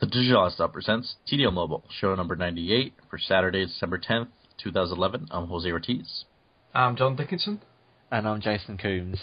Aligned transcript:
The 0.00 0.06
Digital 0.06 0.48
Stop 0.48 0.72
presents 0.72 1.16
TDL 1.30 1.52
Mobile, 1.52 1.84
show 1.90 2.14
number 2.14 2.34
98 2.34 2.94
for 3.10 3.18
Saturday, 3.18 3.66
December 3.66 3.98
10th, 3.98 4.28
2011. 4.56 5.28
I'm 5.30 5.46
Jose 5.48 5.70
Ortiz. 5.70 6.24
I'm 6.72 6.96
John 6.96 7.16
Dickinson. 7.16 7.60
And 8.10 8.26
I'm 8.26 8.40
Jason 8.40 8.78
Coombs. 8.78 9.20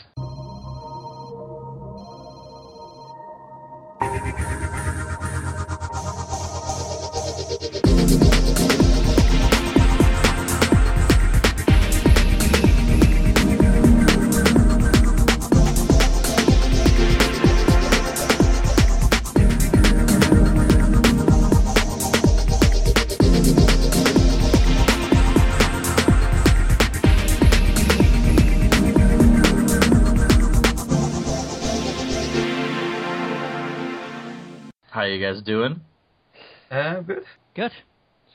Good. 37.07 37.23
Good. 37.55 37.71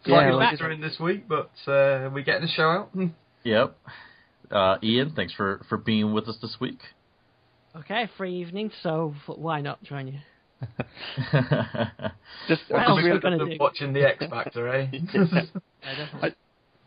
Slightly 0.05 0.31
well, 0.37 0.39
later 0.51 0.71
in 0.71 0.81
this 0.81 0.99
week, 0.99 1.29
but 1.29 1.51
uh, 1.71 2.11
we 2.13 2.23
getting 2.25 2.43
the 2.43 2.49
show 2.49 2.69
out. 2.69 2.91
Yep. 3.45 3.77
Uh, 4.51 4.77
Ian, 4.83 5.13
thanks 5.15 5.33
for, 5.35 5.61
for 5.69 5.79
being 5.79 6.13
with 6.13 6.29
us 6.29 6.37
this 6.43 6.57
week. 6.61 6.81
Okay, 7.77 8.09
free 8.19 8.35
evening, 8.41 8.71
so 8.83 9.15
f- 9.29 9.37
why 9.39 9.61
not 9.61 9.83
join 9.85 10.09
you? 10.09 10.19
Just, 12.49 12.63
What 12.69 12.81
I 12.81 12.85
else 12.85 13.01
just, 13.01 13.09
are 13.09 13.13
we 13.15 13.19
gonna 13.21 13.43
Of 13.43 13.49
do? 13.51 13.57
watching 13.59 13.93
the 13.93 14.07
X 14.07 14.25
Factor, 14.29 14.69
eh? 14.69 14.87
Yeah, 14.93 15.97
definitely. 15.97 16.35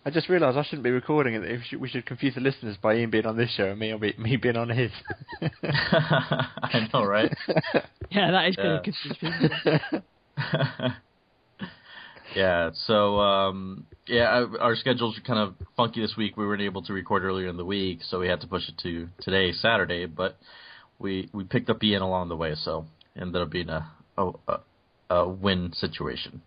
I 0.05 0.09
just 0.11 0.29
realised 0.29 0.57
I 0.57 0.63
shouldn't 0.63 0.83
be 0.83 0.91
recording 0.91 1.33
it. 1.33 1.41
We 1.41 1.61
should, 1.67 1.81
we 1.81 1.89
should 1.89 2.05
confuse 2.05 2.35
the 2.35 2.41
listeners 2.41 2.77
by 2.81 2.95
Ian 2.95 3.09
being 3.09 3.25
on 3.25 3.35
this 3.37 3.49
show 3.57 3.65
and 3.71 3.79
me, 3.79 3.91
be, 3.99 4.13
me 4.19 4.37
being 4.37 4.55
on 4.55 4.69
his. 4.69 4.91
I 5.41 6.87
know, 6.93 7.03
right? 7.03 7.33
yeah, 8.11 8.29
that 8.31 8.47
is 8.49 8.55
going 8.55 8.69
Yeah. 8.69 8.77
to 8.77 8.83
confuse 8.83 9.17
people. 9.19 10.91
Yeah, 12.35 12.71
so 12.85 13.19
um, 13.19 13.85
yeah, 14.07 14.45
our 14.59 14.75
schedules 14.75 15.17
are 15.17 15.21
kind 15.21 15.39
of 15.39 15.55
funky 15.77 16.01
this 16.01 16.15
week. 16.17 16.37
We 16.37 16.45
weren't 16.45 16.61
able 16.61 16.83
to 16.83 16.93
record 16.93 17.23
earlier 17.23 17.47
in 17.47 17.57
the 17.57 17.65
week, 17.65 17.99
so 18.03 18.19
we 18.19 18.27
had 18.27 18.41
to 18.41 18.47
push 18.47 18.67
it 18.67 18.77
to 18.83 19.07
today, 19.21 19.51
Saturday. 19.53 20.05
But 20.05 20.37
we 20.99 21.29
we 21.33 21.45
picked 21.45 21.69
up 21.69 21.83
Ian 21.83 22.01
along 22.01 22.29
the 22.29 22.35
way, 22.35 22.55
so 22.55 22.85
ended 23.19 23.41
up 23.41 23.49
being 23.49 23.69
a 23.69 23.89
a, 24.17 24.31
a, 24.47 24.59
a 25.09 25.27
win 25.27 25.71
situation. 25.73 26.41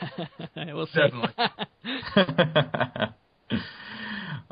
we'll 0.56 0.86
see. 0.86 1.00
Definitely. 1.00 1.34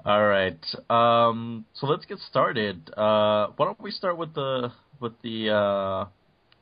All 0.04 0.26
right. 0.26 0.58
Um, 0.90 1.64
so 1.74 1.86
let's 1.86 2.04
get 2.04 2.18
started. 2.18 2.90
Uh, 2.90 3.48
why 3.56 3.66
don't 3.66 3.80
we 3.80 3.90
start 3.90 4.18
with 4.18 4.34
the 4.34 4.72
with 5.00 5.12
the 5.22 5.50
uh, 5.50 6.04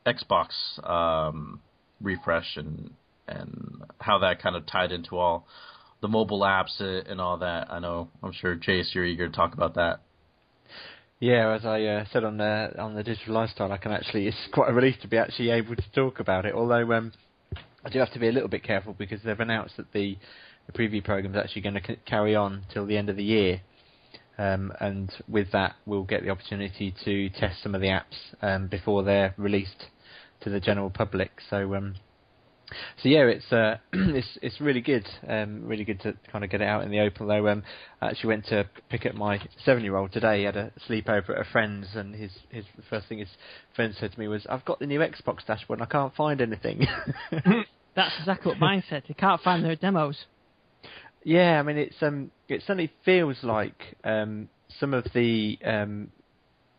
Xbox 0.09 0.49
um, 0.87 1.59
refresh 2.01 2.55
and 2.55 2.91
and 3.39 3.83
how 3.99 4.19
that 4.19 4.41
kind 4.41 4.55
of 4.55 4.65
tied 4.65 4.91
into 4.91 5.17
all 5.17 5.45
the 6.01 6.07
mobile 6.07 6.41
apps 6.41 6.79
and 6.79 7.21
all 7.21 7.37
that. 7.37 7.71
I 7.71 7.79
know. 7.79 8.09
I'm 8.23 8.33
sure 8.33 8.55
Chase, 8.55 8.91
you're 8.93 9.05
eager 9.05 9.27
to 9.27 9.35
talk 9.35 9.53
about 9.53 9.75
that. 9.75 10.01
yeah, 11.19 11.53
as 11.53 11.65
I 11.65 11.83
uh, 11.83 12.05
said 12.11 12.23
on 12.23 12.37
the 12.37 12.71
on 12.79 12.95
the 12.95 13.03
digital 13.03 13.35
lifestyle, 13.35 13.71
I 13.71 13.77
can 13.77 13.91
actually. 13.91 14.27
It's 14.27 14.37
quite 14.51 14.69
a 14.69 14.73
relief 14.73 14.95
to 15.01 15.07
be 15.07 15.17
actually 15.17 15.51
able 15.51 15.75
to 15.75 15.91
talk 15.93 16.19
about 16.19 16.45
it. 16.45 16.53
Although 16.55 16.91
um, 16.93 17.13
I 17.85 17.89
do 17.89 17.99
have 17.99 18.11
to 18.13 18.19
be 18.19 18.27
a 18.27 18.31
little 18.31 18.49
bit 18.49 18.63
careful 18.63 18.93
because 18.97 19.21
they've 19.23 19.39
announced 19.39 19.77
that 19.77 19.91
the 19.93 20.17
the 20.67 20.73
preview 20.73 21.03
program 21.03 21.33
is 21.35 21.41
actually 21.43 21.61
going 21.61 21.75
to 21.75 21.83
c- 21.85 21.99
carry 22.05 22.35
on 22.35 22.63
till 22.73 22.85
the 22.85 22.97
end 22.97 23.09
of 23.09 23.15
the 23.15 23.23
year. 23.23 23.61
Um, 24.37 24.71
and 24.79 25.11
with 25.27 25.51
that, 25.51 25.75
we'll 25.85 26.03
get 26.03 26.23
the 26.23 26.29
opportunity 26.29 26.95
to 27.05 27.29
test 27.29 27.61
some 27.61 27.75
of 27.75 27.81
the 27.81 27.87
apps 27.87 28.15
um, 28.41 28.67
before 28.67 29.03
they're 29.03 29.35
released 29.37 29.85
to 30.41 30.49
the 30.49 30.59
general 30.59 30.89
public. 30.89 31.31
So, 31.49 31.75
um, 31.75 31.95
so 33.01 33.09
yeah, 33.09 33.25
it's 33.25 33.51
uh, 33.51 33.77
it's 33.93 34.37
it's 34.41 34.61
really 34.61 34.81
good, 34.81 35.07
um, 35.27 35.65
really 35.65 35.83
good 35.83 36.01
to 36.01 36.13
kind 36.31 36.43
of 36.43 36.49
get 36.49 36.61
it 36.61 36.67
out 36.67 36.83
in 36.83 36.91
the 36.91 36.99
open. 36.99 37.27
Though 37.27 37.47
um, 37.47 37.63
I 38.01 38.09
actually 38.09 38.29
went 38.29 38.45
to 38.47 38.69
pick 38.89 39.05
up 39.05 39.15
my 39.15 39.39
seven-year-old 39.65 40.11
today. 40.11 40.39
He 40.39 40.43
had 40.45 40.57
a 40.57 40.71
sleepover 40.87 41.31
at 41.31 41.39
a 41.39 41.45
friend's, 41.51 41.87
and 41.95 42.15
his 42.15 42.31
his 42.49 42.65
first 42.89 43.07
thing 43.07 43.19
his 43.19 43.29
friend 43.75 43.93
said 43.99 44.13
to 44.13 44.19
me 44.19 44.27
was, 44.27 44.45
"I've 44.49 44.65
got 44.65 44.79
the 44.79 44.87
new 44.87 44.99
Xbox 44.99 45.45
dashboard, 45.45 45.79
and 45.79 45.87
I 45.87 45.91
can't 45.91 46.15
find 46.15 46.41
anything." 46.41 46.87
That's 47.95 48.15
exactly 48.19 48.51
what 48.51 48.59
mine 48.59 48.83
said. 48.89 49.03
They 49.07 49.13
can't 49.13 49.41
find 49.41 49.63
their 49.63 49.75
demos. 49.75 50.25
Yeah, 51.23 51.59
I 51.59 51.63
mean 51.63 51.77
it's 51.77 52.01
um 52.01 52.31
it 52.47 52.61
certainly 52.61 52.91
feels 53.05 53.37
like 53.43 53.95
um 54.03 54.49
some 54.79 54.93
of 54.93 55.05
the 55.13 55.59
um 55.63 56.09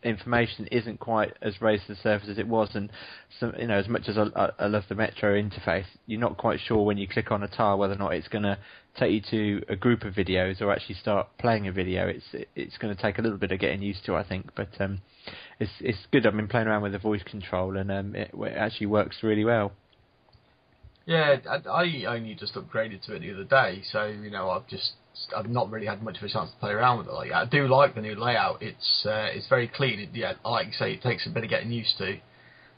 information 0.03 0.67
isn't 0.71 0.99
quite 0.99 1.33
as 1.41 1.61
raised 1.61 1.87
to 1.87 1.95
the 1.95 2.01
surface 2.01 2.29
as 2.29 2.37
it 2.37 2.47
was, 2.47 2.69
and 2.73 2.91
some 3.39 3.53
you 3.57 3.67
know 3.67 3.77
as 3.77 3.87
much 3.87 4.07
as 4.07 4.17
I, 4.17 4.51
I, 4.59 4.67
love 4.67 4.83
the 4.89 4.95
Metro 4.95 5.33
interface, 5.41 5.85
you're 6.05 6.19
not 6.19 6.37
quite 6.37 6.59
sure 6.59 6.83
when 6.83 6.97
you 6.97 7.07
click 7.07 7.31
on 7.31 7.43
a 7.43 7.47
tile 7.47 7.77
whether 7.77 7.93
or 7.93 7.97
not 7.97 8.13
it's 8.13 8.27
going 8.27 8.43
to 8.43 8.57
take 8.97 9.11
you 9.11 9.21
to 9.31 9.65
a 9.69 9.75
group 9.75 10.03
of 10.03 10.13
videos 10.13 10.61
or 10.61 10.71
actually 10.71 10.95
start 10.95 11.27
playing 11.37 11.67
a 11.67 11.71
video. 11.71 12.07
It's 12.07 12.25
it's 12.55 12.77
going 12.77 12.95
to 12.95 13.01
take 13.01 13.17
a 13.17 13.21
little 13.21 13.37
bit 13.37 13.51
of 13.51 13.59
getting 13.59 13.81
used 13.81 14.05
to, 14.05 14.15
I 14.15 14.27
think, 14.27 14.51
but 14.55 14.69
um 14.79 15.01
it's 15.59 15.71
it's 15.79 15.99
good. 16.11 16.25
I've 16.25 16.35
been 16.35 16.47
playing 16.47 16.67
around 16.67 16.83
with 16.83 16.91
the 16.91 16.99
voice 16.99 17.23
control, 17.23 17.77
and 17.77 17.91
um 17.91 18.15
it, 18.15 18.31
it 18.33 18.57
actually 18.57 18.87
works 18.87 19.17
really 19.23 19.45
well. 19.45 19.71
yeah, 21.05 21.37
I, 21.49 21.69
I 21.69 22.15
only 22.15 22.35
just 22.35 22.55
upgraded 22.55 23.05
to 23.05 23.15
it 23.15 23.19
the 23.19 23.33
other 23.33 23.43
day, 23.43 23.81
so 23.91 24.05
you 24.05 24.29
know 24.29 24.49
I've 24.49 24.67
just 24.67 24.93
I've 25.35 25.49
not 25.49 25.69
really 25.71 25.85
had 25.87 26.01
much 26.01 26.17
of 26.17 26.23
a 26.23 26.29
chance 26.29 26.51
to 26.51 26.57
play 26.57 26.71
around 26.71 26.99
with 26.99 27.07
it. 27.07 27.13
Like 27.13 27.31
I 27.31 27.45
do 27.45 27.67
like 27.67 27.95
the 27.95 28.01
new 28.01 28.15
layout. 28.15 28.61
It's 28.61 29.05
uh, 29.05 29.29
it's 29.31 29.47
very 29.47 29.67
clean. 29.67 29.99
It, 29.99 30.09
yeah, 30.13 30.33
like 30.43 30.67
you 30.67 30.73
say, 30.73 30.93
it 30.93 31.01
takes 31.01 31.25
a 31.25 31.29
bit 31.29 31.43
of 31.43 31.49
getting 31.49 31.71
used 31.71 31.97
to. 31.99 32.17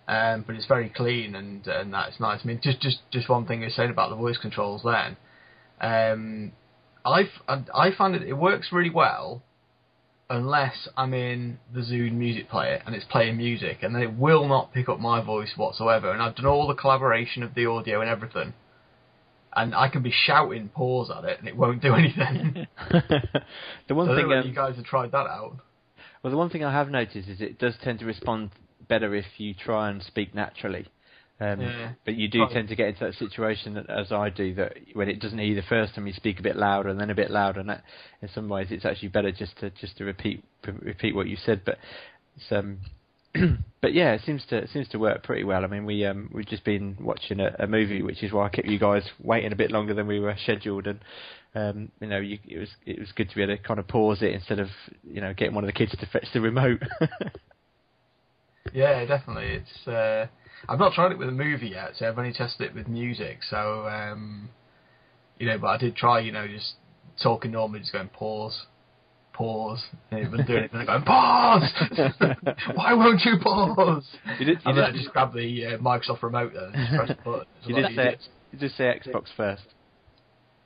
Um, 0.07 0.43
but 0.45 0.55
it's 0.55 0.67
very 0.67 0.89
clean 0.89 1.35
and 1.35 1.65
and 1.67 1.93
that's 1.93 2.19
nice. 2.19 2.41
I 2.43 2.47
mean, 2.47 2.59
just 2.61 2.81
just 2.81 2.99
just 3.11 3.29
one 3.29 3.45
thing 3.45 3.63
I 3.63 3.69
said 3.69 3.89
about 3.89 4.09
the 4.09 4.15
voice 4.15 4.37
controls 4.37 4.83
then. 4.83 5.17
Um, 5.81 6.51
I 7.03 7.29
I 7.47 7.91
find 7.97 8.15
it 8.15 8.23
it 8.23 8.33
works 8.33 8.71
really 8.71 8.89
well, 8.89 9.41
unless 10.29 10.87
I'm 10.95 11.13
in 11.13 11.59
the 11.73 11.81
Zune 11.81 12.13
music 12.13 12.49
player 12.49 12.81
and 12.85 12.95
it's 12.95 13.05
playing 13.05 13.37
music, 13.37 13.79
and 13.81 13.95
then 13.95 14.01
it 14.03 14.13
will 14.17 14.47
not 14.47 14.73
pick 14.73 14.89
up 14.89 14.99
my 14.99 15.21
voice 15.21 15.53
whatsoever. 15.55 16.11
And 16.11 16.21
I've 16.21 16.35
done 16.35 16.45
all 16.45 16.67
the 16.67 16.75
collaboration 16.75 17.43
of 17.43 17.53
the 17.55 17.65
audio 17.65 18.01
and 18.01 18.09
everything, 18.09 18.53
and 19.55 19.73
I 19.73 19.89
can 19.89 20.03
be 20.03 20.11
shouting 20.11 20.69
pause 20.69 21.11
at 21.15 21.23
it 21.25 21.39
and 21.39 21.47
it 21.47 21.55
won't 21.55 21.81
do 21.81 21.93
anything. 21.95 22.67
the 22.91 23.95
one 23.95 24.09
I 24.09 24.11
don't 24.11 24.17
thing 24.17 24.29
know 24.29 24.39
um, 24.39 24.47
you 24.47 24.53
guys 24.53 24.75
have 24.75 24.85
tried 24.85 25.11
that 25.11 25.27
out. 25.27 25.57
Well, 26.23 26.31
the 26.31 26.37
one 26.37 26.49
thing 26.49 26.63
I 26.63 26.71
have 26.71 26.89
noticed 26.89 27.29
is 27.29 27.39
it 27.41 27.59
does 27.59 27.75
tend 27.83 27.99
to 27.99 28.05
respond 28.05 28.51
better 28.87 29.13
if 29.15 29.25
you 29.37 29.53
try 29.53 29.89
and 29.89 30.01
speak 30.01 30.33
naturally. 30.33 30.87
Um, 31.39 31.61
Yeah. 31.61 31.91
But 32.05 32.15
you 32.15 32.27
do 32.29 32.45
tend 32.51 32.69
to 32.69 32.75
get 32.75 32.87
into 32.87 33.05
that 33.05 33.15
situation 33.15 33.73
that, 33.73 33.89
as 33.89 34.11
I 34.11 34.29
do, 34.29 34.55
that 34.55 34.73
when 34.93 35.09
it 35.09 35.19
doesn't 35.19 35.37
hear 35.37 35.47
you 35.47 35.55
the 35.55 35.67
first 35.67 35.93
time, 35.95 36.07
you 36.07 36.13
speak 36.13 36.39
a 36.39 36.43
bit 36.43 36.55
louder 36.55 36.89
and 36.89 36.99
then 36.99 37.09
a 37.09 37.15
bit 37.15 37.29
louder, 37.29 37.59
and 37.59 37.69
that, 37.69 37.83
in 38.21 38.29
some 38.29 38.47
ways, 38.47 38.67
it's 38.71 38.85
actually 38.85 39.09
better 39.09 39.31
just 39.31 39.57
to 39.59 39.69
just 39.71 39.97
to 39.97 40.05
repeat 40.05 40.43
repeat 40.65 41.13
what 41.13 41.27
you 41.27 41.35
said. 41.35 41.61
But 41.65 41.77
it's, 42.37 42.51
um, 42.51 42.79
but 43.81 43.93
yeah, 43.93 44.13
it 44.13 44.21
seems 44.25 44.43
to 44.49 44.57
it 44.57 44.69
seems 44.71 44.87
to 44.89 44.99
work 44.99 45.23
pretty 45.23 45.43
well. 45.43 45.63
I 45.63 45.67
mean, 45.67 45.85
we 45.85 46.05
um 46.05 46.29
we've 46.33 46.47
just 46.47 46.63
been 46.63 46.97
watching 46.99 47.39
a, 47.39 47.55
a 47.59 47.67
movie, 47.67 48.01
which 48.01 48.23
is 48.23 48.31
why 48.31 48.45
I 48.45 48.49
kept 48.49 48.67
you 48.67 48.79
guys 48.79 49.03
waiting 49.21 49.51
a 49.51 49.55
bit 49.55 49.71
longer 49.71 49.93
than 49.93 50.07
we 50.07 50.19
were 50.19 50.35
scheduled, 50.41 50.87
and 50.87 50.99
um 51.53 51.91
you 51.99 52.07
know 52.07 52.19
you, 52.19 52.39
it 52.47 52.57
was 52.57 52.69
it 52.85 52.99
was 52.99 53.11
good 53.13 53.29
to 53.29 53.35
be 53.35 53.43
able 53.43 53.57
to 53.57 53.61
kind 53.61 53.79
of 53.79 53.87
pause 53.87 54.21
it 54.21 54.33
instead 54.33 54.59
of 54.59 54.69
you 55.03 55.21
know 55.21 55.33
getting 55.33 55.55
one 55.55 55.63
of 55.63 55.67
the 55.67 55.73
kids 55.73 55.91
to 55.91 56.05
fetch 56.07 56.27
the 56.33 56.41
remote. 56.41 56.81
Yeah, 58.73 59.05
definitely. 59.05 59.61
It's 59.61 59.87
uh, 59.87 60.27
I've 60.67 60.79
not 60.79 60.93
tried 60.93 61.11
it 61.11 61.17
with 61.19 61.29
a 61.29 61.31
movie 61.31 61.69
yet, 61.69 61.91
so 61.95 62.07
I've 62.07 62.17
only 62.17 62.33
tested 62.33 62.67
it 62.67 62.75
with 62.75 62.87
music. 62.87 63.39
So 63.49 63.87
um, 63.87 64.49
you 65.37 65.47
know, 65.47 65.57
but 65.57 65.67
I 65.67 65.77
did 65.77 65.95
try, 65.95 66.19
you 66.19 66.31
know, 66.31 66.47
just 66.47 66.73
talking 67.21 67.51
normally, 67.51 67.79
just 67.79 67.93
going 67.93 68.09
pause, 68.09 68.65
pause, 69.35 69.83
and 70.11 70.19
it 70.25 70.31
wouldn't 70.31 70.47
do 70.47 70.57
anything. 70.57 70.79
I'm 70.79 70.85
going 70.85 71.03
pause. 71.03 71.71
Why 72.75 72.93
won't 72.93 73.21
you 73.25 73.37
pause? 73.41 74.05
you 74.39 74.45
did, 74.45 74.57
you 74.57 74.61
And 74.65 74.77
then 74.77 74.83
I 74.85 74.91
just 74.91 75.09
grab 75.11 75.33
the 75.33 75.65
uh, 75.65 75.77
Microsoft 75.77 76.23
remote 76.23 76.53
then 76.53 76.71
and 76.73 76.75
just 76.75 76.95
press 76.95 77.09
the 77.09 77.23
button. 77.23 77.45
You 77.63 77.75
did 77.75 77.95
say 77.95 78.17
you 78.51 78.59
did 78.59 78.71
say 78.71 78.83
Xbox 79.05 79.25
first. 79.35 79.63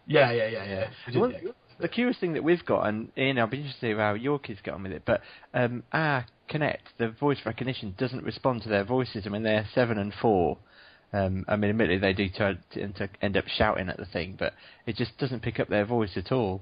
Yeah, 0.06 0.32
yeah, 0.32 0.48
yeah, 0.48 0.88
yeah. 1.08 1.20
Well, 1.20 1.32
the 1.80 1.88
curious 1.88 2.18
thing 2.20 2.34
that 2.34 2.44
we've 2.44 2.66
got, 2.66 2.88
and 2.88 3.12
Ian, 3.18 3.40
I'll 3.40 3.48
be 3.48 3.58
interested 3.58 3.88
to 3.88 3.94
see 3.94 3.98
how 3.98 4.14
your 4.14 4.40
kids 4.40 4.60
get 4.64 4.74
on 4.74 4.84
with 4.84 4.92
it, 4.92 5.04
but 5.06 5.22
um, 5.54 5.84
our 5.94 6.26
Kinect, 6.50 6.98
the 6.98 7.10
voice 7.10 7.38
recognition 7.46 7.96
doesn't 7.98 8.24
respond 8.24 8.64
to 8.64 8.70
their 8.70 8.84
voices. 8.84 9.24
I 9.26 9.30
mean, 9.30 9.44
they're 9.44 9.68
seven 9.74 9.98
and 9.98 10.14
four. 10.20 10.58
Um, 11.14 11.46
I 11.48 11.56
mean, 11.56 11.70
admittedly, 11.70 12.00
they 12.00 12.14
do 12.14 12.30
turn 12.30 12.60
end 13.22 13.38
up 13.38 13.46
shouting 13.48 13.90
at 13.90 13.98
the 13.98 14.06
thing, 14.06 14.36
but 14.38 14.54
it 14.86 14.96
just 14.96 15.18
doesn't 15.18 15.42
pick 15.42 15.60
up 15.60 15.70
their 15.70 15.86
voice 15.86 16.18
at 16.18 16.32
all. 16.32 16.62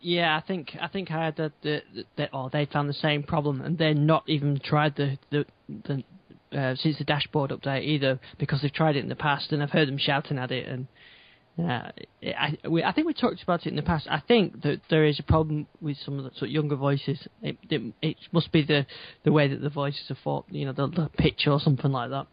Yeah, 0.00 0.36
I 0.36 0.40
think 0.46 0.76
I 0.80 0.88
think 0.88 1.10
I 1.10 1.26
had 1.26 1.36
the, 1.36 1.52
the, 1.62 1.82
the 2.16 2.32
or 2.32 2.48
they 2.50 2.66
found 2.66 2.88
the 2.88 2.94
same 2.94 3.22
problem, 3.22 3.60
and 3.60 3.76
they're 3.76 3.94
not 3.94 4.24
even 4.28 4.58
tried 4.58 4.96
the 4.96 5.18
the, 5.30 5.44
the 5.68 6.04
uh, 6.58 6.74
since 6.76 6.98
the 6.98 7.04
dashboard 7.04 7.50
update 7.50 7.84
either 7.84 8.18
because 8.38 8.62
they've 8.62 8.72
tried 8.72 8.96
it 8.96 9.00
in 9.00 9.08
the 9.08 9.14
past 9.14 9.52
and 9.52 9.62
I've 9.62 9.70
heard 9.70 9.86
them 9.86 9.98
shouting 9.98 10.36
at 10.36 10.50
it 10.50 10.66
and 10.66 10.88
uh, 11.58 11.90
I, 12.22 12.58
we, 12.68 12.82
I 12.82 12.92
think 12.92 13.06
we 13.06 13.14
talked 13.14 13.42
about 13.42 13.66
it 13.66 13.70
in 13.70 13.76
the 13.76 13.82
past. 13.82 14.06
I 14.10 14.20
think 14.20 14.62
that 14.62 14.80
there 14.88 15.04
is 15.04 15.18
a 15.18 15.22
problem 15.22 15.66
with 15.80 15.96
some 16.04 16.18
of 16.18 16.24
the 16.24 16.30
sort 16.30 16.44
of 16.44 16.50
younger 16.50 16.76
voices. 16.76 17.18
It, 17.42 17.58
it, 17.68 17.94
it 18.00 18.16
must 18.32 18.50
be 18.52 18.64
the 18.64 18.86
the 19.24 19.32
way 19.32 19.48
that 19.48 19.60
the 19.60 19.68
voices 19.68 20.10
are 20.10 20.16
fought, 20.22 20.46
you 20.50 20.64
know, 20.64 20.72
the, 20.72 20.86
the 20.86 21.10
pitch 21.18 21.46
or 21.46 21.60
something 21.60 21.90
like 21.90 22.10
that. 22.10 22.26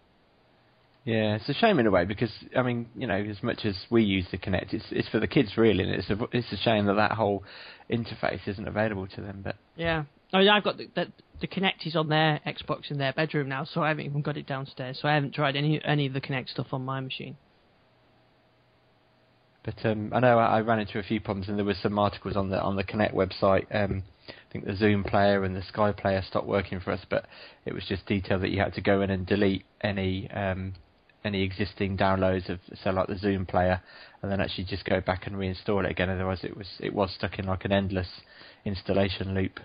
Yeah, 1.07 1.35
it's 1.35 1.47
a 1.47 1.53
shame 1.53 1.79
in 1.79 1.87
a 1.87 1.89
way 1.89 2.03
because 2.03 2.31
I 2.53 2.63
mean, 2.63 2.89
you 2.93 3.07
know, 3.07 3.15
as 3.15 3.41
much 3.41 3.59
as 3.63 3.77
we 3.89 4.03
use 4.03 4.25
the 4.29 4.37
Kinect, 4.37 4.73
it's 4.73 4.83
it's 4.91 5.07
for 5.07 5.21
the 5.21 5.27
kids 5.27 5.55
really, 5.55 5.81
and 5.85 5.93
it's 5.93 6.09
a 6.09 6.17
it's 6.33 6.51
a 6.51 6.57
shame 6.57 6.85
that 6.87 6.95
that 6.95 7.13
whole 7.13 7.45
interface 7.89 8.45
isn't 8.45 8.67
available 8.67 9.07
to 9.07 9.21
them. 9.21 9.39
But 9.41 9.55
yeah, 9.77 10.03
I 10.33 10.39
mean, 10.39 10.49
I've 10.49 10.65
got 10.65 10.75
the, 10.75 10.89
the 10.93 11.07
the 11.39 11.47
Kinect 11.47 11.85
is 11.87 11.95
on 11.95 12.09
their 12.09 12.41
Xbox 12.45 12.91
in 12.91 12.97
their 12.97 13.13
bedroom 13.13 13.47
now, 13.47 13.63
so 13.63 13.81
I 13.81 13.87
haven't 13.87 14.05
even 14.05 14.21
got 14.21 14.35
it 14.35 14.47
downstairs. 14.47 14.99
So 15.01 15.07
I 15.07 15.13
haven't 15.13 15.33
tried 15.33 15.55
any 15.55 15.81
any 15.85 16.07
of 16.07 16.13
the 16.13 16.19
Kinect 16.19 16.49
stuff 16.49 16.67
on 16.73 16.83
my 16.83 16.99
machine. 16.99 17.37
But 19.63 19.85
um, 19.85 20.11
I 20.13 20.19
know 20.19 20.37
I, 20.37 20.57
I 20.57 20.59
ran 20.59 20.79
into 20.79 20.99
a 20.99 21.03
few 21.03 21.21
problems, 21.21 21.47
and 21.47 21.57
there 21.57 21.63
was 21.63 21.77
some 21.77 21.97
articles 21.97 22.35
on 22.35 22.49
the 22.49 22.61
on 22.61 22.75
the 22.75 22.83
Kinect 22.83 23.13
website. 23.13 23.73
Um, 23.73 24.03
I 24.27 24.51
think 24.51 24.65
the 24.65 24.73
Zune 24.73 25.07
player 25.07 25.45
and 25.45 25.55
the 25.55 25.63
Sky 25.63 25.93
player 25.93 26.21
stopped 26.27 26.47
working 26.47 26.81
for 26.81 26.91
us, 26.91 27.05
but 27.09 27.27
it 27.65 27.73
was 27.73 27.85
just 27.87 28.05
detail 28.07 28.39
that 28.39 28.49
you 28.49 28.59
had 28.59 28.73
to 28.73 28.81
go 28.81 28.99
in 28.99 29.09
and 29.09 29.25
delete 29.25 29.63
any 29.81 30.29
um, 30.31 30.73
any 31.27 31.43
existing 31.43 31.97
downloads 31.97 32.49
of 32.49 32.59
so 32.83 32.89
like 32.91 33.07
the 33.07 33.15
Zune 33.15 33.47
player, 33.47 33.81
and 34.21 34.31
then 34.31 34.41
actually 34.41 34.65
just 34.65 34.85
go 34.85 34.99
back 35.01 35.27
and 35.27 35.35
reinstall 35.35 35.83
it 35.83 35.91
again. 35.91 36.09
Otherwise, 36.09 36.43
it 36.43 36.57
was 36.57 36.67
it 36.79 36.93
was 36.93 37.11
stuck 37.13 37.37
in 37.37 37.45
like 37.45 37.65
an 37.65 37.71
endless 37.71 38.09
installation 38.65 39.33
loop. 39.33 39.59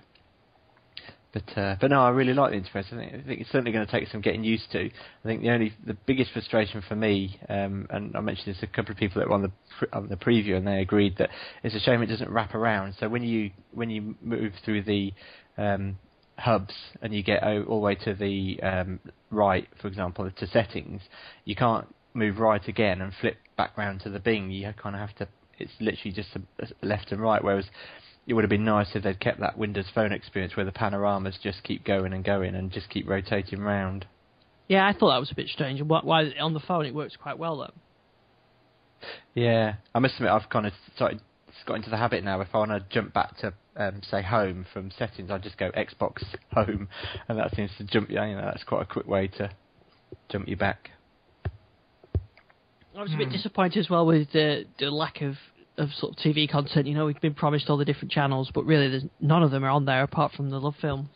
But 1.32 1.59
uh, 1.59 1.76
but 1.81 1.91
no, 1.91 2.03
I 2.03 2.11
really 2.11 2.35
like 2.35 2.50
the 2.50 2.59
interface. 2.59 2.93
I 2.93 2.97
think, 2.97 3.14
I 3.14 3.26
think 3.26 3.41
it's 3.41 3.50
certainly 3.50 3.73
going 3.73 3.87
to 3.87 3.91
take 3.91 4.09
some 4.09 4.20
getting 4.20 4.44
used 4.44 4.70
to. 4.73 4.85
I 4.85 5.25
think 5.25 5.41
the 5.41 5.50
only 5.50 5.73
the 5.87 5.97
biggest 6.06 6.31
frustration 6.32 6.82
for 6.87 6.94
me, 6.94 7.41
um, 7.49 7.87
and 7.88 8.15
I 8.15 8.20
mentioned 8.20 8.55
this 8.55 8.62
a 8.62 8.67
couple 8.67 8.93
of 8.93 8.99
people 8.99 9.20
that 9.20 9.29
were 9.29 9.35
on 9.35 9.43
the 9.43 9.53
pre- 9.79 9.88
on 9.94 10.08
the 10.08 10.17
preview, 10.17 10.56
and 10.56 10.67
they 10.67 10.81
agreed 10.81 11.17
that 11.17 11.31
it's 11.62 11.75
a 11.75 11.81
shame 11.81 12.03
it 12.03 12.06
doesn't 12.06 12.31
wrap 12.31 12.55
around. 12.55 12.97
So 13.00 13.08
when 13.08 13.23
you 13.23 13.50
when 13.73 13.88
you 13.88 14.15
move 14.20 14.53
through 14.62 14.82
the 14.82 15.15
um, 15.56 15.97
hubs 16.43 16.75
and 17.00 17.15
you 17.15 17.23
get 17.23 17.43
all 17.43 17.62
the 17.65 17.75
way 17.77 17.94
to 17.94 18.15
the 18.15 18.61
um, 18.62 19.00
right, 19.31 19.67
for 19.81 19.89
example, 19.89 20.31
to 20.31 20.47
settings, 20.49 21.00
you 21.44 21.55
can't 21.55 21.87
move 22.15 22.39
right 22.39 22.67
again 22.69 23.00
and 23.00 23.12
flip 23.21 23.37
back 23.56 23.77
round 23.79 24.00
to 24.00 24.11
the 24.11 24.19
Bing. 24.19 24.50
You 24.50 24.73
kind 24.81 24.94
of 24.94 25.00
have 25.00 25.17
to. 25.17 25.29
It's 25.59 25.73
literally 25.81 26.12
just 26.12 26.31
a, 26.37 26.85
left 26.85 27.12
and 27.12 27.21
right. 27.21 27.43
Whereas 27.43 27.67
it 28.27 28.35
would 28.35 28.44
have 28.44 28.50
been 28.50 28.65
nice 28.65 28.89
if 28.94 29.05
they'd 29.05 29.21
kept 29.21 29.41
that 29.41 29.56
Windows 29.56 29.87
Phone 29.94 30.12
experience 30.12 30.56
where 30.56 30.67
the 30.67 30.73
panoramas 30.73 31.39
just 31.43 31.62
keep 31.62 31.85
going 31.85 32.12
and 32.12 32.25
going 32.25 32.55
and 32.55 32.71
just 32.71 32.91
keep 32.91 33.09
rotating 33.09 33.61
round. 33.61 34.06
Yeah, 34.69 34.87
I 34.87 34.93
thought 34.93 35.11
that 35.12 35.21
was 35.21 35.31
a 35.31 35.35
bit 35.35 35.49
strange. 35.49 35.81
Why 35.83 36.31
on 36.41 36.55
the 36.55 36.61
phone 36.61 36.87
it 36.87 36.94
works 36.94 37.17
quite 37.21 37.39
well 37.39 37.59
though. 37.59 39.06
Yeah, 39.35 39.75
I 39.94 39.99
must 39.99 40.15
admit 40.15 40.31
I've 40.31 40.49
kind 40.49 40.67
of 40.67 40.73
started 40.94 41.21
got 41.67 41.75
into 41.75 41.91
the 41.91 41.97
habit 41.97 42.25
now. 42.25 42.41
If 42.41 42.49
I 42.55 42.59
want 42.59 42.71
to 42.71 42.85
jump 42.91 43.12
back 43.12 43.37
to 43.39 43.53
um, 43.76 44.00
say 44.08 44.22
home 44.22 44.66
from 44.72 44.90
settings, 44.98 45.30
I 45.30 45.38
just 45.38 45.58
go 45.58 45.70
Xbox 45.72 46.22
home, 46.52 46.88
and 47.28 47.38
that 47.38 47.54
seems 47.54 47.70
to 47.78 47.84
jump 47.84 48.10
you. 48.10 48.20
You 48.20 48.36
know, 48.36 48.42
that's 48.42 48.64
quite 48.64 48.82
a 48.82 48.86
quick 48.86 49.06
way 49.06 49.28
to 49.28 49.50
jump 50.30 50.48
you 50.48 50.56
back. 50.56 50.90
I 52.96 53.02
was 53.02 53.14
a 53.14 53.16
bit 53.16 53.28
hmm. 53.28 53.32
disappointed 53.32 53.78
as 53.78 53.88
well 53.88 54.04
with 54.04 54.30
the 54.32 54.66
the 54.78 54.90
lack 54.90 55.22
of 55.22 55.36
of 55.78 55.90
sort 55.94 56.12
of 56.12 56.19
TV 56.19 56.50
content. 56.50 56.86
You 56.86 56.94
know, 56.94 57.06
we've 57.06 57.20
been 57.20 57.34
promised 57.34 57.70
all 57.70 57.76
the 57.76 57.84
different 57.84 58.12
channels, 58.12 58.50
but 58.52 58.64
really, 58.64 58.88
there's 58.88 59.04
none 59.20 59.42
of 59.42 59.50
them 59.50 59.64
are 59.64 59.70
on 59.70 59.84
there 59.84 60.02
apart 60.02 60.32
from 60.32 60.50
the 60.50 60.60
Love 60.60 60.74
Film. 60.80 61.08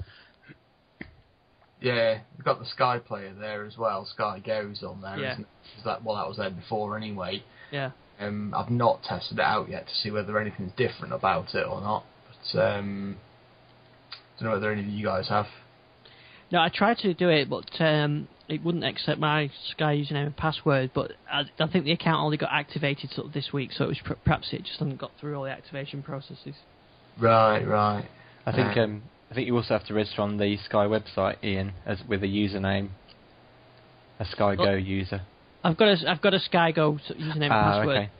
Yeah, 1.80 2.20
we've 2.36 2.44
got 2.44 2.58
the 2.58 2.66
Sky 2.66 2.98
Player 2.98 3.34
there 3.38 3.66
as 3.66 3.76
well. 3.76 4.06
Sky 4.06 4.40
Go's 4.44 4.82
on 4.82 5.02
there. 5.02 5.18
Yeah. 5.18 5.38
Is 5.78 5.84
that 5.84 6.02
well, 6.02 6.16
that 6.16 6.26
was 6.26 6.38
there 6.38 6.50
before 6.50 6.96
anyway. 6.96 7.42
Yeah. 7.70 7.90
Um, 8.18 8.54
I've 8.56 8.70
not 8.70 9.02
tested 9.02 9.38
it 9.38 9.44
out 9.44 9.68
yet 9.68 9.86
to 9.88 9.94
see 9.94 10.10
whether 10.10 10.38
anything's 10.38 10.72
different 10.72 11.12
about 11.12 11.54
it 11.54 11.66
or 11.66 11.82
not. 11.82 12.06
But 12.52 12.60
um, 12.60 13.16
I 14.12 14.40
don't 14.40 14.48
know 14.48 14.54
whether 14.54 14.72
any 14.72 14.82
of 14.82 14.88
you 14.88 15.04
guys 15.04 15.28
have. 15.28 15.46
No, 16.52 16.60
I 16.60 16.68
tried 16.68 16.98
to 16.98 17.12
do 17.14 17.28
it, 17.28 17.50
but 17.50 17.68
um, 17.80 18.28
it 18.48 18.62
wouldn't 18.62 18.84
accept 18.84 19.18
my 19.18 19.50
Sky 19.70 19.96
username 19.96 20.26
and 20.26 20.36
password. 20.36 20.92
But 20.94 21.12
I, 21.30 21.42
I, 21.58 21.66
think 21.66 21.84
the 21.84 21.92
account 21.92 22.22
only 22.22 22.36
got 22.36 22.50
activated 22.52 23.10
sort 23.10 23.26
of 23.26 23.32
this 23.32 23.52
week, 23.52 23.72
so 23.72 23.84
it 23.84 23.88
was 23.88 23.98
perhaps 24.24 24.52
it 24.52 24.64
just 24.64 24.78
hadn't 24.78 24.98
got 24.98 25.10
through 25.20 25.36
all 25.36 25.44
the 25.44 25.50
activation 25.50 26.02
processes. 26.02 26.54
Right, 27.18 27.64
right. 27.64 28.06
I 28.44 28.52
think 28.52 28.76
um, 28.76 29.02
I 29.30 29.34
think 29.34 29.48
you 29.48 29.56
also 29.56 29.74
have 29.74 29.86
to 29.86 29.94
register 29.94 30.22
on 30.22 30.36
the 30.36 30.56
Sky 30.58 30.86
website, 30.86 31.42
Ian, 31.42 31.72
as 31.84 31.98
with 32.08 32.22
a 32.22 32.26
username, 32.26 32.90
a 34.20 34.24
Sky 34.24 34.54
Go 34.54 34.74
user. 34.74 35.22
I've 35.64 35.76
got 35.76 35.88
a 35.88 36.10
I've 36.10 36.22
got 36.22 36.34
a 36.34 36.40
Sky 36.40 36.70
Go 36.70 36.98
username 37.10 37.44
and 37.44 37.52
ah, 37.52 37.72
password, 37.72 37.96
okay. 37.96 38.10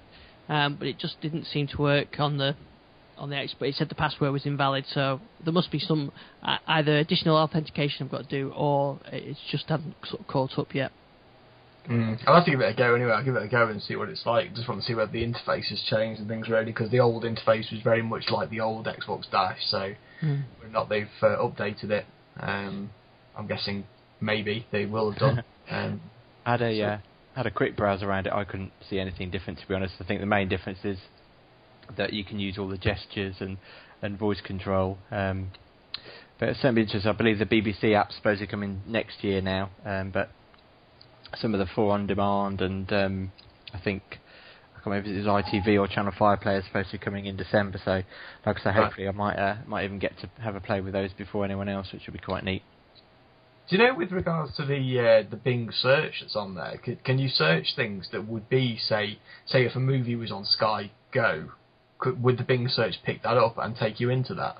um, 0.49 0.77
but 0.77 0.89
it 0.89 0.99
just 0.99 1.21
didn't 1.21 1.45
seem 1.45 1.69
to 1.69 1.79
work 1.79 2.19
on 2.19 2.39
the 2.39 2.57
on 3.19 3.31
the 3.31 3.37
expert. 3.37 3.67
It 3.67 3.75
said 3.77 3.89
the 3.89 3.95
password 3.95 4.33
was 4.33 4.47
invalid, 4.47 4.85
so 4.93 5.21
there 5.45 5.53
must 5.53 5.71
be 5.71 5.79
some 5.79 6.13
uh, 6.43 6.59
either 6.67 6.99
additional 6.99 7.37
authentication 7.37 8.07
I've 8.07 8.11
got 8.11 8.29
to 8.29 8.29
do, 8.29 8.53
or 8.55 8.99
it's 9.13 9.41
just 9.51 9.69
hasn't 9.69 9.95
sort 10.05 10.21
of 10.21 10.27
caught 10.27 10.59
up 10.59 10.75
yet. 10.75 10.93
Mm. 11.89 12.19
I'll 12.27 12.37
have 12.37 12.45
to 12.45 12.51
give 12.51 12.61
it 12.61 12.75
a 12.75 12.77
go 12.77 12.95
anyway. 12.95 13.13
I'll 13.13 13.25
give 13.25 13.37
it 13.37 13.43
a 13.43 13.49
go 13.49 13.69
and 13.69 13.81
see 13.81 13.95
what 13.97 14.09
it's 14.09 14.27
like. 14.27 14.55
Just 14.55 14.69
want 14.69 14.81
to 14.81 14.87
see 14.87 14.95
whether 14.95 15.13
the 15.13 15.25
interface 15.25 15.69
has 15.69 15.81
changed 15.89 16.21
and 16.21 16.29
things 16.29 16.49
really, 16.49 16.67
because 16.67 16.91
the 16.91 17.01
old 17.01 17.23
interface 17.23 17.71
was 17.71 17.81
very 17.85 18.03
much 18.03 18.25
like 18.31 18.51
the 18.51 18.61
old 18.61 18.87
Xbox 18.87 19.31
Dash. 19.31 19.59
So 19.69 19.95
mm. 20.23 20.43
whether 20.59 20.69
or 20.69 20.73
not 20.73 20.89
they've 20.89 21.09
uh, 21.23 21.37
updated 21.39 21.91
it, 21.91 22.07
um, 22.41 22.91
I'm 23.37 23.47
guessing 23.47 23.85
maybe 24.21 24.67
they 24.73 24.85
will 24.85 25.13
have 25.13 25.21
done. 25.21 25.45
um, 25.71 26.01
I 26.45 26.51
had 26.53 26.63
a 26.63 26.79
so. 26.79 26.85
uh, 26.85 26.99
had 27.37 27.47
a 27.47 27.51
quick 27.51 27.77
browse 27.77 28.03
around 28.03 28.27
it. 28.27 28.33
I 28.33 28.45
couldn't 28.45 28.73
see 28.89 28.99
anything 28.99 29.31
different 29.31 29.61
to 29.61 29.69
be 29.69 29.75
honest. 29.75 29.95
I 30.01 30.05
think 30.05 30.21
the 30.21 30.27
main 30.27 30.49
difference 30.49 30.79
is 30.85 30.99
that 31.97 32.13
you 32.13 32.25
can 32.25 32.39
use 32.39 32.59
all 32.59 32.69
the 32.69 32.79
gestures 32.79 33.37
and, 33.41 33.59
and 34.03 34.19
voice 34.19 34.41
control. 34.41 34.99
Um, 35.11 35.51
but 36.39 36.51
it's 36.51 36.61
certainly 36.61 36.83
interesting. 36.83 37.11
I 37.11 37.15
believe 37.15 37.39
the 37.39 37.47
BBC 37.47 37.95
app's 37.95 38.17
supposed 38.17 38.41
to 38.41 38.47
come 38.47 38.63
in 38.63 38.83
next 38.87 39.25
year 39.25 39.41
now, 39.41 39.71
um, 39.85 40.11
but 40.11 40.31
some 41.39 41.55
of 41.55 41.61
the 41.61 41.67
four 41.75 41.93
on 41.93 42.07
demand 42.07 42.61
and 42.61 42.93
um, 42.93 43.33
I 43.73 43.79
think 43.79 44.03
I 44.11 44.79
can't 44.81 44.87
remember 44.87 45.11
if 45.11 45.17
it 45.17 45.27
was 45.27 45.45
ITV 45.45 45.81
or 45.81 45.89
Channel 45.89 46.13
Five 46.19 46.41
players 46.41 46.65
supposed 46.67 46.91
to 46.91 46.99
be 46.99 47.05
coming 47.05 47.27
in 47.27 47.37
December. 47.37 47.81
So, 47.85 48.03
like 48.45 48.61
I 48.61 48.65
say, 48.65 48.73
hopefully 48.73 49.09
I 49.09 49.13
might 49.13 49.37
uh, 49.37 49.57
might 49.67 49.85
even 49.85 49.99
get 49.99 50.19
to 50.21 50.31
have 50.43 50.55
a 50.55 50.61
play 50.61 50.81
with 50.81 50.93
those 50.93 51.11
before 51.13 51.45
anyone 51.45 51.69
else, 51.69 51.89
which 51.93 52.03
would 52.07 52.13
be 52.13 52.19
quite 52.19 52.45
neat. 52.45 52.63
Do 53.69 53.77
you 53.77 53.83
know, 53.83 53.95
with 53.95 54.13
regards 54.13 54.55
to 54.57 54.65
the 54.65 54.77
uh, 55.01 55.29
the 55.29 55.37
Bing 55.37 55.71
search 55.73 56.21
that's 56.21 56.37
on 56.37 56.55
there, 56.55 56.79
can, 56.83 56.97
can 57.05 57.19
you 57.19 57.29
search 57.29 57.75
things 57.75 58.09
that 58.13 58.29
would 58.29 58.49
be, 58.49 58.79
say, 58.79 59.19
say 59.47 59.65
if 59.67 59.75
a 59.75 59.81
movie 59.81 60.15
was 60.15 60.31
on 60.31 60.45
Sky 60.45 60.93
Go, 61.13 61.51
could, 61.99 62.23
would 62.23 62.39
the 62.39 62.45
Bing 62.45 62.69
search 62.69 62.97
pick 63.05 63.23
that 63.23 63.37
up 63.37 63.57
and 63.59 63.77
take 63.77 64.01
you 64.01 64.11
into 64.11 64.35
that? 64.35 64.59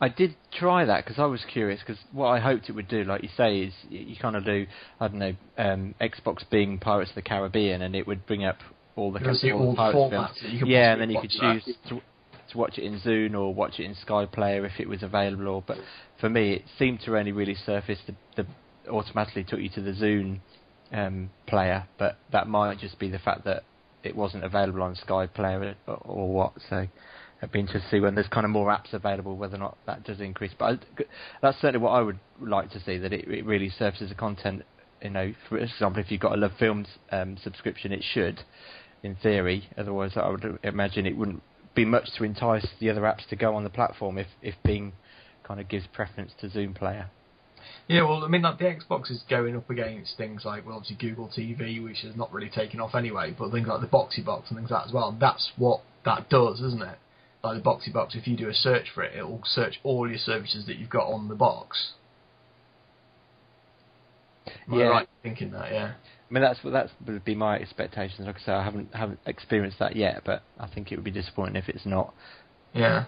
I 0.00 0.08
did 0.08 0.34
try 0.52 0.86
that 0.86 1.04
because 1.04 1.18
I 1.18 1.26
was 1.26 1.44
curious. 1.52 1.80
Because 1.80 2.02
what 2.12 2.28
I 2.28 2.40
hoped 2.40 2.68
it 2.68 2.72
would 2.72 2.88
do, 2.88 3.04
like 3.04 3.22
you 3.22 3.28
say, 3.36 3.60
is 3.60 3.74
you, 3.90 4.00
you 4.00 4.16
kind 4.16 4.34
of 4.34 4.44
do 4.44 4.66
I 4.98 5.08
don't 5.08 5.18
know 5.18 5.34
um, 5.58 5.94
Xbox 6.00 6.48
Bing 6.50 6.78
Pirates 6.78 7.10
of 7.10 7.16
the 7.16 7.22
Caribbean, 7.22 7.82
and 7.82 7.94
it 7.94 8.06
would 8.06 8.26
bring 8.26 8.44
up 8.44 8.56
all 8.96 9.12
the, 9.12 9.20
all, 9.52 9.76
all 9.78 10.10
the 10.10 10.10
films. 10.10 10.62
Yeah, 10.66 10.92
and 10.92 11.02
then 11.02 11.10
you 11.10 11.20
could 11.20 11.30
choose 11.30 11.64
to, 11.88 12.00
to 12.50 12.58
watch 12.58 12.78
it 12.78 12.84
in 12.84 12.98
Zune 13.00 13.34
or 13.34 13.54
watch 13.54 13.78
it 13.78 13.84
in 13.84 13.94
Sky 13.94 14.26
Player 14.26 14.64
if 14.64 14.80
it 14.80 14.88
was 14.88 15.02
available. 15.02 15.48
Or, 15.48 15.62
but 15.66 15.76
for 16.20 16.30
me, 16.30 16.54
it 16.54 16.64
seemed 16.78 17.00
to 17.02 17.18
only 17.18 17.32
really 17.32 17.54
surface 17.54 17.98
the, 18.06 18.14
the 18.36 18.46
automatically 18.90 19.44
took 19.44 19.60
you 19.60 19.68
to 19.70 19.82
the 19.82 19.92
Zune 19.92 20.40
um, 20.92 21.30
player, 21.46 21.86
but 21.98 22.18
that 22.32 22.48
might 22.48 22.78
just 22.78 22.98
be 22.98 23.10
the 23.10 23.18
fact 23.18 23.44
that 23.44 23.64
it 24.02 24.16
wasn't 24.16 24.44
available 24.44 24.82
on 24.82 24.94
Sky 24.94 25.26
Player 25.26 25.76
or, 25.86 25.94
or 25.96 26.28
what. 26.32 26.52
So 26.68 26.86
it'd 27.38 27.52
be 27.52 27.60
interesting 27.60 27.82
to 27.90 27.96
see 27.96 28.00
when 28.00 28.14
there's 28.14 28.28
kind 28.28 28.44
of 28.44 28.50
more 28.50 28.68
apps 28.68 28.92
available 28.92 29.36
whether 29.36 29.56
or 29.56 29.60
not 29.60 29.78
that 29.86 30.04
does 30.04 30.20
increase. 30.20 30.52
But 30.58 30.64
I, 30.64 31.04
that's 31.42 31.60
certainly 31.60 31.84
what 31.84 31.90
I 31.90 32.00
would 32.00 32.18
like 32.40 32.70
to 32.70 32.80
see 32.80 32.98
that 32.98 33.12
it, 33.12 33.28
it 33.28 33.44
really 33.44 33.70
surfaces 33.70 34.08
the 34.08 34.14
content. 34.14 34.62
You 35.02 35.10
know, 35.10 35.32
for 35.48 35.58
example, 35.58 36.02
if 36.02 36.10
you've 36.10 36.20
got 36.20 36.32
a 36.32 36.36
Love 36.36 36.52
Films 36.58 36.88
um, 37.10 37.38
subscription, 37.42 37.92
it 37.92 38.04
should, 38.12 38.40
in 39.02 39.16
theory. 39.16 39.68
Otherwise, 39.78 40.12
I 40.16 40.28
would 40.28 40.58
imagine 40.62 41.06
it 41.06 41.16
wouldn't 41.16 41.42
be 41.74 41.84
much 41.84 42.10
to 42.18 42.24
entice 42.24 42.66
the 42.80 42.90
other 42.90 43.02
apps 43.02 43.26
to 43.28 43.36
go 43.36 43.54
on 43.54 43.64
the 43.64 43.70
platform 43.70 44.18
if 44.18 44.26
if 44.42 44.54
Bing 44.64 44.92
kind 45.44 45.60
of 45.60 45.68
gives 45.68 45.86
preference 45.92 46.32
to 46.40 46.48
Zune 46.48 46.74
Player. 46.74 47.10
Yeah, 47.90 48.02
well, 48.02 48.22
I 48.22 48.28
mean, 48.28 48.42
like 48.42 48.58
the 48.58 48.66
Xbox 48.66 49.10
is 49.10 49.20
going 49.28 49.56
up 49.56 49.68
against 49.68 50.16
things 50.16 50.44
like, 50.44 50.64
well, 50.64 50.76
obviously 50.76 51.08
Google 51.08 51.26
TV, 51.26 51.82
which 51.82 52.02
has 52.02 52.14
not 52.14 52.32
really 52.32 52.48
taken 52.48 52.78
off 52.78 52.94
anyway, 52.94 53.34
but 53.36 53.50
things 53.50 53.66
like 53.66 53.80
the 53.80 53.88
Boxee 53.88 54.24
Box 54.24 54.48
and 54.48 54.56
things 54.56 54.70
like 54.70 54.82
that 54.84 54.86
as 54.86 54.94
well. 54.94 55.08
And 55.08 55.18
That's 55.18 55.50
what 55.56 55.80
that 56.04 56.30
does, 56.30 56.60
isn't 56.60 56.82
it? 56.82 56.98
Like 57.42 57.60
the 57.60 57.68
Boxee 57.68 57.92
Box, 57.92 58.14
if 58.14 58.28
you 58.28 58.36
do 58.36 58.48
a 58.48 58.54
search 58.54 58.92
for 58.94 59.02
it, 59.02 59.16
it'll 59.16 59.40
search 59.44 59.80
all 59.82 60.08
your 60.08 60.18
services 60.18 60.66
that 60.66 60.76
you've 60.76 60.88
got 60.88 61.08
on 61.08 61.26
the 61.26 61.34
box. 61.34 61.94
Am 64.46 64.78
yeah, 64.78 64.84
right 64.84 65.08
thinking 65.24 65.50
that, 65.50 65.72
yeah. 65.72 65.94
I 66.30 66.32
mean, 66.32 66.44
that's 66.44 66.60
that's 66.62 66.92
would 67.04 67.24
be 67.24 67.34
my 67.34 67.56
expectations. 67.56 68.20
Like 68.24 68.36
I 68.36 68.46
say, 68.46 68.52
I 68.52 68.62
haven't 68.62 68.94
haven't 68.94 69.18
experienced 69.26 69.80
that 69.80 69.96
yet, 69.96 70.22
but 70.24 70.44
I 70.60 70.68
think 70.68 70.92
it 70.92 70.96
would 70.96 71.04
be 71.04 71.10
disappointing 71.10 71.56
if 71.56 71.68
it's 71.68 71.84
not. 71.84 72.14
Yeah. 72.72 73.06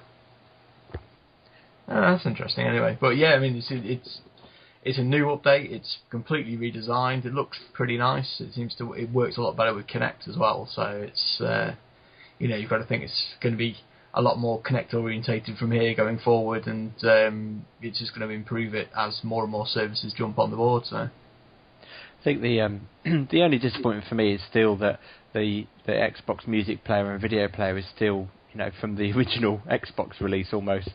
Oh, 1.86 2.00
that's 2.00 2.26
interesting. 2.26 2.66
Anyway, 2.66 2.98
but 3.00 3.10
yeah, 3.10 3.34
I 3.34 3.38
mean, 3.38 3.54
it's 3.54 3.68
it's 3.70 4.20
it's 4.84 4.98
a 4.98 5.02
new 5.02 5.26
update. 5.26 5.70
It's 5.70 5.98
completely 6.10 6.56
redesigned. 6.56 7.24
It 7.24 7.34
looks 7.34 7.58
pretty 7.72 7.96
nice. 7.96 8.40
It 8.40 8.52
seems 8.54 8.74
to 8.76 8.92
it 8.94 9.10
works 9.10 9.36
a 9.36 9.40
lot 9.40 9.56
better 9.56 9.74
with 9.74 9.86
Kinect 9.86 10.28
as 10.28 10.36
well. 10.36 10.68
So 10.72 10.82
it's 10.82 11.40
uh, 11.40 11.74
you 12.38 12.48
know 12.48 12.56
you've 12.56 12.70
got 12.70 12.78
to 12.78 12.84
think 12.84 13.04
it's 13.04 13.34
going 13.40 13.52
to 13.52 13.58
be 13.58 13.76
a 14.14 14.20
lot 14.20 14.38
more 14.38 14.60
Kinect 14.60 14.92
orientated 14.94 15.56
from 15.56 15.70
here 15.70 15.94
going 15.94 16.18
forward, 16.18 16.66
and 16.66 16.92
um, 17.04 17.64
it's 17.80 17.98
just 17.98 18.14
going 18.14 18.28
to 18.28 18.34
improve 18.34 18.74
it 18.74 18.88
as 18.96 19.20
more 19.22 19.42
and 19.44 19.52
more 19.52 19.66
services 19.66 20.14
jump 20.16 20.38
on 20.38 20.50
the 20.50 20.56
board. 20.56 20.84
So. 20.86 20.96
I 20.96 22.24
think 22.24 22.40
the 22.40 22.60
um, 22.60 22.88
the 23.30 23.42
only 23.42 23.58
disappointment 23.58 24.06
for 24.08 24.14
me 24.14 24.34
is 24.34 24.40
still 24.48 24.76
that 24.78 25.00
the 25.32 25.66
the 25.86 25.92
Xbox 25.92 26.46
Music 26.46 26.84
Player 26.84 27.12
and 27.12 27.20
Video 27.20 27.48
Player 27.48 27.78
is 27.78 27.84
still 27.94 28.28
you 28.52 28.58
know 28.58 28.70
from 28.80 28.96
the 28.96 29.12
original 29.16 29.60
Xbox 29.70 30.20
release 30.20 30.48
almost. 30.52 30.90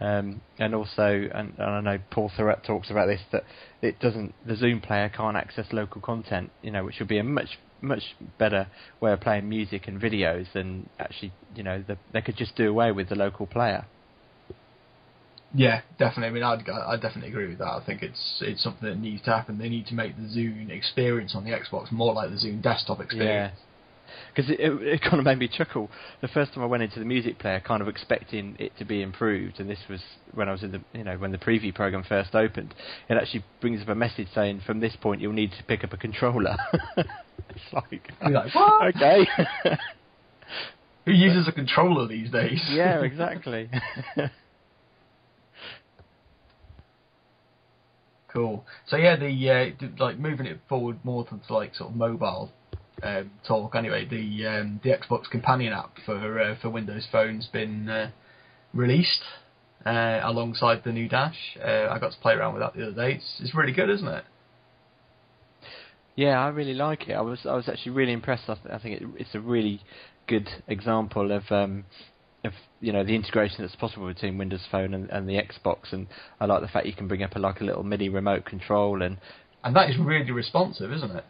Um, 0.00 0.40
and 0.58 0.74
also, 0.74 1.28
and, 1.34 1.54
and, 1.58 1.60
I 1.60 1.80
know 1.80 1.98
Paul 2.10 2.30
Thurrott 2.36 2.62
talks 2.64 2.88
about 2.90 3.06
this 3.06 3.20
that 3.32 3.44
it 3.82 3.98
doesn't. 3.98 4.32
The 4.46 4.54
Zune 4.54 4.80
player 4.80 5.08
can't 5.08 5.36
access 5.36 5.66
local 5.72 6.00
content, 6.00 6.50
you 6.62 6.70
know, 6.70 6.84
which 6.84 7.00
would 7.00 7.08
be 7.08 7.18
a 7.18 7.24
much 7.24 7.58
much 7.80 8.16
better 8.38 8.68
way 9.00 9.12
of 9.12 9.20
playing 9.20 9.48
music 9.48 9.88
and 9.88 10.00
videos 10.00 10.52
than 10.52 10.88
actually, 10.98 11.32
you 11.54 11.62
know, 11.62 11.82
the, 11.86 11.96
they 12.12 12.20
could 12.20 12.36
just 12.36 12.56
do 12.56 12.68
away 12.68 12.92
with 12.92 13.08
the 13.08 13.14
local 13.14 13.46
player. 13.46 13.84
Yeah, 15.54 15.82
definitely. 15.98 16.28
I 16.28 16.30
mean, 16.30 16.42
I'd 16.42 16.68
I 16.68 16.96
definitely 16.96 17.30
agree 17.30 17.48
with 17.48 17.58
that. 17.58 17.68
I 17.68 17.82
think 17.84 18.02
it's 18.02 18.38
it's 18.40 18.62
something 18.62 18.88
that 18.88 18.98
needs 18.98 19.22
to 19.22 19.30
happen. 19.30 19.58
They 19.58 19.68
need 19.68 19.86
to 19.86 19.94
make 19.94 20.14
the 20.14 20.22
Zune 20.22 20.70
experience 20.70 21.34
on 21.34 21.44
the 21.44 21.50
Xbox 21.50 21.90
more 21.90 22.12
like 22.12 22.30
the 22.30 22.36
Zune 22.36 22.62
desktop 22.62 23.00
experience. 23.00 23.52
Yeah 23.58 23.64
because 24.34 24.50
it, 24.50 24.60
it, 24.60 24.72
it, 24.82 25.00
kind 25.02 25.18
of 25.18 25.24
made 25.24 25.38
me 25.38 25.48
chuckle. 25.48 25.90
The 26.20 26.28
first 26.28 26.54
time 26.54 26.62
I 26.62 26.66
went 26.66 26.82
into 26.82 26.98
the 26.98 27.04
music 27.04 27.38
player, 27.38 27.60
kind 27.60 27.82
of 27.82 27.88
expecting 27.88 28.56
it 28.58 28.72
to 28.78 28.84
be 28.84 29.02
improved, 29.02 29.60
and 29.60 29.68
this 29.68 29.78
was 29.88 30.00
when 30.34 30.48
I 30.48 30.52
was 30.52 30.62
in 30.62 30.72
the, 30.72 30.80
you 30.92 31.04
know, 31.04 31.16
when 31.16 31.32
the 31.32 31.38
preview 31.38 31.74
program 31.74 32.04
first 32.08 32.34
opened. 32.34 32.74
It 33.08 33.14
actually 33.14 33.44
brings 33.60 33.82
up 33.82 33.88
a 33.88 33.94
message 33.94 34.28
saying, 34.34 34.62
"From 34.66 34.80
this 34.80 34.96
point, 35.00 35.20
you'll 35.20 35.32
need 35.32 35.52
to 35.52 35.64
pick 35.64 35.84
up 35.84 35.92
a 35.92 35.96
controller." 35.96 36.56
it's 36.96 37.72
like, 37.72 38.10
like 38.22 38.54
what? 38.54 38.94
okay. 38.96 39.26
Who 41.04 41.12
uses 41.12 41.48
a 41.48 41.52
controller 41.52 42.06
these 42.06 42.30
days? 42.30 42.62
yeah, 42.70 43.00
exactly. 43.00 43.70
cool. 48.30 48.66
So 48.88 48.96
yeah, 48.96 49.16
the 49.16 49.50
uh, 49.50 49.86
like 49.98 50.18
moving 50.18 50.46
it 50.46 50.60
forward 50.68 50.98
more 51.04 51.24
to 51.26 51.40
like 51.48 51.74
sort 51.74 51.90
of 51.90 51.96
mobile 51.96 52.52
um, 53.02 53.30
talk. 53.46 53.74
Anyway, 53.74 54.06
the 54.06 54.46
um, 54.46 54.80
the 54.82 54.90
Xbox 54.90 55.30
Companion 55.30 55.72
app 55.72 55.96
for 56.04 56.40
uh, 56.40 56.56
for 56.60 56.70
Windows 56.70 57.06
Phone's 57.10 57.46
been 57.46 57.88
uh, 57.88 58.10
released 58.74 59.22
uh, 59.86 60.20
alongside 60.22 60.82
the 60.84 60.92
new 60.92 61.08
Dash. 61.08 61.56
Uh, 61.62 61.88
I 61.90 61.98
got 61.98 62.12
to 62.12 62.18
play 62.20 62.34
around 62.34 62.54
with 62.54 62.62
that 62.62 62.74
the 62.74 62.88
other 62.88 62.94
day. 62.94 63.16
It's, 63.16 63.40
it's 63.40 63.54
really 63.54 63.72
good, 63.72 63.90
isn't 63.90 64.08
it? 64.08 64.24
Yeah, 66.16 66.40
I 66.40 66.48
really 66.48 66.74
like 66.74 67.08
it. 67.08 67.12
I 67.12 67.20
was 67.20 67.40
I 67.44 67.54
was 67.54 67.68
actually 67.68 67.92
really 67.92 68.12
impressed. 68.12 68.44
I, 68.48 68.54
th- 68.54 68.74
I 68.74 68.78
think 68.78 69.02
it, 69.02 69.08
it's 69.16 69.34
a 69.34 69.40
really 69.40 69.80
good 70.26 70.48
example 70.66 71.30
of 71.30 71.44
um, 71.50 71.84
of 72.44 72.52
you 72.80 72.92
know 72.92 73.04
the 73.04 73.14
integration 73.14 73.58
that's 73.60 73.76
possible 73.76 74.08
between 74.08 74.36
Windows 74.36 74.66
Phone 74.70 74.94
and, 74.94 75.08
and 75.10 75.28
the 75.28 75.34
Xbox, 75.34 75.92
and 75.92 76.08
I 76.40 76.46
like 76.46 76.60
the 76.60 76.68
fact 76.68 76.86
you 76.86 76.92
can 76.92 77.06
bring 77.06 77.22
up 77.22 77.36
a, 77.36 77.38
like 77.38 77.60
a 77.60 77.64
little 77.64 77.84
mini 77.84 78.08
remote 78.08 78.44
control 78.44 79.02
and 79.02 79.18
and 79.62 79.74
that 79.76 79.90
is 79.90 79.96
really 79.98 80.30
responsive, 80.30 80.92
isn't 80.92 81.10
it? 81.10 81.24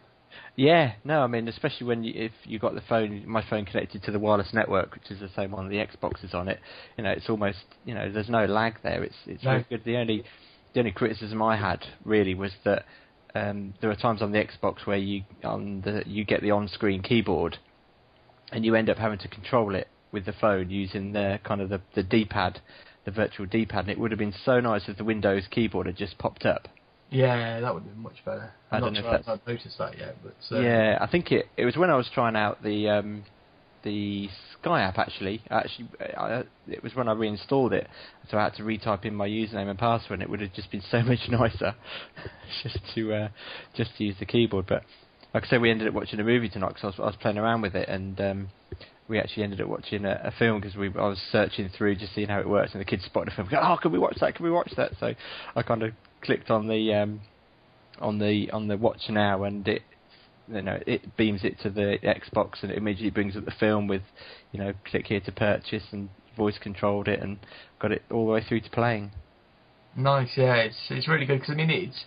Yeah, 0.59 0.95
no, 1.05 1.21
I 1.21 1.27
mean, 1.27 1.47
especially 1.47 1.87
when 1.87 2.03
you, 2.03 2.11
if 2.13 2.33
you 2.43 2.59
got 2.59 2.75
the 2.75 2.81
phone, 2.81 3.23
my 3.25 3.41
phone 3.49 3.63
connected 3.63 4.03
to 4.03 4.11
the 4.11 4.19
wireless 4.19 4.49
network, 4.53 4.93
which 4.93 5.09
is 5.09 5.21
the 5.21 5.29
same 5.33 5.51
one 5.51 5.69
the 5.69 5.77
Xbox 5.77 6.21
is 6.21 6.33
on 6.33 6.49
it. 6.49 6.59
You 6.97 7.05
know, 7.05 7.11
it's 7.11 7.29
almost, 7.29 7.59
you 7.85 7.93
know, 7.93 8.11
there's 8.11 8.27
no 8.27 8.43
lag 8.43 8.75
there. 8.83 9.01
It's 9.01 9.15
it's 9.25 9.41
no. 9.41 9.51
really 9.51 9.65
good. 9.69 9.83
The 9.85 9.95
only 9.95 10.25
the 10.73 10.81
only 10.81 10.91
criticism 10.91 11.41
I 11.41 11.55
had 11.55 11.85
really 12.03 12.33
was 12.35 12.51
that 12.65 12.83
um, 13.35 13.73
there 13.79 13.89
are 13.89 13.95
times 13.95 14.21
on 14.21 14.33
the 14.33 14.37
Xbox 14.37 14.85
where 14.85 14.97
you 14.97 15.23
on 15.45 15.79
the 15.79 16.03
you 16.05 16.25
get 16.25 16.41
the 16.41 16.51
on-screen 16.51 17.03
keyboard, 17.03 17.57
and 18.51 18.65
you 18.65 18.75
end 18.75 18.89
up 18.89 18.97
having 18.97 19.19
to 19.19 19.29
control 19.29 19.75
it 19.75 19.87
with 20.11 20.25
the 20.25 20.33
phone 20.33 20.69
using 20.69 21.13
the 21.13 21.39
kind 21.45 21.61
of 21.61 21.69
the 21.69 21.79
the 21.95 22.03
D-pad, 22.03 22.59
the 23.05 23.11
virtual 23.11 23.45
D-pad. 23.45 23.85
And 23.85 23.91
it 23.91 23.97
would 23.97 24.11
have 24.11 24.19
been 24.19 24.35
so 24.43 24.59
nice 24.59 24.89
if 24.89 24.97
the 24.97 25.05
Windows 25.05 25.43
keyboard 25.49 25.85
had 25.85 25.95
just 25.95 26.17
popped 26.17 26.45
up 26.45 26.67
yeah, 27.11 27.59
that 27.59 27.73
would 27.73 27.83
be 27.83 28.01
much 28.01 28.23
better. 28.23 28.51
I'm 28.71 28.77
I 28.77 28.85
don't 28.85 28.93
know 28.93 29.01
sure 29.01 29.15
if 29.15 29.27
I've 29.27 29.47
noticed 29.47 29.77
that 29.79 29.97
yet, 29.97 30.15
but 30.23 30.55
uh, 30.55 30.59
yeah, 30.59 30.97
I 31.01 31.07
think 31.07 31.31
it 31.31 31.47
it 31.57 31.65
was 31.65 31.75
when 31.75 31.89
I 31.89 31.95
was 31.95 32.09
trying 32.13 32.35
out 32.35 32.61
the 32.61 32.89
um, 32.89 33.23
the 33.83 34.29
Sky 34.61 34.81
app 34.81 34.99
actually. 34.99 35.41
Actually, 35.49 35.89
I, 35.99 36.43
it 36.67 36.83
was 36.83 36.93
when 36.95 37.07
I 37.07 37.13
reinstalled 37.13 37.73
it, 37.73 37.87
so 38.29 38.37
I 38.37 38.43
had 38.43 38.53
to 38.55 38.63
retype 38.63 39.05
in 39.05 39.15
my 39.15 39.27
username 39.27 39.69
and 39.69 39.79
password, 39.79 40.19
and 40.19 40.21
it 40.21 40.29
would 40.29 40.41
have 40.41 40.53
just 40.53 40.71
been 40.71 40.83
so 40.91 41.01
much 41.01 41.19
nicer 41.29 41.75
just 42.63 42.79
to 42.95 43.13
uh, 43.13 43.27
just 43.75 43.97
to 43.97 44.03
use 44.03 44.15
the 44.19 44.25
keyboard. 44.25 44.65
But 44.67 44.83
like 45.33 45.45
I 45.45 45.47
said, 45.47 45.61
we 45.61 45.71
ended 45.71 45.87
up 45.87 45.93
watching 45.95 46.19
a 46.19 46.23
movie 46.23 46.49
tonight 46.49 46.75
because 46.75 46.83
I 46.83 46.87
was, 46.87 46.95
I 46.99 47.05
was 47.05 47.15
playing 47.19 47.37
around 47.39 47.61
with 47.61 47.75
it, 47.75 47.89
and 47.89 48.19
um, 48.21 48.49
we 49.07 49.17
actually 49.17 49.43
ended 49.43 49.61
up 49.61 49.67
watching 49.67 50.05
a, 50.05 50.21
a 50.25 50.31
film 50.37 50.61
because 50.61 50.75
we 50.75 50.89
I 50.89 51.07
was 51.07 51.19
searching 51.31 51.69
through 51.75 51.95
just 51.95 52.13
seeing 52.13 52.27
how 52.27 52.39
it 52.39 52.47
works, 52.47 52.73
and 52.73 52.81
the 52.81 52.85
kids 52.85 53.03
spotted 53.05 53.31
the 53.31 53.35
film. 53.35 53.47
Go, 53.49 53.59
oh, 53.59 53.77
can 53.81 53.91
we 53.91 53.97
watch 53.97 54.17
that? 54.21 54.35
Can 54.35 54.45
we 54.45 54.51
watch 54.51 54.71
that? 54.77 54.91
So 54.99 55.13
I 55.55 55.63
kind 55.63 55.81
of 55.81 55.93
clicked 56.21 56.49
on 56.49 56.67
the 56.67 56.93
um, 56.93 57.21
on 57.99 58.19
the 58.19 58.49
on 58.51 58.67
the 58.67 58.77
watch 58.77 59.09
now, 59.09 59.43
and 59.43 59.67
it 59.67 59.81
you 60.47 60.61
know 60.61 60.79
it 60.85 61.15
beams 61.17 61.43
it 61.43 61.59
to 61.61 61.69
the 61.69 61.97
Xbox, 62.03 62.61
and 62.61 62.71
it 62.71 62.77
immediately 62.77 63.11
brings 63.11 63.35
up 63.35 63.45
the 63.45 63.51
film 63.51 63.87
with 63.87 64.03
you 64.51 64.59
know 64.59 64.73
click 64.85 65.07
here 65.07 65.21
to 65.21 65.31
purchase, 65.31 65.83
and 65.91 66.09
voice 66.35 66.57
controlled 66.59 67.07
it, 67.07 67.21
and 67.21 67.39
got 67.79 67.91
it 67.91 68.03
all 68.11 68.25
the 68.25 68.33
way 68.33 68.43
through 68.43 68.61
to 68.61 68.69
playing. 68.69 69.11
Nice, 69.95 70.29
yeah, 70.37 70.55
it's 70.55 70.77
it's 70.89 71.07
really 71.07 71.25
good 71.25 71.39
because 71.39 71.53
I 71.53 71.55
mean 71.55 71.69
it's 71.69 72.05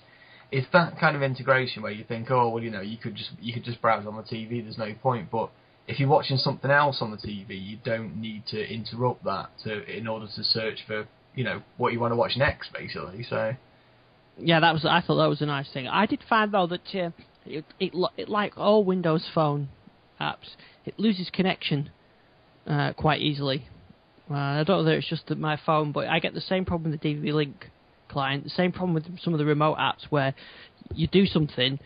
it's 0.50 0.66
that 0.72 0.98
kind 1.00 1.16
of 1.16 1.22
integration 1.22 1.82
where 1.82 1.92
you 1.92 2.04
think, 2.04 2.30
oh 2.30 2.50
well, 2.50 2.62
you 2.62 2.70
know, 2.70 2.82
you 2.82 2.98
could 2.98 3.16
just 3.16 3.30
you 3.40 3.52
could 3.52 3.64
just 3.64 3.80
browse 3.80 4.06
on 4.06 4.16
the 4.16 4.22
TV. 4.22 4.62
There's 4.62 4.78
no 4.78 4.92
point, 5.02 5.30
but 5.30 5.50
if 5.88 5.98
you're 5.98 6.08
watching 6.08 6.36
something 6.36 6.70
else 6.70 6.98
on 7.00 7.10
the 7.10 7.16
TV, 7.16 7.48
you 7.50 7.78
don't 7.82 8.20
need 8.20 8.46
to 8.48 8.72
interrupt 8.72 9.24
that 9.24 9.50
to 9.64 9.84
in 9.84 10.06
order 10.06 10.26
to 10.26 10.44
search 10.44 10.78
for 10.86 11.06
you 11.34 11.44
know 11.44 11.62
what 11.76 11.92
you 11.92 12.00
want 12.00 12.12
to 12.12 12.16
watch 12.16 12.36
next, 12.36 12.72
basically. 12.72 13.24
So 13.28 13.54
yeah, 14.38 14.60
that 14.60 14.72
was. 14.72 14.84
I 14.84 15.00
thought 15.00 15.16
that 15.16 15.28
was 15.28 15.42
a 15.42 15.46
nice 15.46 15.70
thing. 15.72 15.86
I 15.86 16.06
did 16.06 16.20
find 16.28 16.52
though 16.52 16.66
that 16.66 16.94
uh, 16.94 17.10
it, 17.46 17.64
it, 17.78 17.92
it, 18.16 18.28
like 18.28 18.56
all 18.56 18.84
Windows 18.84 19.26
Phone 19.34 19.68
apps, 20.20 20.56
it 20.84 20.98
loses 20.98 21.30
connection 21.30 21.90
uh, 22.66 22.92
quite 22.94 23.20
easily. 23.20 23.66
Uh, 24.30 24.34
I 24.34 24.64
don't 24.64 24.78
know 24.78 24.84
whether 24.84 24.96
it's 24.96 25.08
just 25.08 25.28
my 25.30 25.58
phone, 25.66 25.92
but 25.92 26.06
I 26.06 26.18
get 26.18 26.34
the 26.34 26.40
same 26.40 26.64
problem 26.64 26.92
with 26.92 27.00
the 27.00 27.14
DV 27.14 27.32
Link 27.32 27.70
client. 28.08 28.44
The 28.44 28.50
same 28.50 28.72
problem 28.72 28.94
with 28.94 29.20
some 29.20 29.34
of 29.34 29.38
the 29.38 29.44
remote 29.44 29.76
apps 29.78 30.04
where 30.10 30.34
you 30.94 31.06
do 31.06 31.26
something 31.26 31.78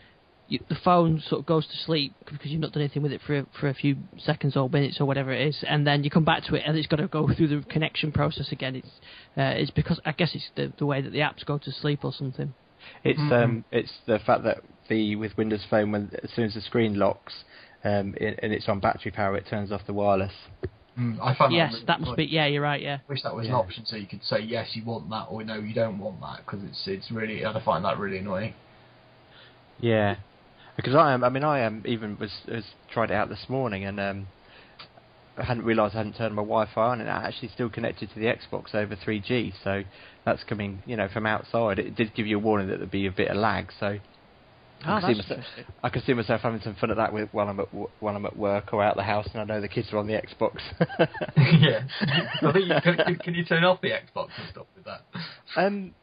you, 0.48 0.60
the 0.68 0.76
phone 0.84 1.20
sort 1.28 1.40
of 1.40 1.46
goes 1.46 1.66
to 1.66 1.76
sleep 1.76 2.14
because 2.24 2.50
you've 2.50 2.60
not 2.60 2.72
done 2.72 2.82
anything 2.82 3.02
with 3.02 3.12
it 3.12 3.20
for 3.26 3.44
for 3.58 3.68
a 3.68 3.74
few 3.74 3.96
seconds 4.18 4.56
or 4.56 4.68
minutes 4.68 5.00
or 5.00 5.04
whatever 5.04 5.32
it 5.32 5.46
is, 5.48 5.64
and 5.68 5.86
then 5.86 6.04
you 6.04 6.10
come 6.10 6.24
back 6.24 6.44
to 6.44 6.54
it 6.54 6.62
and 6.66 6.76
it's 6.76 6.86
got 6.86 6.96
to 6.96 7.08
go 7.08 7.28
through 7.34 7.48
the 7.48 7.64
connection 7.68 8.12
process 8.12 8.52
again. 8.52 8.76
It's 8.76 8.88
uh, 9.36 9.54
it's 9.56 9.70
because 9.70 10.00
I 10.04 10.12
guess 10.12 10.34
it's 10.34 10.50
the 10.54 10.72
the 10.78 10.86
way 10.86 11.00
that 11.00 11.10
the 11.10 11.20
apps 11.20 11.44
go 11.44 11.58
to 11.58 11.72
sleep 11.72 12.04
or 12.04 12.12
something. 12.12 12.54
It's 13.02 13.18
mm-hmm. 13.18 13.32
um 13.32 13.64
it's 13.72 13.92
the 14.06 14.18
fact 14.18 14.44
that 14.44 14.58
the 14.88 15.16
with 15.16 15.36
Windows 15.36 15.64
Phone 15.68 15.90
when 15.92 16.10
as 16.22 16.30
soon 16.30 16.44
as 16.44 16.54
the 16.54 16.60
screen 16.60 16.98
locks 16.98 17.44
um 17.84 18.14
it, 18.16 18.38
and 18.42 18.52
it's 18.52 18.68
on 18.68 18.80
battery 18.80 19.10
power, 19.10 19.36
it 19.36 19.46
turns 19.48 19.72
off 19.72 19.82
the 19.86 19.92
wireless. 19.92 20.32
Mm, 20.98 21.18
I 21.20 21.34
find 21.36 21.52
yes, 21.52 21.72
that, 21.72 21.74
really 21.74 21.86
that 21.86 22.00
must 22.00 22.16
be. 22.16 22.24
Yeah, 22.24 22.46
you're 22.46 22.62
right. 22.62 22.80
Yeah. 22.80 22.98
Wish 23.08 23.22
that 23.22 23.34
was 23.34 23.46
yeah. 23.46 23.52
an 23.52 23.56
option 23.56 23.84
so 23.84 23.96
you 23.96 24.06
could 24.06 24.24
say 24.24 24.40
yes, 24.40 24.70
you 24.72 24.84
want 24.84 25.10
that, 25.10 25.24
or 25.24 25.44
no, 25.44 25.58
you 25.58 25.74
don't 25.74 25.98
want 25.98 26.20
that, 26.20 26.46
because 26.46 26.64
it's 26.64 26.82
it's 26.86 27.10
really 27.10 27.44
I 27.44 27.62
find 27.62 27.84
that 27.84 27.98
really 27.98 28.18
annoying. 28.18 28.54
Yeah, 29.78 30.16
because 30.76 30.95
I 30.95 31.12
am. 31.12 31.25
I 31.25 31.28
mean, 31.28 31.45
I 31.45 31.61
am 31.61 31.83
even 31.87 32.18
was, 32.18 32.33
was 32.49 32.64
tried 32.92 33.11
it 33.11 33.14
out 33.14 33.28
this 33.28 33.47
morning 33.49 33.85
and 33.85 33.99
um, 33.99 34.26
I 35.38 35.45
hadn't 35.45 35.64
realised 35.64 35.95
I 35.95 35.99
hadn't 35.99 36.16
turned 36.16 36.35
my 36.35 36.42
Wi-Fi 36.42 36.80
on, 36.80 37.00
and 37.00 37.09
it 37.09 37.12
actually 37.12 37.49
still 37.49 37.68
connected 37.68 38.11
to 38.11 38.18
the 38.18 38.26
Xbox 38.26 38.75
over 38.75 38.97
3G. 38.97 39.52
So 39.62 39.83
that's 40.25 40.42
coming, 40.45 40.83
you 40.87 40.97
know, 40.97 41.09
from 41.09 41.26
outside. 41.26 41.78
It 41.78 41.95
did 41.95 42.14
give 42.14 42.26
you 42.26 42.37
a 42.37 42.40
warning 42.40 42.68
that 42.68 42.78
there'd 42.78 42.90
be 42.90 43.06
a 43.06 43.12
bit 43.12 43.28
of 43.28 43.37
lag. 43.37 43.71
So 43.78 43.99
oh, 44.87 44.92
I, 44.92 45.00
can 45.00 45.16
myself, 45.18 45.45
I 45.83 45.88
can 45.90 46.02
see 46.02 46.14
myself 46.14 46.40
having 46.40 46.61
some 46.61 46.75
fun 46.76 46.90
at 46.90 46.97
that 46.97 47.12
with, 47.12 47.28
while 47.33 47.49
I'm 47.49 47.61
at 47.61 47.68
while 48.00 48.16
I'm 48.16 48.25
at 48.25 48.37
work 48.37 48.73
or 48.73 48.83
out 48.83 48.97
the 48.97 49.02
house, 49.02 49.28
and 49.33 49.42
I 49.42 49.45
know 49.45 49.61
the 49.61 49.68
kids 49.68 49.88
are 49.92 49.99
on 49.99 50.06
the 50.06 50.14
Xbox. 50.14 50.56
yeah, 51.37 51.87
I 52.42 52.52
think 52.52 52.68
you, 52.68 52.75
can, 52.83 53.16
can 53.16 53.35
you 53.35 53.45
turn 53.45 53.64
off 53.64 53.80
the 53.83 53.90
Xbox 53.90 54.28
and 54.38 54.49
stuff 54.50 54.66
with 54.75 54.87
that? 54.87 55.02
Um, 55.56 55.95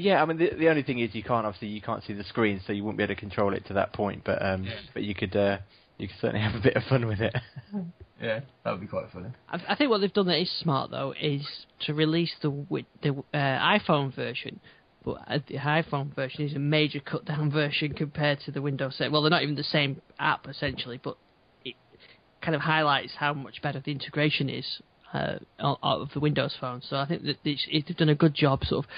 yeah, 0.00 0.22
I 0.22 0.24
mean 0.24 0.38
the 0.38 0.50
the 0.58 0.68
only 0.68 0.82
thing 0.82 0.98
is 0.98 1.14
you 1.14 1.22
can't 1.22 1.46
obviously 1.46 1.68
you 1.68 1.80
can't 1.80 2.02
see 2.04 2.12
the 2.12 2.24
screen, 2.24 2.60
so 2.66 2.72
you 2.72 2.82
wouldn't 2.84 2.98
be 2.98 3.04
able 3.04 3.14
to 3.14 3.20
control 3.20 3.54
it 3.54 3.66
to 3.66 3.74
that 3.74 3.92
point. 3.92 4.22
But 4.24 4.44
um, 4.44 4.64
yeah. 4.64 4.74
but 4.94 5.02
you 5.02 5.14
could 5.14 5.36
uh, 5.36 5.58
you 5.98 6.08
could 6.08 6.16
certainly 6.20 6.40
have 6.44 6.54
a 6.54 6.62
bit 6.62 6.76
of 6.76 6.82
fun 6.84 7.06
with 7.06 7.20
it. 7.20 7.34
yeah, 8.20 8.40
that 8.64 8.70
would 8.70 8.80
be 8.80 8.86
quite 8.86 9.06
funny. 9.12 9.28
I, 9.48 9.60
I, 9.68 9.76
think 9.76 9.90
what 9.90 10.00
they've 10.00 10.12
done 10.12 10.26
that 10.26 10.40
is 10.40 10.50
smart 10.60 10.90
though 10.90 11.14
is 11.20 11.46
to 11.86 11.94
release 11.94 12.32
the 12.42 12.84
the 13.02 13.10
uh, 13.34 13.36
iPhone 13.36 14.14
version. 14.14 14.60
But 15.02 15.22
uh, 15.28 15.38
the 15.48 15.56
iPhone 15.56 16.14
version 16.14 16.44
is 16.44 16.54
a 16.54 16.58
major 16.58 17.00
cut 17.00 17.24
down 17.24 17.50
version 17.52 17.94
compared 17.94 18.40
to 18.40 18.52
the 18.52 18.62
Windows 18.62 18.96
set. 18.96 19.12
Well, 19.12 19.22
they're 19.22 19.30
not 19.30 19.42
even 19.42 19.54
the 19.54 19.62
same 19.62 20.00
app 20.18 20.46
essentially, 20.48 21.00
but 21.02 21.16
it 21.64 21.74
kind 22.42 22.54
of 22.54 22.60
highlights 22.60 23.12
how 23.18 23.32
much 23.32 23.62
better 23.62 23.80
the 23.84 23.92
integration 23.92 24.48
is 24.48 24.82
uh, 25.12 25.38
out 25.58 25.78
of 25.82 26.10
the 26.14 26.20
Windows 26.20 26.54
Phone. 26.60 26.82
So 26.88 26.96
I 26.96 27.06
think 27.06 27.22
that 27.24 27.36
it's, 27.44 27.66
it's 27.68 27.94
done 27.94 28.08
a 28.08 28.14
good 28.14 28.34
job, 28.34 28.64
sort 28.64 28.84
of 28.84 28.90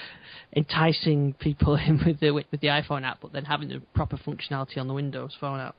enticing 0.55 1.33
people 1.33 1.75
in 1.87 2.01
with 2.05 2.19
the 2.19 2.31
with 2.31 2.45
the 2.51 2.67
iPhone 2.67 3.03
app, 3.03 3.19
but 3.21 3.33
then 3.33 3.45
having 3.45 3.69
the 3.69 3.81
proper 3.93 4.17
functionality 4.17 4.77
on 4.77 4.87
the 4.87 4.93
Windows 4.93 5.35
Phone 5.39 5.59
app. 5.59 5.75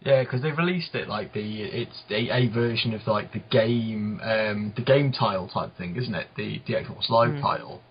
Yeah, 0.00 0.22
because 0.22 0.42
they've 0.42 0.56
released 0.56 0.94
it 0.94 1.08
like 1.08 1.32
the 1.32 1.62
it's 1.62 2.02
a, 2.10 2.30
a 2.30 2.48
version 2.48 2.94
of 2.94 3.06
like 3.06 3.32
the 3.32 3.40
game 3.50 4.20
um, 4.22 4.72
the 4.76 4.82
game 4.82 5.12
tile 5.12 5.48
type 5.48 5.76
thing, 5.76 5.96
isn't 5.96 6.14
it? 6.14 6.28
The 6.36 6.60
the 6.66 6.74
Xbox 6.74 7.08
Live 7.10 7.32
Mm. 7.34 7.40
tile, 7.40 7.82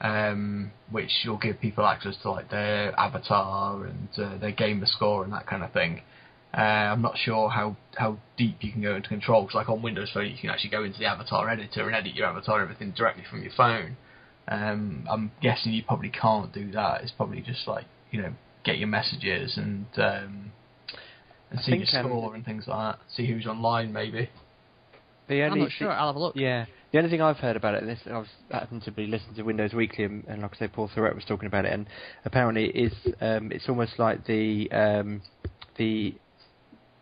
um, 0.00 0.70
which 0.90 1.10
will 1.26 1.36
give 1.38 1.60
people 1.60 1.84
access 1.84 2.16
to 2.22 2.30
like 2.30 2.50
their 2.50 2.98
avatar 2.98 3.84
and 3.86 4.08
uh, 4.18 4.38
their 4.38 4.52
gamer 4.52 4.86
score 4.86 5.24
and 5.24 5.32
that 5.32 5.46
kind 5.46 5.64
of 5.64 5.72
thing. 5.72 6.02
Uh, 6.56 6.60
I'm 6.60 7.02
not 7.02 7.18
sure 7.18 7.50
how 7.50 7.76
how 7.96 8.18
deep 8.38 8.56
you 8.62 8.72
can 8.72 8.80
go 8.80 8.96
into 8.96 9.08
control 9.08 9.42
because 9.42 9.54
like 9.54 9.68
on 9.68 9.82
Windows 9.82 10.10
Phone 10.14 10.26
you 10.26 10.36
can 10.40 10.50
actually 10.50 10.70
go 10.70 10.82
into 10.82 10.98
the 10.98 11.04
avatar 11.04 11.48
editor 11.50 11.86
and 11.86 11.94
edit 11.94 12.14
your 12.14 12.26
avatar 12.26 12.60
and 12.60 12.70
everything 12.70 12.94
directly 12.96 13.24
from 13.28 13.42
your 13.42 13.52
phone. 13.54 13.96
Um, 14.48 15.06
I'm 15.10 15.30
guessing 15.42 15.72
you 15.74 15.82
probably 15.84 16.08
can't 16.08 16.52
do 16.52 16.72
that. 16.72 17.02
It's 17.02 17.12
probably 17.12 17.42
just 17.42 17.68
like 17.68 17.84
you 18.10 18.22
know 18.22 18.32
get 18.64 18.78
your 18.78 18.88
messages 18.88 19.58
and 19.58 19.86
um, 19.96 20.52
and 21.50 21.60
I 21.60 21.62
see 21.62 21.72
your 21.72 21.86
think, 21.86 21.94
um, 21.94 22.10
score 22.10 22.34
and 22.34 22.44
things 22.44 22.64
like 22.66 22.96
that. 22.96 23.04
See 23.14 23.26
who's 23.26 23.46
online 23.46 23.92
maybe. 23.92 24.30
The 25.28 25.42
I'm 25.42 25.58
not 25.58 25.70
sure. 25.70 25.90
I'll 25.90 26.08
have 26.08 26.16
a 26.16 26.18
look. 26.18 26.34
Yeah. 26.36 26.64
The 26.92 26.98
only 26.98 27.10
thing 27.10 27.20
I've 27.20 27.36
heard 27.36 27.56
about 27.56 27.74
it, 27.74 27.84
this 27.84 28.00
I 28.06 28.16
was 28.16 28.28
happened 28.50 28.82
to 28.84 28.90
be 28.90 29.06
listening 29.06 29.34
to 29.34 29.42
Windows 29.42 29.74
Weekly, 29.74 30.04
and, 30.04 30.24
and 30.26 30.40
like 30.40 30.54
I 30.54 30.58
say, 30.58 30.68
Paul 30.68 30.90
Thurrott 30.94 31.14
was 31.14 31.24
talking 31.26 31.46
about 31.46 31.66
it, 31.66 31.72
and 31.74 31.86
apparently 32.24 32.70
it 32.70 32.76
is 32.76 32.92
um, 33.20 33.52
it's 33.52 33.68
almost 33.68 33.98
like 33.98 34.24
the 34.24 34.72
um, 34.72 35.20
the 35.76 36.14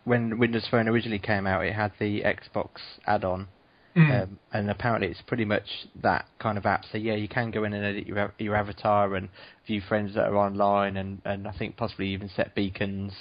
when 0.07 0.39
Windows 0.39 0.65
Phone 0.71 0.87
originally 0.87 1.19
came 1.19 1.45
out, 1.45 1.65
it 1.65 1.73
had 1.73 1.91
the 1.99 2.21
Xbox 2.21 2.69
add-on, 3.05 3.47
um, 3.95 4.39
and 4.53 4.69
apparently 4.69 5.09
it's 5.09 5.21
pretty 5.27 5.43
much 5.43 5.65
that 6.01 6.25
kind 6.39 6.57
of 6.57 6.65
app. 6.65 6.83
So 6.91 6.97
yeah, 6.97 7.15
you 7.15 7.27
can 7.27 7.51
go 7.51 7.65
in 7.65 7.73
and 7.73 7.83
edit 7.83 8.07
your 8.07 8.33
your 8.39 8.55
avatar 8.55 9.15
and 9.15 9.27
view 9.65 9.81
friends 9.81 10.15
that 10.15 10.25
are 10.29 10.37
online, 10.37 10.95
and, 10.97 11.21
and 11.25 11.47
I 11.47 11.51
think 11.57 11.75
possibly 11.75 12.07
even 12.09 12.29
set 12.33 12.55
beacons. 12.55 13.11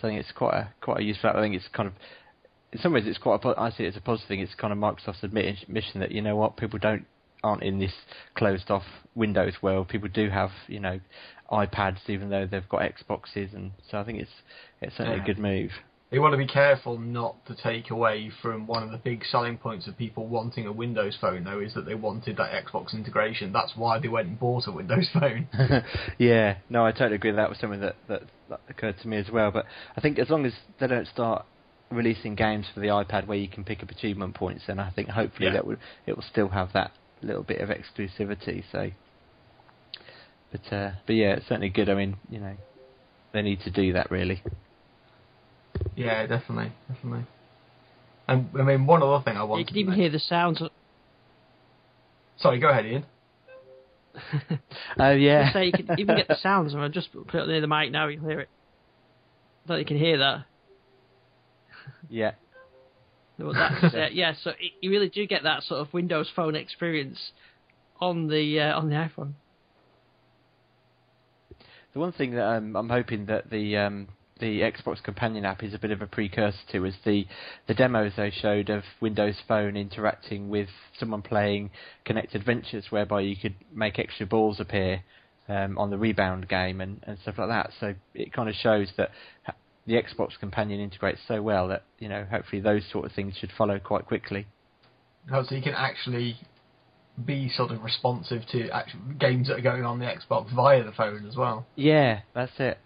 So 0.00 0.08
I 0.08 0.10
think 0.10 0.20
it's 0.20 0.32
quite 0.32 0.54
a 0.54 0.68
quite 0.80 1.00
a 1.00 1.02
useful. 1.02 1.30
app. 1.30 1.36
I 1.36 1.40
think 1.40 1.56
it's 1.56 1.68
kind 1.72 1.88
of 1.88 1.94
in 2.72 2.78
some 2.78 2.92
ways 2.92 3.04
it's 3.06 3.18
quite 3.18 3.44
a, 3.44 3.60
I 3.60 3.70
see 3.70 3.84
it 3.84 3.88
as 3.88 3.96
a 3.96 4.00
positive 4.00 4.28
thing. 4.28 4.40
It's 4.40 4.54
kind 4.54 4.72
of 4.72 4.78
Microsoft's 4.78 5.24
admission 5.24 6.00
that 6.00 6.12
you 6.12 6.22
know 6.22 6.36
what 6.36 6.56
people 6.56 6.78
don't 6.78 7.06
aren't 7.44 7.62
in 7.62 7.78
this 7.78 7.92
closed 8.34 8.70
off 8.70 8.84
Windows 9.14 9.54
world. 9.62 9.88
People 9.88 10.08
do 10.12 10.28
have 10.30 10.50
you 10.66 10.80
know 10.80 10.98
iPads 11.52 12.08
even 12.08 12.30
though 12.30 12.46
they've 12.46 12.68
got 12.68 12.80
Xboxes, 12.80 13.54
and 13.54 13.70
so 13.90 13.98
I 13.98 14.04
think 14.04 14.18
it's 14.20 14.30
it's 14.80 14.96
certainly 14.96 15.18
Yeah. 15.18 15.22
a 15.22 15.26
good 15.26 15.38
move. 15.38 15.70
You 16.10 16.20
want 16.22 16.32
to 16.32 16.38
be 16.38 16.46
careful 16.46 16.96
not 16.98 17.44
to 17.46 17.56
take 17.56 17.90
away 17.90 18.30
from 18.40 18.68
one 18.68 18.84
of 18.84 18.92
the 18.92 18.98
big 18.98 19.24
selling 19.24 19.58
points 19.58 19.88
of 19.88 19.96
people 19.98 20.28
wanting 20.28 20.64
a 20.66 20.70
Windows 20.72 21.16
phone, 21.20 21.42
though, 21.42 21.58
is 21.58 21.74
that 21.74 21.86
they 21.86 21.96
wanted 21.96 22.36
that 22.36 22.50
Xbox 22.64 22.94
integration. 22.94 23.52
That's 23.52 23.72
why 23.74 23.98
they 23.98 24.06
went 24.06 24.28
and 24.28 24.38
bought 24.38 24.68
a 24.68 24.70
Windows 24.72 25.08
phone. 25.12 25.48
yeah, 26.18 26.58
no, 26.70 26.86
I 26.86 26.92
totally 26.92 27.16
agree. 27.16 27.32
That 27.32 27.48
was 27.48 27.58
something 27.58 27.80
that, 27.80 27.96
that 28.08 28.22
that 28.48 28.60
occurred 28.68 28.96
to 29.02 29.08
me 29.08 29.16
as 29.16 29.28
well. 29.32 29.50
But 29.50 29.64
I 29.96 30.00
think 30.00 30.18
as 30.20 30.30
long 30.30 30.46
as 30.46 30.52
they 30.78 30.86
don't 30.86 31.08
start 31.08 31.46
releasing 31.90 32.34
games 32.36 32.66
for 32.72 32.80
the 32.80 32.88
iPad 32.88 33.26
where 33.26 33.38
you 33.38 33.48
can 33.48 33.64
pick 33.64 33.82
up 33.82 33.90
achievement 33.90 34.34
points, 34.34 34.64
then 34.68 34.78
I 34.78 34.90
think 34.90 35.08
hopefully 35.08 35.46
Yeah. 35.46 35.54
that 35.54 35.66
would 35.66 35.78
it 36.06 36.14
will 36.16 36.24
still 36.30 36.48
have 36.48 36.72
that 36.74 36.92
little 37.24 37.42
bit 37.42 37.60
of 37.60 37.68
exclusivity. 37.70 38.62
So, 38.72 38.90
but 40.52 40.72
uh, 40.72 40.92
but 41.06 41.14
yeah, 41.14 41.34
it's 41.34 41.46
certainly 41.48 41.70
good. 41.70 41.88
I 41.88 41.94
mean, 41.94 42.16
you 42.30 42.40
know, 42.40 42.54
they 43.32 43.42
need 43.42 43.60
to 43.62 43.70
do 43.70 43.92
that 43.94 44.10
really. 44.10 44.42
yeah, 45.96 46.26
definitely, 46.26 46.72
definitely. 46.88 47.26
And 48.28 48.48
I 48.58 48.62
mean, 48.62 48.86
one 48.86 49.02
other 49.02 49.22
thing 49.24 49.36
I 49.36 49.44
want. 49.44 49.60
You 49.60 49.66
can 49.66 49.76
even 49.76 49.90
men- 49.90 50.00
hear 50.00 50.10
the 50.10 50.18
sounds. 50.18 50.62
Of, 50.62 50.70
Sorry, 52.38 52.58
go 52.58 52.68
ahead, 52.68 52.86
Ian. 52.86 53.04
Oh 54.98 55.10
yeah, 55.10 55.52
say 55.52 55.66
you 55.66 55.72
can 55.72 55.98
even 55.98 56.16
get 56.16 56.28
the 56.28 56.36
sounds. 56.36 56.72
I 56.74 56.78
mean, 56.78 56.92
just 56.92 57.10
put 57.12 57.34
it 57.34 57.48
near 57.48 57.60
the 57.60 57.66
mic 57.66 57.90
now. 57.90 58.06
You 58.06 58.18
can 58.18 58.28
hear 58.28 58.40
it. 58.40 58.48
I 59.64 59.68
don't 59.68 59.76
know 59.76 59.80
if 59.80 59.90
you 59.90 59.96
can 59.96 60.04
hear 60.04 60.18
that. 60.18 60.44
yeah. 62.08 62.32
Well, 63.38 63.52
that's 63.52 63.94
uh, 63.94 64.08
yeah. 64.12 64.34
So 64.42 64.50
it, 64.50 64.72
you 64.80 64.90
really 64.90 65.08
do 65.08 65.26
get 65.26 65.42
that 65.42 65.62
sort 65.64 65.80
of 65.80 65.92
Windows 65.92 66.30
Phone 66.34 66.54
experience 66.54 67.18
on 68.00 68.28
the 68.28 68.60
uh, 68.60 68.78
on 68.78 68.88
the 68.88 68.94
iPhone. 68.96 69.32
The 71.92 72.00
one 72.00 72.12
thing 72.12 72.32
that 72.32 72.44
um, 72.44 72.76
I'm 72.76 72.88
hoping 72.88 73.26
that 73.26 73.50
the 73.50 73.76
um, 73.76 74.08
the 74.40 74.60
Xbox 74.60 75.02
Companion 75.02 75.44
app 75.44 75.62
is 75.62 75.74
a 75.74 75.78
bit 75.78 75.90
of 75.90 76.02
a 76.02 76.06
precursor 76.06 76.58
to 76.72 76.84
is 76.84 76.94
the 77.04 77.26
the 77.68 77.74
demos 77.74 78.12
they 78.16 78.30
showed 78.30 78.68
of 78.68 78.82
Windows 79.00 79.36
Phone 79.46 79.76
interacting 79.76 80.48
with 80.48 80.68
someone 80.98 81.22
playing 81.22 81.70
Kinect 82.06 82.34
Adventures, 82.34 82.86
whereby 82.90 83.20
you 83.20 83.36
could 83.36 83.54
make 83.72 83.98
extra 83.98 84.26
balls 84.26 84.60
appear 84.60 85.02
um, 85.48 85.78
on 85.78 85.90
the 85.90 85.98
rebound 85.98 86.48
game 86.48 86.80
and, 86.80 87.00
and 87.04 87.18
stuff 87.20 87.38
like 87.38 87.48
that. 87.48 87.70
So 87.80 87.94
it 88.14 88.32
kind 88.32 88.48
of 88.48 88.54
shows 88.56 88.88
that 88.96 89.10
the 89.86 89.94
Xbox 89.94 90.38
Companion 90.38 90.80
integrates 90.80 91.20
so 91.28 91.42
well 91.42 91.68
that 91.68 91.84
you 91.98 92.08
know 92.08 92.24
hopefully 92.30 92.60
those 92.60 92.82
sort 92.90 93.04
of 93.04 93.12
things 93.12 93.34
should 93.38 93.50
follow 93.56 93.78
quite 93.78 94.06
quickly. 94.06 94.46
Oh, 95.32 95.42
so 95.42 95.54
you 95.54 95.62
can 95.62 95.74
actually 95.74 96.36
be 97.24 97.48
sort 97.50 97.70
of 97.70 97.82
responsive 97.82 98.42
to 98.52 98.68
actual 98.70 99.00
games 99.18 99.48
that 99.48 99.58
are 99.58 99.62
going 99.62 99.84
on 99.84 99.98
the 99.98 100.06
Xbox 100.06 100.54
via 100.54 100.82
the 100.82 100.92
phone 100.92 101.26
as 101.26 101.36
well. 101.36 101.66
Yeah, 101.76 102.20
that's 102.34 102.52
it. 102.58 102.78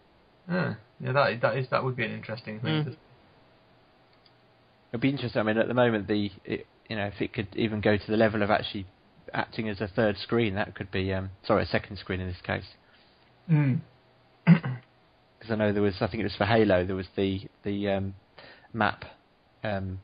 Yeah, 0.48 0.74
yeah, 1.00 1.12
that 1.12 1.40
that 1.40 1.56
is 1.56 1.66
that 1.70 1.84
would 1.84 1.96
be 1.96 2.04
an 2.04 2.12
interesting 2.12 2.60
thing. 2.60 2.84
Mm. 2.84 2.96
It'd 4.92 5.00
be 5.00 5.10
interesting. 5.10 5.40
I 5.40 5.44
mean, 5.44 5.58
at 5.58 5.68
the 5.68 5.74
moment, 5.74 6.08
the 6.08 6.30
it, 6.44 6.66
you 6.88 6.96
know 6.96 7.06
if 7.06 7.20
it 7.20 7.32
could 7.32 7.48
even 7.54 7.80
go 7.80 7.96
to 7.96 8.10
the 8.10 8.16
level 8.16 8.42
of 8.42 8.50
actually 8.50 8.86
acting 9.32 9.68
as 9.68 9.80
a 9.80 9.88
third 9.88 10.16
screen, 10.18 10.54
that 10.54 10.74
could 10.74 10.90
be 10.90 11.12
um, 11.12 11.30
sorry, 11.46 11.62
a 11.62 11.66
second 11.66 11.98
screen 11.98 12.20
in 12.20 12.28
this 12.28 12.40
case. 12.42 12.64
Mm. 13.50 13.80
Because 15.48 15.60
I 15.60 15.64
know 15.64 15.72
there 15.72 15.82
was, 15.82 15.94
I 16.00 16.08
think 16.08 16.20
it 16.20 16.24
was 16.24 16.36
for 16.36 16.44
Halo, 16.44 16.84
there 16.84 16.94
was 16.94 17.06
the 17.16 17.40
the 17.64 17.88
um, 17.88 18.14
map 18.74 19.06
um, 19.64 20.00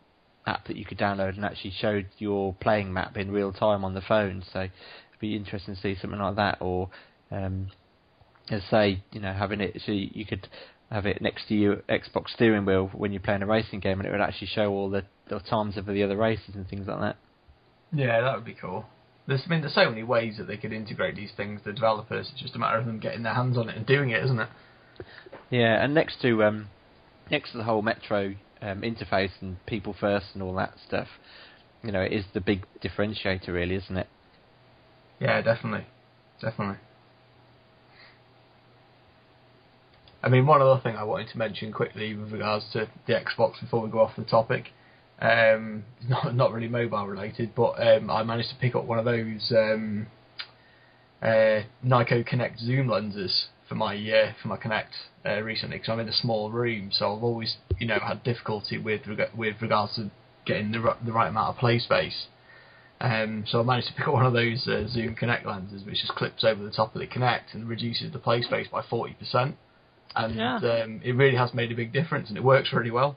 app 0.46 0.66
that 0.68 0.76
you 0.76 0.86
could 0.86 0.98
download 0.98 1.36
and 1.36 1.44
actually 1.44 1.72
showed 1.78 2.06
your 2.16 2.54
playing 2.54 2.94
map 2.94 3.18
in 3.18 3.30
real 3.30 3.52
time 3.52 3.84
on 3.84 3.92
the 3.92 4.00
phone. 4.00 4.42
So 4.52 4.60
it'd 4.60 4.70
be 5.20 5.36
interesting 5.36 5.74
to 5.74 5.80
see 5.80 5.96
something 6.00 6.18
like 6.18 6.36
that, 6.36 6.58
or 6.62 6.88
um, 7.30 7.68
as 8.48 8.62
say, 8.70 9.02
you 9.12 9.20
know, 9.20 9.34
having 9.34 9.60
it 9.60 9.82
so 9.84 9.92
you 9.92 10.24
could 10.24 10.48
have 10.90 11.04
it 11.04 11.20
next 11.20 11.48
to 11.48 11.54
your 11.54 11.76
Xbox 11.90 12.30
steering 12.30 12.64
wheel 12.64 12.90
when 12.94 13.12
you're 13.12 13.20
playing 13.20 13.42
a 13.42 13.46
racing 13.46 13.80
game, 13.80 14.00
and 14.00 14.08
it 14.08 14.12
would 14.12 14.22
actually 14.22 14.48
show 14.48 14.70
all 14.72 14.88
the, 14.88 15.02
the 15.28 15.40
times 15.40 15.76
of 15.76 15.84
the 15.84 16.02
other 16.02 16.16
races 16.16 16.54
and 16.54 16.66
things 16.68 16.86
like 16.86 17.00
that. 17.00 17.16
Yeah, 17.92 18.22
that 18.22 18.34
would 18.34 18.46
be 18.46 18.56
cool. 18.58 18.86
There's, 19.26 19.42
I 19.44 19.50
mean, 19.50 19.60
there's 19.60 19.74
so 19.74 19.90
many 19.90 20.04
ways 20.04 20.36
that 20.38 20.46
they 20.46 20.56
could 20.56 20.72
integrate 20.72 21.16
these 21.16 21.32
things. 21.36 21.60
The 21.64 21.72
developers, 21.72 22.30
it's 22.32 22.40
just 22.40 22.56
a 22.56 22.58
matter 22.58 22.78
of 22.78 22.86
them 22.86 22.98
getting 22.98 23.22
their 23.22 23.34
hands 23.34 23.58
on 23.58 23.68
it 23.68 23.76
and 23.76 23.86
doing 23.86 24.10
it, 24.10 24.24
isn't 24.24 24.40
it? 24.40 24.48
Yeah, 25.50 25.82
and 25.82 25.94
next 25.94 26.20
to 26.22 26.42
um, 26.44 26.68
next 27.30 27.52
to 27.52 27.58
the 27.58 27.64
whole 27.64 27.82
Metro 27.82 28.34
um, 28.62 28.82
interface 28.82 29.30
and 29.40 29.64
people 29.66 29.94
first 29.98 30.26
and 30.34 30.42
all 30.42 30.54
that 30.54 30.74
stuff, 30.86 31.08
you 31.82 31.92
know, 31.92 32.00
it 32.00 32.12
is 32.12 32.24
the 32.32 32.40
big 32.40 32.64
differentiator, 32.82 33.48
really, 33.48 33.74
isn't 33.76 33.96
it? 33.96 34.08
Yeah, 35.20 35.40
definitely, 35.42 35.86
definitely. 36.40 36.78
I 40.22 40.30
mean, 40.30 40.46
one 40.46 40.62
other 40.62 40.80
thing 40.80 40.96
I 40.96 41.04
wanted 41.04 41.28
to 41.28 41.38
mention 41.38 41.70
quickly 41.70 42.14
with 42.14 42.32
regards 42.32 42.64
to 42.72 42.88
the 43.06 43.12
Xbox 43.12 43.60
before 43.60 43.82
we 43.82 43.90
go 43.90 44.00
off 44.00 44.16
the 44.16 44.24
topic, 44.24 44.70
um, 45.20 45.84
not 46.08 46.34
not 46.34 46.52
really 46.52 46.68
mobile 46.68 47.06
related, 47.06 47.54
but 47.54 47.72
um, 47.80 48.10
I 48.10 48.22
managed 48.22 48.48
to 48.50 48.56
pick 48.56 48.74
up 48.74 48.86
one 48.86 48.98
of 48.98 49.04
those 49.04 49.52
um, 49.54 50.06
uh, 51.22 51.60
Nyko 51.84 52.26
Kinect 52.26 52.58
zoom 52.58 52.88
lenses 52.88 53.48
for 53.68 53.74
my 53.74 53.94
uh, 53.96 54.32
for 54.40 54.48
my 54.48 54.56
Kinect 54.56 54.92
uh, 55.26 55.40
recently 55.42 55.76
because 55.78 55.90
I'm 55.90 56.00
in 56.00 56.08
a 56.08 56.12
small 56.12 56.50
room, 56.50 56.90
so 56.92 57.16
I've 57.16 57.22
always 57.22 57.56
you 57.78 57.86
know 57.86 57.98
had 58.00 58.22
difficulty 58.22 58.78
with 58.78 59.06
reg- 59.06 59.34
with 59.36 59.56
regards 59.62 59.96
to 59.96 60.10
getting 60.46 60.72
the 60.72 60.80
ri- 60.80 61.00
the 61.04 61.12
right 61.12 61.28
amount 61.28 61.48
of 61.54 61.56
play 61.58 61.78
space. 61.78 62.26
Um, 63.00 63.44
so 63.46 63.60
I 63.60 63.62
managed 63.64 63.88
to 63.88 63.94
pick 63.96 64.06
up 64.08 64.14
one 64.14 64.26
of 64.26 64.32
those 64.32 64.66
uh, 64.68 64.86
Zoom 64.88 65.16
Kinect 65.16 65.44
lenses, 65.44 65.84
which 65.84 66.00
just 66.00 66.14
clips 66.14 66.44
over 66.44 66.62
the 66.62 66.70
top 66.70 66.94
of 66.94 67.00
the 67.00 67.06
Kinect 67.06 67.52
and 67.54 67.68
reduces 67.68 68.12
the 68.12 68.18
play 68.18 68.40
space 68.42 68.68
by 68.68 68.82
40%. 68.82 69.54
And 70.16 70.34
Yeah. 70.36 70.56
um, 70.56 71.00
it 71.04 71.12
really 71.12 71.36
has 71.36 71.52
made 71.52 71.72
a 71.72 71.74
big 71.74 71.92
difference, 71.92 72.28
and 72.28 72.38
it 72.38 72.44
works 72.44 72.72
really 72.72 72.92
well. 72.92 73.16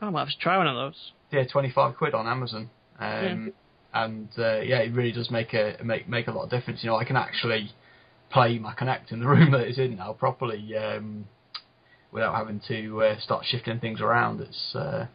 Oh, 0.00 0.06
I 0.06 0.10
might 0.10 0.20
have 0.20 0.28
to 0.28 0.38
try 0.38 0.56
one 0.56 0.68
of 0.68 0.76
those. 0.76 1.12
Yeah, 1.32 1.44
25 1.50 1.96
quid 1.96 2.14
on 2.14 2.26
Amazon. 2.28 2.70
Um, 3.00 3.52
And 3.92 4.28
uh, 4.38 4.60
yeah, 4.60 4.78
it 4.78 4.92
really 4.92 5.12
does 5.12 5.30
make 5.30 5.54
a 5.54 5.76
make 5.82 6.06
make 6.08 6.28
a 6.28 6.30
lot 6.30 6.44
of 6.44 6.50
difference. 6.50 6.84
You 6.84 6.90
know, 6.90 6.96
I 6.96 7.04
can 7.04 7.16
actually 7.16 7.72
play 8.30 8.58
my 8.58 8.74
Kinect 8.74 9.12
in 9.12 9.20
the 9.20 9.26
room 9.28 9.52
that 9.52 9.62
it's 9.62 9.78
in 9.78 9.96
now 9.96 10.12
properly 10.12 10.76
um, 10.76 11.26
without 12.12 12.34
having 12.34 12.60
to 12.68 13.02
uh, 13.02 13.20
start 13.20 13.44
shifting 13.44 13.80
things 13.80 14.00
around. 14.00 14.40
It's 14.40 14.74
uh, 14.74 15.06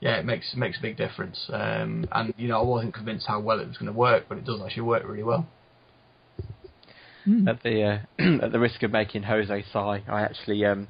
yeah, 0.00 0.18
it 0.18 0.24
makes 0.24 0.54
makes 0.54 0.78
a 0.78 0.82
big 0.82 0.96
difference. 0.96 1.38
Um, 1.52 2.06
and 2.12 2.34
you 2.36 2.48
know, 2.48 2.60
I 2.60 2.64
wasn't 2.64 2.94
convinced 2.94 3.26
how 3.26 3.40
well 3.40 3.60
it 3.60 3.68
was 3.68 3.76
going 3.76 3.92
to 3.92 3.98
work, 3.98 4.24
but 4.28 4.38
it 4.38 4.44
does 4.44 4.60
actually 4.64 4.82
work 4.82 5.04
really 5.06 5.22
well. 5.22 5.46
At 7.46 7.62
the 7.62 7.82
uh, 7.82 7.98
at 8.44 8.52
the 8.52 8.58
risk 8.58 8.82
of 8.82 8.90
making 8.90 9.24
Jose 9.24 9.64
sigh, 9.72 10.02
I 10.08 10.22
actually 10.22 10.64
um, 10.64 10.88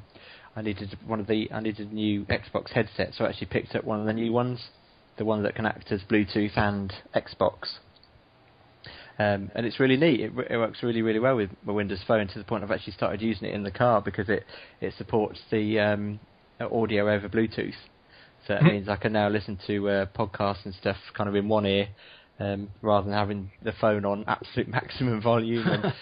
I 0.55 0.63
needed 0.63 0.97
one 1.07 1.21
of 1.21 1.27
the 1.27 1.51
I 1.53 1.61
needed 1.61 1.91
a 1.91 1.95
new 1.95 2.25
Xbox 2.27 2.71
headset, 2.71 3.15
so 3.15 3.25
I 3.25 3.31
actually 3.31 3.49
picked 3.49 3.75
up 3.75 3.85
one 3.85 4.01
of 4.01 4.07
the 4.07 4.13
new 4.13 4.33
ones 4.33 4.61
the 5.21 5.25
one 5.27 5.43
that 5.43 5.55
can 5.55 5.67
act 5.67 5.93
as 5.93 6.01
Bluetooth 6.11 6.57
and 6.57 6.93
Xbox. 7.15 7.79
Um, 9.21 9.51
and 9.55 9.67
it's 9.67 9.79
really 9.79 9.99
neat. 9.99 10.21
It, 10.21 10.33
it, 10.49 10.57
works 10.57 10.83
really, 10.83 11.03
really 11.03 11.19
well 11.19 11.37
with 11.37 11.51
my 11.63 11.75
Windows 11.75 12.01
Phone 12.09 12.27
to 12.29 12.39
the 12.39 12.45
point 12.45 12.65
I've 12.65 12.71
actually 12.71 12.95
started 12.95 13.21
using 13.21 13.49
it 13.49 13.55
in 13.55 13.63
the 13.63 13.71
car 13.71 14.01
because 14.01 14.31
it, 14.31 14.45
it 14.81 14.95
supports 14.97 15.39
the 15.51 15.79
um, 15.79 16.21
audio 16.59 17.13
over 17.13 17.29
Bluetooth. 17.29 17.75
So 18.47 18.55
it 18.55 18.61
hmm. 18.61 18.69
means 18.69 18.89
I 18.89 18.97
can 18.97 19.13
now 19.13 19.29
listen 19.29 19.59
to 19.67 19.89
uh, 19.91 20.07
podcasts 20.19 20.65
and 20.65 20.75
stuff 20.75 20.97
kind 21.15 21.29
of 21.29 21.37
in 21.37 21.51
one 21.51 21.67
ear 21.67 21.89
um, 22.39 22.71
rather 22.81 23.05
than 23.05 23.13
having 23.13 23.51
the 23.63 23.73
phone 23.79 24.07
on 24.07 24.25
absolute 24.27 24.69
maximum 24.71 25.21
volume. 25.21 25.69
And, 25.69 25.93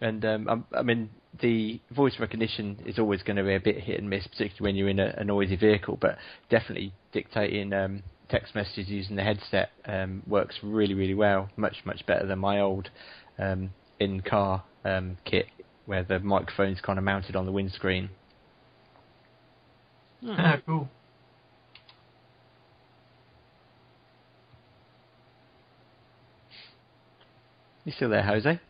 and 0.00 0.24
um, 0.24 0.64
I 0.72 0.82
mean, 0.82 1.10
the 1.40 1.80
voice 1.90 2.20
recognition 2.20 2.78
is 2.86 3.00
always 3.00 3.24
going 3.24 3.38
to 3.38 3.42
be 3.42 3.56
a 3.56 3.60
bit 3.60 3.80
hit 3.80 3.98
and 3.98 4.08
miss, 4.08 4.28
particularly 4.28 4.70
when 4.70 4.76
you're 4.76 4.90
in 4.90 5.00
a, 5.00 5.12
a 5.18 5.24
noisy 5.24 5.56
vehicle. 5.56 5.98
But 6.00 6.18
definitely 6.50 6.92
dictating 7.10 7.72
um, 7.72 8.04
text 8.30 8.54
messages 8.54 8.88
using 8.88 9.16
the 9.16 9.22
headset 9.22 9.70
um, 9.86 10.22
works 10.26 10.58
really, 10.62 10.94
really 10.94 11.14
well. 11.14 11.48
Much, 11.56 11.76
much 11.84 12.04
better 12.06 12.26
than 12.26 12.38
my 12.38 12.60
old 12.60 12.90
um, 13.38 13.70
in-car 13.98 14.62
um, 14.84 15.18
kit, 15.24 15.46
where 15.86 16.02
the 16.02 16.18
microphone's 16.20 16.80
kind 16.80 16.98
of 16.98 17.04
mounted 17.04 17.36
on 17.36 17.46
the 17.46 17.52
windscreen. 17.52 18.10
Oh, 20.26 20.54
cool. 20.66 20.88
You 27.84 27.92
still 27.92 28.10
there, 28.10 28.22
Jose? 28.22 28.60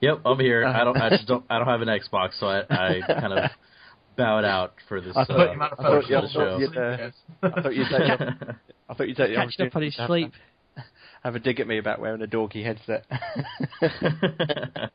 Yep, 0.00 0.20
I'm 0.24 0.38
here. 0.38 0.64
I 0.64 0.84
don't. 0.84 0.96
I 0.96 1.10
just 1.10 1.26
don't. 1.26 1.44
I 1.50 1.58
don't 1.58 1.66
have 1.66 1.82
an 1.82 1.88
Xbox, 1.88 2.38
so 2.38 2.46
I, 2.46 2.60
I 2.70 3.00
kind 3.06 3.32
of 3.32 3.50
bowed 4.16 4.44
out 4.44 4.74
for 4.88 5.00
this. 5.00 5.16
I 5.16 5.24
thought, 5.24 5.38
uh, 5.40 5.68
I 5.78 5.82
thought, 5.82 6.08
you, 6.08 6.20
show. 6.32 6.58
You'd, 6.58 6.76
uh, 6.76 7.10
I 7.42 7.62
thought 7.62 7.74
you'd 7.74 7.88
say, 7.88 7.96
I 8.88 8.94
thought 8.94 9.08
you'd 9.08 9.16
say, 9.16 9.34
catching 9.34 9.66
up 9.66 9.76
on 9.76 9.82
his 9.82 9.96
sleep. 9.96 10.32
Have, 10.76 10.84
have 11.22 11.34
a 11.34 11.38
dig 11.38 11.60
at 11.60 11.66
me 11.66 11.78
about 11.78 12.00
wearing 12.00 12.22
a 12.22 12.26
dorky 12.26 12.64
headset. 12.64 13.04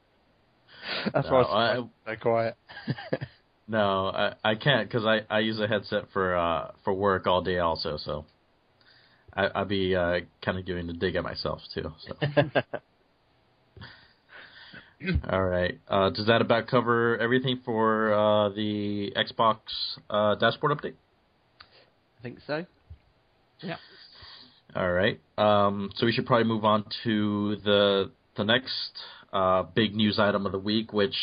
That's 1.14 1.28
no, 1.28 1.34
why 1.34 1.42
I 1.42 1.80
was 1.80 1.90
so 2.06 2.16
quiet. 2.22 2.56
no, 3.68 4.08
I, 4.08 4.34
I 4.44 4.56
can't 4.56 4.88
because 4.88 5.06
I, 5.06 5.22
I 5.30 5.40
use 5.40 5.60
a 5.60 5.68
headset 5.68 6.06
for 6.14 6.36
uh, 6.36 6.72
for 6.84 6.94
work 6.94 7.28
all 7.28 7.42
day 7.42 7.60
also. 7.60 7.98
So 7.98 8.26
I, 9.34 9.50
I'd 9.54 9.68
be 9.68 9.96
uh, 9.96 10.20
kind 10.44 10.58
of 10.58 10.66
giving 10.66 10.90
a 10.90 10.94
dig 10.94 11.16
at 11.16 11.24
myself 11.24 11.62
too. 11.74 11.94
So. 12.08 12.52
All 15.32 15.44
right. 15.44 15.80
Uh, 15.88 16.10
does 16.10 16.28
that 16.28 16.42
about 16.42 16.68
cover 16.68 17.18
everything 17.18 17.60
for 17.66 18.14
uh, 18.14 18.50
the 18.50 19.12
Xbox 19.16 19.58
uh, 20.10 20.36
dashboard 20.36 20.78
update? 20.78 20.94
I 22.20 22.24
think 22.24 22.40
so. 22.48 22.66
Yeah. 23.62 23.76
All 24.76 24.92
right. 24.92 25.20
Um, 25.38 25.90
so 25.96 26.06
we 26.06 26.12
should 26.12 26.26
probably 26.26 26.46
move 26.46 26.66
on 26.66 26.86
to 27.04 27.58
the 27.64 28.12
the 28.38 28.44
next 28.44 28.92
uh, 29.32 29.64
big 29.64 29.96
news 29.96 30.20
item 30.20 30.46
of 30.46 30.52
the 30.52 30.60
week, 30.60 30.92
which 30.92 31.16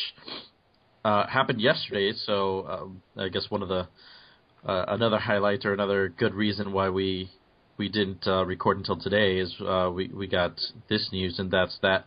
uh, 1.05 1.27
happened 1.27 1.61
yesterday. 1.61 2.13
So 2.25 2.67
um, 2.69 3.03
I 3.17 3.29
guess 3.29 3.47
one 3.49 3.63
of 3.63 3.69
the 3.69 3.89
uh, 4.67 4.85
another 4.89 5.19
highlight 5.19 5.65
or 5.65 5.73
another 5.73 6.09
good 6.09 6.35
reason 6.35 6.73
why 6.73 6.89
we 6.91 7.31
we 7.79 7.89
didn't 7.89 8.27
record 8.27 8.77
until 8.79 9.01
today 9.01 9.39
is 9.39 9.55
we 9.95 10.09
we 10.09 10.27
got 10.27 10.61
this 10.89 11.09
news, 11.13 11.39
and 11.39 11.51
that's 11.51 11.79
that 11.83 12.05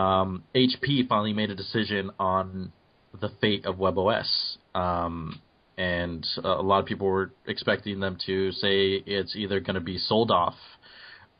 um, 0.00 0.44
HP 0.54 1.06
finally 1.08 1.34
made 1.34 1.50
a 1.50 1.54
decision 1.54 2.10
on 2.18 2.72
the 3.20 3.28
fate 3.40 3.66
of 3.66 3.76
WebOS. 3.76 4.56
Um, 4.74 5.40
and 5.76 6.26
uh, 6.42 6.48
a 6.48 6.62
lot 6.62 6.80
of 6.80 6.86
people 6.86 7.06
were 7.06 7.32
expecting 7.46 8.00
them 8.00 8.16
to 8.26 8.52
say 8.52 9.02
it's 9.06 9.36
either 9.36 9.60
going 9.60 9.74
to 9.74 9.80
be 9.80 9.98
sold 9.98 10.30
off 10.30 10.54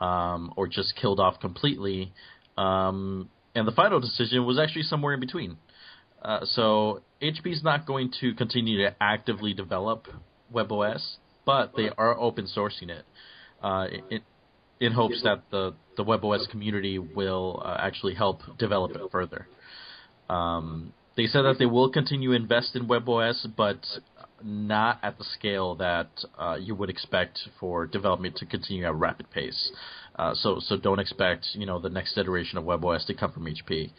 um, 0.00 0.52
or 0.56 0.66
just 0.66 0.94
killed 0.96 1.20
off 1.20 1.40
completely. 1.40 2.12
Um, 2.56 3.30
and 3.54 3.66
the 3.66 3.72
final 3.72 4.00
decision 4.00 4.44
was 4.44 4.58
actually 4.58 4.82
somewhere 4.82 5.14
in 5.14 5.20
between. 5.20 5.56
Uh, 6.22 6.40
so 6.44 7.00
HP 7.22 7.52
is 7.52 7.62
not 7.62 7.86
going 7.86 8.12
to 8.20 8.34
continue 8.34 8.78
to 8.84 8.94
actively 9.00 9.54
develop 9.54 10.06
WebOS, 10.54 11.16
but 11.46 11.72
they 11.76 11.88
are 11.96 12.18
open 12.18 12.46
sourcing 12.54 12.90
it. 12.90 13.04
Uh, 13.62 13.86
it, 14.10 14.22
in 14.80 14.92
hopes 14.92 15.22
that 15.22 15.42
the 15.50 15.74
the 15.96 16.04
WebOS 16.04 16.48
community 16.50 16.98
will 16.98 17.62
uh, 17.64 17.76
actually 17.78 18.14
help 18.14 18.40
develop 18.58 18.92
it 18.92 19.02
further. 19.12 19.46
Um, 20.28 20.92
they 21.16 21.26
said 21.26 21.42
that 21.42 21.56
they 21.58 21.66
will 21.66 21.90
continue 21.90 22.30
to 22.30 22.36
invest 22.36 22.74
in 22.74 22.86
WebOS, 22.86 23.46
but 23.56 23.84
not 24.42 24.98
at 25.02 25.18
the 25.18 25.24
scale 25.24 25.74
that 25.76 26.08
uh, 26.38 26.56
you 26.58 26.74
would 26.74 26.88
expect 26.88 27.38
for 27.58 27.86
development 27.86 28.36
to 28.36 28.46
continue 28.46 28.84
at 28.84 28.90
a 28.90 28.94
rapid 28.94 29.30
pace. 29.30 29.70
Uh, 30.16 30.34
so 30.34 30.58
so 30.60 30.76
don't 30.76 30.98
expect 30.98 31.46
you 31.52 31.66
know 31.66 31.78
the 31.78 31.90
next 31.90 32.16
iteration 32.16 32.58
of 32.58 32.64
WebOS 32.64 33.06
to 33.06 33.14
come 33.14 33.32
from 33.32 33.44
HP. 33.44 33.90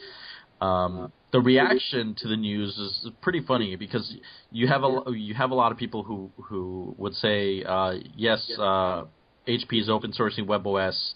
Um, 0.62 1.12
the 1.32 1.40
reaction 1.40 2.16
to 2.20 2.28
the 2.28 2.38
news 2.38 2.78
is 2.78 3.10
pretty 3.22 3.42
funny 3.42 3.76
because 3.76 4.16
you 4.52 4.68
have 4.68 4.84
a 4.84 5.02
you 5.12 5.34
have 5.34 5.52
a 5.52 5.56
lot 5.56 5.72
of 5.72 5.78
people 5.78 6.04
who 6.04 6.32
who 6.44 6.96
would 6.98 7.14
say 7.16 7.64
uh, 7.64 7.94
yes 8.16 8.52
uh, 8.60 9.04
HP 9.48 9.82
is 9.82 9.90
open 9.90 10.12
sourcing 10.12 10.46
WebOS. 10.46 11.14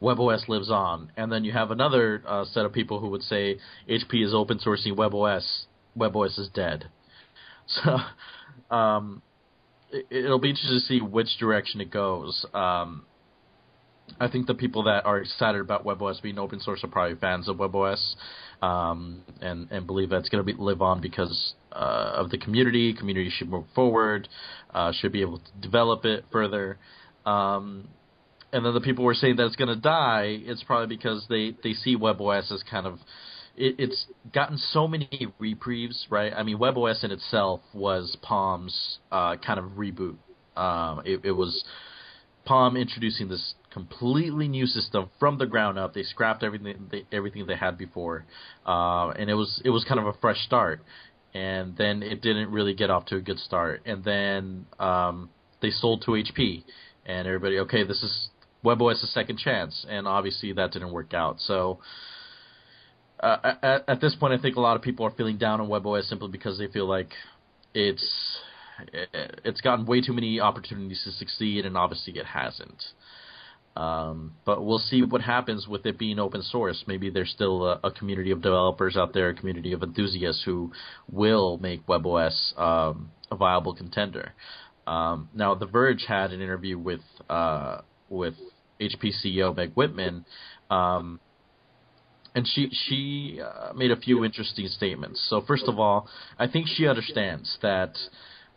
WebOS 0.00 0.48
lives 0.48 0.70
on, 0.70 1.12
and 1.16 1.30
then 1.30 1.44
you 1.44 1.52
have 1.52 1.70
another 1.70 2.22
uh, 2.26 2.44
set 2.44 2.64
of 2.64 2.72
people 2.72 2.98
who 2.98 3.08
would 3.10 3.22
say 3.22 3.58
HP 3.88 4.24
is 4.24 4.34
open 4.34 4.58
sourcing 4.58 4.96
WebOS. 4.96 5.66
WebOS 5.96 6.38
is 6.38 6.48
dead. 6.52 6.86
So 7.84 7.96
um, 8.74 9.22
it, 9.92 10.28
will 10.28 10.40
be 10.40 10.50
interesting 10.50 10.80
to 10.80 10.80
see 10.80 11.00
which 11.00 11.38
direction 11.38 11.80
it 11.80 11.90
goes. 11.90 12.44
Um, 12.52 13.04
I 14.20 14.28
think 14.28 14.46
the 14.46 14.54
people 14.54 14.82
that 14.84 15.04
are 15.06 15.18
excited 15.18 15.60
about 15.60 15.84
WebOS 15.84 16.22
being 16.22 16.38
open 16.38 16.60
source 16.60 16.82
are 16.84 16.88
probably 16.88 17.16
fans 17.16 17.48
of 17.48 17.56
WebOS, 17.56 18.14
um, 18.60 19.22
and 19.40 19.70
and 19.70 19.86
believe 19.86 20.10
that 20.10 20.18
it's 20.18 20.28
going 20.28 20.44
to 20.44 20.62
live 20.62 20.82
on 20.82 21.00
because 21.00 21.54
uh, 21.72 22.12
of 22.14 22.30
the 22.30 22.38
community. 22.38 22.94
Community 22.94 23.30
should 23.30 23.48
move 23.48 23.64
forward, 23.74 24.28
uh, 24.74 24.92
should 24.92 25.12
be 25.12 25.20
able 25.20 25.38
to 25.38 25.50
develop 25.60 26.04
it 26.04 26.24
further. 26.30 26.78
Um, 27.24 27.88
and 28.52 28.66
then 28.66 28.74
the 28.74 28.80
people 28.80 29.04
were 29.04 29.14
saying 29.14 29.36
that 29.36 29.46
it's 29.46 29.56
going 29.56 29.68
to 29.68 29.80
die. 29.80 30.38
It's 30.42 30.62
probably 30.62 30.94
because 30.94 31.26
they 31.28 31.56
they 31.62 31.72
see 31.72 31.96
WebOS 31.96 32.52
as 32.52 32.62
kind 32.70 32.86
of 32.86 32.98
it, 33.56 33.76
it's 33.78 34.06
gotten 34.32 34.58
so 34.58 34.86
many 34.86 35.28
reprieves, 35.38 36.06
right? 36.10 36.32
I 36.34 36.42
mean, 36.42 36.58
WebOS 36.58 37.04
in 37.04 37.10
itself 37.10 37.60
was 37.74 38.16
Palm's 38.22 38.98
uh, 39.10 39.36
kind 39.36 39.58
of 39.58 39.72
reboot. 39.72 40.16
Um, 40.56 41.02
it, 41.04 41.24
it 41.24 41.32
was 41.32 41.64
Palm 42.44 42.76
introducing 42.76 43.28
this 43.28 43.54
completely 43.72 44.48
new 44.48 44.66
system 44.66 45.10
from 45.18 45.38
the 45.38 45.46
ground 45.46 45.78
up. 45.78 45.94
They 45.94 46.02
scrapped 46.02 46.42
everything 46.42 46.88
they, 46.90 47.04
everything 47.12 47.46
they 47.46 47.56
had 47.56 47.78
before, 47.78 48.26
uh, 48.66 49.10
and 49.10 49.30
it 49.30 49.34
was 49.34 49.62
it 49.64 49.70
was 49.70 49.84
kind 49.84 50.00
of 50.00 50.06
a 50.06 50.12
fresh 50.14 50.44
start. 50.44 50.82
And 51.34 51.74
then 51.78 52.02
it 52.02 52.20
didn't 52.20 52.50
really 52.50 52.74
get 52.74 52.90
off 52.90 53.06
to 53.06 53.16
a 53.16 53.20
good 53.22 53.38
start. 53.38 53.80
And 53.86 54.04
then 54.04 54.66
um, 54.78 55.30
they 55.62 55.70
sold 55.70 56.02
to 56.02 56.10
HP, 56.10 56.62
and 57.06 57.26
everybody, 57.26 57.58
okay, 57.60 57.84
this 57.84 58.02
is 58.02 58.28
WebOS 58.64 59.02
a 59.02 59.06
second 59.08 59.38
chance, 59.38 59.84
and 59.88 60.06
obviously 60.06 60.52
that 60.52 60.72
didn't 60.72 60.92
work 60.92 61.14
out. 61.14 61.40
So 61.40 61.80
uh, 63.20 63.54
at, 63.62 63.84
at 63.88 64.00
this 64.00 64.14
point, 64.14 64.32
I 64.32 64.42
think 64.42 64.56
a 64.56 64.60
lot 64.60 64.76
of 64.76 64.82
people 64.82 65.06
are 65.06 65.10
feeling 65.10 65.38
down 65.38 65.60
on 65.60 65.68
WebOS 65.68 66.04
simply 66.08 66.28
because 66.28 66.58
they 66.58 66.68
feel 66.68 66.86
like 66.86 67.10
it's 67.74 68.38
it's 69.44 69.60
gotten 69.60 69.86
way 69.86 70.00
too 70.00 70.12
many 70.12 70.40
opportunities 70.40 71.02
to 71.04 71.12
succeed, 71.12 71.66
and 71.66 71.76
obviously 71.76 72.14
it 72.14 72.26
hasn't. 72.26 72.82
Um, 73.76 74.34
but 74.44 74.64
we'll 74.64 74.78
see 74.78 75.02
what 75.02 75.22
happens 75.22 75.66
with 75.66 75.86
it 75.86 75.98
being 75.98 76.18
open 76.18 76.42
source. 76.42 76.84
Maybe 76.86 77.08
there's 77.08 77.30
still 77.30 77.64
a, 77.64 77.80
a, 77.84 77.90
community 77.90 78.30
of 78.30 78.42
developers 78.42 78.98
out 78.98 79.14
there, 79.14 79.30
a 79.30 79.34
community 79.34 79.72
of 79.72 79.82
enthusiasts 79.82 80.42
who 80.44 80.72
will 81.10 81.56
make 81.56 81.86
WebOS 81.86 82.58
um, 82.60 83.10
a 83.30 83.36
viable 83.36 83.74
contender. 83.74 84.34
Um, 84.86 85.28
now, 85.34 85.54
The 85.54 85.66
Verge 85.66 86.04
had 86.06 86.32
an 86.32 86.40
interview 86.40 86.78
with 86.78 87.02
uh, 87.28 87.82
with 88.08 88.34
HP 88.80 89.12
CEO 89.24 89.56
Meg 89.56 89.72
Whitman, 89.74 90.24
um, 90.70 91.20
and 92.34 92.46
she 92.46 92.68
she 92.70 93.40
uh, 93.40 93.72
made 93.74 93.90
a 93.90 93.96
few 93.96 94.24
interesting 94.24 94.66
statements. 94.68 95.24
So 95.28 95.40
first 95.40 95.64
of 95.68 95.78
all, 95.78 96.08
I 96.38 96.48
think 96.48 96.66
she 96.68 96.86
understands 96.86 97.58
that 97.62 97.96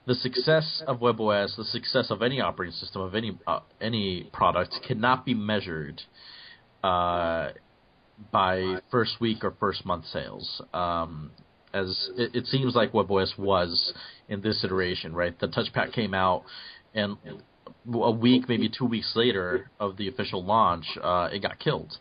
the 0.07 0.15
success 0.15 0.83
of 0.87 0.99
WebOS, 0.99 1.57
the 1.57 1.65
success 1.65 2.11
of 2.11 2.21
any 2.21 2.39
operating 2.39 2.75
system 2.75 3.01
of 3.01 3.15
any 3.15 3.37
uh, 3.47 3.59
any 3.81 4.29
product, 4.33 4.75
cannot 4.87 5.25
be 5.25 5.33
measured 5.33 6.01
uh, 6.83 7.49
by 8.31 8.77
first 8.91 9.19
week 9.19 9.43
or 9.43 9.51
first 9.59 9.85
month 9.85 10.05
sales. 10.05 10.61
Um, 10.73 11.31
as 11.75 12.09
it, 12.17 12.35
it 12.35 12.47
seems 12.47 12.73
like 12.73 12.93
WebOS 12.93 13.37
was 13.37 13.93
in 14.29 14.41
this 14.41 14.63
iteration, 14.63 15.13
right? 15.13 15.37
The 15.39 15.47
touchpad 15.47 15.93
came 15.93 16.13
out, 16.13 16.43
and 16.93 17.17
a 17.93 18.11
week, 18.11 18.47
maybe 18.47 18.69
two 18.69 18.85
weeks 18.85 19.11
later 19.15 19.69
of 19.79 19.97
the 19.97 20.07
official 20.07 20.43
launch, 20.43 20.85
uh, 21.01 21.29
it 21.31 21.41
got 21.41 21.59
killed 21.59 21.93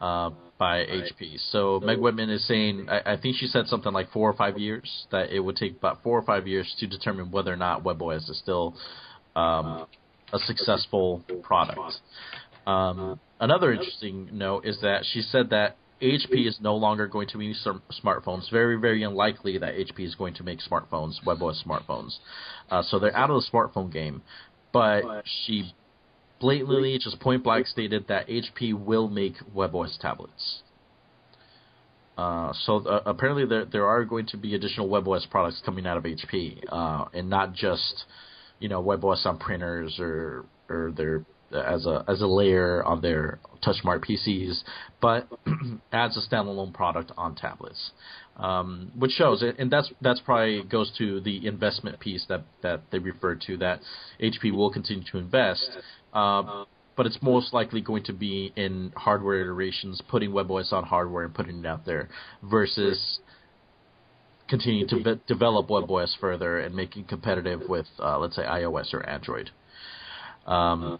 uh, 0.00 0.30
by 0.58 0.84
HP. 0.84 1.38
So 1.50 1.80
Meg 1.80 1.98
Whitman 1.98 2.30
is 2.30 2.46
saying, 2.46 2.88
I, 2.88 3.14
I 3.14 3.16
think 3.16 3.36
she 3.36 3.46
said 3.46 3.66
something 3.66 3.92
like 3.92 4.10
four 4.10 4.30
or 4.30 4.34
five 4.34 4.58
years 4.58 5.06
that 5.10 5.30
it 5.30 5.40
would 5.40 5.56
take 5.56 5.76
about 5.76 6.02
four 6.02 6.18
or 6.18 6.22
five 6.22 6.46
years 6.46 6.72
to 6.78 6.86
determine 6.86 7.30
whether 7.30 7.52
or 7.52 7.56
not 7.56 7.82
WebOS 7.82 8.30
is 8.30 8.38
still 8.42 8.74
um, 9.34 9.86
a 10.32 10.38
successful 10.38 11.24
product. 11.42 11.80
Um, 12.66 13.20
another 13.40 13.72
interesting 13.72 14.30
note 14.32 14.66
is 14.66 14.80
that 14.82 15.04
she 15.04 15.22
said 15.22 15.50
that 15.50 15.76
HP 16.02 16.46
is 16.46 16.58
no 16.60 16.76
longer 16.76 17.06
going 17.06 17.28
to 17.28 17.38
be 17.38 17.54
smartphones. 18.04 18.50
Very, 18.50 18.76
very 18.76 19.02
unlikely 19.02 19.58
that 19.58 19.74
HP 19.74 20.00
is 20.00 20.14
going 20.14 20.34
to 20.34 20.42
make 20.42 20.58
smartphones, 20.60 21.14
WebOS 21.24 21.64
smartphones. 21.66 22.18
Uh, 22.70 22.82
so 22.82 22.98
they're 22.98 23.16
out 23.16 23.30
of 23.30 23.42
the 23.42 23.48
smartphone 23.50 23.90
game. 23.90 24.22
But 24.72 25.24
she 25.24 25.72
blatantly, 26.38 26.98
just 26.98 27.18
point 27.20 27.44
blank, 27.44 27.66
stated 27.66 28.08
that 28.08 28.28
HP 28.28 28.74
will 28.74 29.08
make 29.08 29.34
WebOS 29.54 29.98
tablets. 29.98 30.62
Uh, 32.18 32.52
so 32.64 32.78
uh, 32.86 33.02
apparently 33.04 33.44
there 33.44 33.66
there 33.66 33.86
are 33.86 34.04
going 34.04 34.26
to 34.26 34.36
be 34.38 34.54
additional 34.54 34.88
WebOS 34.88 35.28
products 35.30 35.62
coming 35.64 35.86
out 35.86 35.98
of 35.98 36.04
HP, 36.04 36.62
uh, 36.70 37.04
and 37.12 37.28
not 37.28 37.52
just 37.52 38.04
you 38.58 38.68
know 38.68 38.82
WebOS 38.82 39.26
on 39.26 39.38
printers 39.38 39.98
or 39.98 40.46
or 40.68 40.92
their 40.96 41.24
as 41.52 41.86
a 41.86 42.04
as 42.08 42.20
a 42.20 42.26
layer 42.26 42.82
on 42.84 43.00
their 43.00 43.38
TouchSmart 43.64 44.04
PCs, 44.04 44.62
but 45.00 45.28
as 45.92 46.16
a 46.16 46.34
standalone 46.34 46.72
product 46.72 47.12
on 47.16 47.34
tablets, 47.34 47.90
um, 48.36 48.92
which 48.98 49.12
shows 49.12 49.42
and 49.42 49.70
that's 49.70 49.90
that's 50.00 50.20
probably 50.20 50.62
goes 50.62 50.92
to 50.98 51.20
the 51.20 51.46
investment 51.46 52.00
piece 52.00 52.24
that 52.28 52.44
that 52.62 52.82
they 52.90 52.98
referred 52.98 53.40
to 53.42 53.56
that 53.58 53.80
HP 54.20 54.52
will 54.52 54.70
continue 54.70 55.04
to 55.10 55.18
invest. 55.18 55.68
Uh, 56.12 56.64
but 56.96 57.04
it's 57.04 57.18
most 57.20 57.52
likely 57.52 57.82
going 57.82 58.02
to 58.04 58.12
be 58.14 58.52
in 58.56 58.90
hardware 58.96 59.42
iterations, 59.42 60.00
putting 60.08 60.30
WebOS 60.30 60.72
on 60.72 60.82
hardware 60.82 61.24
and 61.24 61.34
putting 61.34 61.58
it 61.58 61.66
out 61.66 61.84
there, 61.84 62.08
versus 62.42 63.20
continuing 64.48 64.88
to 64.88 65.16
develop 65.26 65.68
WebOS 65.68 66.16
further 66.18 66.58
and 66.58 66.74
making 66.74 67.04
competitive 67.04 67.60
with, 67.68 67.86
uh, 67.98 68.18
let's 68.18 68.36
say, 68.36 68.42
iOS 68.42 68.94
or 68.94 69.06
Android. 69.06 69.50
Um, 70.46 70.98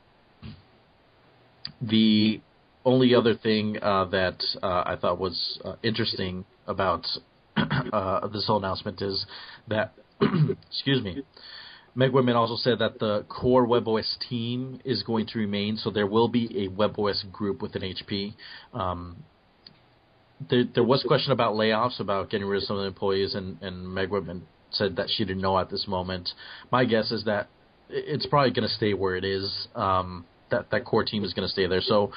the 1.81 2.41
only 2.85 3.15
other 3.15 3.35
thing 3.35 3.79
uh, 3.83 4.05
that 4.07 4.43
uh, 4.62 4.85
I 4.87 4.97
thought 5.01 5.19
was 5.19 5.61
uh, 5.65 5.75
interesting 5.83 6.45
about 6.67 7.07
uh, 7.57 8.27
this 8.29 8.47
whole 8.47 8.59
announcement 8.59 9.03
is 9.03 9.27
that, 9.69 9.95
excuse 10.21 11.03
me, 11.03 11.23
Meg 11.95 12.12
Whitman 12.12 12.37
also 12.37 12.57
said 12.57 12.79
that 12.81 12.99
the 12.99 13.25
core 13.29 13.67
WebOS 13.67 14.19
team 14.29 14.81
is 14.85 15.03
going 15.03 15.27
to 15.29 15.39
remain, 15.39 15.77
so 15.77 15.91
there 15.91 16.07
will 16.07 16.29
be 16.29 16.65
a 16.65 16.69
WebOS 16.69 17.31
group 17.33 17.62
within 17.62 17.83
HP. 17.83 18.35
Um, 18.75 19.25
there, 20.51 20.65
there 20.75 20.85
was 20.85 21.03
question 21.07 21.33
about 21.33 21.55
layoffs, 21.55 21.99
about 21.99 22.29
getting 22.29 22.47
rid 22.47 22.62
of 22.62 22.67
some 22.67 22.77
of 22.77 22.83
the 22.83 22.89
employees, 22.89 23.35
and, 23.35 23.61
and 23.62 23.89
Meg 23.89 24.11
Whitman 24.11 24.47
said 24.71 24.97
that 24.97 25.09
she 25.09 25.25
didn't 25.25 25.41
know 25.41 25.59
at 25.59 25.71
this 25.71 25.87
moment. 25.89 26.29
My 26.71 26.85
guess 26.85 27.11
is 27.11 27.25
that 27.25 27.49
it's 27.89 28.27
probably 28.27 28.51
going 28.51 28.69
to 28.69 28.75
stay 28.75 28.93
where 28.93 29.17
it 29.17 29.25
is. 29.25 29.69
Um, 29.75 30.27
that 30.51 30.71
that 30.71 30.85
core 30.85 31.05
team 31.05 31.25
is 31.25 31.33
going 31.33 31.47
to 31.47 31.53
stay 31.53 31.67
there. 31.67 31.81
So 31.81 32.13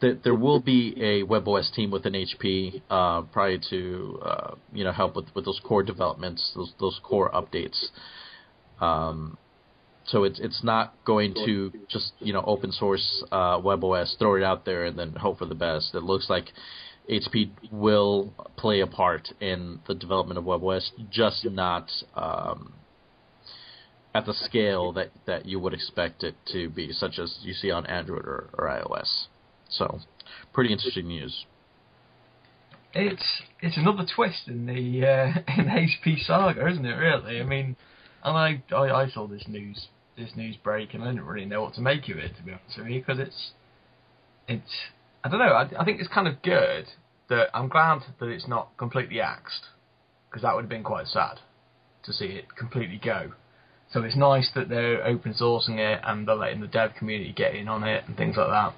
th- 0.00 0.18
there 0.24 0.34
will 0.34 0.60
be 0.60 0.94
a 0.98 1.24
WebOS 1.24 1.72
team 1.72 1.90
within 1.90 2.12
HP, 2.12 2.82
uh, 2.90 3.22
probably 3.22 3.60
to 3.70 4.20
uh, 4.24 4.54
you 4.72 4.84
know 4.84 4.92
help 4.92 5.16
with, 5.16 5.26
with 5.34 5.44
those 5.44 5.60
core 5.64 5.82
developments, 5.82 6.52
those 6.54 6.72
those 6.78 7.00
core 7.02 7.30
updates. 7.30 7.88
Um, 8.80 9.38
so 10.04 10.24
it's 10.24 10.40
it's 10.40 10.62
not 10.64 10.94
going 11.04 11.34
to 11.46 11.72
just 11.88 12.12
you 12.18 12.32
know 12.32 12.42
open 12.46 12.72
source 12.72 13.24
uh, 13.30 13.58
WebOS, 13.58 14.18
throw 14.18 14.36
it 14.36 14.42
out 14.42 14.64
there, 14.64 14.84
and 14.84 14.98
then 14.98 15.12
hope 15.12 15.38
for 15.38 15.46
the 15.46 15.54
best. 15.54 15.94
It 15.94 16.02
looks 16.02 16.28
like 16.28 16.50
HP 17.08 17.50
will 17.70 18.32
play 18.56 18.80
a 18.80 18.86
part 18.86 19.28
in 19.40 19.80
the 19.86 19.94
development 19.94 20.38
of 20.38 20.44
WebOS, 20.44 20.90
just 21.10 21.44
not 21.44 21.90
um, 22.14 22.74
at 24.14 24.26
the 24.26 24.34
scale 24.34 24.92
that, 24.92 25.10
that 25.26 25.46
you 25.46 25.58
would 25.58 25.72
expect 25.72 26.22
it 26.22 26.34
to 26.52 26.68
be, 26.68 26.92
such 26.92 27.18
as 27.18 27.38
you 27.42 27.54
see 27.54 27.70
on 27.70 27.86
Android 27.86 28.24
or, 28.26 28.50
or 28.54 28.66
iOS. 28.66 29.26
So, 29.68 30.00
pretty 30.52 30.72
interesting 30.72 31.08
news. 31.08 31.46
It's 32.94 33.42
it's 33.62 33.78
another 33.78 34.04
twist 34.14 34.48
in 34.48 34.66
the 34.66 35.06
uh, 35.06 35.40
in 35.58 35.66
HP 35.66 36.26
saga, 36.26 36.68
isn't 36.68 36.84
it? 36.84 36.94
Really, 36.94 37.40
I 37.40 37.42
mean, 37.42 37.74
and 38.22 38.36
I, 38.36 38.62
I 38.74 39.02
I 39.04 39.08
saw 39.08 39.26
this 39.26 39.44
news 39.48 39.88
this 40.16 40.30
news 40.36 40.56
break 40.56 40.94
and 40.94 41.02
I 41.02 41.06
didn't 41.06 41.24
really 41.24 41.46
know 41.46 41.62
what 41.62 41.74
to 41.74 41.80
make 41.80 42.08
of 42.08 42.18
it 42.18 42.36
to 42.36 42.42
be 42.42 42.52
honest 42.52 42.78
with 42.78 42.88
you 42.88 43.00
because 43.00 43.18
it's 43.18 43.52
it's 44.46 44.70
I 45.24 45.28
don't 45.28 45.38
know 45.38 45.46
I, 45.46 45.68
I 45.78 45.84
think 45.84 46.00
it's 46.00 46.08
kind 46.08 46.28
of 46.28 46.42
good 46.42 46.86
that 47.28 47.48
I'm 47.54 47.68
glad 47.68 48.02
that 48.20 48.28
it's 48.28 48.46
not 48.46 48.76
completely 48.76 49.20
axed 49.20 49.66
because 50.28 50.42
that 50.42 50.54
would 50.54 50.62
have 50.62 50.70
been 50.70 50.84
quite 50.84 51.06
sad 51.06 51.40
to 52.04 52.12
see 52.12 52.26
it 52.26 52.54
completely 52.56 53.00
go 53.02 53.32
so 53.92 54.02
it's 54.02 54.16
nice 54.16 54.50
that 54.54 54.68
they're 54.68 55.06
open 55.06 55.34
sourcing 55.34 55.78
it 55.78 56.00
and 56.04 56.26
they're 56.26 56.34
letting 56.34 56.60
the 56.60 56.66
dev 56.66 56.94
community 56.98 57.32
get 57.32 57.54
in 57.54 57.68
on 57.68 57.84
it 57.84 58.04
and 58.06 58.16
things 58.16 58.36
like 58.36 58.48
that. 58.48 58.74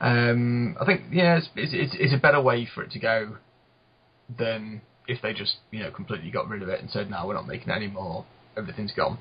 Um, 0.00 0.76
I 0.80 0.84
think 0.84 1.02
yeah, 1.10 1.38
it's, 1.38 1.48
it's, 1.54 1.96
it's 1.98 2.14
a 2.14 2.18
better 2.18 2.40
way 2.40 2.66
for 2.66 2.82
it 2.82 2.90
to 2.92 2.98
go 2.98 3.36
than 4.38 4.82
if 5.08 5.22
they 5.22 5.32
just 5.32 5.56
you 5.70 5.80
know 5.80 5.90
completely 5.90 6.30
got 6.30 6.48
rid 6.48 6.62
of 6.62 6.68
it 6.68 6.80
and 6.80 6.90
said 6.90 7.10
no, 7.10 7.26
we're 7.26 7.34
not 7.34 7.46
making 7.46 7.68
it 7.68 7.76
anymore, 7.76 8.24
everything's 8.56 8.92
gone. 8.92 9.18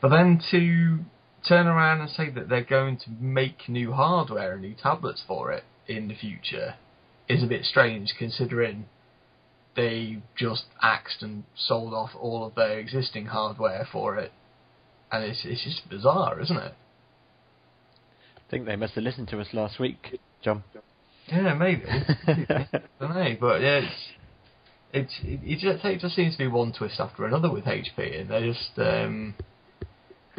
But 0.00 0.08
then 0.08 0.40
to 0.50 0.98
turn 1.46 1.66
around 1.66 2.00
and 2.00 2.10
say 2.10 2.30
that 2.30 2.48
they're 2.48 2.64
going 2.64 2.98
to 2.98 3.10
make 3.20 3.68
new 3.68 3.92
hardware 3.92 4.52
and 4.52 4.62
new 4.62 4.74
tablets 4.74 5.22
for 5.26 5.52
it 5.52 5.64
in 5.88 6.08
the 6.08 6.14
future 6.14 6.74
is 7.28 7.42
a 7.42 7.46
bit 7.46 7.64
strange 7.64 8.14
considering 8.18 8.86
they 9.74 10.18
just 10.36 10.64
axed 10.82 11.22
and 11.22 11.44
sold 11.56 11.94
off 11.94 12.10
all 12.18 12.46
of 12.46 12.54
their 12.54 12.78
existing 12.78 13.26
hardware 13.26 13.86
for 13.90 14.16
it, 14.18 14.32
and 15.10 15.24
it's 15.24 15.42
it's 15.44 15.64
just 15.64 15.88
bizarre, 15.88 16.40
isn't 16.40 16.56
it? 16.56 16.74
I 18.36 18.50
think 18.50 18.66
they 18.66 18.76
must 18.76 18.94
have 18.94 19.04
listened 19.04 19.28
to 19.28 19.40
us 19.40 19.48
last 19.52 19.80
week, 19.80 20.20
John. 20.42 20.62
Yeah, 21.28 21.54
maybe. 21.54 21.84
I 21.88 22.66
don't 23.00 23.14
know, 23.14 23.36
but 23.40 23.60
yeah, 23.62 23.80
it's 23.80 23.94
it's 24.92 25.14
it, 25.22 25.40
it, 25.42 25.58
just, 25.58 25.84
it 25.84 26.00
just 26.00 26.14
seems 26.14 26.34
to 26.34 26.38
be 26.38 26.48
one 26.48 26.72
twist 26.72 27.00
after 27.00 27.24
another 27.24 27.50
with 27.50 27.64
HP, 27.64 28.20
and 28.20 28.30
they 28.30 28.46
just 28.46 28.70
um, 28.76 29.34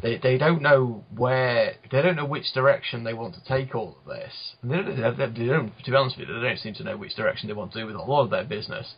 they 0.04 0.17
they 0.17 0.38
don't 0.38 0.62
know 0.62 1.04
where 1.15 1.74
they 1.91 2.02
don't 2.04 2.15
know 2.15 2.26
which 2.26 2.54
direction 2.54 3.04
they 3.04 3.13
want 3.13 3.34
to 3.34 3.43
take 3.46 3.74
all 3.74 3.98
of 4.00 4.08
this. 4.08 4.34
And 4.62 4.69
they 4.69 4.76
don't, 4.76 5.17
they 5.17 5.48
don't, 5.48 5.72
to 5.84 5.91
be 5.91 5.98
honest 5.98 6.17
with 6.19 6.28
you, 6.28 6.36
they 6.36 6.48
don't 6.48 6.60
seem 6.60 6.76
to 6.76 6.84
know 6.84 6.98
which 6.98 7.15
direction 7.15 7.48
they 7.48 7.56
want 7.56 7.74
to 7.74 7.80
do 7.80 7.88
with 7.88 7.96
a 7.96 8.02
lot 8.02 8.26
of 8.26 8.30
their 8.30 8.43
business 8.43 8.93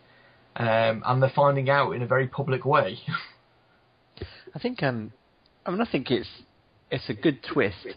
um, 0.56 1.04
and 1.06 1.22
they're 1.22 1.32
finding 1.36 1.70
out 1.70 1.92
in 1.92 2.02
a 2.02 2.08
very 2.08 2.28
public 2.28 2.66
way. 2.66 3.00
I 4.54 4.60
think 4.60 4.82
um, 4.84 5.12
I 5.66 5.72
mean 5.72 5.82
I 5.82 5.92
think 5.92 6.12
it's 6.12 6.30
it's 6.90 7.10
a 7.10 7.14
good 7.14 7.44
twist. 7.44 7.88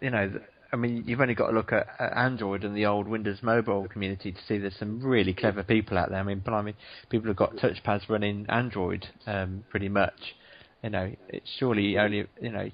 You 0.00 0.10
know, 0.10 0.40
I 0.72 0.76
mean 0.76 1.04
you've 1.06 1.20
only 1.20 1.34
got 1.34 1.48
to 1.48 1.52
look 1.52 1.72
at, 1.72 1.86
at 1.98 2.16
Android 2.16 2.64
and 2.64 2.76
the 2.76 2.86
old 2.86 3.06
Windows 3.06 3.38
Mobile 3.42 3.86
community 3.88 4.32
to 4.32 4.38
see 4.48 4.58
there's 4.58 4.76
some 4.78 5.00
really 5.00 5.32
clever 5.32 5.62
people 5.62 5.96
out 5.96 6.10
there. 6.10 6.18
I 6.18 6.24
mean, 6.24 6.40
blimey, 6.40 6.74
people 7.08 7.28
have 7.28 7.36
got 7.36 7.54
touchpads 7.56 8.08
running 8.08 8.46
Android 8.48 9.06
um, 9.26 9.64
pretty 9.70 9.88
much. 9.88 10.34
You 10.82 10.90
know, 10.90 11.12
it's 11.28 11.48
surely 11.58 11.98
only 11.98 12.26
you 12.40 12.50
know 12.50 12.68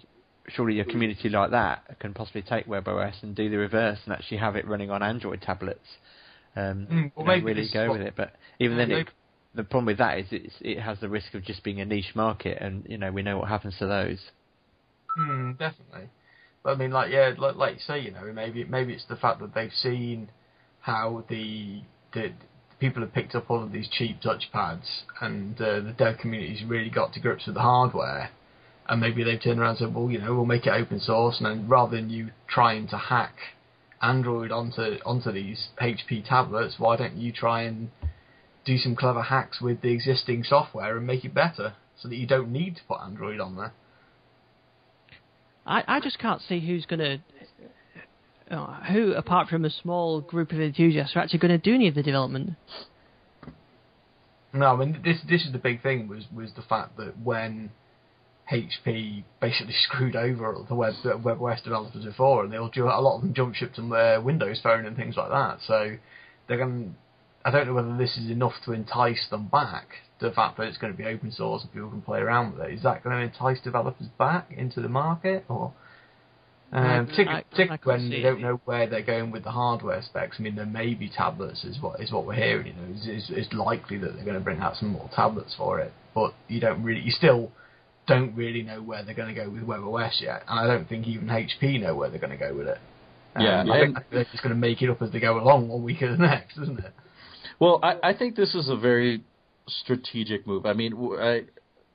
surely 0.49 0.81
a 0.81 0.85
community 0.85 1.29
like 1.29 1.51
that 1.51 1.99
can 2.01 2.15
possibly 2.15 2.41
take 2.43 2.67
WebOS 2.67 3.23
and 3.23 3.35
do 3.35 3.51
the 3.51 3.59
reverse 3.59 3.99
and 4.05 4.15
actually 4.15 4.39
have 4.39 4.57
it 4.57 4.67
running 4.67 4.91
on 4.91 5.03
Android 5.03 5.43
tablets. 5.43 5.99
Um, 6.59 6.89
mm, 6.91 7.13
well, 7.15 7.37
you 7.37 7.41
know, 7.41 7.47
really 7.47 7.69
go 7.73 7.93
with 7.93 8.01
it. 8.01 8.15
But 8.17 8.33
even 8.59 8.77
then, 8.77 8.91
it, 8.91 9.09
the 9.55 9.63
problem 9.63 9.87
with 9.87 9.99
that 9.99 10.19
is 10.19 10.27
it 10.61 10.81
has 10.81 10.99
the 11.01 11.09
risk 11.09 11.35
of 11.35 11.45
just 11.45 11.63
being 11.63 11.81
a 11.81 11.85
niche 11.85 12.15
market, 12.17 12.59
and 12.61 12.85
you 12.89 12.99
know 12.99 13.13
we 13.13 13.23
know 13.23 13.39
what 13.39 13.49
happens 13.49 13.77
to 13.79 13.87
those. 13.87 14.19
Hmm, 15.17 15.53
definitely. 15.53 16.09
But 16.65 16.71
I 16.71 16.75
mean, 16.75 16.91
like 16.91 17.13
yeah, 17.13 17.33
like, 17.39 17.55
like 17.55 17.75
you 17.75 17.81
say, 17.87 18.01
you 18.01 18.11
know, 18.11 18.33
maybe 18.33 18.65
maybe 18.65 18.93
it's 18.93 19.07
the 19.09 19.17
fact 19.17 19.41
that 19.41 19.55
they've 19.55 19.73
seen 19.73 20.31
how 20.81 21.25
the 21.29 21.83
the 22.13 22.33
people 22.81 23.03
have 23.03 23.13
picked 23.13 23.37
up 23.37 23.51
all 23.51 23.63
of 23.63 23.71
these 23.71 23.89
cheap 23.89 24.21
touchpads, 24.21 25.03
and 25.21 25.61
uh, 25.61 25.81
the 25.81 25.95
dev 25.97 26.19
community's 26.19 26.65
really 26.65 26.91
got 26.91 27.13
to 27.13 27.21
grips 27.21 27.47
with 27.47 27.55
the 27.55 27.63
hardware. 27.63 28.31
And 28.89 29.03
maybe 29.03 29.23
they've 29.23 29.41
turned 29.41 29.61
around 29.61 29.77
and 29.77 29.79
said, 29.81 29.95
well, 29.95 30.11
you 30.11 30.19
know, 30.19 30.35
we'll 30.35 30.47
make 30.47 30.67
it 30.67 30.71
open 30.71 30.99
source, 30.99 31.37
and 31.39 31.47
then 31.47 31.69
rather 31.69 31.95
than 31.95 32.09
you 32.09 32.31
trying 32.49 32.89
to 32.89 32.97
hack 32.97 33.35
Android 34.01 34.53
onto 34.53 34.99
onto 35.05 35.33
these 35.33 35.69
HP 35.81 36.29
tablets, 36.29 36.77
why 36.79 36.97
don't 36.97 37.17
you 37.17 37.33
try 37.33 37.63
and 37.63 37.91
do 38.65 38.77
some 38.79 38.95
clever 38.95 39.23
hacks 39.23 39.61
with 39.61 39.81
the 39.81 39.91
existing 39.91 40.45
software 40.45 40.97
and 40.97 41.07
make 41.07 41.25
it 41.25 41.35
better 41.35 41.75
so 41.97 42.09
that 42.09 42.17
you 42.17 42.27
don't 42.27 42.53
need 42.53 42.77
to 42.77 42.83
put 42.87 43.01
Android 43.01 43.41
on 43.41 43.57
there. 43.57 43.73
I, 45.67 45.85
I 45.87 46.01
just 46.01 46.19
can't 46.19 46.41
see 46.41 46.61
who's 46.61 46.87
going 46.87 47.01
to. 47.01 47.19
Uh, 48.55 48.83
who, 48.85 49.13
apart 49.13 49.49
from 49.49 49.67
a 49.67 49.71
small 49.71 50.23
group 50.23 50.53
of 50.53 50.61
enthusiasts, 50.61 51.15
are 51.15 51.21
actually 51.21 51.39
going 51.39 51.51
to 51.51 51.59
do 51.59 51.75
any 51.75 51.87
of 51.87 51.95
the 51.95 52.03
development? 52.03 52.53
No, 54.55 54.67
I 54.67 54.77
mean 54.77 55.03
this. 55.05 55.19
This 55.29 55.45
is 55.45 55.53
the 55.53 55.59
big 55.59 55.83
thing 55.83 56.09
was 56.09 56.25
was 56.35 56.53
the 56.57 56.63
fact 56.63 56.97
that 56.97 57.19
when 57.23 57.71
HP 58.51 59.25
basically 59.41 59.75
screwed 59.75 60.17
over 60.17 60.57
the 60.69 60.75
web 60.75 60.95
the 61.03 61.11
WebOS 61.11 61.63
developers 61.63 62.05
before, 62.05 62.45
and 62.45 62.53
they 62.53 62.57
all 62.57 62.71
a 62.77 63.01
lot 63.01 63.17
of 63.17 63.23
them 63.23 63.35
jump 63.35 63.55
shipped 63.55 63.79
on 63.79 63.91
their 63.91 64.21
Windows 64.21 64.61
Phone 64.63 64.87
and 64.87 64.97
things 64.97 65.17
like 65.17 65.31
that. 65.31 65.59
So 65.67 65.97
they're 66.47 66.59
going 66.59 66.95
I 67.45 67.51
don't 67.51 67.67
know 67.67 67.75
whether 67.75 67.97
this 67.97 68.17
is 68.17 68.31
enough 68.31 68.55
to 68.65 68.73
entice 68.73 69.27
them 69.31 69.47
back. 69.47 69.89
The 70.21 70.33
fact 70.33 70.57
that 70.57 70.65
it's 70.65 70.79
going 70.79 70.93
to 70.93 70.97
be 70.97 71.05
open 71.05 71.31
source 71.31 71.63
and 71.63 71.73
people 71.73 71.91
can 71.91 72.03
play 72.03 72.19
around 72.19 72.53
with 72.53 72.69
it 72.69 72.75
is 72.75 72.83
that 72.83 73.05
going 73.05 73.17
to 73.17 73.23
entice 73.23 73.63
developers 73.63 74.09
back 74.19 74.51
into 74.51 74.81
the 74.81 74.89
market, 74.89 75.45
or 75.49 75.73
Um, 76.73 77.07
particularly, 77.07 77.45
particularly 77.51 77.81
when 77.85 78.11
they 78.11 78.21
don't 78.21 78.41
know 78.41 78.61
where 78.65 78.87
they're 78.87 79.03
going 79.03 79.31
with 79.31 79.45
the 79.45 79.51
hardware 79.51 80.03
specs. 80.03 80.37
I 80.39 80.43
mean, 80.43 80.57
there 80.57 80.67
may 80.67 80.95
be 80.95 81.09
tablets, 81.09 81.65
is 81.65 81.81
what 81.81 82.01
is 82.01 82.13
what 82.13 82.27
we're 82.27 82.35
hearing. 82.35 82.67
You 82.67 82.73
know, 82.75 82.89
it's, 82.91 83.07
it's, 83.07 83.31
it's 83.31 83.53
likely 83.55 83.97
that 83.99 84.15
they're 84.15 84.25
going 84.25 84.37
to 84.37 84.45
bring 84.45 84.61
out 84.61 84.77
some 84.77 84.91
more 84.91 85.09
tablets 85.15 85.55
for 85.57 85.81
it, 85.81 85.93
but 86.15 86.35
you 86.49 86.61
don't 86.61 86.83
really, 86.83 87.01
you 87.01 87.13
still 87.13 87.53
don't 88.09 88.35
really 88.35 88.63
know 88.63 88.83
where 88.83 89.05
they're 89.05 89.15
going 89.15 89.35
to 89.35 89.41
go 89.41 89.49
with 89.49 89.63
WebOS 89.63 90.21
yet, 90.21 90.43
and 90.49 90.59
I 90.59 90.67
don't 90.67 90.89
think 90.89 91.07
even 91.07 91.29
HP 91.29 91.81
know 91.81 91.95
where 91.95 92.11
they're 92.11 92.19
going 92.19 92.37
to 92.37 92.39
go 92.39 92.55
with 92.55 92.69
it. 92.69 92.79
Um, 93.37 93.45
Yeah, 93.45 93.65
I 93.71 93.81
think 93.81 93.99
they're 94.11 94.25
just 94.25 94.43
going 94.43 94.55
to 94.55 94.61
make 94.61 94.83
it 94.83 94.91
up 94.91 95.01
as 95.03 95.13
they 95.13 95.21
go 95.21 95.39
along, 95.39 95.69
one 95.69 95.83
week 95.83 96.03
at 96.03 96.17
the 96.17 96.17
next, 96.25 96.59
isn't 96.59 96.79
it? 96.79 96.93
Well, 97.61 97.81
I, 97.83 97.97
I 98.03 98.15
think 98.15 98.37
this 98.37 98.55
is 98.55 98.69
a 98.69 98.77
very 98.77 99.23
strategic 99.67 100.47
move. 100.47 100.67
I 100.67 100.73
mean, 100.73 100.95
I, 101.19 101.45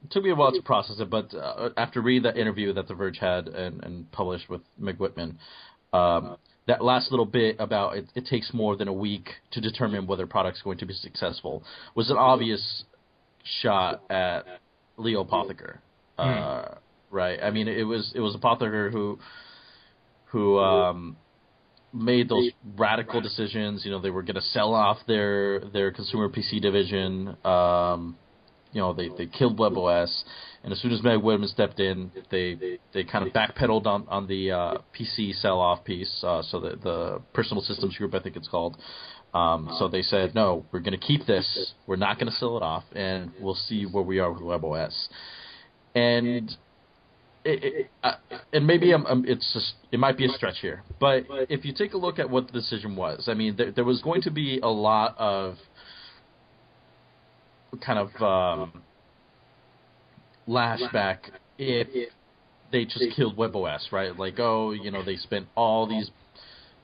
it 0.03 0.11
took 0.11 0.23
me 0.23 0.31
a 0.31 0.35
while 0.35 0.51
to 0.51 0.61
process 0.61 0.99
it, 0.99 1.09
but 1.09 1.33
uh, 1.33 1.69
after 1.77 2.01
reading 2.01 2.23
that 2.23 2.37
interview 2.37 2.73
that 2.73 2.87
The 2.87 2.93
Verge 2.93 3.17
had 3.19 3.47
and, 3.47 3.83
and 3.83 4.11
published 4.11 4.49
with 4.49 4.61
Meg 4.77 4.97
Whitman, 4.97 5.39
um, 5.93 6.37
that 6.67 6.83
last 6.83 7.11
little 7.11 7.25
bit 7.25 7.57
about 7.59 7.97
it, 7.97 8.05
it 8.15 8.25
takes 8.25 8.53
more 8.53 8.75
than 8.75 8.87
a 8.87 8.93
week 8.93 9.29
to 9.51 9.61
determine 9.61 10.07
whether 10.07 10.23
a 10.23 10.27
product's 10.27 10.61
going 10.61 10.77
to 10.79 10.85
be 10.85 10.93
successful 10.93 11.63
was 11.95 12.09
an 12.09 12.17
obvious 12.17 12.83
shot 13.61 14.01
at 14.09 14.45
Leo 14.97 15.23
Apotheker. 15.23 15.77
Uh, 16.17 16.75
right? 17.11 17.39
I 17.41 17.51
mean, 17.51 17.67
it 17.67 17.83
was 17.83 18.11
it 18.15 18.19
was 18.19 18.35
Apotheker 18.35 18.91
who 18.91 19.19
who 20.25 20.59
um, 20.59 21.15
made 21.93 22.27
those 22.29 22.49
radical 22.75 23.21
decisions. 23.21 23.85
You 23.85 23.91
know, 23.91 24.01
they 24.01 24.09
were 24.09 24.23
going 24.23 24.35
to 24.35 24.41
sell 24.41 24.73
off 24.73 24.97
their 25.07 25.59
their 25.59 25.91
consumer 25.91 26.29
PC 26.29 26.61
division. 26.61 27.37
Um, 27.45 28.17
you 28.71 28.81
know, 28.81 28.93
they 28.93 29.09
they 29.09 29.27
killed 29.27 29.57
WebOS, 29.57 30.23
and 30.63 30.73
as 30.73 30.81
soon 30.81 30.91
as 30.91 31.03
Meg 31.03 31.21
Whitman 31.21 31.47
stepped 31.47 31.79
in, 31.79 32.11
they 32.31 32.79
they 32.93 33.03
kind 33.03 33.27
of 33.27 33.33
backpedaled 33.33 33.85
on 33.85 34.07
on 34.07 34.27
the 34.27 34.51
uh, 34.51 34.77
PC 34.99 35.35
sell 35.35 35.59
off 35.59 35.83
piece. 35.83 36.23
Uh, 36.23 36.41
so 36.41 36.59
the 36.59 36.75
the 36.77 37.21
personal 37.33 37.61
systems 37.61 37.95
group, 37.95 38.15
I 38.15 38.19
think 38.19 38.35
it's 38.35 38.47
called. 38.47 38.77
Um, 39.33 39.75
so 39.79 39.87
they 39.87 40.03
said, 40.03 40.35
no, 40.35 40.63
we're 40.71 40.79
going 40.79 40.99
to 40.99 41.03
keep 41.03 41.25
this. 41.25 41.73
We're 41.87 41.95
not 41.95 42.19
going 42.19 42.31
to 42.31 42.37
sell 42.37 42.55
it 42.55 42.61
off, 42.61 42.83
and 42.95 43.31
we'll 43.39 43.55
see 43.55 43.85
where 43.85 44.03
we 44.03 44.19
are 44.19 44.31
with 44.31 44.43
WebOS. 44.43 45.07
And 45.95 46.55
it, 47.45 47.87
it, 48.03 48.13
and 48.53 48.65
maybe 48.65 48.93
I'm, 48.93 49.05
I'm, 49.05 49.25
it's 49.25 49.51
just, 49.53 49.73
it 49.91 49.99
might 49.99 50.17
be 50.17 50.25
a 50.25 50.29
stretch 50.29 50.59
here, 50.59 50.81
but 50.99 51.25
if 51.49 51.65
you 51.65 51.73
take 51.73 51.93
a 51.93 51.97
look 51.97 52.19
at 52.19 52.29
what 52.29 52.47
the 52.47 52.53
decision 52.53 52.95
was, 52.95 53.25
I 53.27 53.33
mean, 53.33 53.55
there, 53.57 53.71
there 53.71 53.83
was 53.83 54.01
going 54.01 54.21
to 54.23 54.31
be 54.31 54.59
a 54.59 54.69
lot 54.69 55.15
of 55.17 55.55
kind 57.85 57.99
of 57.99 58.21
um, 58.21 58.81
lashback 60.47 61.17
if 61.57 61.87
they 62.71 62.85
just 62.85 63.05
killed 63.15 63.37
WebOS, 63.37 63.91
right? 63.91 64.17
Like, 64.17 64.39
oh, 64.39 64.71
you 64.71 64.91
know, 64.91 65.03
they 65.03 65.17
spent 65.17 65.47
all 65.55 65.87
these 65.87 66.09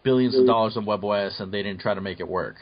billions 0.03 0.37
of 0.37 0.45
dollars 0.45 0.77
on 0.77 0.85
WebOS 0.85 1.39
and 1.39 1.51
they 1.53 1.63
didn't 1.63 1.81
try 1.81 1.93
to 1.93 2.01
make 2.01 2.19
it 2.19 2.27
work. 2.27 2.55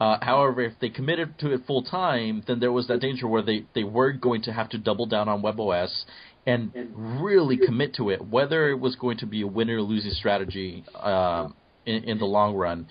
Uh, 0.00 0.16
however, 0.22 0.60
if 0.62 0.74
they 0.80 0.88
committed 0.88 1.38
to 1.40 1.52
it 1.52 1.62
full 1.66 1.82
time, 1.82 2.42
then 2.46 2.60
there 2.60 2.70
was 2.70 2.86
that 2.86 3.00
danger 3.00 3.26
where 3.26 3.42
they, 3.42 3.64
they 3.74 3.82
were 3.82 4.12
going 4.12 4.42
to 4.42 4.52
have 4.52 4.68
to 4.68 4.78
double 4.78 5.06
down 5.06 5.28
on 5.28 5.42
WebOS 5.42 6.04
and 6.46 6.72
really 6.94 7.58
commit 7.58 7.94
to 7.94 8.10
it, 8.10 8.26
whether 8.26 8.70
it 8.70 8.78
was 8.78 8.96
going 8.96 9.18
to 9.18 9.26
be 9.26 9.42
a 9.42 9.46
win 9.46 9.68
or 9.68 9.82
losing 9.82 10.12
strategy 10.12 10.84
um, 10.94 11.54
in, 11.84 12.04
in 12.04 12.18
the 12.18 12.24
long 12.24 12.54
run. 12.54 12.86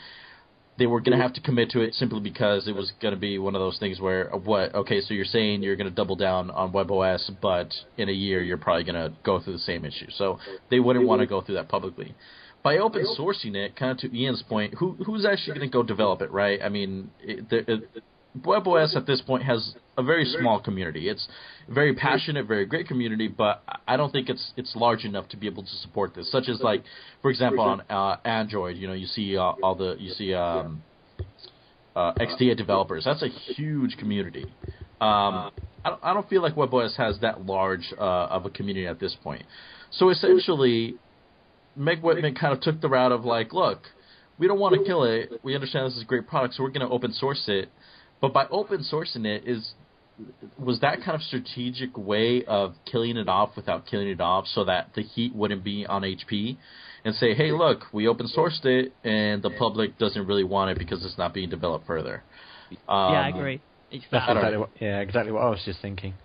They 0.78 0.86
were 0.86 1.02
going 1.02 1.17
to 1.17 1.24
have 1.24 1.34
to 1.34 1.41
commit 1.41 1.72
to 1.72 1.82
it 1.82 1.96
simply 1.96 2.20
because 2.20 2.67
it 2.67 2.76
was 2.76 2.91
going 3.02 3.15
to 3.15 3.20
be 3.20 3.39
one 3.39 3.56
of 3.56 3.62
those 3.62 3.80
things 3.80 4.00
where, 4.00 4.32
uh, 4.32 4.38
what? 4.38 4.76
Okay, 4.76 5.02
so 5.02 5.15
you're 5.15 5.26
saying 5.26 5.63
you're 5.63 5.76
going 5.76 5.89
to 5.89 5.96
double 5.96 6.15
down 6.15 6.52
on 6.52 6.72
WebOS, 6.72 7.32
but 7.41 7.74
in 7.98 8.10
a 8.10 8.12
year 8.12 8.43
you're 8.43 8.58
probably 8.58 8.84
going 8.84 8.96
to 8.96 9.17
go 9.24 9.39
through 9.39 9.54
the 9.54 9.60
same 9.60 9.86
issue. 9.86 10.06
So 10.12 10.38
they 10.70 10.80
wouldn't 10.80 11.08
want 11.08 11.22
to 11.22 11.26
go 11.26 11.41
through 11.41 11.56
that 11.56 11.70
publicly 11.70 12.13
by 12.63 12.78
open 12.78 13.06
sourcing 13.17 13.56
it, 13.56 13.76
kind 13.76 13.91
of 13.91 13.98
to 14.00 14.17
Ian's 14.17 14.43
point, 14.43 14.74
who 14.76 14.93
who's 15.06 15.26
actually 15.26 15.58
going 15.58 15.70
to 15.70 15.74
go 15.74 15.84
develop 15.84 16.22
it, 16.22 16.32
right? 16.32 16.60
I 16.62 16.70
mean, 16.70 17.10
it, 17.22 17.50
the, 17.50 17.72
it, 17.72 18.04
WebOS 18.41 18.96
at 18.96 19.06
this 19.06 19.22
point 19.22 19.43
has 19.43 19.76
a 19.98 20.04
very 20.04 20.26
small 20.26 20.60
community. 20.60 21.10
It's 21.10 21.28
very 21.70 21.96
passionate, 21.96 22.46
very 22.46 22.65
great 22.65 22.88
community, 22.88 23.28
but 23.28 23.63
I 23.88 23.98
don't 23.98 24.12
think 24.12 24.30
it's 24.30 24.52
it's 24.56 24.76
large 24.76 25.06
enough 25.06 25.28
to 25.30 25.38
be 25.38 25.48
able 25.48 25.63
to 25.63 25.76
support 25.82 26.13
this. 26.13 26.32
Such 26.32 26.50
as 26.50 26.62
like, 26.62 26.84
for 27.22 27.32
example, 27.32 27.63
on 27.63 27.82
uh, 27.89 28.17
Android, 28.26 28.78
you 28.78 28.88
know, 28.88 28.93
you 28.93 29.08
see 29.08 29.38
uh, 29.38 29.54
all 29.63 29.76
the 29.76 29.96
you 30.00 30.12
see 30.12 30.34
um, 30.34 30.84
uh, 31.96 32.13
XDA 32.13 32.56
developers. 32.56 33.06
That's 33.06 33.24
a 33.24 33.30
huge 33.30 33.98
community. 33.98 34.46
Um, 35.00 35.52
I 35.86 35.89
don't, 35.89 36.00
I 36.04 36.13
don't 36.13 36.30
feel 36.30 36.41
like 36.41 36.56
WebOS 36.56 36.96
has 36.98 37.20
that 37.22 37.46
large 37.46 37.93
uh, 37.98 38.04
of 38.04 38.46
a 38.46 38.50
community 38.50 38.88
at 38.88 39.00
this 39.00 39.15
point. 39.24 39.43
So 39.91 40.10
essentially, 40.10 40.96
Meg 41.77 42.01
Whitman 42.01 42.35
kind 42.35 42.53
of 42.53 42.61
took 42.61 42.81
the 42.81 42.89
route 42.89 43.11
of 43.11 43.23
like, 43.23 43.53
look, 43.53 43.83
we 44.37 44.47
don't 44.47 44.59
want 44.59 44.75
to 44.75 44.83
kill 44.83 45.03
it. 45.03 45.31
We 45.43 45.55
understand 45.55 45.87
this 45.87 45.95
is 45.95 46.03
a 46.03 46.05
great 46.05 46.27
product, 46.27 46.55
so 46.55 46.63
we're 46.63 46.69
going 46.69 46.87
to 46.87 46.93
open 46.93 47.13
source 47.13 47.43
it. 47.47 47.69
But 48.19 48.33
by 48.33 48.47
open 48.49 48.83
sourcing 48.91 49.25
it, 49.25 49.47
is 49.47 49.73
was 50.57 50.79
that 50.79 51.03
kind 51.03 51.13
of 51.15 51.21
strategic 51.21 51.95
way 51.95 52.43
of 52.45 52.73
killing 52.91 53.17
it 53.17 53.27
off 53.29 53.51
without 53.55 53.85
killing 53.85 54.07
it 54.07 54.19
off, 54.19 54.45
so 54.47 54.63
that 54.65 54.89
the 54.95 55.03
heat 55.03 55.35
wouldn't 55.35 55.63
be 55.63 55.85
on 55.85 56.01
HP, 56.01 56.57
and 57.05 57.13
say, 57.15 57.35
hey, 57.35 57.51
look, 57.51 57.83
we 57.93 58.07
open 58.07 58.27
sourced 58.35 58.65
it, 58.65 58.93
and 59.03 59.43
the 59.43 59.51
public 59.51 59.97
doesn't 59.99 60.25
really 60.25 60.43
want 60.43 60.71
it 60.71 60.79
because 60.79 61.05
it's 61.05 61.17
not 61.17 61.33
being 61.33 61.49
developed 61.49 61.85
further. 61.85 62.23
Um, 62.71 63.13
yeah, 63.13 63.21
I 63.21 63.29
agree. 63.29 63.61
It's 63.91 64.05
That's 64.11 64.29
exactly 64.29 64.57
what, 64.57 64.69
yeah, 64.81 64.99
exactly 64.99 65.31
what 65.31 65.43
I 65.43 65.49
was 65.49 65.61
just 65.63 65.81
thinking. 65.81 66.15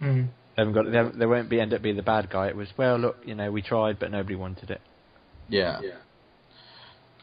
Mm. 0.00 0.28
They 0.56 0.62
haven't 0.62 0.74
got. 0.74 0.90
They, 0.90 0.96
haven't- 0.96 1.18
they 1.18 1.26
won't 1.26 1.48
be 1.48 1.60
end 1.60 1.72
up 1.72 1.82
being 1.82 1.96
the 1.96 2.02
bad 2.02 2.30
guy. 2.30 2.48
It 2.48 2.56
was 2.56 2.68
well, 2.76 2.98
look, 2.98 3.16
you 3.24 3.34
know, 3.34 3.50
we 3.50 3.62
tried, 3.62 3.98
but 3.98 4.10
nobody 4.12 4.36
wanted 4.36 4.70
it. 4.70 4.80
Yeah. 5.48 5.80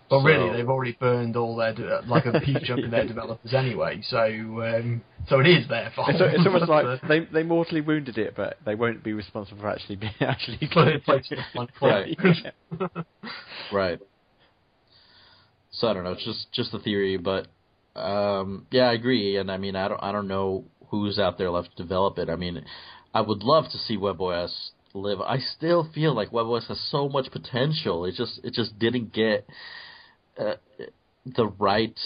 But 0.10 0.20
So- 0.20 0.26
really, 0.26 0.56
they've 0.56 0.70
already 0.70 0.92
burned 1.00 1.36
all 1.36 1.56
their 1.56 1.74
de- 1.74 2.02
like 2.08 2.26
a 2.28 2.40
huge 2.40 2.64
chunk 2.66 2.86
of 2.86 2.92
their 2.92 3.08
developers 3.14 3.54
anyway. 3.54 4.02
So 4.04 4.20
um, 4.20 5.02
so 5.28 5.40
it 5.40 5.48
is 5.48 5.68
their 5.68 5.92
fault. 5.96 6.10
It's, 6.12 6.20
it's 6.22 6.46
almost 6.46 6.70
like 6.70 7.02
they 7.08 7.22
they 7.22 7.44
mortally 7.44 7.82
wounded 7.82 8.18
it, 8.20 8.36
but 8.36 8.58
they 8.66 8.76
won't 8.76 9.04
be 9.04 9.14
responsible 9.14 9.62
for 9.62 9.70
actually 9.70 9.96
being 9.96 10.14
actually. 10.22 10.70
but 10.74 10.88
it 10.90 11.06
takes 11.06 11.32
it 11.32 11.40
one 11.54 11.70
Right. 11.82 12.18
Right. 13.72 14.00
So 15.72 15.88
I 15.88 15.94
don't 15.94 16.04
know. 16.04 16.12
It's 16.14 16.24
just 16.24 16.52
just 16.54 16.74
a 16.74 16.80
theory, 16.80 17.18
but 17.18 17.48
um, 17.96 18.68
yeah, 18.72 18.90
I 18.90 18.94
agree. 18.94 19.38
And 19.38 19.52
I 19.52 19.58
mean, 19.58 19.76
I 19.76 19.88
don't 19.88 20.02
I 20.04 20.12
don't 20.12 20.28
know 20.28 20.66
who's 20.90 21.18
out 21.18 21.38
there 21.40 21.50
left 21.50 21.76
to 21.76 21.84
develop 21.84 22.20
it. 22.20 22.30
I 22.30 22.36
mean, 22.36 22.64
I 23.14 23.22
would 23.22 23.42
love 23.44 23.66
to 23.72 23.78
see 23.80 23.98
WebOS 23.98 24.70
live. 24.96 25.22
I 25.22 25.40
still 25.40 25.90
feel 25.94 26.16
like 26.16 26.32
WebOS 26.32 26.68
has 26.68 26.80
so 26.90 27.10
much 27.10 27.32
potential. 27.32 28.06
It 28.06 28.16
just 28.16 28.40
it 28.44 28.54
just 28.54 28.78
didn't 28.80 29.14
get 29.14 29.48
uh, 30.40 30.56
the 31.26 31.48
right. 31.48 31.98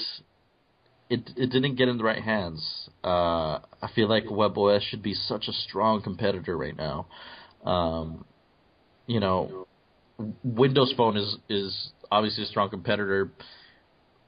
It 1.09 1.29
it 1.35 1.47
didn't 1.51 1.75
get 1.75 1.87
in 1.87 1.97
the 1.97 2.03
right 2.03 2.21
hands. 2.21 2.89
Uh, 3.03 3.59
I 3.81 3.89
feel 3.95 4.07
like 4.07 4.25
WebOS 4.25 4.81
should 4.81 5.01
be 5.03 5.13
such 5.13 5.47
a 5.47 5.53
strong 5.53 6.01
competitor 6.01 6.57
right 6.57 6.75
now. 6.75 7.07
Um, 7.65 8.25
you 9.07 9.19
know, 9.19 9.67
Windows 10.43 10.93
Phone 10.95 11.17
is 11.17 11.37
is 11.49 11.91
obviously 12.11 12.43
a 12.43 12.47
strong 12.47 12.69
competitor, 12.69 13.31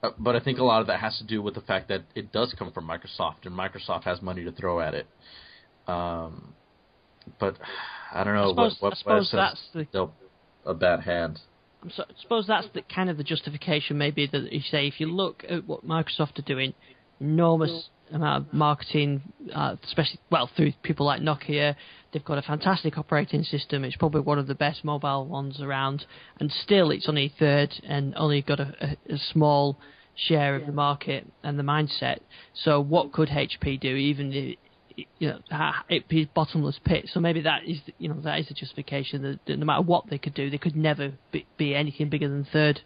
uh, 0.04 0.10
but 0.18 0.36
I 0.36 0.40
think 0.40 0.60
a 0.60 0.64
lot 0.64 0.82
of 0.82 0.88
that 0.88 1.00
has 1.00 1.18
to 1.20 1.24
do 1.24 1.42
with 1.42 1.56
the 1.56 1.62
fact 1.62 1.90
that 1.90 2.04
it 2.16 2.32
does 2.32 2.54
come 2.58 2.72
from 2.72 2.88
Microsoft, 2.88 3.46
and 3.46 3.54
Microsoft 3.56 4.04
has 4.04 4.22
money 4.22 4.44
to 4.44 4.52
throw 4.52 4.80
at 4.80 4.94
it. 4.94 5.08
Um, 5.88 6.54
but 7.40 7.58
I 8.12 8.24
don't 8.24 8.36
know. 8.36 8.50
I 8.52 8.70
suppose, 8.70 8.78
what, 8.80 8.94
I 8.94 8.96
suppose 8.98 9.34
what 9.34 9.40
that's 9.40 9.62
the 9.74 9.84
dealt 9.86 10.12
a 10.66 10.74
bad 10.74 11.02
hand. 11.02 11.40
So, 11.96 12.04
I 12.04 12.22
suppose 12.22 12.46
that's 12.46 12.68
the 12.74 12.84
kind 12.84 13.10
of 13.10 13.18
the 13.18 13.24
justification, 13.24 13.98
maybe 13.98 14.28
that 14.28 14.52
you 14.52 14.62
say 14.62 14.88
if 14.88 15.00
you 15.00 15.08
look 15.08 15.44
at 15.50 15.66
what 15.66 15.86
Microsoft 15.86 16.38
are 16.38 16.44
doing, 16.44 16.74
enormous 17.20 17.90
amount 18.12 18.48
of 18.48 18.54
marketing, 18.54 19.22
uh, 19.54 19.76
especially 19.84 20.20
well 20.30 20.50
through 20.56 20.74
people 20.84 21.06
like 21.06 21.22
Nokia. 21.22 21.76
They've 22.12 22.24
got 22.24 22.38
a 22.38 22.42
fantastic 22.42 22.98
operating 22.98 23.44
system. 23.44 23.84
It's 23.84 23.96
probably 23.96 24.22
one 24.22 24.38
of 24.38 24.48
the 24.48 24.56
best 24.56 24.84
mobile 24.84 25.26
ones 25.26 25.62
around, 25.62 26.06
and 26.40 26.52
still 26.52 26.92
it's 26.92 27.08
only 27.08 27.34
third 27.40 27.74
and 27.88 28.14
only 28.18 28.42
got 28.42 28.60
a, 28.60 28.98
a, 29.10 29.14
a 29.14 29.18
small 29.18 29.78
share 30.16 30.56
of 30.56 30.66
the 30.66 30.74
market 30.74 31.26
and 31.44 31.58
the 31.58 31.64
mindset. 31.64 32.20
So 32.54 32.82
what 32.82 33.12
could 33.12 33.30
HP 33.30 33.80
do, 33.80 33.96
even 33.96 34.34
if, 34.34 34.58
you 35.20 35.28
know, 35.30 35.40
ha- 35.50 35.84
it 35.90 36.08
be 36.08 36.30
bottomless 36.34 36.80
pit. 36.84 37.10
So 37.14 37.20
maybe 37.20 37.42
that 37.42 37.64
is, 37.66 37.80
you 37.98 38.10
know, 38.10 38.20
that 38.22 38.40
is 38.40 38.50
a 38.50 38.54
justification 38.54 39.22
that, 39.24 39.40
that 39.46 39.58
no 39.58 39.66
matter 39.66 39.82
what 39.82 40.10
they 40.10 40.18
could 40.18 40.34
do, 40.34 40.50
they 40.50 40.58
could 40.58 40.76
never 40.76 41.14
be, 41.32 41.46
be 41.58 41.76
anything 41.76 42.10
bigger 42.10 42.28
than 42.28 42.46
third. 42.52 42.82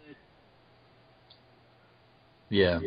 Yeah. 2.48 2.80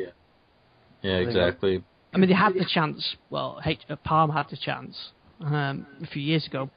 Yeah, 1.02 1.18
exactly. 1.18 1.84
I 2.14 2.18
mean, 2.18 2.30
they 2.30 2.36
had 2.36 2.54
the 2.54 2.66
chance. 2.66 3.16
Well, 3.30 3.62
H- 3.66 3.86
uh, 3.90 3.96
Palm 3.98 4.32
had 4.32 4.48
the 4.50 4.58
chance 4.58 5.12
um, 5.42 5.86
a 6.02 6.08
few 6.08 6.22
years 6.22 6.48
ago, 6.48 6.70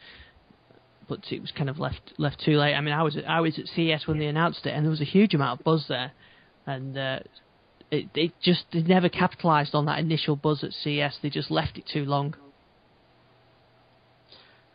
but 1.09 1.21
it 1.31 1.41
was 1.41 1.51
kind 1.53 1.71
of 1.71 1.79
left 1.79 2.13
left 2.19 2.41
too 2.45 2.59
late. 2.59 2.75
I 2.75 2.81
mean, 2.81 2.95
I 2.95 3.03
was 3.03 3.17
at, 3.17 3.29
I 3.29 3.41
was 3.41 3.59
at 3.59 3.67
CES 3.67 4.07
when 4.07 4.19
they 4.19 4.27
announced 4.27 4.67
it, 4.67 4.71
and 4.71 4.85
there 4.85 4.91
was 4.91 5.01
a 5.01 5.05
huge 5.07 5.35
amount 5.35 5.61
of 5.61 5.65
buzz 5.65 5.87
there, 5.89 6.13
and 6.67 6.97
uh, 6.99 7.19
it 7.93 8.09
it 8.15 8.33
just 8.43 8.65
they 8.73 8.81
never 8.81 9.09
capitalised 9.09 9.75
on 9.75 9.85
that 9.85 10.01
initial 10.01 10.35
buzz 10.35 10.65
at 10.65 10.73
CES. 10.73 11.19
They 11.23 11.31
just 11.31 11.51
left 11.51 11.79
it 11.79 11.85
too 11.87 12.05
long. 12.05 12.35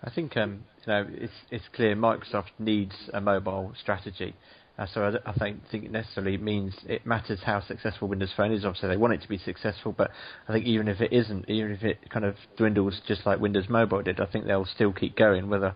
I 0.03 0.11
think 0.11 0.38
um, 0.38 0.63
you 0.86 0.93
know 0.93 1.07
it's 1.09 1.34
it's 1.49 1.65
clear 1.74 1.95
Microsoft 1.95 2.51
needs 2.59 2.95
a 3.11 3.20
mobile 3.20 3.74
strategy. 3.82 4.36
Uh, 4.78 4.86
so 4.93 5.01
I, 5.26 5.32
I 5.32 5.34
think 5.34 5.61
think 5.72 5.86
it 5.86 5.91
necessarily 5.91 6.38
means 6.38 6.76
it 6.86 7.07
matters 7.07 7.39
how 7.43 7.61
successful 7.61 8.07
Windows 8.07 8.32
Phone 8.38 8.53
is. 8.53 8.63
Obviously, 8.63 8.89
they 8.89 8.97
want 8.97 9.13
it 9.13 9.22
to 9.24 9.28
be 9.28 9.39
successful, 9.39 9.91
but 9.97 10.11
I 10.47 10.53
think 10.53 10.68
even 10.68 10.88
if 10.88 11.01
it 11.01 11.11
isn't, 11.11 11.49
even 11.49 11.72
if 11.72 11.84
it 11.84 12.09
kind 12.11 12.24
of 12.24 12.36
dwindles 12.55 13.01
just 13.07 13.26
like 13.26 13.39
Windows 13.39 13.68
Mobile 13.68 14.03
did, 14.03 14.20
I 14.20 14.28
think 14.28 14.45
they'll 14.45 14.65
still 14.65 14.93
keep 14.93 15.18
going. 15.18 15.49
Whether 15.49 15.74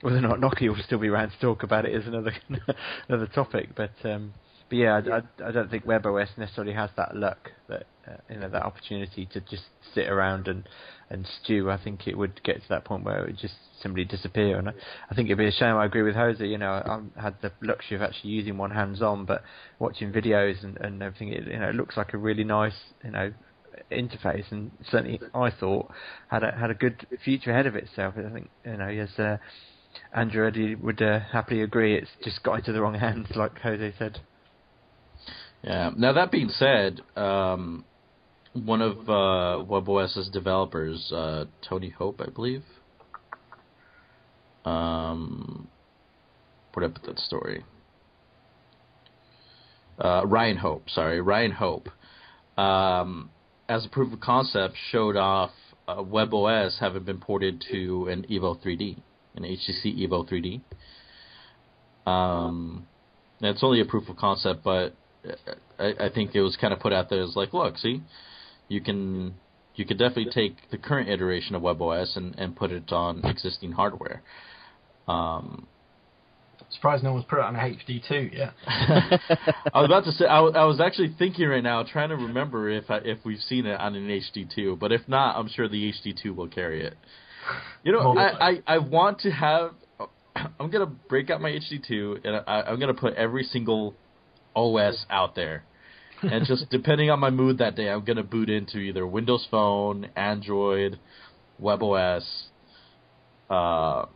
whether 0.00 0.16
or 0.16 0.22
not 0.22 0.40
Nokia 0.40 0.68
will 0.68 0.82
still 0.84 0.98
be 0.98 1.08
around 1.08 1.30
to 1.30 1.38
talk 1.40 1.62
about 1.62 1.84
it 1.84 1.94
is 1.94 2.08
another 2.08 2.32
another 3.08 3.28
topic. 3.28 3.68
But 3.76 3.92
um, 4.02 4.34
but 4.70 4.78
yeah, 4.78 5.00
I, 5.04 5.16
I, 5.16 5.48
I, 5.48 5.52
don't 5.52 5.68
think 5.68 5.84
WebOS 5.84 6.38
necessarily 6.38 6.72
has 6.72 6.90
that 6.96 7.16
luck, 7.16 7.50
that 7.68 7.86
uh, 8.06 8.16
you 8.30 8.36
know, 8.36 8.48
that 8.48 8.62
opportunity 8.62 9.26
to 9.32 9.40
just 9.40 9.64
sit 9.94 10.08
around 10.08 10.48
and 10.48 10.68
and 11.10 11.26
stew. 11.42 11.70
I 11.70 11.82
think 11.82 12.06
it 12.06 12.16
would 12.16 12.40
get 12.44 12.62
to 12.62 12.68
that 12.68 12.84
point 12.84 13.04
where 13.04 13.24
it 13.24 13.26
would 13.26 13.38
just 13.38 13.54
simply 13.82 14.04
disappear. 14.04 14.58
And 14.58 14.68
I, 14.68 14.72
I 15.10 15.14
think 15.14 15.26
it'd 15.26 15.38
be 15.38 15.48
a 15.48 15.52
shame. 15.52 15.76
I 15.76 15.86
agree 15.86 16.02
with 16.02 16.14
Jose. 16.14 16.44
You 16.44 16.56
know, 16.56 16.70
I, 16.70 17.20
had 17.20 17.34
the 17.42 17.50
luxury 17.60 17.96
of 17.96 18.02
actually 18.02 18.30
using 18.30 18.56
one 18.56 18.70
hands 18.70 19.02
on, 19.02 19.24
but 19.24 19.42
watching 19.80 20.12
videos 20.12 20.62
and, 20.62 20.76
and 20.78 21.02
everything, 21.02 21.32
it, 21.32 21.48
you 21.48 21.58
know, 21.58 21.68
it 21.68 21.74
looks 21.74 21.96
like 21.96 22.14
a 22.14 22.18
really 22.18 22.44
nice, 22.44 22.76
you 23.04 23.10
know, 23.10 23.32
interface, 23.90 24.50
and 24.52 24.70
certainly 24.88 25.20
I 25.34 25.50
thought 25.50 25.90
had 26.28 26.44
a 26.44 26.52
had 26.52 26.70
a 26.70 26.74
good 26.74 27.06
future 27.24 27.50
ahead 27.50 27.66
of 27.66 27.74
itself. 27.74 28.14
I 28.16 28.32
think 28.32 28.50
you 28.64 28.76
know, 28.76 28.88
as 28.88 29.18
uh, 29.18 29.38
Andrew 30.14 30.46
Eddy 30.46 30.74
would 30.76 31.02
uh, 31.02 31.20
happily 31.32 31.62
agree, 31.62 31.96
it's 31.96 32.10
just 32.22 32.42
got 32.42 32.60
into 32.60 32.72
the 32.72 32.80
wrong 32.80 32.94
hands, 32.98 33.28
like 33.34 33.58
Jose 33.58 33.94
said. 33.98 34.20
Yeah. 35.62 35.90
Now 35.96 36.12
that 36.14 36.30
being 36.30 36.48
said, 36.48 37.00
um, 37.16 37.84
one 38.52 38.82
of 38.82 38.98
uh, 39.08 39.64
WebOS's 39.64 40.28
developers, 40.30 41.12
uh, 41.12 41.44
Tony 41.68 41.90
Hope, 41.90 42.20
I 42.20 42.30
believe. 42.30 42.64
Um, 44.64 45.68
where 46.72 46.88
that 46.88 47.18
story? 47.18 47.64
Uh, 49.98 50.22
Ryan 50.26 50.56
Hope, 50.56 50.88
sorry, 50.88 51.20
Ryan 51.20 51.52
Hope, 51.52 51.88
um, 52.56 53.30
as 53.68 53.84
a 53.84 53.88
proof 53.88 54.12
of 54.12 54.20
concept, 54.20 54.74
showed 54.90 55.16
off 55.16 55.50
uh, 55.86 55.96
WebOS 55.96 56.78
having 56.78 57.04
been 57.04 57.18
ported 57.18 57.62
to 57.70 58.08
an 58.08 58.24
Evo 58.30 58.58
3D, 58.62 58.96
an 59.36 59.42
HTC 59.42 60.08
Evo 60.08 60.26
3D. 60.26 60.60
Um, 62.10 62.86
it's 63.40 63.62
only 63.62 63.80
a 63.80 63.84
proof 63.84 64.08
of 64.08 64.16
concept, 64.16 64.64
but 64.64 64.94
I, 65.78 66.06
I 66.06 66.08
think 66.14 66.34
it 66.34 66.40
was 66.40 66.56
kind 66.56 66.72
of 66.72 66.80
put 66.80 66.92
out 66.92 67.10
there 67.10 67.22
as 67.22 67.36
like, 67.36 67.52
look, 67.52 67.78
see, 67.78 68.02
you 68.68 68.80
can 68.80 69.34
you 69.74 69.84
could 69.84 69.98
definitely 69.98 70.30
take 70.32 70.70
the 70.70 70.78
current 70.78 71.08
iteration 71.08 71.54
of 71.54 71.62
WebOS 71.62 72.16
and, 72.16 72.34
and 72.38 72.56
put 72.56 72.70
it 72.70 72.92
on 72.92 73.24
existing 73.24 73.72
hardware. 73.72 74.22
Um, 75.08 75.66
Surprised 76.70 77.02
no 77.02 77.12
one's 77.14 77.24
put 77.24 77.38
it 77.38 77.44
on 77.44 77.56
an 77.56 77.76
HD2 77.88 78.32
yet. 78.32 78.52
I 78.66 79.80
was 79.80 79.86
about 79.86 80.04
to 80.04 80.12
say 80.12 80.24
I, 80.24 80.38
I 80.38 80.64
was 80.64 80.80
actually 80.80 81.14
thinking 81.18 81.48
right 81.48 81.62
now, 81.62 81.82
trying 81.82 82.10
to 82.10 82.16
remember 82.16 82.68
if 82.68 82.90
I, 82.90 82.98
if 82.98 83.18
we've 83.24 83.40
seen 83.40 83.66
it 83.66 83.80
on 83.80 83.96
an 83.96 84.06
HD2, 84.06 84.78
but 84.78 84.92
if 84.92 85.00
not, 85.08 85.36
I'm 85.36 85.48
sure 85.48 85.68
the 85.68 85.92
HD2 85.92 86.34
will 86.34 86.48
carry 86.48 86.84
it. 86.84 86.96
You 87.82 87.92
know, 87.92 88.16
I, 88.16 88.50
I, 88.50 88.62
I 88.66 88.78
want 88.78 89.20
to 89.20 89.30
have. 89.30 89.72
I'm 90.60 90.70
gonna 90.70 90.86
break 90.86 91.28
out 91.28 91.40
my 91.40 91.50
HD2 91.50 92.24
and 92.24 92.36
I, 92.46 92.62
I'm 92.62 92.78
gonna 92.78 92.94
put 92.94 93.14
every 93.14 93.42
single 93.42 93.96
OS 94.54 95.06
out 95.10 95.34
there. 95.34 95.64
and 96.22 96.46
just 96.46 96.66
depending 96.70 97.10
on 97.10 97.18
my 97.18 97.30
mood 97.30 97.58
that 97.58 97.76
day, 97.76 97.88
I'm 97.88 98.04
gonna 98.04 98.22
boot 98.22 98.50
into 98.50 98.78
either 98.78 99.06
Windows 99.06 99.46
Phone, 99.50 100.08
Android, 100.16 100.98
WebOS, 101.60 102.24
uh, 103.48 104.06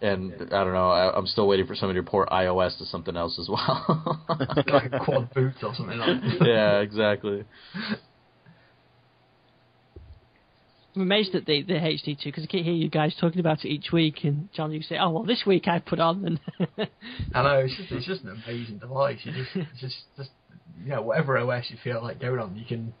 and 0.00 0.32
I 0.34 0.64
don't 0.64 0.74
know. 0.74 0.90
I, 0.90 1.16
am 1.16 1.26
still 1.26 1.48
waiting 1.48 1.66
for 1.66 1.74
somebody 1.74 2.00
to 2.00 2.04
port 2.04 2.28
iOS 2.28 2.76
to 2.78 2.86
something 2.86 3.16
else 3.16 3.38
as 3.38 3.48
well. 3.48 4.24
like 4.66 4.92
a 4.92 5.00
quad 5.00 5.32
boot 5.32 5.54
or 5.62 5.74
something 5.74 5.98
like 5.98 6.20
that. 6.20 6.46
Yeah, 6.46 6.78
exactly. 6.80 7.44
I'm 10.96 11.02
amazed 11.02 11.34
at 11.34 11.44
the 11.44 11.62
the 11.62 11.74
HD2 11.74 12.24
because 12.24 12.44
I 12.44 12.46
keep 12.46 12.64
hearing 12.64 12.80
you 12.80 12.88
guys 12.88 13.14
talking 13.20 13.40
about 13.40 13.64
it 13.64 13.68
each 13.68 13.92
week, 13.92 14.24
and 14.24 14.48
John, 14.54 14.72
you 14.72 14.80
say, 14.80 14.96
"Oh 14.98 15.10
well, 15.10 15.24
this 15.24 15.44
week 15.46 15.68
I 15.68 15.78
put 15.78 16.00
on." 16.00 16.24
And 16.24 16.40
I 17.34 17.42
know 17.42 17.58
it's 17.58 17.76
just 17.76 17.92
it's 17.92 18.06
just 18.06 18.22
an 18.24 18.42
amazing 18.46 18.78
device. 18.78 19.18
You 19.24 19.32
just 19.32 19.52
just 19.78 19.96
just 20.16 20.30
you 20.82 20.90
know 20.90 21.02
whatever 21.02 21.36
OS 21.36 21.66
you 21.68 21.76
feel 21.84 22.02
like 22.02 22.18
going 22.18 22.40
on, 22.40 22.56
you 22.56 22.64
can 22.64 22.94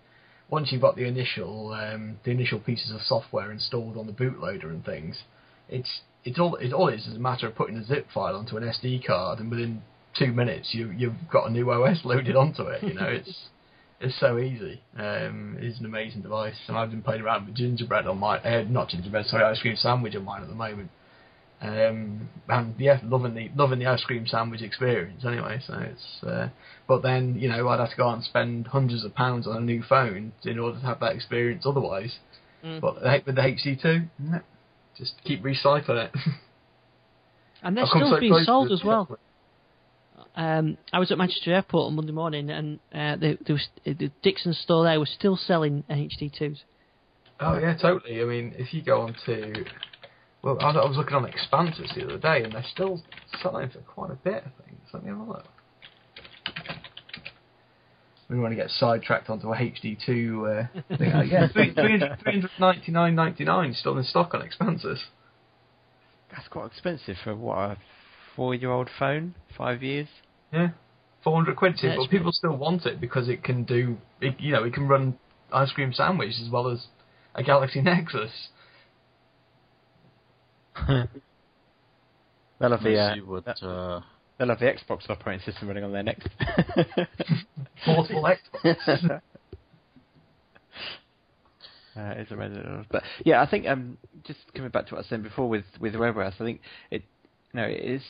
once 0.50 0.70
you've 0.70 0.82
got 0.82 0.96
the 0.96 1.04
initial 1.04 1.72
um, 1.72 2.18
the 2.24 2.30
initial 2.30 2.60
pieces 2.60 2.92
of 2.92 3.00
software 3.00 3.50
installed 3.50 3.96
on 3.96 4.06
the 4.06 4.12
bootloader 4.12 4.66
and 4.66 4.84
things, 4.84 5.22
it's 5.70 6.00
it's 6.22 6.38
all 6.38 6.56
it 6.56 6.74
all 6.74 6.88
is 6.88 7.06
is 7.06 7.16
a 7.16 7.20
matter 7.20 7.46
of 7.46 7.54
putting 7.54 7.76
a 7.76 7.84
zip 7.84 8.06
file 8.12 8.36
onto 8.36 8.58
an 8.58 8.62
SD 8.62 9.06
card, 9.06 9.38
and 9.38 9.50
within 9.50 9.82
two 10.18 10.32
minutes 10.32 10.74
you 10.74 10.90
you've 10.90 11.14
got 11.32 11.48
a 11.48 11.50
new 11.50 11.70
OS 11.70 12.04
loaded 12.04 12.36
onto 12.36 12.64
it. 12.64 12.82
You 12.82 12.92
know 12.92 13.06
it's 13.06 13.48
it's 14.00 14.18
so 14.20 14.38
easy. 14.38 14.82
Um, 14.98 15.56
it's 15.60 15.78
an 15.80 15.86
amazing 15.86 16.22
device, 16.22 16.56
and 16.68 16.76
I've 16.76 16.90
been 16.90 17.02
playing 17.02 17.22
around 17.22 17.46
with 17.46 17.56
gingerbread 17.56 18.06
on 18.06 18.18
my 18.18 18.38
uh, 18.38 18.64
not 18.68 18.88
gingerbread, 18.90 19.26
sorry, 19.26 19.44
ice 19.44 19.60
cream 19.60 19.76
sandwich 19.76 20.14
on 20.14 20.24
mine 20.24 20.42
at 20.42 20.48
the 20.48 20.54
moment. 20.54 20.90
Um, 21.62 22.28
and 22.48 22.74
yeah, 22.78 23.00
loving 23.02 23.34
the 23.34 23.50
loving 23.56 23.78
the 23.78 23.86
ice 23.86 24.04
cream 24.04 24.26
sandwich 24.26 24.60
experience. 24.60 25.24
Anyway, 25.24 25.60
so 25.66 25.74
it's. 25.78 26.22
Uh, 26.22 26.48
but 26.86 27.02
then 27.02 27.36
you 27.38 27.48
know 27.48 27.68
I'd 27.68 27.80
have 27.80 27.90
to 27.90 27.96
go 27.96 28.08
out 28.08 28.16
and 28.16 28.24
spend 28.24 28.66
hundreds 28.66 29.04
of 29.04 29.14
pounds 29.14 29.46
on 29.46 29.56
a 29.56 29.60
new 29.60 29.82
phone 29.82 30.32
in 30.44 30.58
order 30.58 30.78
to 30.78 30.84
have 30.84 31.00
that 31.00 31.14
experience. 31.14 31.64
Otherwise, 31.64 32.18
mm. 32.62 32.80
but 32.80 32.96
with 33.24 33.34
the 33.34 33.40
HD2, 33.40 34.42
just 34.98 35.14
keep 35.24 35.42
recycling 35.42 36.04
it. 36.04 36.10
and 37.62 37.74
they're 37.74 37.86
still 37.86 38.10
so 38.10 38.20
being 38.20 38.42
sold 38.44 38.70
as 38.70 38.84
well 38.84 39.18
um, 40.36 40.76
I 40.92 40.98
was 40.98 41.10
at 41.10 41.18
Manchester 41.18 41.52
Airport 41.52 41.86
on 41.86 41.96
Monday 41.96 42.12
morning, 42.12 42.50
and 42.50 42.78
uh, 42.94 43.16
there, 43.16 43.36
there 43.46 43.54
was, 43.54 43.68
the 43.84 44.10
Dixon 44.22 44.52
store 44.52 44.84
there 44.84 45.00
was 45.00 45.10
still 45.10 45.36
selling 45.36 45.84
HD2s. 45.90 46.60
Oh 47.40 47.58
yeah, 47.58 47.76
totally. 47.76 48.20
I 48.20 48.24
mean, 48.24 48.54
if 48.58 48.72
you 48.72 48.82
go 48.82 49.02
on 49.02 49.14
to, 49.26 49.64
well, 50.42 50.58
I 50.60 50.72
was 50.72 50.96
looking 50.96 51.14
on 51.14 51.24
Expansys 51.24 51.94
the 51.94 52.04
other 52.04 52.18
day, 52.18 52.44
and 52.44 52.52
they're 52.52 52.64
still 52.70 53.02
selling 53.42 53.70
for 53.70 53.80
quite 53.80 54.10
a 54.10 54.14
bit. 54.14 54.44
I 54.46 54.64
think. 54.64 54.78
So 54.90 54.98
let 54.98 55.04
me 55.04 55.10
have 55.10 55.20
a 55.20 55.24
look. 55.24 55.44
We 58.28 58.38
want 58.38 58.52
to 58.52 58.56
get 58.56 58.70
sidetracked 58.70 59.30
onto 59.30 59.52
a 59.52 59.56
HD2 59.56 60.64
uh, 60.64 60.66
thing. 60.98 61.10
yeah, 61.30 61.48
399.99 61.48 63.76
still 63.76 63.96
in 63.98 64.04
stock 64.04 64.34
on 64.34 64.42
Expansys. 64.42 64.98
That's 66.32 66.48
quite 66.48 66.66
expensive 66.66 67.16
for 67.22 67.36
what 67.36 67.56
a 67.56 67.76
four-year-old 68.34 68.90
phone, 68.98 69.36
five 69.56 69.80
years. 69.82 70.08
Yeah, 70.52 70.70
four 71.24 71.34
hundred 71.34 71.56
quid. 71.56 71.74
Yeah, 71.82 71.96
but 71.96 72.10
people 72.10 72.32
still 72.32 72.56
want 72.56 72.86
it 72.86 73.00
because 73.00 73.28
it 73.28 73.42
can 73.42 73.64
do. 73.64 73.96
It, 74.20 74.40
you 74.40 74.52
know, 74.52 74.64
it 74.64 74.72
can 74.72 74.88
run 74.88 75.18
ice 75.52 75.72
cream 75.72 75.92
sandwich 75.92 76.34
as 76.42 76.50
well 76.50 76.68
as 76.68 76.86
a 77.34 77.42
Galaxy 77.42 77.80
Nexus. 77.82 78.30
they'll 80.88 81.06
have 82.60 82.82
the 82.82 82.98
uh, 82.98 83.16
what, 83.24 83.62
uh... 83.62 84.00
they'll 84.38 84.48
have 84.48 84.60
the 84.60 84.66
Xbox 84.66 85.08
operating 85.08 85.44
system 85.44 85.68
running 85.68 85.84
on 85.84 85.92
their 85.92 86.02
next 86.02 86.28
portable 87.84 88.28
Xbox. 88.64 89.20
Uh, 91.96 92.12
is 92.18 92.30
a 92.30 92.36
resident, 92.36 92.86
but 92.90 93.02
yeah, 93.24 93.40
I 93.40 93.48
think 93.48 93.66
um, 93.66 93.96
just 94.26 94.40
coming 94.54 94.70
back 94.70 94.86
to 94.86 94.94
what 94.94 94.98
I 94.98 95.00
was 95.00 95.06
saying 95.08 95.22
before 95.22 95.48
with 95.48 95.64
with 95.80 95.94
WebOS, 95.94 96.34
I 96.34 96.44
think 96.44 96.60
it, 96.90 97.02
you 97.54 97.60
know, 97.60 97.66
it 97.66 97.80
is 97.80 98.02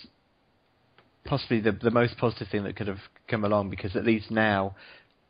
possibly 1.27 1.61
the 1.61 1.73
the 1.73 1.91
most 1.91 2.17
positive 2.19 2.49
thing 2.49 2.65
that 2.65 2.77
could 2.77 2.89
have 2.89 3.01
come 3.29 3.45
along 3.45 3.71
because 3.71 3.97
at 3.97 4.05
least 4.05 4.31
now, 4.31 4.75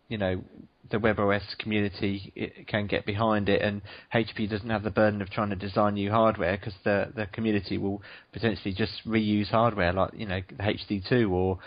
you 0.09 0.19
know, 0.19 0.43
the 0.91 0.99
WebOS 0.99 1.59
community 1.59 2.65
can 2.67 2.87
get 2.87 3.05
behind 3.07 3.49
it, 3.49 3.63
and 3.63 3.83
HP 4.15 4.49
doesn't 4.49 4.71
have 4.71 4.83
the 4.83 4.91
burden 4.91 5.23
of 5.23 5.31
trying 5.31 5.51
to 5.51 5.57
design 5.57 5.95
new 5.95 6.11
hardware 6.11 6.57
because 6.57 6.75
the 6.85 7.13
the 7.15 7.27
community 7.27 7.79
will 7.79 8.03
potentially 8.33 8.75
just 8.75 9.03
reuse 9.07 9.49
hardware 9.49 9.93
like 9.93 10.13
you 10.15 10.27
know 10.27 10.41
the 10.49 10.63
HD2 10.63 11.31
or 11.31 11.59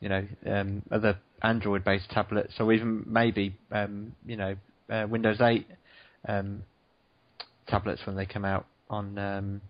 you 0.00 0.08
know 0.08 0.26
um, 0.46 0.82
other 0.90 1.18
Android-based 1.42 2.10
tablets 2.10 2.54
or 2.60 2.72
even 2.72 3.04
maybe 3.06 3.56
um, 3.72 4.14
you 4.26 4.36
know 4.36 4.54
uh, 4.90 5.06
Windows 5.08 5.40
8 5.40 5.66
um, 6.28 6.62
tablets 7.66 8.02
when 8.04 8.16
they 8.16 8.26
come 8.26 8.44
out 8.44 8.66
on 8.88 9.18
um, 9.18 9.60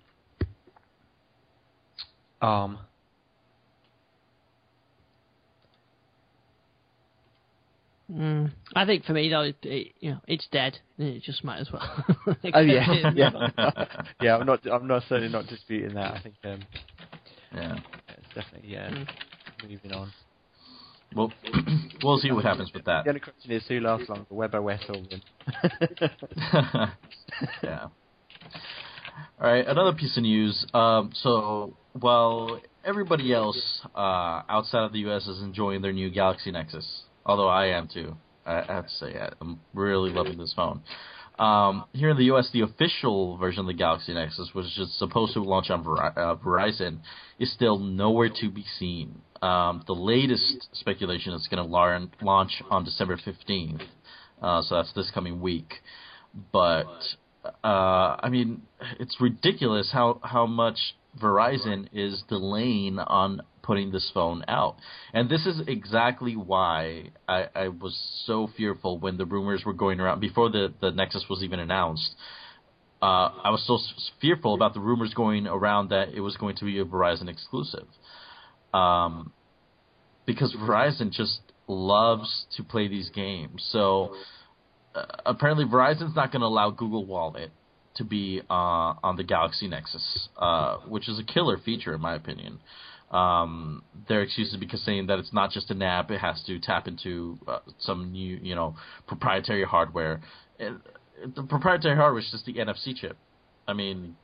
ARM. 2.40 2.78
Mm. 8.10 8.50
I 8.74 8.86
think 8.86 9.04
for 9.04 9.12
me 9.12 9.28
though, 9.28 9.42
it, 9.42 9.56
it, 9.62 9.92
you 10.00 10.10
know, 10.12 10.20
it's 10.26 10.46
dead. 10.50 10.78
It 10.98 11.22
just 11.22 11.44
might 11.44 11.58
as 11.58 11.70
well. 11.72 12.04
oh 12.54 12.60
yeah, 12.60 13.10
yeah, 13.14 13.30
yeah. 14.20 14.36
I'm 14.36 14.46
not. 14.46 14.66
I'm 14.66 14.86
not 14.86 15.04
certainly 15.08 15.32
not 15.32 15.46
disputing 15.46 15.94
that. 15.94 16.14
I 16.14 16.20
think. 16.20 16.34
Um, 16.44 16.60
yeah, 17.54 17.78
it's 18.08 18.34
definitely 18.34 18.70
yeah. 18.70 18.90
Mm. 18.90 19.08
Moving 19.68 19.92
on. 19.92 20.12
Well, 21.14 21.32
we'll 22.02 22.18
see 22.18 22.30
what 22.32 22.44
happens 22.44 22.72
with 22.72 22.84
that. 22.84 23.04
The 23.04 23.10
only 23.10 23.20
question 23.20 23.50
is 23.50 23.64
who 23.68 23.80
lasts 23.80 24.08
longer, 24.08 24.26
WebOS 24.32 24.88
or 24.88 25.00
Win? 25.00 25.22
yeah. 27.62 27.86
All 29.40 29.50
right, 29.50 29.66
another 29.66 29.92
piece 29.92 30.16
of 30.16 30.22
news. 30.22 30.66
Um, 30.72 31.10
so 31.14 31.74
while 31.98 32.60
everybody 32.84 33.32
else 33.32 33.80
uh, 33.94 34.42
outside 34.48 34.84
of 34.84 34.92
the 34.92 35.00
U.S. 35.00 35.26
is 35.26 35.42
enjoying 35.42 35.82
their 35.82 35.92
new 35.92 36.10
Galaxy 36.10 36.50
Nexus, 36.50 37.02
although 37.24 37.48
I 37.48 37.66
am 37.66 37.88
too, 37.92 38.16
I 38.46 38.62
have 38.62 38.86
to 38.86 38.94
say 38.94 39.14
I'm 39.40 39.60
really 39.74 40.10
loving 40.10 40.38
this 40.38 40.52
phone. 40.54 40.82
Um, 41.38 41.86
here 41.94 42.10
in 42.10 42.18
the 42.18 42.24
U.S., 42.24 42.50
the 42.52 42.60
official 42.60 43.38
version 43.38 43.60
of 43.60 43.66
the 43.66 43.72
Galaxy 43.72 44.12
Nexus, 44.12 44.50
which 44.52 44.66
is 44.78 44.94
supposed 44.98 45.32
to 45.32 45.42
launch 45.42 45.70
on 45.70 45.80
uh, 45.80 46.36
Verizon, 46.36 46.98
is 47.38 47.50
still 47.54 47.78
nowhere 47.78 48.28
to 48.42 48.50
be 48.50 48.64
seen. 48.78 49.22
Um, 49.40 49.82
the 49.86 49.94
latest 49.94 50.68
speculation 50.74 51.32
is 51.32 51.48
going 51.50 51.66
to 51.66 52.06
launch 52.22 52.62
on 52.70 52.84
December 52.84 53.16
15th, 53.16 53.80
uh, 54.42 54.60
so 54.60 54.74
that's 54.74 54.92
this 54.92 55.10
coming 55.14 55.40
week. 55.40 55.72
But 56.52 56.92
uh, 57.64 58.16
I 58.22 58.28
mean, 58.30 58.62
it's 58.98 59.16
ridiculous 59.18 59.90
how 59.90 60.20
how 60.22 60.44
much 60.44 60.78
Verizon 61.18 61.88
is 61.92 62.22
delaying 62.28 62.98
on 62.98 63.40
putting 63.62 63.92
this 63.92 64.10
phone 64.12 64.44
out. 64.48 64.76
And 65.12 65.28
this 65.28 65.46
is 65.46 65.62
exactly 65.66 66.36
why 66.36 67.10
I, 67.28 67.46
I 67.54 67.68
was 67.68 67.98
so 68.26 68.48
fearful 68.56 68.98
when 68.98 69.16
the 69.16 69.26
rumors 69.26 69.64
were 69.64 69.72
going 69.72 70.00
around 70.00 70.20
before 70.20 70.50
the, 70.50 70.72
the 70.80 70.90
Nexus 70.90 71.26
was 71.28 71.42
even 71.42 71.58
announced. 71.58 72.14
Uh, 73.02 73.32
I 73.44 73.50
was 73.50 73.64
so 73.66 73.78
fearful 74.20 74.54
about 74.54 74.74
the 74.74 74.80
rumors 74.80 75.14
going 75.14 75.46
around 75.46 75.90
that 75.90 76.10
it 76.10 76.20
was 76.20 76.36
going 76.36 76.56
to 76.56 76.64
be 76.64 76.78
a 76.78 76.84
Verizon 76.84 77.28
exclusive. 77.28 77.86
Um, 78.74 79.32
because 80.26 80.54
Verizon 80.54 81.10
just 81.10 81.40
loves 81.66 82.46
to 82.56 82.62
play 82.62 82.88
these 82.88 83.08
games. 83.10 83.66
So 83.70 84.14
uh, 84.94 85.06
apparently 85.24 85.64
Verizon's 85.64 86.14
not 86.14 86.30
going 86.30 86.40
to 86.40 86.46
allow 86.46 86.70
Google 86.70 87.06
Wallet 87.06 87.50
to 87.96 88.04
be 88.04 88.42
uh, 88.48 88.94
on 89.02 89.16
the 89.16 89.24
Galaxy 89.24 89.68
Nexus, 89.68 90.28
uh, 90.36 90.78
which 90.88 91.08
is 91.08 91.18
a 91.18 91.24
killer 91.24 91.58
feature 91.58 91.94
in 91.94 92.00
my 92.00 92.14
opinion. 92.14 92.60
Um, 93.10 93.82
their 94.08 94.22
excuse 94.22 94.52
is 94.52 94.56
because 94.56 94.82
saying 94.84 95.06
that 95.08 95.18
it's 95.18 95.32
not 95.32 95.50
just 95.50 95.70
an 95.70 95.82
app; 95.82 96.10
it 96.10 96.20
has 96.20 96.42
to 96.46 96.58
tap 96.60 96.86
into 96.86 97.38
uh, 97.48 97.58
some 97.78 98.12
new, 98.12 98.38
you 98.42 98.54
know, 98.54 98.76
proprietary 99.06 99.64
hardware. 99.64 100.20
The 100.58 101.42
proprietary 101.42 101.96
hardware 101.96 102.20
is 102.20 102.28
just 102.30 102.46
the 102.46 102.54
NFC 102.54 102.94
chip. 102.94 103.16
I 103.66 103.72
mean, 103.72 104.16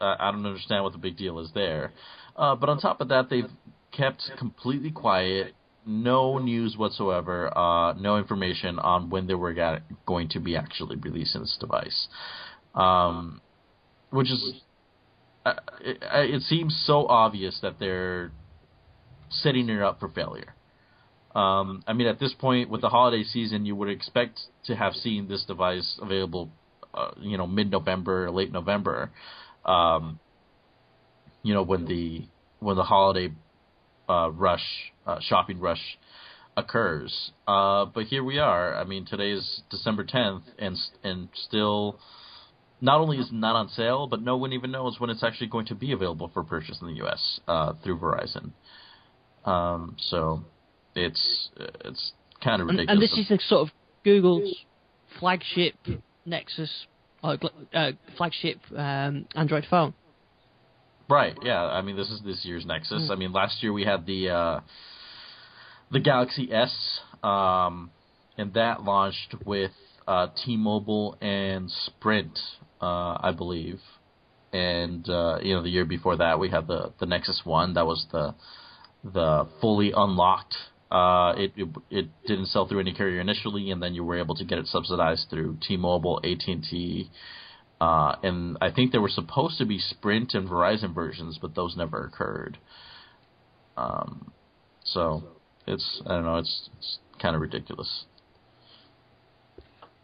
I 0.00 0.30
don't 0.30 0.44
understand 0.44 0.84
what 0.84 0.92
the 0.92 0.98
big 0.98 1.16
deal 1.16 1.38
is 1.38 1.50
there. 1.54 1.92
Uh, 2.36 2.54
but 2.54 2.68
on 2.68 2.78
top 2.78 3.00
of 3.00 3.08
that, 3.08 3.30
they've 3.30 3.50
kept 3.96 4.30
completely 4.38 4.90
quiet, 4.90 5.54
no 5.86 6.38
news 6.38 6.76
whatsoever, 6.76 7.56
uh, 7.56 7.92
no 7.94 8.16
information 8.16 8.78
on 8.78 9.10
when 9.10 9.26
they 9.26 9.34
were 9.34 9.80
going 10.06 10.28
to 10.30 10.40
be 10.40 10.56
actually 10.56 10.96
releasing 10.96 11.42
this 11.42 11.56
device, 11.60 12.08
um, 12.74 13.40
which 14.10 14.30
is 14.30 14.60
it, 15.44 15.98
it, 16.02 16.42
seems 16.42 16.82
so 16.86 17.06
obvious 17.06 17.58
that 17.62 17.78
they're 17.78 18.32
setting 19.30 19.68
it 19.68 19.80
up 19.80 20.00
for 20.00 20.08
failure. 20.08 20.54
Um, 21.34 21.82
I 21.86 21.94
mean, 21.94 22.06
at 22.06 22.20
this 22.20 22.34
point, 22.38 22.68
with 22.68 22.82
the 22.82 22.88
holiday 22.88 23.24
season, 23.24 23.64
you 23.64 23.74
would 23.76 23.88
expect 23.88 24.38
to 24.66 24.76
have 24.76 24.92
seen 24.94 25.28
this 25.28 25.44
device 25.44 25.98
available, 26.00 26.50
uh, 26.94 27.12
you 27.20 27.38
know, 27.38 27.46
mid-November, 27.46 28.30
late 28.30 28.52
November. 28.52 29.10
Um, 29.64 30.20
you 31.42 31.54
know, 31.54 31.62
when 31.62 31.86
the 31.86 32.26
when 32.60 32.76
the 32.76 32.82
holiday 32.84 33.32
uh, 34.08 34.30
rush, 34.30 34.92
uh, 35.06 35.18
shopping 35.20 35.58
rush 35.58 35.98
occurs. 36.56 37.32
Uh, 37.48 37.86
but 37.86 38.04
here 38.04 38.22
we 38.22 38.38
are. 38.38 38.74
I 38.74 38.84
mean, 38.84 39.06
today 39.06 39.30
is 39.30 39.62
December 39.70 40.04
10th, 40.04 40.42
and 40.58 40.76
and 41.02 41.28
still 41.34 41.98
not 42.82 43.00
only 43.00 43.18
is 43.18 43.28
it 43.28 43.32
not 43.32 43.54
on 43.54 43.68
sale, 43.68 44.08
but 44.08 44.20
no 44.20 44.36
one 44.36 44.52
even 44.52 44.72
knows 44.72 44.98
when 44.98 45.08
it's 45.08 45.22
actually 45.22 45.46
going 45.46 45.66
to 45.66 45.74
be 45.74 45.92
available 45.92 46.30
for 46.34 46.42
purchase 46.42 46.78
in 46.82 46.88
the 46.88 46.94
U.S. 46.94 47.40
Uh, 47.46 47.72
through 47.82 47.98
Verizon. 47.98 48.50
Um, 49.44 49.96
so 49.98 50.44
it's 50.94 51.48
it's 51.84 52.12
kind 52.42 52.60
of 52.60 52.66
ridiculous. 52.66 52.90
And, 52.90 53.02
and 53.02 53.02
this 53.02 53.16
is 53.16 53.30
a 53.30 53.40
sort 53.48 53.68
of 53.68 53.74
Google's 54.04 54.52
flagship 55.20 55.74
Nexus, 56.26 56.86
uh, 57.22 57.36
uh, 57.72 57.92
flagship 58.16 58.58
um, 58.76 59.26
Android 59.36 59.66
phone. 59.70 59.94
Right. 61.08 61.36
Yeah. 61.42 61.62
I 61.62 61.82
mean, 61.82 61.96
this 61.96 62.10
is 62.10 62.20
this 62.24 62.44
year's 62.44 62.66
Nexus. 62.66 63.02
Mm. 63.02 63.10
I 63.10 63.14
mean, 63.14 63.32
last 63.32 63.62
year 63.62 63.72
we 63.72 63.84
had 63.84 64.06
the 64.06 64.30
uh, 64.30 64.60
the 65.92 66.00
Galaxy 66.00 66.52
S, 66.52 67.00
um, 67.22 67.92
and 68.36 68.54
that 68.54 68.82
launched 68.82 69.36
with 69.44 69.70
uh, 70.08 70.28
T-Mobile 70.44 71.16
and 71.20 71.70
Sprint 71.70 72.38
uh, 72.82 73.16
I 73.20 73.32
believe. 73.36 73.80
And 74.52 75.08
uh, 75.08 75.38
you 75.42 75.54
know, 75.54 75.62
the 75.62 75.70
year 75.70 75.86
before 75.86 76.16
that, 76.16 76.38
we 76.38 76.50
had 76.50 76.66
the 76.66 76.92
the 77.00 77.06
Nexus 77.06 77.40
One. 77.44 77.74
That 77.74 77.86
was 77.86 78.06
the 78.12 78.34
the 79.04 79.48
fully 79.60 79.92
unlocked. 79.96 80.54
Uh, 80.90 81.32
it, 81.38 81.52
it, 81.56 81.68
it 81.88 82.08
didn't 82.26 82.46
sell 82.46 82.68
through 82.68 82.80
any 82.80 82.92
carrier 82.92 83.18
initially, 83.18 83.70
and 83.70 83.82
then 83.82 83.94
you 83.94 84.04
were 84.04 84.18
able 84.18 84.34
to 84.34 84.44
get 84.44 84.58
it 84.58 84.66
subsidized 84.66 85.24
through 85.30 85.56
T-Mobile, 85.66 86.20
AT&T, 86.22 87.10
uh, 87.80 88.16
and 88.22 88.58
I 88.60 88.70
think 88.70 88.92
there 88.92 89.00
were 89.00 89.08
supposed 89.08 89.56
to 89.56 89.64
be 89.64 89.78
Sprint 89.78 90.34
and 90.34 90.46
Verizon 90.46 90.94
versions, 90.94 91.38
but 91.40 91.54
those 91.54 91.78
never 91.78 92.04
occurred. 92.04 92.58
Um, 93.74 94.32
so 94.84 95.24
it's 95.66 96.02
I 96.04 96.10
don't 96.10 96.24
know, 96.24 96.36
it's, 96.36 96.68
it's 96.76 96.98
kind 97.22 97.34
of 97.34 97.40
ridiculous. 97.40 98.04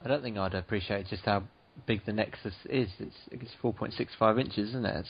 I 0.03 0.09
don't 0.09 0.23
think 0.23 0.39
I'd 0.39 0.55
appreciate 0.55 1.07
just 1.09 1.25
how 1.27 1.43
big 1.87 2.05
the 2.05 2.13
Nexus 2.13 2.55
is. 2.69 2.89
It's 2.99 3.17
it's 3.31 3.51
4.65 3.63 4.41
inches, 4.41 4.71
isn't 4.71 4.87
it? 4.87 4.97
It's, 4.97 5.09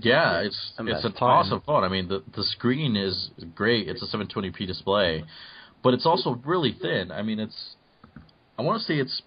yeah, 0.00 0.40
it's 0.40 0.72
it's 0.78 1.04
an 1.04 1.14
awesome 1.20 1.62
phone. 1.66 1.84
I 1.84 1.88
mean, 1.88 2.08
the 2.08 2.22
the 2.36 2.44
screen 2.44 2.96
is 2.96 3.30
great. 3.54 3.88
It's 3.88 4.02
a 4.02 4.16
720p 4.16 4.66
display, 4.66 5.24
but 5.82 5.94
it's 5.94 6.06
also 6.06 6.40
really 6.44 6.76
thin. 6.80 7.10
I 7.10 7.22
mean, 7.22 7.40
it's 7.40 7.76
I 8.58 8.62
want 8.62 8.80
to 8.80 8.84
say 8.84 8.94
it's 8.98 9.22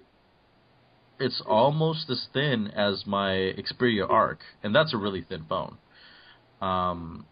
it's 1.20 1.42
almost 1.46 2.10
as 2.10 2.28
thin 2.34 2.68
as 2.70 3.04
my 3.06 3.54
Xperia 3.58 4.10
Arc, 4.10 4.40
and 4.64 4.74
that's 4.74 4.94
a 4.94 4.98
really 4.98 5.22
thin 5.28 5.46
phone. 5.48 5.78
Um, 6.62 7.26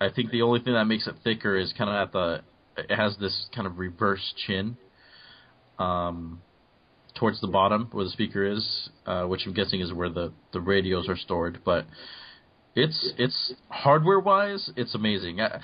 I 0.00 0.10
think 0.10 0.30
the 0.30 0.42
only 0.42 0.60
thing 0.60 0.74
that 0.74 0.84
makes 0.84 1.06
it 1.06 1.14
thicker 1.24 1.56
is 1.56 1.72
kind 1.76 1.90
of 1.90 1.96
at 1.96 2.12
the 2.12 2.40
it 2.76 2.94
has 2.94 3.16
this 3.18 3.48
kind 3.54 3.66
of 3.66 3.78
reverse 3.78 4.34
chin. 4.46 4.76
Um, 5.78 6.40
towards 7.18 7.40
the 7.40 7.48
bottom 7.48 7.88
where 7.92 8.04
the 8.04 8.10
speaker 8.10 8.44
is, 8.44 8.88
uh, 9.06 9.24
which 9.24 9.46
I'm 9.46 9.54
guessing 9.54 9.80
is 9.80 9.92
where 9.92 10.08
the, 10.08 10.32
the 10.52 10.60
radios 10.60 11.08
are 11.08 11.16
stored. 11.16 11.60
But 11.64 11.86
it's 12.74 13.12
it's 13.18 13.54
hardware 13.68 14.20
wise, 14.20 14.70
it's 14.76 14.94
amazing. 14.94 15.40
I, 15.40 15.60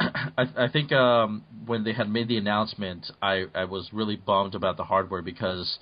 I, 0.00 0.44
I 0.56 0.68
think 0.72 0.92
um, 0.92 1.44
when 1.66 1.84
they 1.84 1.92
had 1.92 2.08
made 2.08 2.28
the 2.28 2.38
announcement, 2.38 3.06
I, 3.20 3.44
I 3.54 3.64
was 3.64 3.90
really 3.92 4.16
bummed 4.16 4.54
about 4.54 4.76
the 4.76 4.84
hardware 4.84 5.22
because 5.22 5.78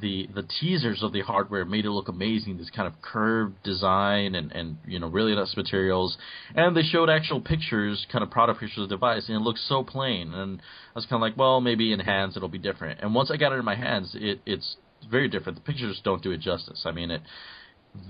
the 0.00 0.28
the 0.34 0.42
teasers 0.42 1.02
of 1.02 1.12
the 1.12 1.20
hardware 1.20 1.64
made 1.64 1.84
it 1.84 1.90
look 1.90 2.08
amazing. 2.08 2.56
This 2.56 2.70
kind 2.70 2.88
of 2.88 3.00
curved 3.02 3.62
design 3.62 4.34
and 4.34 4.50
and 4.52 4.78
you 4.86 4.98
know 4.98 5.08
really 5.08 5.34
nice 5.34 5.54
materials, 5.56 6.16
and 6.54 6.76
they 6.76 6.82
showed 6.82 7.10
actual 7.10 7.40
pictures, 7.40 8.06
kind 8.10 8.22
of 8.22 8.30
product 8.30 8.60
pictures 8.60 8.84
of 8.84 8.88
the 8.88 8.94
device, 8.96 9.28
and 9.28 9.36
it 9.36 9.40
looks 9.40 9.64
so 9.68 9.82
plain. 9.84 10.32
And 10.32 10.60
I 10.60 10.94
was 10.94 11.04
kind 11.04 11.16
of 11.16 11.20
like, 11.20 11.36
well, 11.36 11.60
maybe 11.60 11.92
in 11.92 12.00
hands 12.00 12.36
it'll 12.36 12.48
be 12.48 12.58
different. 12.58 13.00
And 13.00 13.14
once 13.14 13.30
I 13.30 13.36
got 13.36 13.52
it 13.52 13.56
in 13.56 13.64
my 13.64 13.74
hands, 13.74 14.16
it 14.18 14.40
it's 14.46 14.76
very 15.10 15.28
different. 15.28 15.58
The 15.58 15.64
pictures 15.64 16.00
don't 16.02 16.22
do 16.22 16.30
it 16.30 16.40
justice. 16.40 16.82
I 16.86 16.92
mean 16.92 17.10
it. 17.10 17.22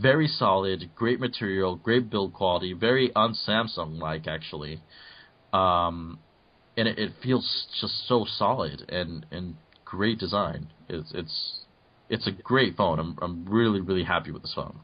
Very 0.00 0.28
solid, 0.28 0.90
great 0.94 1.18
material, 1.18 1.74
great 1.74 2.08
build 2.08 2.32
quality, 2.32 2.72
very 2.72 3.10
un 3.16 3.34
Samsung 3.34 3.98
like 3.98 4.28
actually, 4.28 4.80
um, 5.52 6.20
and 6.76 6.86
it, 6.86 7.00
it 7.00 7.12
feels 7.20 7.66
just 7.80 8.06
so 8.06 8.24
solid 8.24 8.88
and 8.88 9.26
and 9.32 9.56
great 9.84 10.20
design. 10.20 10.68
It's 10.88 11.10
it's 11.12 11.61
it's 12.12 12.26
a 12.26 12.30
great 12.30 12.76
phone. 12.76 13.00
I'm 13.00 13.18
I'm 13.20 13.46
really 13.48 13.80
really 13.80 14.04
happy 14.04 14.30
with 14.30 14.42
this 14.42 14.52
phone. 14.54 14.78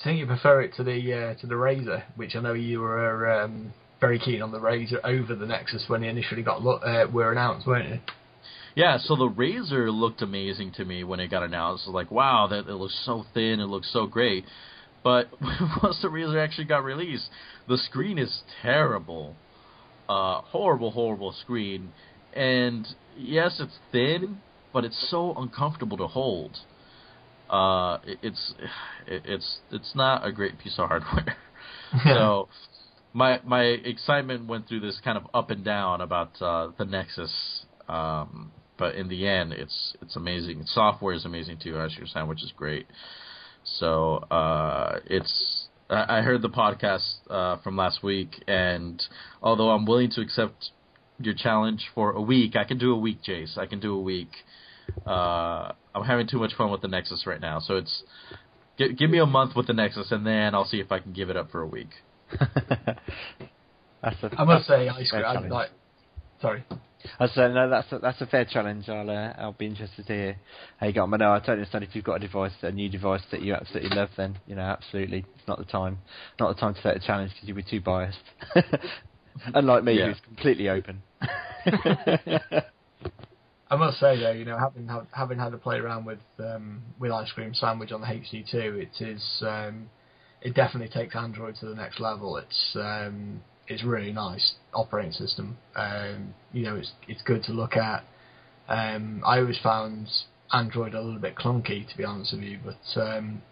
I 0.00 0.04
think 0.04 0.18
you 0.18 0.26
prefer 0.26 0.60
it 0.62 0.74
to 0.76 0.84
the 0.84 1.12
uh, 1.12 1.40
to 1.40 1.46
the 1.46 1.54
Razr, 1.54 2.02
which 2.16 2.34
I 2.36 2.40
know 2.40 2.52
you 2.52 2.80
were 2.80 3.30
um, 3.30 3.72
very 4.00 4.18
keen 4.18 4.42
on 4.42 4.50
the 4.50 4.58
Razr 4.58 4.98
over 5.04 5.34
the 5.34 5.46
Nexus 5.46 5.84
when 5.86 6.02
they 6.02 6.08
initially 6.08 6.42
got 6.42 6.58
uh, 6.58 7.06
were 7.10 7.32
announced, 7.32 7.66
weren't 7.66 7.88
you? 7.88 8.00
Yeah, 8.74 8.98
so 8.98 9.14
the 9.14 9.28
Razr 9.28 9.88
looked 9.92 10.20
amazing 10.20 10.72
to 10.72 10.84
me 10.84 11.04
when 11.04 11.20
it 11.20 11.30
got 11.30 11.44
announced. 11.44 11.86
Was 11.86 11.94
like, 11.94 12.10
wow, 12.10 12.48
that 12.48 12.68
it 12.68 12.74
looks 12.74 13.00
so 13.06 13.24
thin, 13.32 13.60
it 13.60 13.66
looks 13.66 13.90
so 13.92 14.06
great. 14.06 14.44
But 15.04 15.28
once 15.82 16.00
the 16.02 16.08
Razr 16.08 16.42
actually 16.42 16.64
got 16.64 16.82
released, 16.82 17.30
the 17.68 17.78
screen 17.78 18.18
is 18.18 18.42
terrible, 18.62 19.36
uh, 20.08 20.40
horrible, 20.40 20.90
horrible 20.90 21.32
screen. 21.40 21.92
And 22.34 22.84
yes, 23.16 23.60
it's 23.60 23.78
thin, 23.92 24.40
but 24.74 24.84
it's 24.84 25.08
so 25.10 25.32
uncomfortable 25.36 25.96
to 25.96 26.08
hold. 26.08 26.58
Uh, 27.48 27.98
it, 28.04 28.18
it's 28.22 28.54
it, 29.06 29.22
it's 29.24 29.58
it's 29.70 29.94
not 29.94 30.26
a 30.26 30.32
great 30.32 30.58
piece 30.58 30.78
of 30.78 30.88
hardware. 30.88 31.36
so 32.04 32.48
my 33.14 33.40
my 33.44 33.62
excitement 33.62 34.46
went 34.46 34.68
through 34.68 34.80
this 34.80 35.00
kind 35.02 35.16
of 35.16 35.24
up 35.32 35.50
and 35.50 35.64
down 35.64 36.02
about 36.02 36.32
uh, 36.42 36.68
the 36.76 36.84
Nexus. 36.84 37.64
Um, 37.88 38.50
but 38.76 38.96
in 38.96 39.08
the 39.08 39.28
end, 39.28 39.52
it's 39.52 39.96
it's 40.02 40.16
amazing. 40.16 40.64
Software 40.66 41.14
is 41.14 41.24
amazing 41.24 41.58
too. 41.62 41.78
Ice 41.78 41.94
Cream 41.94 42.08
Sandwich 42.08 42.42
is 42.42 42.52
great. 42.56 42.86
So 43.62 44.16
uh, 44.30 44.98
it's 45.06 45.68
I 45.88 46.18
I 46.18 46.22
heard 46.22 46.42
the 46.42 46.50
podcast 46.50 47.14
uh, 47.30 47.58
from 47.62 47.76
last 47.76 48.02
week, 48.02 48.42
and 48.48 49.00
although 49.40 49.70
I'm 49.70 49.86
willing 49.86 50.10
to 50.12 50.20
accept 50.20 50.70
your 51.20 51.34
challenge 51.34 51.90
for 51.94 52.10
a 52.10 52.20
week, 52.20 52.56
I 52.56 52.64
can 52.64 52.78
do 52.78 52.92
a 52.92 52.98
week, 52.98 53.18
Jace. 53.22 53.56
I 53.56 53.66
can 53.66 53.78
do 53.78 53.94
a 53.94 54.00
week. 54.00 54.30
Uh, 55.06 55.72
I'm 55.94 56.04
having 56.04 56.26
too 56.26 56.38
much 56.38 56.54
fun 56.54 56.70
with 56.70 56.80
the 56.82 56.88
Nexus 56.88 57.26
right 57.26 57.40
now, 57.40 57.60
so 57.60 57.76
it's 57.76 58.02
gi- 58.78 58.94
give 58.94 59.10
me 59.10 59.18
a 59.18 59.26
month 59.26 59.54
with 59.56 59.66
the 59.66 59.72
Nexus, 59.72 60.10
and 60.12 60.26
then 60.26 60.54
I'll 60.54 60.64
see 60.64 60.80
if 60.80 60.90
I 60.92 60.98
can 60.98 61.12
give 61.12 61.30
it 61.30 61.36
up 61.36 61.50
for 61.50 61.60
a 61.62 61.66
week. 61.66 61.90
that's 62.40 64.22
a, 64.22 64.30
I 64.36 64.44
must 64.44 64.66
say, 64.66 64.86
that's 64.86 64.96
a 64.98 65.00
ice 65.00 65.10
cream. 65.10 65.24
I, 65.24 65.34
challenge. 65.34 65.52
like, 65.52 65.70
sorry. 66.40 66.64
I 67.20 67.26
said 67.28 67.52
no. 67.52 67.68
That's 67.68 67.92
a, 67.92 67.98
that's 67.98 68.20
a 68.22 68.26
fair 68.26 68.46
challenge. 68.46 68.88
I'll 68.88 69.08
uh, 69.10 69.34
I'll 69.38 69.52
be 69.52 69.66
interested 69.66 70.06
to 70.06 70.12
hear 70.12 70.36
how 70.78 70.86
you 70.86 70.92
got 70.94 71.02
on. 71.02 71.10
But 71.10 71.18
no, 71.20 71.32
I 71.32 71.38
totally 71.38 71.58
understand 71.58 71.84
if 71.84 71.94
you've 71.94 72.04
got 72.04 72.14
a 72.14 72.18
device, 72.20 72.52
a 72.62 72.72
new 72.72 72.88
device 72.88 73.20
that 73.30 73.42
you 73.42 73.52
absolutely 73.54 73.94
love. 73.94 74.08
Then 74.16 74.38
you 74.46 74.54
know, 74.54 74.62
absolutely, 74.62 75.26
it's 75.36 75.46
not 75.46 75.58
the 75.58 75.66
time, 75.66 75.98
not 76.40 76.54
the 76.54 76.60
time 76.60 76.72
to 76.74 76.80
set 76.80 76.96
a 76.96 77.00
challenge 77.00 77.32
because 77.34 77.46
you'll 77.46 77.56
be 77.58 77.62
too 77.62 77.82
biased. 77.82 78.18
Unlike 79.54 79.84
me, 79.84 79.98
Yeah. 79.98 80.06
who's 80.08 80.20
completely 80.20 80.68
open. 80.70 81.02
I 83.74 83.76
must 83.76 83.98
say 83.98 84.20
though, 84.20 84.30
you 84.30 84.44
know, 84.44 84.56
having 84.56 84.88
having 85.10 85.36
had 85.36 85.50
to 85.50 85.58
play 85.58 85.78
around 85.78 86.04
with 86.04 86.20
um, 86.38 86.80
with 87.00 87.10
ice 87.10 87.32
cream 87.32 87.54
sandwich 87.54 87.90
on 87.90 88.02
the 88.02 88.06
HD2, 88.06 88.54
it 88.54 89.00
is 89.00 89.42
um, 89.44 89.90
it 90.40 90.54
definitely 90.54 90.90
takes 90.90 91.16
Android 91.16 91.56
to 91.56 91.66
the 91.66 91.74
next 91.74 91.98
level. 91.98 92.36
It's 92.36 92.76
um, 92.76 93.40
it's 93.66 93.82
really 93.82 94.12
nice 94.12 94.54
operating 94.72 95.10
system. 95.10 95.58
Um, 95.74 96.34
you 96.52 96.62
know, 96.62 96.76
it's 96.76 96.92
it's 97.08 97.22
good 97.22 97.42
to 97.44 97.52
look 97.52 97.76
at. 97.76 98.04
Um, 98.68 99.22
I 99.26 99.40
always 99.40 99.58
found 99.60 100.08
Android 100.52 100.94
a 100.94 101.00
little 101.00 101.20
bit 101.20 101.34
clunky, 101.34 101.90
to 101.90 101.96
be 101.96 102.04
honest 102.04 102.32
with 102.32 102.42
you, 102.42 102.60
but 102.64 103.00
um, 103.02 103.42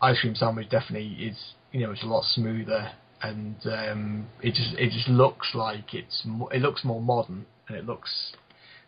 ice 0.00 0.18
cream 0.18 0.34
sandwich 0.34 0.70
definitely 0.70 1.08
is. 1.08 1.36
You 1.72 1.80
know, 1.80 1.92
it's 1.92 2.02
a 2.02 2.06
lot 2.06 2.24
smoother, 2.24 2.90
and 3.20 3.56
um, 3.66 4.26
it 4.40 4.54
just 4.54 4.72
it 4.78 4.92
just 4.92 5.08
looks 5.08 5.48
like 5.52 5.92
it's 5.92 6.26
it 6.52 6.62
looks 6.62 6.84
more 6.84 7.02
modern, 7.02 7.44
and 7.68 7.76
it 7.76 7.84
looks 7.84 8.32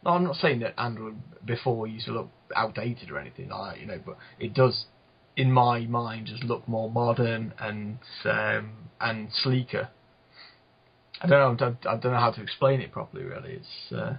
no, 0.04 0.10
I'm 0.10 0.24
not 0.24 0.36
saying 0.36 0.60
that 0.60 0.78
Android 0.78 1.16
before 1.44 1.86
used 1.86 2.06
to 2.06 2.12
look 2.12 2.30
outdated 2.54 3.10
or 3.10 3.18
anything 3.18 3.48
like 3.48 3.74
that, 3.74 3.80
you 3.80 3.86
know, 3.86 4.00
but 4.04 4.16
it 4.38 4.54
does, 4.54 4.86
in 5.36 5.50
my 5.52 5.80
mind, 5.86 6.26
just 6.26 6.44
look 6.44 6.66
more 6.68 6.90
modern 6.90 7.52
and 7.58 7.98
um, 8.24 8.72
and 9.00 9.28
sleeker. 9.32 9.88
I 11.20 11.26
don't 11.26 11.60
know. 11.60 11.76
I 11.88 11.96
don't 11.96 12.12
know 12.12 12.18
how 12.18 12.32
to 12.32 12.42
explain 12.42 12.80
it 12.80 12.92
properly. 12.92 13.24
Really, 13.24 13.54
it's 13.54 13.92
uh, 13.92 14.14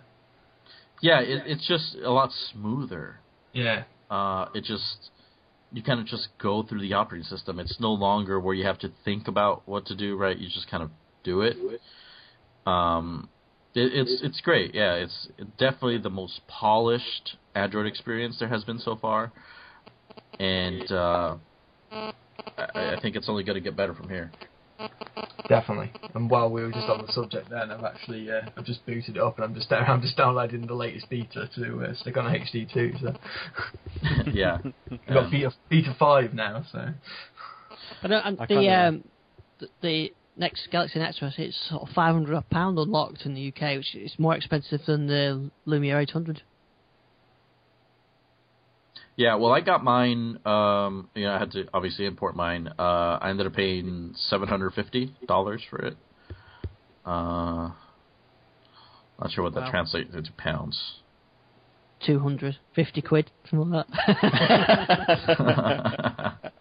Yeah, 1.02 1.20
it, 1.22 1.44
it's 1.46 1.68
just 1.68 1.96
a 1.96 2.10
lot 2.12 2.32
smoother. 2.52 3.20
yeah, 3.54 3.84
Uh, 4.10 4.48
it 4.56 4.64
just 4.64 5.12
you 5.72 5.84
kind 5.84 6.00
of 6.00 6.06
just 6.06 6.30
go 6.42 6.64
through 6.64 6.82
the 6.82 6.94
operating 6.94 7.26
system. 7.26 7.60
It's 7.60 7.80
no 7.80 7.92
longer 7.92 8.40
where 8.40 8.56
you 8.56 8.66
have 8.66 8.80
to 8.80 8.92
think 9.04 9.28
about 9.28 9.64
what 9.68 9.86
to 9.88 9.96
do. 9.96 10.16
Right, 10.16 10.38
you 10.38 10.48
just 10.48 10.70
kind 10.70 10.84
of 10.84 10.90
do 11.24 11.42
it. 11.42 11.58
Um, 12.66 13.30
it, 13.76 13.92
it's 13.94 14.22
it's 14.24 14.42
great. 14.42 14.74
Yeah, 14.74 14.94
it's 14.96 15.28
definitely 15.58 15.98
the 16.00 16.10
most 16.10 16.42
polished 16.48 17.38
Android 17.54 17.86
experience 17.88 18.38
there 18.40 18.50
has 18.50 18.64
been 18.64 18.80
so 18.80 18.96
far, 18.96 19.32
and 20.40 20.92
uh, 20.92 21.36
I, 21.92 22.16
I 22.76 23.00
think 23.02 23.16
it's 23.16 23.30
only 23.30 23.44
going 23.44 23.56
to 23.56 23.62
get 23.62 23.76
better 23.76 23.94
from 23.94 24.10
here. 24.10 24.32
definitely. 25.48 25.92
And 26.14 26.30
while 26.30 26.50
we 26.50 26.62
were 26.62 26.72
just 26.72 26.90
on 26.90 27.06
the 27.06 27.12
subject, 27.14 27.50
then 27.50 27.72
I've 27.72 27.84
actually 27.84 28.30
uh, 28.30 28.42
I've 28.58 28.66
just 28.66 28.86
booted 28.86 29.16
it 29.16 29.22
up 29.22 29.38
and 29.38 29.46
I'm 29.46 29.56
just 29.56 29.72
I'm 29.72 30.02
just 30.02 30.18
downloading 30.18 30.68
the 30.68 30.74
latest 30.74 31.10
beta 31.10 31.50
to 31.56 31.84
uh, 31.86 31.94
stick 31.96 32.18
on 32.18 32.26
HD2. 32.26 33.02
So 33.02 33.16
yeah, 34.32 34.58
we've 34.90 35.00
got 35.08 35.26
Um, 35.26 35.32
beta 35.32 35.52
beta 35.70 35.96
five 35.98 36.34
now. 36.34 36.66
So 36.72 36.80
I 38.04 38.08
don't, 38.08 38.26
and 38.26 38.38
the 38.38 38.48
can't, 38.48 38.88
um, 38.88 39.04
the, 39.60 39.68
the 39.82 40.14
next 40.38 40.68
Galaxy 40.72 41.00
Nexus 41.00 41.34
it's 41.38 41.58
sort 41.70 41.84
of 41.84 41.90
five 41.96 42.14
hundred 42.14 42.42
pound 42.50 42.78
unlocked 42.78 43.26
in 43.26 43.34
the 43.34 43.48
UK, 43.50 43.78
which 43.78 43.96
is 43.96 44.14
more 44.18 44.36
expensive 44.36 44.82
than 44.86 45.08
the 45.08 45.50
Lumia 45.68 46.02
eight 46.02 46.12
hundred. 46.12 46.42
Yeah, 49.18 49.36
well, 49.36 49.54
I 49.54 49.62
got 49.62 49.82
mine. 49.84 50.40
Um, 50.46 51.10
you 51.16 51.24
know, 51.24 51.34
I 51.34 51.40
had 51.40 51.52
to 51.52 51.66
obviously 51.74 52.06
import 52.06 52.36
mine. 52.36 52.68
Uh, 52.78 53.18
I 53.22 53.30
ended 53.30 53.48
up 53.48 53.54
paying 53.54 54.12
seven 54.16 54.48
hundred 54.50 54.74
fifty 54.74 55.14
dollars 55.28 55.62
for 55.70 55.78
it. 55.80 55.96
Uh, 57.06 57.72
not 59.20 59.32
sure 59.32 59.44
what 59.46 59.54
that 59.54 59.64
Wow. 59.66 59.72
translates 59.72 60.14
into 60.14 60.32
pounds. 60.34 60.96
250 62.06 63.02
quid, 63.02 63.32
something 63.50 63.70
like 63.72 63.88
that. 63.88 63.98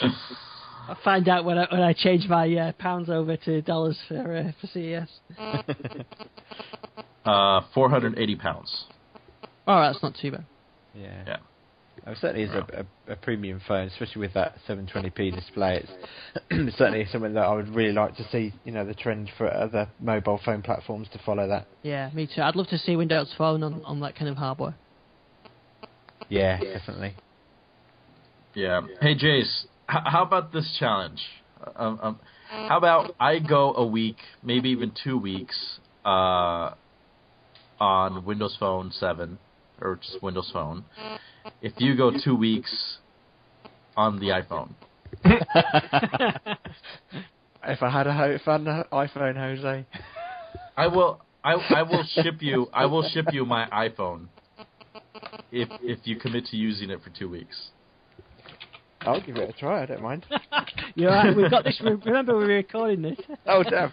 I'll 0.88 0.98
find 1.02 1.28
out 1.28 1.44
when 1.44 1.58
I 1.58 1.66
when 1.70 1.82
I 1.82 1.92
change 1.92 2.26
my 2.28 2.52
uh, 2.54 2.72
pounds 2.72 3.08
over 3.10 3.36
to 3.38 3.62
dollars 3.62 3.98
for 4.08 4.36
uh, 4.36 4.52
for 4.60 4.66
CES. 4.68 5.08
uh, 7.24 7.60
four 7.72 7.88
hundred 7.90 8.18
eighty 8.18 8.36
pounds. 8.36 8.84
Oh, 9.66 9.80
that's 9.80 10.02
not 10.02 10.14
too 10.20 10.32
bad. 10.32 10.44
Yeah. 10.94 11.22
Yeah. 11.26 11.36
Oh, 12.06 12.12
it 12.12 12.18
certainly 12.20 12.42
is 12.42 12.50
a, 12.50 12.84
a, 13.08 13.12
a 13.12 13.16
premium 13.16 13.62
phone, 13.66 13.86
especially 13.88 14.20
with 14.20 14.34
that 14.34 14.56
720p 14.68 15.34
display. 15.34 15.86
It's 16.50 16.76
certainly 16.76 17.06
something 17.10 17.32
that 17.32 17.44
I 17.44 17.54
would 17.54 17.68
really 17.74 17.92
like 17.92 18.14
to 18.16 18.28
see. 18.30 18.52
You 18.64 18.72
know, 18.72 18.84
the 18.84 18.92
trend 18.92 19.30
for 19.38 19.50
other 19.50 19.88
mobile 20.00 20.38
phone 20.44 20.60
platforms 20.60 21.08
to 21.12 21.18
follow 21.24 21.48
that. 21.48 21.66
Yeah, 21.82 22.10
me 22.12 22.26
too. 22.26 22.42
I'd 22.42 22.56
love 22.56 22.66
to 22.68 22.78
see 22.78 22.94
Windows 22.96 23.32
Phone 23.38 23.62
on, 23.62 23.82
on 23.84 24.00
that 24.00 24.16
kind 24.16 24.28
of 24.28 24.36
hardware. 24.36 24.74
Yeah, 26.28 26.58
definitely. 26.60 27.14
Yeah. 28.54 28.82
Hey, 29.00 29.14
Jace, 29.14 29.64
h- 29.64 29.68
how 29.86 30.22
about 30.22 30.52
this 30.52 30.76
challenge? 30.78 31.20
Um, 31.76 31.98
um, 32.02 32.20
how 32.50 32.76
about 32.78 33.14
I 33.18 33.38
go 33.38 33.74
a 33.74 33.86
week, 33.86 34.18
maybe 34.42 34.70
even 34.70 34.92
two 35.02 35.16
weeks, 35.18 35.78
uh, 36.04 36.72
on 37.80 38.24
Windows 38.24 38.56
Phone 38.58 38.90
7 38.92 39.38
or 39.80 39.96
just 39.96 40.22
Windows 40.22 40.50
Phone. 40.52 40.84
If 41.60 41.72
you 41.78 41.96
go 41.96 42.12
two 42.22 42.36
weeks 42.36 42.98
on 43.96 44.20
the 44.20 44.26
iPhone. 44.26 44.74
If 47.66 47.82
I 47.82 47.90
had 47.90 48.06
a 48.06 48.30
if 48.34 48.46
I 48.46 48.52
had 48.52 48.60
an 48.60 48.84
iPhone, 48.92 49.36
Jose. 49.36 49.86
I 50.76 50.86
will 50.86 51.20
I 51.42 51.52
I 51.52 51.82
will 51.82 52.04
ship 52.04 52.42
you 52.42 52.68
I 52.72 52.84
will 52.86 53.08
ship 53.08 53.26
you 53.32 53.46
my 53.46 53.66
iPhone 53.70 54.26
if 55.50 55.68
if 55.82 56.00
you 56.04 56.16
commit 56.16 56.46
to 56.46 56.56
using 56.56 56.90
it 56.90 57.02
for 57.02 57.10
two 57.10 57.30
weeks. 57.30 57.70
I'll 59.06 59.20
give 59.20 59.36
it 59.36 59.50
a 59.50 59.52
try. 59.52 59.82
I 59.82 59.86
don't 59.86 60.02
mind. 60.02 60.26
You're 60.94 61.10
right. 61.10 61.36
We've 61.36 61.50
got 61.50 61.64
this. 61.64 61.80
Remember, 61.82 62.34
we're 62.36 62.46
recording 62.46 63.02
this. 63.02 63.18
Oh 63.46 63.62
damn! 63.62 63.92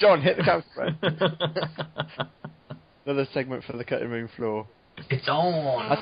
John, 0.00 0.20
hit 0.20 0.36
the 0.36 0.42
camera. 0.42 0.96
Another 3.06 3.26
segment 3.32 3.64
for 3.64 3.76
the 3.76 3.84
cutting 3.84 4.10
room 4.10 4.28
floor. 4.36 4.66
it's 5.10 5.28
on. 5.28 5.98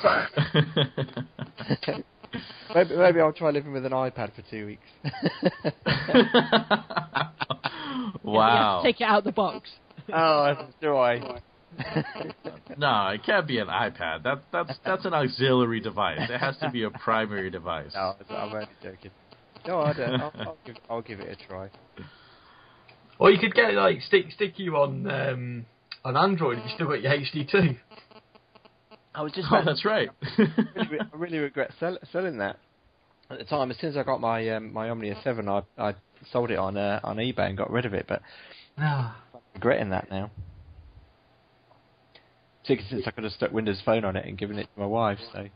maybe 2.75 2.95
maybe 2.95 3.19
I'll 3.19 3.31
try 3.33 3.51
living 3.51 3.73
with 3.73 3.85
an 3.85 3.91
iPad 3.91 4.33
for 4.35 4.41
two 4.49 4.65
weeks. 4.65 4.87
Wow. 8.23 8.81
take 8.83 9.01
it 9.01 9.05
out 9.05 9.19
of 9.19 9.23
the 9.23 9.31
box. 9.31 9.69
oh, 10.13 10.67
do 10.81 10.95
I? 10.97 11.41
No, 12.77 13.07
it 13.07 13.23
can't 13.25 13.45
be 13.45 13.57
an 13.59 13.67
iPad. 13.67 14.23
That 14.23 14.43
that's 14.53 14.71
that's 14.85 15.03
an 15.03 15.13
auxiliary 15.13 15.81
device. 15.81 16.29
It 16.29 16.37
has 16.39 16.55
to 16.59 16.69
be 16.69 16.83
a 16.83 16.89
primary 16.89 17.49
device. 17.59 17.91
No, 17.93 18.15
I'm 18.29 18.53
only 18.53 18.67
joking. 18.81 19.11
No, 19.67 19.81
I 19.81 19.93
don't. 19.93 20.21
I'll, 20.21 20.31
I'll, 20.39 20.57
give, 20.65 20.75
I'll 20.89 21.01
give 21.01 21.19
it 21.19 21.29
a 21.29 21.47
try. 21.47 21.69
Or 23.17 23.31
you 23.31 23.37
could 23.37 23.53
get 23.53 23.73
like 23.73 24.01
stick 24.01 24.27
stick 24.33 24.53
you 24.59 24.77
on 24.77 25.09
um, 25.11 25.65
on 26.05 26.15
Android 26.15 26.59
if 26.59 26.65
you 26.65 26.71
still 26.75 26.87
got 26.87 27.01
your 27.01 27.11
HD2. 27.11 27.77
I 29.13 29.21
was 29.21 29.33
just 29.33 29.47
Oh, 29.51 29.55
about 29.55 29.65
that's 29.65 29.83
right. 29.83 30.09
really, 30.37 30.99
I 31.01 31.17
really 31.17 31.39
regret 31.39 31.71
sell, 31.79 31.97
selling 32.13 32.37
that. 32.37 32.59
At 33.29 33.39
the 33.39 33.43
time, 33.43 33.71
as 33.71 33.77
soon 33.79 33.89
as 33.89 33.97
I 33.97 34.03
got 34.03 34.21
my 34.21 34.47
um, 34.51 34.71
my 34.71 34.89
Omnia 34.89 35.17
Seven, 35.23 35.49
I 35.49 35.63
I 35.77 35.95
sold 36.31 36.51
it 36.51 36.57
on 36.59 36.77
uh, 36.77 37.01
on 37.03 37.17
eBay 37.17 37.49
and 37.49 37.57
got 37.57 37.71
rid 37.71 37.85
of 37.85 37.93
it. 37.93 38.05
But. 38.07 38.21
I'm 38.77 39.11
regretting 39.53 39.89
that 39.89 40.09
now. 40.09 40.31
Particularly 42.61 42.89
since 42.89 43.07
I 43.07 43.11
could 43.11 43.23
have 43.23 43.33
stuck 43.33 43.51
Windows 43.51 43.81
Phone 43.85 44.05
on 44.05 44.15
it 44.15 44.25
and 44.25 44.37
given 44.37 44.59
it 44.59 44.67
to 44.73 44.79
my 44.79 44.85
wife. 44.85 45.19
So 45.33 45.47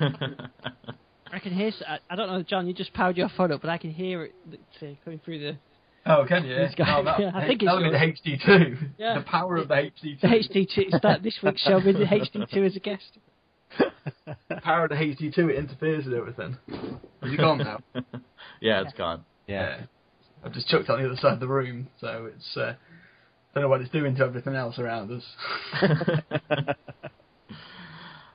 I 1.32 1.38
can 1.38 1.52
hear. 1.52 1.72
I 2.10 2.16
don't 2.16 2.28
know, 2.28 2.42
John. 2.42 2.66
You 2.66 2.74
just 2.74 2.92
powered 2.92 3.16
your 3.16 3.30
phone 3.36 3.52
up, 3.52 3.60
but 3.60 3.70
I 3.70 3.78
can 3.78 3.90
hear 3.90 4.24
it 4.24 4.34
coming 5.04 5.20
through 5.24 5.38
the 5.40 5.58
Oh, 6.08 6.24
can 6.26 6.44
you? 6.46 6.54
Oh, 6.56 7.04
that, 7.04 7.20
yeah, 7.20 7.30
I 7.34 7.46
think 7.46 7.60
that'll 7.60 7.80
be 7.80 7.90
it's 7.94 8.22
the 8.22 8.30
HD2. 8.30 8.90
Yeah. 8.98 9.18
The 9.18 9.24
power 9.24 9.56
of 9.56 9.68
the 9.68 9.74
HD2. 9.74 10.20
the 10.20 10.26
HD2. 10.28 10.98
Start 10.98 11.22
this 11.22 11.38
week's 11.42 11.62
show 11.62 11.80
with 11.84 11.98
the 11.98 12.04
HD2 12.04 12.66
as 12.66 12.76
a 12.76 12.80
guest. 12.80 13.18
The 14.48 14.56
power 14.62 14.84
of 14.84 14.90
the 14.90 14.96
HD2 14.96 15.50
it 15.50 15.56
interferes 15.56 16.06
with 16.06 16.14
everything. 16.14 16.56
Is 17.22 17.34
it 17.34 17.36
gone 17.36 17.58
now? 17.58 17.80
yeah, 18.60 18.80
it's 18.82 18.94
gone. 18.94 19.24
yeah. 19.46 19.82
I've 20.42 20.52
just 20.52 20.68
chucked 20.68 20.84
it 20.84 20.90
on 20.90 21.02
the 21.02 21.06
other 21.08 21.16
side 21.16 21.34
of 21.34 21.40
the 21.40 21.48
room, 21.48 21.88
so 22.00 22.30
it's 22.34 22.56
uh, 22.56 22.74
Don't 23.54 23.62
know 23.62 23.68
what 23.68 23.80
it's 23.80 23.90
doing 23.90 24.14
to 24.16 24.24
everything 24.24 24.54
else 24.54 24.78
around 24.78 25.10
us. 25.10 25.24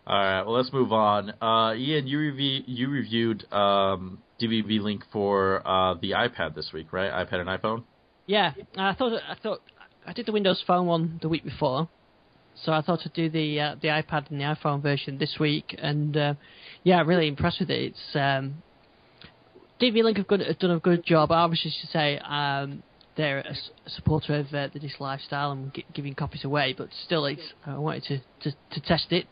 All 0.06 0.18
right, 0.18 0.42
well 0.44 0.56
let's 0.56 0.74
move 0.74 0.92
on. 0.92 1.34
Uh, 1.42 1.74
Ian, 1.76 2.08
you 2.08 2.20
review 2.20 2.62
you 2.66 2.90
reviewed 2.90 3.46
um, 3.54 4.20
DVB 4.42 4.82
Link 4.82 5.04
for 5.12 5.66
uh, 5.66 5.94
the 6.02 6.12
iPad 6.12 6.56
this 6.56 6.72
week, 6.74 6.92
right? 6.92 7.26
iPad 7.26 7.36
and 7.36 7.48
iPhone. 7.48 7.84
Yeah, 8.26 8.52
I 8.78 8.94
thought 8.96 9.14
I 9.14 9.36
thought 9.42 9.62
I 10.06 10.12
did 10.12 10.26
the 10.26 10.34
Windows 10.34 10.62
Phone 10.68 10.88
one 10.88 11.20
the 11.22 11.30
week 11.30 11.46
before, 11.46 11.88
so 12.64 12.74
I 12.74 12.82
thought 12.82 13.00
I'd 13.06 13.14
do 13.14 13.30
the 13.30 13.60
uh, 13.60 13.76
the 13.82 13.90
iPad 13.90 14.30
and 14.30 14.42
the 14.42 14.46
iPhone 14.46 14.82
version 14.82 15.18
this 15.20 15.38
week, 15.40 15.74
and 15.78 16.18
uh, 16.18 16.34
yeah, 16.84 17.02
really 17.04 17.28
impressed 17.30 17.62
with 17.62 17.70
it. 17.70 17.94
It's 17.94 18.16
um, 18.16 18.62
DVB 19.82 20.04
Link 20.04 20.18
have, 20.18 20.28
good, 20.28 20.42
have 20.42 20.60
done 20.60 20.72
a 20.72 20.80
good 20.80 21.06
job. 21.06 21.32
I 21.32 21.40
obviously 21.40 21.72
to 21.82 21.88
say 21.88 22.18
um, 22.20 22.84
they're 23.16 23.40
a 23.40 23.56
supporter 23.90 24.36
of 24.36 24.54
uh, 24.54 24.70
the 24.74 24.80
Disc 24.80 25.00
lifestyle 25.00 25.52
and 25.52 25.74
gi- 25.74 25.86
giving 25.94 26.16
copies 26.16 26.44
away, 26.44 26.74
but 26.78 26.90
still, 27.06 27.26
it's 27.26 27.54
I 27.66 27.78
wanted 27.78 28.04
to, 28.06 28.50
to, 28.50 28.58
to 28.72 28.80
test 28.82 29.12
it, 29.12 29.28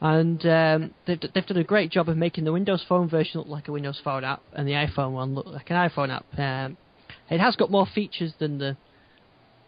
and 0.00 0.44
um, 0.46 0.94
they've 1.06 1.20
they've 1.34 1.46
done 1.46 1.56
a 1.58 1.64
great 1.64 1.90
job 1.90 2.08
of 2.08 2.16
making 2.16 2.44
the 2.44 2.52
Windows 2.52 2.84
Phone 2.88 3.08
version 3.08 3.40
look 3.40 3.48
like 3.48 3.68
a 3.68 3.72
Windows 3.72 4.00
Phone 4.02 4.24
app 4.24 4.42
and 4.52 4.66
the 4.66 4.72
iPhone 4.72 5.12
one 5.12 5.34
look 5.34 5.46
like 5.46 5.70
an 5.70 5.76
iPhone 5.76 6.10
app. 6.10 6.26
Um, 6.38 6.76
it 7.30 7.40
has 7.40 7.56
got 7.56 7.70
more 7.70 7.86
features 7.86 8.32
than 8.38 8.58
the 8.58 8.76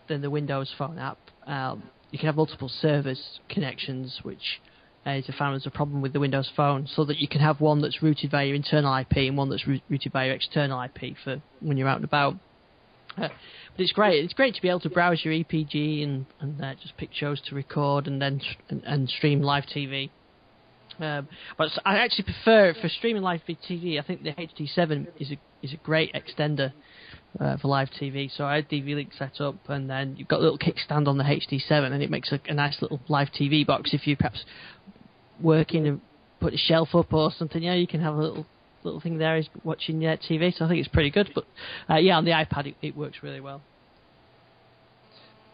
than 0.08 0.22
the 0.22 0.30
Windows 0.30 0.72
Phone 0.76 0.98
app. 0.98 1.18
Um, 1.46 1.84
you 2.10 2.18
can 2.18 2.26
have 2.26 2.36
multiple 2.36 2.68
service 2.68 3.40
connections, 3.48 4.20
which 4.22 4.60
uh, 5.06 5.10
is 5.10 5.28
a 5.28 5.32
found 5.32 5.56
as 5.56 5.66
a 5.66 5.70
problem 5.70 6.02
with 6.02 6.12
the 6.12 6.20
Windows 6.20 6.50
Phone, 6.56 6.86
so 6.86 7.04
that 7.04 7.18
you 7.18 7.28
can 7.28 7.40
have 7.40 7.60
one 7.60 7.80
that's 7.80 8.02
routed 8.02 8.30
via 8.30 8.46
your 8.46 8.56
internal 8.56 8.94
IP 8.96 9.16
and 9.16 9.36
one 9.36 9.48
that's 9.48 9.66
routed 9.66 10.12
via 10.12 10.26
your 10.26 10.34
external 10.34 10.82
IP 10.82 11.16
for 11.22 11.40
when 11.60 11.76
you're 11.76 11.88
out 11.88 11.96
and 11.96 12.04
about. 12.04 12.36
Uh, 13.16 13.28
but 13.28 13.80
it's 13.80 13.92
great. 13.92 14.24
It's 14.24 14.34
great 14.34 14.54
to 14.54 14.62
be 14.62 14.68
able 14.68 14.80
to 14.80 14.90
browse 14.90 15.24
your 15.24 15.34
EPG 15.34 16.02
and, 16.02 16.26
and 16.40 16.62
uh, 16.62 16.74
just 16.80 16.96
pick 16.96 17.10
shows 17.12 17.40
to 17.48 17.54
record 17.54 18.06
and 18.06 18.20
then 18.20 18.40
and, 18.68 18.82
and 18.84 19.08
stream 19.08 19.42
live 19.42 19.64
TV. 19.64 20.10
Um, 20.98 21.28
but 21.56 21.68
I 21.84 21.98
actually 21.98 22.24
prefer 22.24 22.74
for 22.80 22.88
streaming 22.88 23.22
live 23.22 23.40
TV. 23.48 23.98
I 23.98 24.06
think 24.06 24.22
the 24.22 24.32
HD7 24.32 25.08
is 25.18 25.32
a 25.32 25.38
is 25.62 25.72
a 25.72 25.76
great 25.78 26.12
extender 26.14 26.72
uh, 27.40 27.56
for 27.56 27.68
live 27.68 27.88
TV. 28.00 28.30
So 28.36 28.44
I 28.44 28.56
had 28.56 28.68
DVB 28.68 28.94
Link 28.94 29.12
set 29.16 29.40
up, 29.40 29.56
and 29.68 29.88
then 29.88 30.16
you've 30.16 30.28
got 30.28 30.40
a 30.40 30.42
little 30.42 30.58
kickstand 30.58 31.08
on 31.08 31.18
the 31.18 31.24
HD7, 31.24 31.92
and 31.92 32.02
it 32.02 32.10
makes 32.10 32.32
a, 32.32 32.40
a 32.46 32.54
nice 32.54 32.80
little 32.82 33.00
live 33.08 33.28
TV 33.28 33.66
box. 33.66 33.94
If 33.94 34.06
you 34.06 34.16
perhaps 34.16 34.44
working 35.40 35.86
and 35.86 36.00
put 36.40 36.52
a 36.52 36.58
shelf 36.58 36.94
up 36.94 37.12
or 37.12 37.30
something, 37.36 37.62
yeah, 37.62 37.74
you 37.74 37.86
can 37.86 38.00
have 38.00 38.14
a 38.14 38.20
little 38.20 38.46
little 38.84 39.00
thing 39.00 39.18
there 39.18 39.36
is 39.36 39.48
watching 39.64 40.04
uh, 40.04 40.16
TV. 40.28 40.56
So 40.56 40.64
I 40.64 40.68
think 40.68 40.80
it's 40.80 40.88
pretty 40.88 41.10
good. 41.10 41.30
But 41.34 41.44
uh, 41.88 41.96
yeah, 41.96 42.16
on 42.16 42.24
the 42.24 42.32
iPad 42.32 42.66
it, 42.66 42.76
it 42.82 42.96
works 42.96 43.18
really 43.22 43.40
well. 43.40 43.62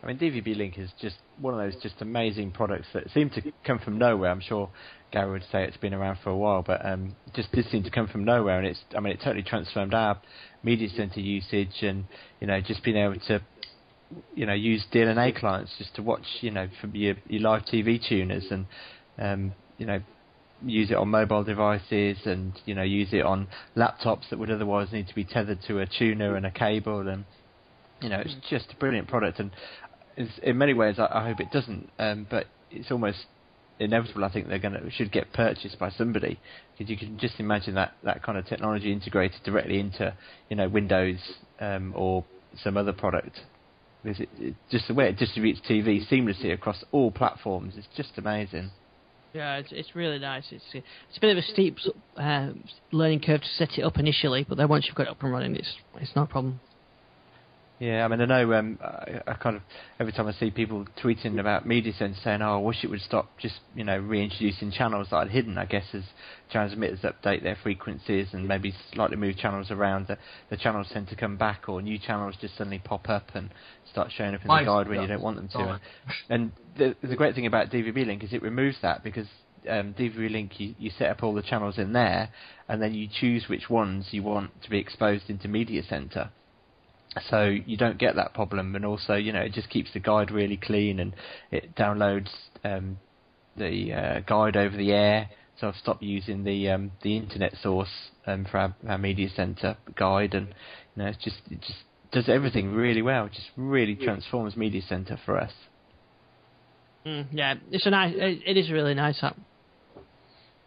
I 0.02 0.06
mean, 0.06 0.18
DVB 0.18 0.56
Link 0.56 0.78
is 0.78 0.90
just 1.00 1.16
one 1.40 1.54
of 1.54 1.60
those 1.60 1.80
just 1.82 1.96
amazing 2.00 2.52
products 2.52 2.86
that 2.94 3.10
seem 3.10 3.30
to 3.30 3.42
come 3.66 3.80
from 3.80 3.98
nowhere. 3.98 4.30
I'm 4.30 4.40
sure 4.40 4.70
Gary 5.10 5.32
would 5.32 5.44
say 5.50 5.64
it's 5.64 5.76
been 5.76 5.94
around 5.94 6.18
for 6.22 6.30
a 6.30 6.36
while, 6.36 6.62
but 6.62 6.84
um, 6.86 7.16
just 7.34 7.50
did 7.50 7.66
seem 7.66 7.82
to 7.82 7.90
come 7.90 8.06
from 8.06 8.24
nowhere, 8.24 8.58
and 8.58 8.66
it's 8.66 8.78
I 8.96 9.00
mean, 9.00 9.12
it 9.12 9.20
totally 9.22 9.42
transformed 9.42 9.94
our 9.94 10.20
media 10.62 10.88
center 10.90 11.20
usage, 11.20 11.82
and 11.82 12.04
you 12.40 12.46
know, 12.46 12.60
just 12.60 12.84
being 12.84 12.96
able 12.96 13.18
to 13.26 13.40
you 14.34 14.46
know 14.46 14.54
use 14.54 14.84
DLNA 14.92 15.38
clients 15.38 15.72
just 15.78 15.94
to 15.96 16.02
watch 16.02 16.24
you 16.40 16.50
know 16.52 16.68
from 16.80 16.94
your 16.94 17.16
your 17.26 17.42
live 17.42 17.62
TV 17.62 18.00
tuners, 18.06 18.46
and 18.50 18.66
um, 19.18 19.52
you 19.78 19.86
know 19.86 20.00
use 20.64 20.90
it 20.90 20.94
on 20.94 21.08
mobile 21.08 21.44
devices 21.44 22.18
and 22.24 22.52
you 22.64 22.74
know 22.74 22.82
use 22.82 23.08
it 23.12 23.24
on 23.24 23.48
laptops 23.76 24.28
that 24.30 24.38
would 24.38 24.50
otherwise 24.50 24.92
need 24.92 25.06
to 25.08 25.14
be 25.14 25.24
tethered 25.24 25.60
to 25.66 25.78
a 25.78 25.86
tuner 25.86 26.36
and 26.36 26.44
a 26.44 26.50
cable 26.50 27.06
and 27.08 27.24
you 28.00 28.08
know 28.08 28.20
it's 28.20 28.34
just 28.48 28.72
a 28.72 28.76
brilliant 28.76 29.08
product. 29.08 29.38
And 29.38 29.50
in 30.42 30.58
many 30.58 30.74
ways 30.74 30.98
I, 30.98 31.08
I 31.10 31.26
hope 31.28 31.40
it 31.40 31.50
doesn't 31.52 31.90
um, 31.98 32.26
but 32.28 32.46
it's 32.70 32.90
almost 32.90 33.26
inevitable 33.78 34.24
I 34.24 34.32
think 34.32 34.48
they're 34.48 34.58
going 34.58 34.74
to 34.74 34.90
should 34.90 35.12
get 35.12 35.32
purchased 35.32 35.78
by 35.78 35.90
somebody. 35.90 36.40
Because 36.76 36.90
you 36.90 36.96
can 36.96 37.18
just 37.18 37.38
imagine 37.38 37.74
that 37.74 37.92
that 38.04 38.22
kind 38.22 38.38
of 38.38 38.46
technology 38.46 38.92
integrated 38.92 39.42
directly 39.44 39.78
into 39.78 40.14
you 40.48 40.56
know 40.56 40.68
Windows 40.68 41.18
um, 41.60 41.92
or 41.96 42.24
some 42.62 42.76
other 42.76 42.92
product. 42.92 43.40
Because 44.02 44.20
it, 44.20 44.28
it, 44.38 44.54
just 44.70 44.88
the 44.88 44.94
way 44.94 45.08
it 45.08 45.16
distributes 45.16 45.60
TV 45.68 46.08
seamlessly 46.08 46.52
across 46.52 46.84
all 46.92 47.10
platforms 47.10 47.76
is 47.76 47.86
just 47.96 48.12
amazing. 48.16 48.70
Yeah, 49.34 49.56
it's 49.56 49.72
it's 49.72 49.94
really 49.94 50.18
nice. 50.18 50.44
It's 50.50 50.64
it's 50.72 51.16
a 51.16 51.20
bit 51.20 51.36
of 51.36 51.38
a 51.38 51.46
steep 51.46 51.76
uh, 52.16 52.50
learning 52.92 53.20
curve 53.20 53.42
to 53.42 53.48
set 53.56 53.78
it 53.78 53.82
up 53.82 53.98
initially, 53.98 54.44
but 54.48 54.56
then 54.56 54.68
once 54.68 54.86
you've 54.86 54.94
got 54.94 55.06
it 55.06 55.10
up 55.10 55.22
and 55.22 55.30
running, 55.32 55.56
it's 55.56 55.74
it's 56.00 56.14
no 56.16 56.26
problem. 56.26 56.60
Yeah, 57.80 58.04
I 58.04 58.08
mean, 58.08 58.20
I 58.20 58.24
know 58.24 58.52
um, 58.54 58.78
I, 58.82 59.20
I 59.28 59.34
kind 59.34 59.54
of 59.54 59.62
every 60.00 60.12
time 60.12 60.26
I 60.26 60.32
see 60.32 60.50
people 60.50 60.84
tweeting 61.02 61.38
about 61.38 61.64
Media 61.64 61.92
Center 61.96 62.16
saying, 62.24 62.42
"Oh, 62.42 62.54
I 62.54 62.58
wish 62.58 62.82
it 62.82 62.90
would 62.90 63.00
stop 63.00 63.38
just 63.38 63.60
you 63.74 63.84
know 63.84 63.98
reintroducing 63.98 64.72
channels 64.72 65.08
that 65.10 65.16
I'd 65.16 65.30
hidden." 65.30 65.58
I 65.58 65.64
guess 65.64 65.84
as 65.92 66.02
transmitters 66.50 67.00
update 67.00 67.44
their 67.44 67.56
frequencies 67.62 68.28
and 68.32 68.48
maybe 68.48 68.74
slightly 68.92 69.16
move 69.16 69.36
channels 69.36 69.70
around, 69.70 70.08
the, 70.08 70.18
the 70.50 70.56
channels 70.56 70.88
tend 70.92 71.08
to 71.08 71.16
come 71.16 71.36
back, 71.36 71.68
or 71.68 71.80
new 71.80 71.98
channels 71.98 72.34
just 72.40 72.56
suddenly 72.56 72.80
pop 72.80 73.08
up 73.08 73.28
and 73.34 73.50
start 73.90 74.10
showing 74.16 74.34
up 74.34 74.42
in 74.42 74.48
Mine's 74.48 74.66
the 74.66 74.72
guide 74.72 74.88
when 74.88 75.00
you 75.00 75.06
don't 75.06 75.22
want 75.22 75.36
them 75.36 75.48
to. 75.48 75.58
Fine. 75.58 75.80
And 76.30 76.52
the 76.76 76.96
the 77.02 77.16
great 77.16 77.36
thing 77.36 77.46
about 77.46 77.70
DVB 77.70 78.06
Link 78.06 78.24
is 78.24 78.32
it 78.32 78.42
removes 78.42 78.76
that 78.82 79.04
because 79.04 79.28
um, 79.68 79.94
DVB 79.94 80.32
Link 80.32 80.58
you, 80.58 80.74
you 80.78 80.90
set 80.98 81.10
up 81.10 81.22
all 81.22 81.32
the 81.32 81.42
channels 81.42 81.78
in 81.78 81.92
there, 81.92 82.30
and 82.68 82.82
then 82.82 82.92
you 82.94 83.06
choose 83.08 83.48
which 83.48 83.70
ones 83.70 84.08
you 84.10 84.24
want 84.24 84.62
to 84.62 84.70
be 84.70 84.78
exposed 84.78 85.30
into 85.30 85.46
Media 85.46 85.84
Center 85.88 86.30
so 87.30 87.44
you 87.44 87.76
don't 87.76 87.98
get 87.98 88.16
that 88.16 88.34
problem 88.34 88.74
and 88.76 88.84
also 88.84 89.14
you 89.14 89.32
know 89.32 89.40
it 89.40 89.52
just 89.52 89.68
keeps 89.70 89.92
the 89.92 90.00
guide 90.00 90.30
really 90.30 90.56
clean 90.56 91.00
and 91.00 91.14
it 91.50 91.74
downloads 91.74 92.28
um, 92.64 92.98
the 93.56 93.92
uh, 93.92 94.20
guide 94.20 94.56
over 94.56 94.76
the 94.76 94.92
air 94.92 95.28
so 95.58 95.68
I've 95.68 95.76
stopped 95.76 96.02
using 96.02 96.44
the 96.44 96.70
um, 96.70 96.92
the 97.02 97.16
internet 97.16 97.54
source 97.62 98.10
um, 98.26 98.46
for 98.50 98.58
our, 98.58 98.76
our 98.88 98.98
media 98.98 99.28
center 99.34 99.76
guide 99.96 100.34
and 100.34 100.48
you 100.48 101.02
know 101.02 101.08
it's 101.08 101.22
just 101.22 101.40
it 101.50 101.60
just 101.60 101.78
does 102.12 102.28
everything 102.28 102.72
really 102.72 103.02
well 103.02 103.26
it 103.26 103.32
just 103.32 103.48
really 103.56 103.94
transforms 103.94 104.56
media 104.56 104.82
center 104.88 105.18
for 105.24 105.38
us 105.38 105.52
Mm, 107.08 107.26
yeah, 107.32 107.54
it's 107.70 107.86
a 107.86 107.90
nice. 107.90 108.14
It, 108.14 108.42
it 108.44 108.56
is 108.56 108.70
a 108.70 108.72
really 108.72 108.94
nice 108.94 109.22
app. 109.22 109.36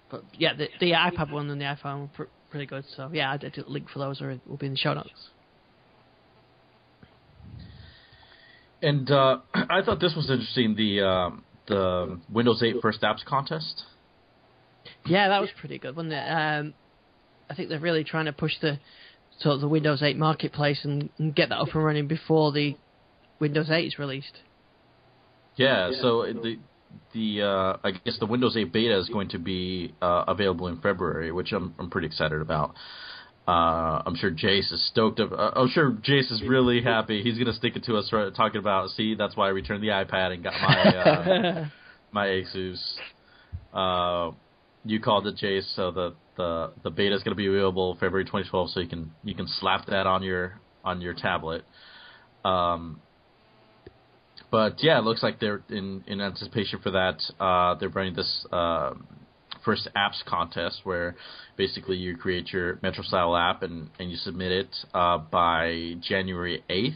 But 0.10 0.24
yeah, 0.34 0.54
the 0.56 0.70
the 0.80 0.91
iPad 0.91 1.32
one 1.32 1.49
and 1.49 1.62
the 1.62 1.66
iPhone 1.66 2.02
were 2.02 2.08
pr- 2.08 2.32
pretty 2.49 2.66
good. 2.66 2.84
So 2.95 3.10
yeah, 3.14 3.32
I 3.32 3.38
did 3.38 3.58
a 3.58 3.70
link 3.70 3.89
for 3.89 3.99
those, 3.99 4.22
or 4.22 4.32
it 4.32 4.41
will 4.47 4.58
be 4.58 4.66
in 4.66 4.74
the 4.74 4.78
show 4.78 4.93
notes. 4.93 5.10
And 8.82 9.10
uh, 9.10 9.40
I 9.54 9.82
thought 9.84 10.00
this 10.00 10.14
was 10.16 10.30
interesting. 10.30 10.76
The 10.76 11.02
um, 11.02 11.44
the 11.68 12.20
Windows 12.30 12.62
8 12.64 12.78
First 12.82 13.02
Apps 13.02 13.24
contest. 13.26 13.84
Yeah, 15.06 15.30
that 15.30 15.42
was 15.42 15.50
pretty 15.60 15.78
good, 15.78 15.96
wasn't 15.96 16.14
it? 16.14 16.28
Um, 16.28 16.74
I 17.50 17.56
think 17.56 17.70
they're 17.70 17.80
really 17.80 18.04
trying 18.04 18.26
to 18.26 18.34
push 18.34 18.54
the 18.62 18.80
sort 19.40 19.56
of 19.56 19.62
the 19.62 19.68
Windows 19.68 20.02
8 20.02 20.18
marketplace 20.18 20.80
and, 20.84 21.10
and 21.18 21.36
get 21.36 21.50
that 21.50 21.58
up 21.58 21.74
and 21.74 21.84
running 21.84 22.08
before 22.08 22.52
the 22.52 22.76
Windows 23.40 23.70
8 23.70 23.86
is 23.86 24.00
released. 24.00 24.40
Yeah, 25.56 25.92
so 26.02 26.24
the 26.24 26.58
the 27.14 27.42
uh, 27.42 27.78
I 27.84 27.92
guess 27.92 28.18
the 28.20 28.26
Windows 28.26 28.56
8 28.56 28.72
beta 28.72 28.98
is 28.98 29.10
going 29.10 29.30
to 29.30 29.40
be 29.40 29.94
uh, 30.02 30.26
available 30.28 30.68
in 30.68 30.80
February, 30.80 31.32
which 31.32 31.52
I'm 31.52 31.74
I'm 31.78 31.90
pretty 31.90 32.08
excited 32.08 32.42
about. 32.42 32.76
Uh, 33.52 34.02
I'm 34.06 34.16
sure 34.16 34.32
Jace 34.32 34.72
is 34.72 34.82
stoked. 34.93 35.20
Up, 35.20 35.34
uh, 35.34 35.52
I'm 35.56 35.68
sure 35.68 35.91
Jace 35.91 36.32
is 36.32 36.41
really 36.41 36.82
happy. 36.82 37.22
He's 37.22 37.38
gonna 37.38 37.52
stick 37.52 37.76
it 37.76 37.84
to 37.84 37.97
us 37.97 38.10
right, 38.14 38.34
talking 38.34 38.60
about. 38.60 38.91
See, 38.91 39.14
that's 39.14 39.36
why 39.36 39.47
I 39.47 39.49
returned 39.49 39.84
the 39.84 39.89
iPad 39.89 40.32
and 40.34 40.41
got 40.41 40.54
my 40.62 40.78
uh, 40.95 41.66
my 42.14 42.28
Asus. 42.28 42.80
Uh, 43.74 44.34
you 44.86 45.02
called 45.02 45.28
it, 45.28 45.36
Jace. 45.36 45.76
So 45.76 45.91
the 45.91 46.14
the 46.38 46.72
the 46.84 46.89
beta 46.91 47.14
is 47.14 47.24
gonna 47.24 47.36
be 47.36 47.47
available 47.47 47.95
February 47.95 48.24
2012. 48.24 48.70
So 48.70 48.80
you 48.80 48.88
can 48.88 49.12
you 49.26 49.36
can 49.36 49.47
slap 49.60 49.86
that 49.88 50.08
on 50.08 50.24
your 50.24 50.62
on 50.86 51.02
your 51.02 51.14
tablet. 51.14 51.66
Um, 52.45 53.02
but 54.49 54.82
yeah, 54.82 54.97
it 54.97 55.04
looks 55.04 55.24
like 55.24 55.41
they're 55.41 55.62
in 55.68 56.06
in 56.08 56.22
anticipation 56.22 56.80
for 56.80 56.91
that. 56.91 57.22
Uh, 57.38 57.76
they're 57.76 57.89
running 57.89 58.16
this 58.16 58.45
uh, 58.54 58.93
first 59.64 59.88
apps 59.95 60.24
contest 60.26 60.82
where 60.84 61.16
basically 61.57 61.97
you 61.97 62.18
create 62.18 62.51
your 62.53 62.80
Metro 62.82 63.03
style 63.03 63.36
app 63.36 63.64
and 63.64 63.89
and 63.99 64.09
you 64.12 64.18
submit 64.18 64.51
it 64.51 64.76
uh, 64.93 65.18
by 65.18 65.95
January 66.01 66.64
eighth, 66.70 66.95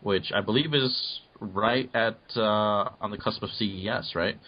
which 0.00 0.32
I 0.34 0.40
believe 0.40 0.74
is 0.74 1.20
right 1.40 1.88
at 1.94 2.18
uh, 2.36 2.90
on 3.00 3.10
the 3.10 3.18
cusp 3.18 3.42
of 3.42 3.50
CES, 3.50 4.14
right? 4.14 4.38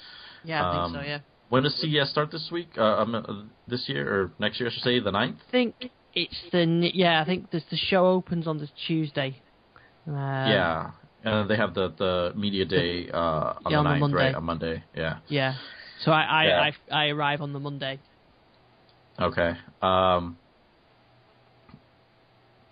Yeah, 0.44 0.66
I 0.66 0.72
think 0.72 0.82
Um, 0.84 0.92
so. 0.94 1.00
Yeah, 1.02 1.18
When 1.50 1.62
does 1.64 1.74
CES 1.80 2.10
start 2.10 2.30
this 2.30 2.48
week? 2.50 2.70
Uh, 2.78 2.82
um, 3.02 3.14
uh, 3.14 3.22
this 3.66 3.88
year 3.88 4.04
or 4.12 4.30
next 4.38 4.58
year? 4.60 4.68
I 4.70 4.72
should 4.72 4.82
say 4.82 5.00
the 5.00 5.10
9th? 5.10 5.36
I 5.48 5.50
think 5.50 5.74
it's 6.14 6.40
the 6.52 6.60
n- 6.60 6.90
yeah. 6.94 7.20
I 7.20 7.24
think 7.24 7.50
the 7.50 7.60
the 7.70 7.76
show 7.76 8.06
opens 8.06 8.46
on 8.46 8.58
the 8.58 8.68
Tuesday. 8.86 9.40
Um, 10.06 10.14
yeah. 10.14 10.90
Uh, 11.24 11.46
they 11.46 11.56
have 11.56 11.74
the 11.74 11.88
the 11.98 12.32
media 12.36 12.64
day 12.64 13.10
uh, 13.10 13.18
on 13.64 13.72
Yeah, 13.72 13.82
the 13.82 13.88
on 13.88 13.96
9th, 13.96 14.00
Monday. 14.00 14.16
right? 14.16 14.34
On 14.34 14.44
Monday, 14.44 14.84
yeah. 14.96 15.18
Yeah. 15.28 15.54
So 16.04 16.12
I 16.12 16.22
I, 16.22 16.44
Yeah. 16.44 16.70
I 16.90 17.04
I 17.04 17.06
arrive 17.08 17.40
on 17.40 17.52
the 17.52 17.60
Monday. 17.60 17.98
Okay. 19.20 19.52
Um, 19.82 20.36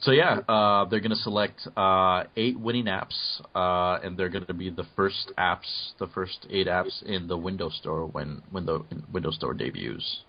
so 0.01 0.13
yeah, 0.13 0.41
uh, 0.49 0.85
they're 0.85 1.01
going 1.01 1.11
to 1.11 1.17
select 1.17 1.67
uh, 1.77 2.25
eight 2.37 2.59
winning 2.59 2.85
apps, 2.85 3.17
uh, 3.55 3.99
and 4.05 4.17
they're 4.17 4.29
going 4.29 4.47
to 4.47 4.55
be 4.55 4.71
the 4.71 4.85
first 4.95 5.33
apps, 5.37 5.95
the 5.99 6.07
first 6.07 6.47
eight 6.51 6.69
apps 6.69 7.03
in 7.03 7.27
the 7.27 7.37
Windows 7.37 7.77
Store 7.81 8.07
when 8.07 8.43
when 8.51 8.67
the 8.67 8.85
Windows 9.13 9.37
Store 9.37 9.55
debuts. 9.55 10.21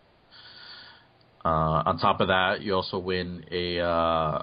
Uh, 1.45 1.83
on 1.85 1.99
top 1.99 2.21
of 2.21 2.29
that, 2.29 2.61
you 2.61 2.73
also 2.73 2.97
win 2.97 3.45
a 3.51 3.79
uh, 3.79 4.41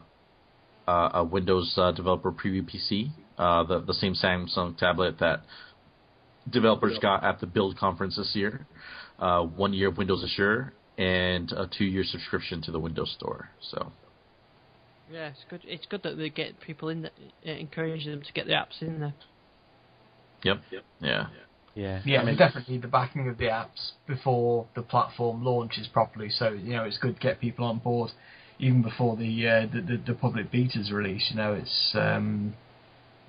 a 0.87 1.25
Windows 1.25 1.75
uh, 1.79 1.91
Developer 1.91 2.31
Preview 2.31 2.63
PC, 2.63 3.11
the 3.37 3.81
the 3.85 3.95
same 3.95 4.15
Samsung 4.15 4.77
tablet 4.77 5.19
that 5.19 5.43
developers 6.51 6.99
got 7.01 7.25
at 7.25 7.41
the 7.41 7.47
Build 7.47 7.77
conference 7.77 8.17
this 8.17 8.33
year. 8.35 8.67
one 9.19 9.73
year 9.73 9.89
of 9.89 9.99
Windows 9.99 10.25
Azure 10.25 10.73
and 10.99 11.51
a 11.53 11.69
two 11.77 11.85
year 11.85 12.05
subscription 12.05 12.63
to 12.63 12.71
the 12.71 12.79
Windows 12.79 13.13
Store. 13.19 13.51
So 13.61 13.93
yeah, 15.13 15.29
it's 15.29 15.45
good. 15.51 15.61
It's 15.65 15.87
good 15.87 16.03
that 16.03 16.17
they 16.17 16.31
get 16.31 16.61
people 16.61 16.89
in, 16.89 17.03
the, 17.03 17.11
encourage 17.59 18.05
them 18.05 18.23
to 18.23 18.33
get 18.33 18.47
the 18.47 18.53
apps 18.53 18.81
in 18.81 19.01
there. 19.01 19.15
Yep. 20.45 20.61
Yep. 20.71 20.83
Yeah. 21.01 21.27
Yeah. 21.75 22.01
Yeah, 22.05 22.21
I 22.21 22.25
mean, 22.25 22.37
definitely 22.37 22.79
the 22.79 22.87
backing 22.87 23.29
of 23.29 23.37
the 23.37 23.47
apps 23.47 23.93
before 24.07 24.67
the 24.77 24.83
platform 24.83 25.45
launches 25.45 25.89
properly. 25.89 26.31
So 26.31 26.51
you 26.51 26.75
know, 26.75 26.85
it's 26.85 26.99
good 26.99 27.17
to 27.17 27.21
get 27.21 27.41
people 27.41 27.65
on 27.65 27.79
board 27.79 28.13
even 28.61 28.83
before 28.83 29.17
the 29.17 29.49
uh, 29.49 29.67
the, 29.73 29.81
the, 29.81 30.03
the 30.07 30.15
public 30.15 30.53
betas 30.53 30.93
release. 30.93 31.27
You 31.31 31.37
know, 31.37 31.55
it's 31.55 31.91
um, 31.95 32.55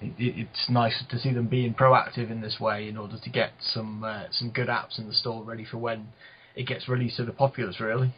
it, 0.02 0.14
it's 0.18 0.70
nice 0.70 1.04
to 1.10 1.20
see 1.20 1.34
them 1.34 1.48
being 1.48 1.74
proactive 1.74 2.32
in 2.32 2.42
this 2.42 2.60
way 2.60 2.88
in 2.88 2.98
order 2.98 3.18
to 3.24 3.30
get 3.30 3.52
some 3.60 4.04
uh, 4.04 4.24
some 4.32 4.50
good 4.50 4.68
apps 4.68 4.98
in 5.00 5.08
the 5.08 5.14
store 5.14 5.44
ready 5.44 5.66
for 5.66 5.78
when 5.78 6.08
it 6.56 6.68
gets 6.68 6.88
released 6.88 7.18
to 7.18 7.26
the 7.26 7.32
populace. 7.32 7.80
Really. 7.80 8.14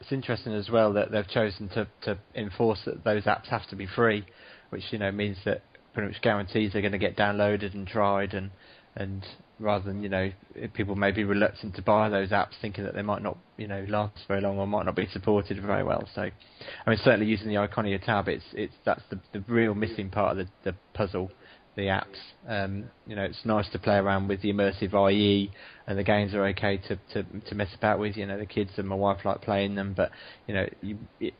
It's 0.00 0.12
interesting 0.12 0.52
as 0.52 0.68
well 0.68 0.92
that 0.94 1.10
they've 1.10 1.26
chosen 1.26 1.68
to, 1.70 1.86
to 2.02 2.18
enforce 2.34 2.80
that 2.84 3.04
those 3.04 3.24
apps 3.24 3.46
have 3.46 3.66
to 3.68 3.76
be 3.76 3.86
free, 3.86 4.24
which 4.70 4.82
you 4.90 4.98
know 4.98 5.10
means 5.10 5.38
that 5.44 5.62
pretty 5.94 6.12
much 6.12 6.20
guarantees 6.20 6.72
they're 6.72 6.82
going 6.82 6.92
to 6.92 6.98
get 6.98 7.16
downloaded 7.16 7.74
and 7.74 7.86
tried, 7.86 8.34
and 8.34 8.50
and 8.96 9.24
rather 9.64 9.84
than 9.84 10.02
you 10.02 10.08
know 10.08 10.30
people 10.74 10.94
may 10.94 11.10
be 11.10 11.24
reluctant 11.24 11.74
to 11.76 11.82
buy 11.82 12.08
those 12.08 12.28
apps, 12.28 12.52
thinking 12.60 12.84
that 12.84 12.94
they 12.94 13.02
might 13.02 13.22
not 13.22 13.36
you 13.56 13.66
know 13.66 13.84
last 13.88 14.18
very 14.28 14.40
long 14.40 14.58
or 14.58 14.66
might 14.66 14.86
not 14.86 14.94
be 14.94 15.06
supported 15.12 15.60
very 15.62 15.82
well. 15.82 16.06
So, 16.14 16.22
I 16.22 16.90
mean 16.90 16.98
certainly 17.02 17.26
using 17.26 17.48
the 17.48 17.54
Iconia 17.54 18.04
tab, 18.04 18.28
it's 18.28 18.44
it's 18.52 18.74
that's 18.84 19.02
the 19.10 19.18
the 19.32 19.40
real 19.48 19.74
missing 19.74 20.10
part 20.10 20.38
of 20.38 20.46
the 20.46 20.70
the 20.70 20.76
puzzle 20.92 21.30
the 21.76 21.82
apps. 21.82 22.18
Um, 22.46 22.84
you 23.06 23.16
know, 23.16 23.24
it's 23.24 23.44
nice 23.44 23.68
to 23.70 23.78
play 23.78 23.96
around 23.96 24.28
with 24.28 24.42
the 24.42 24.52
immersive 24.52 24.94
IE, 25.12 25.50
and 25.86 25.98
the 25.98 26.04
games 26.04 26.34
are 26.34 26.46
okay 26.48 26.76
to, 26.88 26.96
to 27.12 27.24
to 27.48 27.54
mess 27.54 27.74
about 27.76 27.98
with. 27.98 28.16
You 28.16 28.26
know, 28.26 28.38
the 28.38 28.46
kids 28.46 28.70
and 28.76 28.86
my 28.86 28.94
wife 28.94 29.24
like 29.24 29.42
playing 29.42 29.74
them, 29.74 29.94
but 29.96 30.10
you 30.46 30.54
know, 30.54 30.68
you, 30.82 30.98
it, 31.20 31.34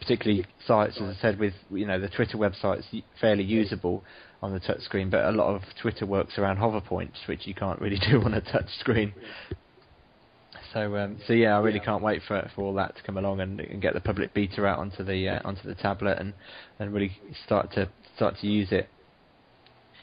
particularly 0.00 0.44
sites, 0.66 0.96
as 1.00 1.16
I 1.16 1.20
said, 1.20 1.38
with 1.38 1.54
you 1.70 1.86
know 1.86 2.00
the 2.00 2.08
Twitter 2.08 2.36
website's 2.36 2.86
fairly 3.20 3.44
usable 3.44 4.02
on 4.42 4.52
the 4.52 4.60
touch 4.60 4.80
screen, 4.80 5.10
but 5.10 5.24
a 5.24 5.30
lot 5.30 5.54
of 5.54 5.62
Twitter 5.80 6.06
works 6.06 6.38
around 6.38 6.58
hover 6.58 6.80
points, 6.80 7.18
which 7.26 7.46
you 7.46 7.54
can't 7.54 7.80
really 7.80 7.98
do 8.10 8.22
on 8.22 8.34
a 8.34 8.40
touch 8.40 8.68
screen. 8.80 9.12
So, 10.72 10.96
um, 10.96 11.18
so 11.26 11.32
yeah, 11.32 11.56
I 11.56 11.60
really 11.60 11.80
can't 11.80 12.02
wait 12.02 12.22
for 12.26 12.50
for 12.54 12.62
all 12.62 12.74
that 12.74 12.96
to 12.96 13.02
come 13.02 13.16
along 13.16 13.40
and, 13.40 13.60
and 13.60 13.80
get 13.80 13.94
the 13.94 14.00
public 14.00 14.34
beta 14.34 14.64
out 14.66 14.78
onto 14.78 15.04
the 15.04 15.28
uh, 15.28 15.40
onto 15.44 15.62
the 15.62 15.74
tablet 15.74 16.18
and 16.18 16.34
and 16.78 16.92
really 16.92 17.16
start 17.44 17.72
to 17.72 17.88
start 18.14 18.36
to 18.40 18.46
use 18.46 18.72
it. 18.72 18.88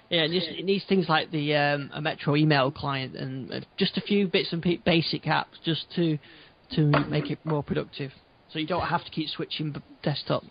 Yeah, 0.09 0.23
and 0.23 0.34
just, 0.34 0.47
it 0.47 0.65
needs 0.65 0.86
things 0.88 1.07
like 1.09 1.31
the 1.31 1.55
um, 1.55 1.89
a 1.93 2.01
Metro 2.01 2.36
email 2.36 2.71
client 2.71 3.15
and 3.15 3.51
uh, 3.51 3.59
just 3.77 3.97
a 3.97 4.01
few 4.01 4.27
bits 4.27 4.53
and 4.53 4.61
basic 4.84 5.23
apps 5.23 5.61
just 5.63 5.86
to 5.95 6.17
to 6.75 6.88
make 7.07 7.29
it 7.29 7.39
more 7.43 7.63
productive. 7.63 8.11
So 8.51 8.59
you 8.59 8.67
don't 8.67 8.86
have 8.86 9.03
to 9.03 9.11
keep 9.11 9.29
switching 9.29 9.75
desktop. 10.03 10.43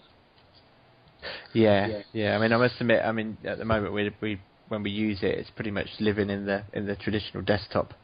Yeah, 1.52 1.86
yeah. 1.88 2.02
yeah. 2.12 2.36
I 2.36 2.38
mean, 2.38 2.52
I 2.52 2.56
must 2.56 2.74
admit, 2.80 3.02
I 3.04 3.12
mean, 3.12 3.36
at 3.44 3.58
the 3.58 3.64
moment 3.64 3.92
we 3.92 4.10
we 4.20 4.40
when 4.68 4.82
we 4.82 4.90
use 4.90 5.18
it, 5.22 5.38
it's 5.38 5.50
pretty 5.50 5.70
much 5.70 5.88
living 6.00 6.30
in 6.30 6.46
the 6.46 6.64
in 6.72 6.86
the 6.86 6.96
traditional 6.96 7.42
desktop. 7.42 7.94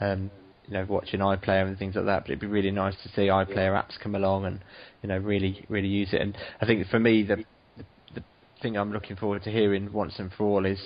Um, 0.00 0.30
you 0.66 0.74
know, 0.74 0.84
watching 0.88 1.20
iPlayer 1.20 1.66
and 1.66 1.78
things 1.78 1.94
like 1.94 2.06
that. 2.06 2.22
But 2.22 2.30
it'd 2.30 2.40
be 2.40 2.48
really 2.48 2.72
nice 2.72 2.94
to 3.04 3.08
see 3.10 3.28
iPlayer 3.28 3.72
apps 3.72 3.98
come 4.02 4.16
along 4.16 4.46
and 4.46 4.64
you 5.02 5.08
know 5.08 5.18
really 5.18 5.64
really 5.68 5.88
use 5.88 6.08
it. 6.12 6.20
And 6.20 6.36
I 6.60 6.66
think 6.66 6.86
for 6.88 6.98
me 6.98 7.22
the 7.22 7.44
thing 8.62 8.76
I'm 8.76 8.92
looking 8.92 9.16
forward 9.16 9.42
to 9.44 9.50
hearing 9.50 9.92
once 9.92 10.14
and 10.18 10.32
for 10.32 10.44
all 10.44 10.66
is, 10.66 10.80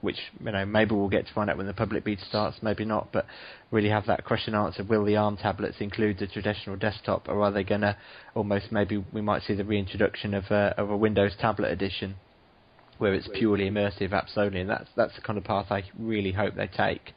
which 0.00 0.18
you 0.44 0.52
know 0.52 0.64
maybe 0.66 0.94
we'll 0.94 1.08
get 1.08 1.26
to 1.26 1.34
find 1.34 1.48
out 1.48 1.56
when 1.56 1.66
the 1.66 1.74
public 1.74 2.04
beta 2.04 2.22
starts, 2.28 2.58
maybe 2.62 2.84
not, 2.84 3.12
but 3.12 3.26
really 3.70 3.88
have 3.88 4.06
that 4.06 4.24
question 4.24 4.54
answered. 4.54 4.88
Will 4.88 5.04
the 5.04 5.16
ARM 5.16 5.36
tablets 5.36 5.76
include 5.80 6.18
the 6.18 6.26
traditional 6.26 6.76
desktop, 6.76 7.28
or 7.28 7.42
are 7.42 7.50
they 7.50 7.64
going 7.64 7.80
to 7.80 7.96
almost 8.34 8.70
maybe 8.70 9.04
we 9.12 9.20
might 9.20 9.42
see 9.42 9.54
the 9.54 9.64
reintroduction 9.64 10.34
of 10.34 10.44
a, 10.50 10.74
of 10.76 10.90
a 10.90 10.96
Windows 10.96 11.32
tablet 11.40 11.70
edition, 11.70 12.14
where 12.98 13.14
it's 13.14 13.28
purely 13.34 13.70
immersive 13.70 14.10
apps 14.10 14.36
only, 14.36 14.60
and 14.60 14.70
that's 14.70 14.90
that's 14.96 15.14
the 15.14 15.22
kind 15.22 15.38
of 15.38 15.44
path 15.44 15.66
I 15.70 15.84
really 15.98 16.32
hope 16.32 16.54
they 16.54 16.68
take. 16.68 17.12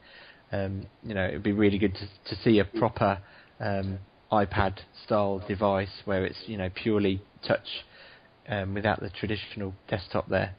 Um, 0.50 0.86
you 1.02 1.14
know, 1.14 1.26
it'd 1.26 1.42
be 1.42 1.52
really 1.52 1.78
good 1.78 1.94
to 1.94 2.34
to 2.34 2.42
see 2.42 2.58
a 2.58 2.64
proper 2.64 3.18
um, 3.60 3.98
iPad 4.32 4.78
style 5.04 5.42
device 5.46 6.02
where 6.04 6.24
it's 6.24 6.42
you 6.46 6.56
know 6.56 6.70
purely 6.74 7.22
touch 7.46 7.66
um, 8.48 8.74
without 8.74 9.00
the 9.00 9.10
traditional 9.10 9.74
desktop 9.88 10.28
there. 10.28 10.54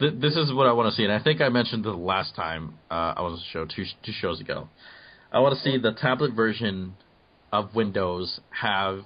This 0.00 0.36
is 0.36 0.52
what 0.52 0.68
I 0.68 0.72
want 0.72 0.92
to 0.92 0.96
see, 0.96 1.02
and 1.02 1.12
I 1.12 1.20
think 1.20 1.40
I 1.40 1.48
mentioned 1.48 1.84
the 1.84 1.90
last 1.90 2.36
time 2.36 2.74
uh, 2.88 3.14
I 3.16 3.22
was 3.22 3.32
on 3.32 3.38
the 3.38 3.44
show 3.52 3.64
two 3.64 3.84
two 4.04 4.12
shows 4.12 4.40
ago. 4.40 4.68
I 5.32 5.40
want 5.40 5.56
to 5.56 5.60
see 5.60 5.76
the 5.76 5.92
tablet 5.92 6.34
version 6.34 6.94
of 7.52 7.74
Windows 7.74 8.38
have 8.50 9.00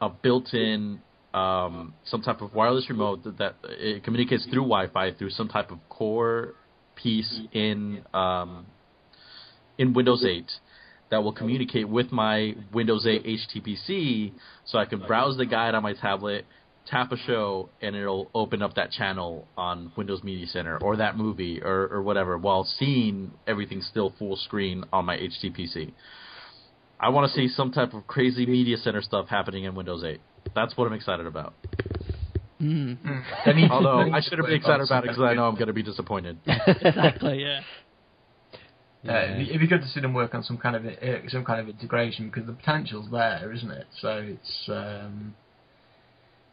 a 0.00 0.08
built-in 0.08 1.00
um, 1.34 1.94
some 2.04 2.22
type 2.22 2.40
of 2.40 2.54
wireless 2.54 2.88
remote 2.88 3.24
that, 3.24 3.38
that, 3.38 3.56
it 3.62 4.02
communicates 4.02 4.44
through 4.46 4.62
Wi-Fi 4.62 5.12
through 5.12 5.30
some 5.30 5.48
type 5.48 5.70
of 5.70 5.78
core 5.88 6.54
piece 6.96 7.40
in 7.52 8.02
um, 8.12 8.66
in 9.78 9.92
Windows 9.92 10.24
8 10.24 10.50
that 11.10 11.22
will 11.22 11.32
communicate 11.32 11.88
with 11.88 12.12
my 12.12 12.54
Windows 12.72 13.06
8 13.06 13.24
HTPC, 13.24 14.32
so 14.64 14.78
I 14.78 14.84
can 14.84 15.00
browse 15.00 15.36
the 15.36 15.46
guide 15.46 15.74
on 15.74 15.82
my 15.82 15.92
tablet, 15.92 16.46
tap 16.86 17.12
a 17.12 17.16
show 17.16 17.68
and 17.80 17.94
it'll 17.94 18.30
open 18.34 18.62
up 18.62 18.74
that 18.74 18.90
channel 18.90 19.46
on 19.56 19.92
Windows 19.96 20.22
Media 20.22 20.46
Center 20.46 20.78
or 20.78 20.96
that 20.96 21.16
movie 21.16 21.60
or, 21.62 21.88
or 21.88 22.02
whatever 22.02 22.38
while 22.38 22.64
seeing 22.64 23.32
everything 23.46 23.82
still 23.82 24.12
full 24.18 24.36
screen 24.36 24.84
on 24.92 25.04
my 25.04 25.16
HTPC. 25.16 25.92
I 26.98 27.08
want 27.08 27.30
to 27.30 27.36
see 27.36 27.48
some 27.48 27.72
type 27.72 27.94
of 27.94 28.06
crazy 28.06 28.46
Media 28.46 28.76
Center 28.76 29.02
stuff 29.02 29.28
happening 29.28 29.64
in 29.64 29.74
Windows 29.74 30.04
8. 30.04 30.20
That's 30.54 30.76
what 30.76 30.86
I'm 30.86 30.92
excited 30.92 31.26
about. 31.26 31.54
Mm. 32.60 32.98
Although 33.70 34.12
I 34.12 34.20
shouldn't 34.20 34.46
be 34.46 34.54
excited 34.54 34.84
about 34.84 35.04
it 35.04 35.08
because 35.08 35.22
I 35.22 35.34
know 35.34 35.48
I'm 35.48 35.54
going 35.54 35.68
to 35.68 35.72
be 35.72 35.82
disappointed. 35.82 36.38
exactly, 36.46 37.42
yeah. 37.42 37.60
Uh, 39.08 39.40
it'd 39.40 39.60
be 39.60 39.66
good 39.66 39.80
to 39.80 39.88
see 39.88 40.00
them 40.00 40.12
work 40.12 40.34
on 40.34 40.42
some 40.42 40.58
kind 40.58 40.76
of 40.76 40.84
uh, 40.84 41.28
some 41.28 41.42
kind 41.42 41.58
of 41.58 41.68
integration 41.70 42.26
because 42.28 42.46
the 42.46 42.52
potential's 42.52 43.10
there, 43.10 43.50
isn't 43.50 43.70
it? 43.70 43.86
So 43.98 44.08
it's 44.22 44.68
um, 44.68 45.34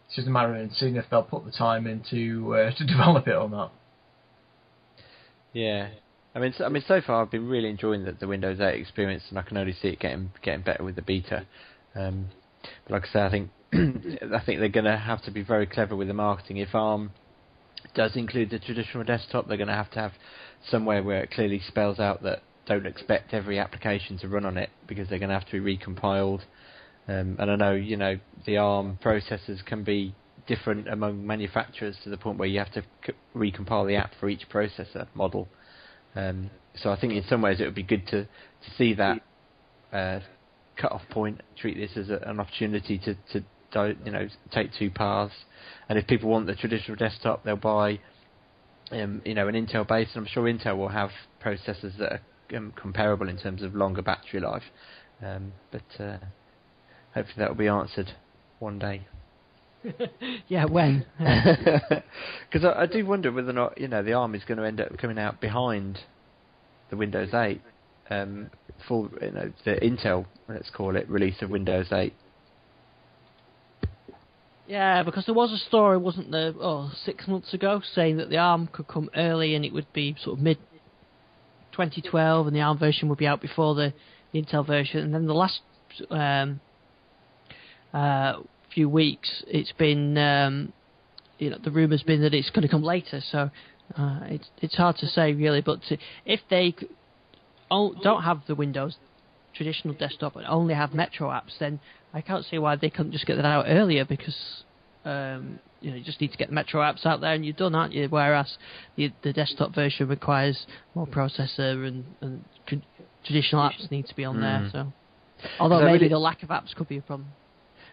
it's 0.07 0.15
just 0.15 0.27
a 0.27 0.31
matter 0.31 0.55
of 0.55 0.71
seeing 0.73 0.95
if 0.95 1.05
they'll 1.11 1.23
put 1.23 1.45
the 1.45 1.51
time 1.51 1.85
into 1.85 2.55
uh, 2.55 2.71
to 2.77 2.85
develop 2.85 3.27
it 3.27 3.35
or 3.35 3.49
not. 3.49 3.73
Yeah, 5.53 5.89
I 6.35 6.39
mean, 6.39 6.53
so, 6.57 6.65
I 6.65 6.69
mean, 6.69 6.83
so 6.87 7.01
far 7.01 7.21
I've 7.21 7.31
been 7.31 7.47
really 7.47 7.69
enjoying 7.69 8.05
the, 8.05 8.11
the 8.11 8.27
Windows 8.27 8.59
8 8.59 8.79
experience, 8.79 9.23
and 9.29 9.39
I 9.39 9.41
can 9.41 9.57
only 9.57 9.73
see 9.73 9.89
it 9.89 9.99
getting 9.99 10.31
getting 10.43 10.61
better 10.61 10.83
with 10.83 10.95
the 10.95 11.01
beta. 11.01 11.45
Um, 11.95 12.27
but 12.83 12.93
like 12.93 13.03
I 13.09 13.13
say, 13.13 13.21
I 13.21 13.29
think 13.31 13.49
I 13.73 14.39
think 14.45 14.59
they're 14.59 14.69
going 14.69 14.85
to 14.85 14.97
have 14.97 15.23
to 15.23 15.31
be 15.31 15.41
very 15.41 15.65
clever 15.65 15.95
with 15.95 16.07
the 16.07 16.13
marketing. 16.13 16.57
If 16.57 16.75
ARM 16.75 17.11
does 17.95 18.15
include 18.15 18.51
the 18.51 18.59
traditional 18.59 19.03
desktop, 19.03 19.47
they're 19.47 19.57
going 19.57 19.67
to 19.67 19.73
have 19.73 19.91
to 19.91 19.99
have 19.99 20.11
somewhere 20.69 21.03
where 21.03 21.23
it 21.23 21.31
clearly 21.31 21.59
spells 21.67 21.99
out 21.99 22.23
that 22.23 22.43
don't 22.67 22.85
expect 22.85 23.33
every 23.33 23.57
application 23.57 24.17
to 24.19 24.27
run 24.27 24.45
on 24.45 24.57
it 24.57 24.69
because 24.87 25.09
they're 25.09 25.19
going 25.19 25.29
to 25.29 25.35
have 25.35 25.47
to 25.47 25.59
be 25.59 25.77
recompiled 25.77 26.41
um, 27.07 27.37
and 27.39 27.51
I 27.51 27.55
know 27.55 27.73
you 27.73 27.97
know 27.97 28.19
the 28.45 28.57
ARM 28.57 28.99
processors 29.03 29.65
can 29.65 29.83
be 29.83 30.13
different 30.47 30.87
among 30.87 31.25
manufacturers 31.25 31.97
to 32.03 32.09
the 32.09 32.17
point 32.17 32.37
where 32.37 32.47
you 32.47 32.59
have 32.59 32.71
to 32.71 32.83
c- 33.05 33.13
recompile 33.35 33.85
the 33.85 33.95
app 33.95 34.11
for 34.19 34.29
each 34.29 34.47
processor 34.49 35.07
model. 35.13 35.47
Um, 36.15 36.49
so 36.75 36.89
I 36.89 36.99
think 36.99 37.13
in 37.13 37.23
some 37.27 37.41
ways 37.41 37.59
it 37.59 37.65
would 37.65 37.75
be 37.75 37.83
good 37.83 38.07
to 38.07 38.23
to 38.23 38.71
see 38.77 38.93
that 38.95 39.21
uh, 39.93 40.19
cut-off 40.77 41.01
point, 41.09 41.41
treat 41.57 41.77
this 41.77 41.97
as 41.97 42.09
a, 42.09 42.17
an 42.29 42.39
opportunity 42.39 42.97
to 42.99 43.15
to 43.33 43.43
you 44.05 44.11
know 44.11 44.27
take 44.51 44.71
two 44.77 44.89
paths. 44.89 45.33
And 45.89 45.97
if 45.97 46.07
people 46.07 46.29
want 46.29 46.47
the 46.47 46.55
traditional 46.55 46.97
desktop, 46.97 47.43
they'll 47.43 47.55
buy 47.55 47.99
um, 48.91 49.21
you 49.25 49.33
know 49.33 49.47
an 49.47 49.55
Intel 49.55 49.87
base, 49.87 50.09
and 50.13 50.25
I'm 50.25 50.31
sure 50.31 50.43
Intel 50.43 50.77
will 50.77 50.89
have 50.89 51.11
processors 51.43 51.97
that 51.99 52.13
are 52.13 52.21
um, 52.57 52.73
comparable 52.75 53.29
in 53.29 53.37
terms 53.37 53.61
of 53.61 53.75
longer 53.75 54.01
battery 54.01 54.39
life. 54.39 54.63
Um, 55.23 55.51
but 55.71 56.03
uh, 56.03 56.17
hopefully 57.17 57.35
that 57.39 57.49
will 57.49 57.55
be 57.55 57.67
answered 57.67 58.11
one 58.59 58.79
day. 58.79 59.07
yeah, 60.47 60.65
when? 60.65 61.05
Because 62.49 62.65
I, 62.65 62.83
I, 62.83 62.85
do 62.85 63.05
wonder 63.05 63.29
whether 63.31 63.49
or 63.49 63.53
not 63.53 63.77
you 63.77 63.89
know 63.89 64.01
the 64.01 64.13
ARM 64.13 64.33
is 64.33 64.43
going 64.45 64.57
to 64.57 64.63
end 64.63 64.79
up 64.79 64.97
coming 64.97 65.19
out 65.19 65.41
behind 65.41 65.99
the 66.89 66.95
Windows 66.95 67.33
8 67.33 67.61
um, 68.09 68.49
full, 68.87 69.09
you 69.21 69.31
know, 69.31 69.51
the 69.65 69.71
Intel, 69.71 70.25
let's 70.47 70.69
call 70.69 70.95
it, 70.95 71.09
release 71.09 71.41
of 71.41 71.49
Windows 71.49 71.87
8. 71.91 72.13
Yeah, 74.67 75.03
because 75.03 75.25
there 75.25 75.35
was 75.35 75.51
a 75.51 75.57
story, 75.57 75.97
wasn't 75.97 76.31
there, 76.31 76.53
oh, 76.59 76.91
six 77.05 77.27
months 77.27 77.53
ago, 77.53 77.81
saying 77.93 78.17
that 78.17 78.29
the 78.29 78.37
ARM 78.37 78.67
could 78.67 78.87
come 78.87 79.09
early 79.15 79.55
and 79.55 79.63
it 79.63 79.73
would 79.73 79.91
be 79.93 80.15
sort 80.21 80.37
of 80.37 80.43
mid 80.43 80.57
2012 81.71 82.47
and 82.47 82.55
the 82.55 82.61
ARM 82.61 82.77
version 82.77 83.07
would 83.09 83.17
be 83.17 83.27
out 83.27 83.41
before 83.41 83.75
the, 83.75 83.93
the 84.31 84.41
Intel 84.41 84.65
version. 84.65 84.99
And 84.99 85.13
then 85.13 85.27
the 85.27 85.33
last 85.33 85.61
um, 86.09 86.59
uh, 87.93 88.41
few 88.73 88.89
weeks, 88.89 89.43
it's 89.47 89.71
been, 89.73 90.17
um, 90.17 90.73
you 91.39 91.49
know, 91.49 91.57
the 91.63 91.71
rumour's 91.71 92.03
been 92.03 92.21
that 92.21 92.33
it's 92.33 92.49
going 92.49 92.63
to 92.63 92.67
come 92.67 92.83
later. 92.83 93.21
So 93.31 93.49
uh, 93.97 94.19
it's 94.23 94.47
it's 94.61 94.75
hard 94.75 94.97
to 94.97 95.07
say 95.07 95.33
really. 95.33 95.61
But 95.61 95.81
to, 95.89 95.97
if 96.25 96.41
they 96.49 96.75
don't 97.69 98.23
have 98.23 98.41
the 98.47 98.55
Windows 98.55 98.95
traditional 99.55 99.93
desktop 99.95 100.35
and 100.35 100.45
only 100.45 100.73
have 100.73 100.93
Metro 100.93 101.29
apps, 101.29 101.57
then 101.59 101.79
I 102.13 102.21
can't 102.21 102.45
see 102.45 102.57
why 102.57 102.75
they 102.75 102.89
couldn't 102.89 103.11
just 103.11 103.25
get 103.25 103.35
that 103.35 103.45
out 103.45 103.65
earlier 103.67 104.05
because 104.05 104.63
um, 105.05 105.59
you 105.81 105.91
know 105.91 105.97
you 105.97 106.03
just 106.03 106.21
need 106.21 106.31
to 106.31 106.37
get 106.37 106.49
the 106.49 106.53
Metro 106.53 106.81
apps 106.81 107.05
out 107.05 107.21
there 107.21 107.33
and 107.33 107.45
you're 107.45 107.53
done, 107.53 107.75
aren't 107.75 107.93
you? 107.93 108.07
Whereas 108.09 108.57
the 108.95 109.11
the 109.23 109.33
desktop 109.33 109.73
version 109.73 110.07
requires 110.07 110.65
more 110.95 111.07
processor 111.07 111.87
and, 111.87 112.05
and 112.21 112.43
tr- 112.67 112.75
traditional 113.25 113.61
apps 113.67 113.89
need 113.91 114.07
to 114.07 114.15
be 114.15 114.25
on 114.25 114.41
there. 114.41 114.59
Mm. 114.59 114.71
So 114.71 114.93
although 115.59 115.79
maybe 115.79 115.93
really- 115.93 116.09
the 116.09 116.19
lack 116.19 116.43
of 116.43 116.49
apps 116.49 116.75
could 116.75 116.87
be 116.87 116.97
a 116.97 117.01
problem. 117.01 117.29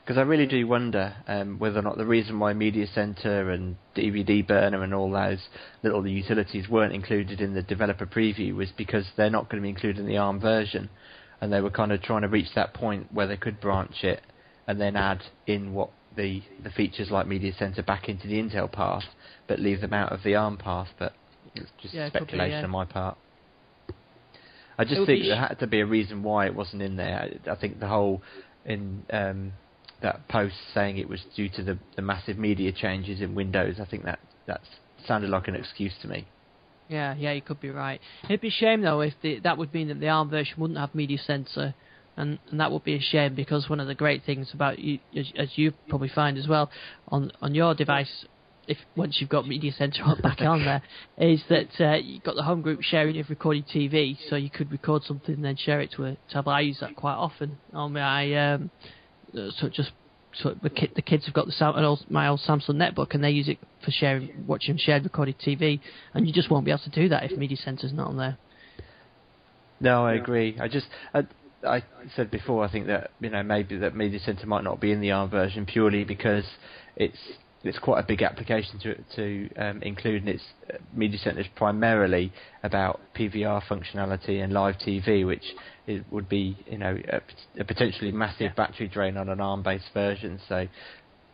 Because 0.05 0.19
I 0.19 0.23
really 0.23 0.47
do 0.47 0.67
wonder 0.67 1.17
um, 1.27 1.59
whether 1.59 1.79
or 1.79 1.83
not 1.83 1.97
the 1.97 2.05
reason 2.05 2.39
why 2.39 2.53
Media 2.53 2.87
Center 2.87 3.51
and 3.51 3.77
DVD 3.97 4.47
Burner 4.47 4.83
and 4.83 4.93
all 4.93 5.11
those 5.11 5.49
little 5.83 6.07
utilities 6.07 6.69
weren't 6.69 6.93
included 6.93 7.41
in 7.41 7.55
the 7.55 7.63
developer 7.63 8.05
preview 8.05 8.55
was 8.55 8.71
because 8.77 9.07
they're 9.17 9.31
not 9.31 9.49
going 9.49 9.63
to 9.63 9.65
be 9.65 9.71
included 9.71 10.01
in 10.01 10.07
the 10.07 10.19
ARM 10.19 10.41
version, 10.41 10.91
and 11.41 11.51
they 11.51 11.63
were 11.63 11.71
kind 11.71 11.91
of 11.91 12.03
trying 12.03 12.21
to 12.21 12.29
reach 12.29 12.49
that 12.55 12.75
point 12.75 13.11
where 13.15 13.27
they 13.27 13.39
could 13.39 13.59
branch 13.63 14.05
it 14.05 14.21
and 14.67 14.79
then 14.79 14.95
add 14.95 15.23
in 15.47 15.73
what 15.73 15.89
the 16.17 16.43
the 16.63 16.71
features 16.71 17.11
like 17.11 17.27
Media 17.27 17.53
Center 17.59 17.83
back 17.83 18.07
into 18.07 18.29
the 18.29 18.35
Intel 18.35 18.71
path, 18.71 19.05
but 19.49 19.59
leave 19.59 19.81
them 19.81 19.95
out 19.95 20.13
of 20.13 20.23
the 20.23 20.35
ARM 20.35 20.59
path. 20.59 20.89
But 20.99 21.15
it's 21.55 21.71
just 21.81 21.95
Yeah, 21.95 22.07
it 22.07 22.13
could 22.13 22.27
be, 22.27 22.29
speculation 22.29 22.59
yeah. 22.59 22.65
on 22.65 22.71
my 22.71 22.85
part. 22.85 23.17
I 24.77 24.85
just 24.85 25.07
think 25.07 25.23
be 25.23 25.29
there 25.29 25.39
had 25.39 25.61
to 25.61 25.67
be 25.67 25.81
a 25.81 25.87
reason 25.87 26.23
why 26.23 26.45
it 26.45 26.55
wasn't 26.55 26.83
in 26.83 26.97
there. 26.97 27.31
I, 27.47 27.51
I 27.51 27.55
think 27.55 27.81
the 27.81 27.89
whole 27.89 28.23
in 28.65 29.05
um, 29.11 29.53
that 30.03 30.29
post 30.29 30.55
saying 30.73 30.99
it 30.99 31.09
was 31.09 31.23
due 31.35 31.49
to 31.51 31.63
the, 31.63 31.79
the 31.97 32.03
massive 32.03 32.39
media 32.39 32.73
changes 32.73 33.21
in 33.21 33.35
Windows. 33.35 33.77
I 33.81 33.85
think 33.85 34.05
that 34.05 34.19
that 34.47 34.61
sounded 35.07 35.31
like 35.31 35.49
an 35.49 35.55
excuse 35.55 35.93
to 36.03 36.09
me. 36.09 36.27
Yeah, 36.89 37.15
yeah, 37.15 37.33
you 37.33 37.41
could 37.41 37.61
be 37.61 37.71
right. 37.71 38.01
It'd 38.25 38.41
be 38.41 38.49
a 38.49 38.51
shame 38.51 38.83
though 38.83 39.01
if 39.01 39.15
the, 39.23 39.41
that 39.41 39.57
would 39.57 39.73
mean 39.73 39.89
that 39.89 40.01
the 40.01 40.09
ARM 40.09 40.29
version 40.31 40.55
wouldn't 40.59 40.79
have 40.79 40.95
media 40.95 41.19
center, 41.19 41.75
and 42.17 42.39
and 42.51 42.61
that 42.61 42.71
would 42.71 42.85
be 42.85 42.95
a 42.95 43.01
shame 43.01 43.35
because 43.35 43.69
one 43.69 43.81
of 43.81 43.87
the 43.87 43.95
great 43.95 44.23
things 44.25 44.51
about 44.53 44.79
you, 44.79 44.99
as, 45.17 45.33
as 45.39 45.49
you 45.57 45.73
probably 45.89 46.11
find 46.11 46.37
as 46.37 46.47
well, 46.47 46.71
on 47.09 47.33
on 47.41 47.55
your 47.55 47.75
device, 47.75 48.27
if 48.69 48.77
once 48.97 49.17
you've 49.19 49.31
got 49.31 49.49
media 49.49 49.73
center 49.73 50.03
back 50.23 50.43
on 50.43 50.65
there, 50.65 50.83
is 51.17 51.43
that 51.49 51.69
uh, 51.81 51.97
you've 51.97 52.23
got 52.23 52.37
the 52.37 52.43
home 52.43 52.61
group 52.61 52.83
sharing 52.83 53.19
of 53.19 53.31
recorded 53.31 53.67
TV, 53.67 54.19
so 54.29 54.37
you 54.37 54.51
could 54.51 54.71
record 54.71 55.03
something 55.05 55.37
and 55.37 55.45
then 55.45 55.57
share 55.57 55.81
it 55.81 55.91
to 55.93 56.05
a 56.05 56.17
tablet. 56.31 56.53
I 56.53 56.61
use 56.61 56.79
that 56.81 56.97
quite 56.97 57.15
often 57.15 57.57
on 57.73 57.95
my 57.95 58.53
um, 58.53 58.71
uh, 59.37 59.51
so 59.59 59.69
just 59.69 59.91
so 60.35 60.55
the, 60.63 60.71
kid, 60.71 60.93
the 60.97 61.03
kids 61.03 61.27
have 61.27 61.35
got 61.35 61.47
the 61.47 61.53
Sam- 61.53 61.77
an 61.77 61.85
old, 61.85 62.05
my 62.11 62.29
old 62.29 62.41
Samsung 62.41 62.71
netbook 62.71 63.15
and 63.15 63.23
they 63.23 63.31
use 63.31 63.49
it 63.49 63.59
for 63.85 63.91
sharing, 63.91 64.45
watching 64.47 64.77
shared 64.77 65.05
recorded 65.05 65.39
TV, 65.39 65.81
and 66.13 66.27
you 66.27 66.33
just 66.33 66.51
won't 66.51 66.65
be 66.65 66.71
able 66.71 66.83
to 66.83 66.91
do 66.91 67.09
that 67.09 67.25
if 67.25 67.39
Media 67.39 67.57
Center's 67.57 67.93
not 67.93 68.09
on 68.09 68.17
there. 68.17 68.37
No, 69.81 70.05
I 70.07 70.15
agree. 70.15 70.57
I 70.61 70.69
just 70.69 70.87
I, 71.13 71.25
I 71.67 71.83
said 72.17 72.31
before 72.31 72.65
I 72.65 72.71
think 72.71 72.87
that 72.87 73.11
you 73.21 73.31
know 73.31 73.43
maybe 73.43 73.77
that 73.79 73.95
Media 73.95 74.19
Center 74.19 74.47
might 74.47 74.65
not 74.65 74.81
be 74.81 74.93
in 74.93 75.01
the 75.01 75.11
ARM 75.11 75.31
version 75.31 75.67
purely 75.67 76.05
because 76.05 76.45
it's 76.97 77.19
it's 77.65 77.79
quite 77.79 78.01
a 78.01 78.07
big 78.07 78.23
application 78.23 78.79
to 78.81 78.95
to 79.17 79.49
um, 79.57 79.83
include, 79.83 80.23
and 80.23 80.29
it's 80.29 80.45
uh, 80.73 80.77
Media 80.93 81.19
Center 81.19 81.41
is 81.41 81.47
primarily 81.57 82.33
about 82.63 83.01
PVR 83.17 83.63
functionality 83.63 84.43
and 84.43 84.53
live 84.53 84.77
TV, 84.77 85.27
which 85.27 85.45
it 85.87 86.05
would 86.11 86.29
be 86.29 86.57
you 86.67 86.79
know 86.79 86.97
a, 87.09 87.61
a 87.61 87.65
potentially 87.65 88.13
massive 88.13 88.55
battery 88.55 88.89
drain 88.89 89.17
on 89.17 89.29
an 89.29 89.41
ARM-based 89.41 89.93
version. 89.95 90.39
So 90.49 90.67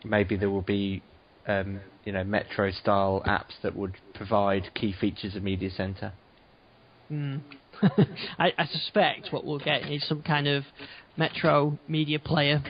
maybe 0.04 0.36
there 0.36 0.50
will 0.50 0.62
be 0.62 1.02
um, 1.48 1.80
you 2.04 2.12
know 2.12 2.22
Metro 2.22 2.70
style 2.70 3.22
apps 3.26 3.60
that 3.62 3.74
would 3.74 3.96
provide 4.14 4.72
key 4.74 4.94
features 4.98 5.34
of 5.34 5.42
Media 5.42 5.70
Center. 5.70 6.12
Mm. 7.10 7.40
I, 8.38 8.52
I 8.56 8.66
suspect 8.66 9.32
what 9.32 9.44
we'll 9.44 9.58
get 9.58 9.90
is 9.90 10.06
some 10.06 10.22
kind 10.22 10.46
of 10.46 10.62
Metro 11.16 11.76
media 11.88 12.20
player 12.20 12.62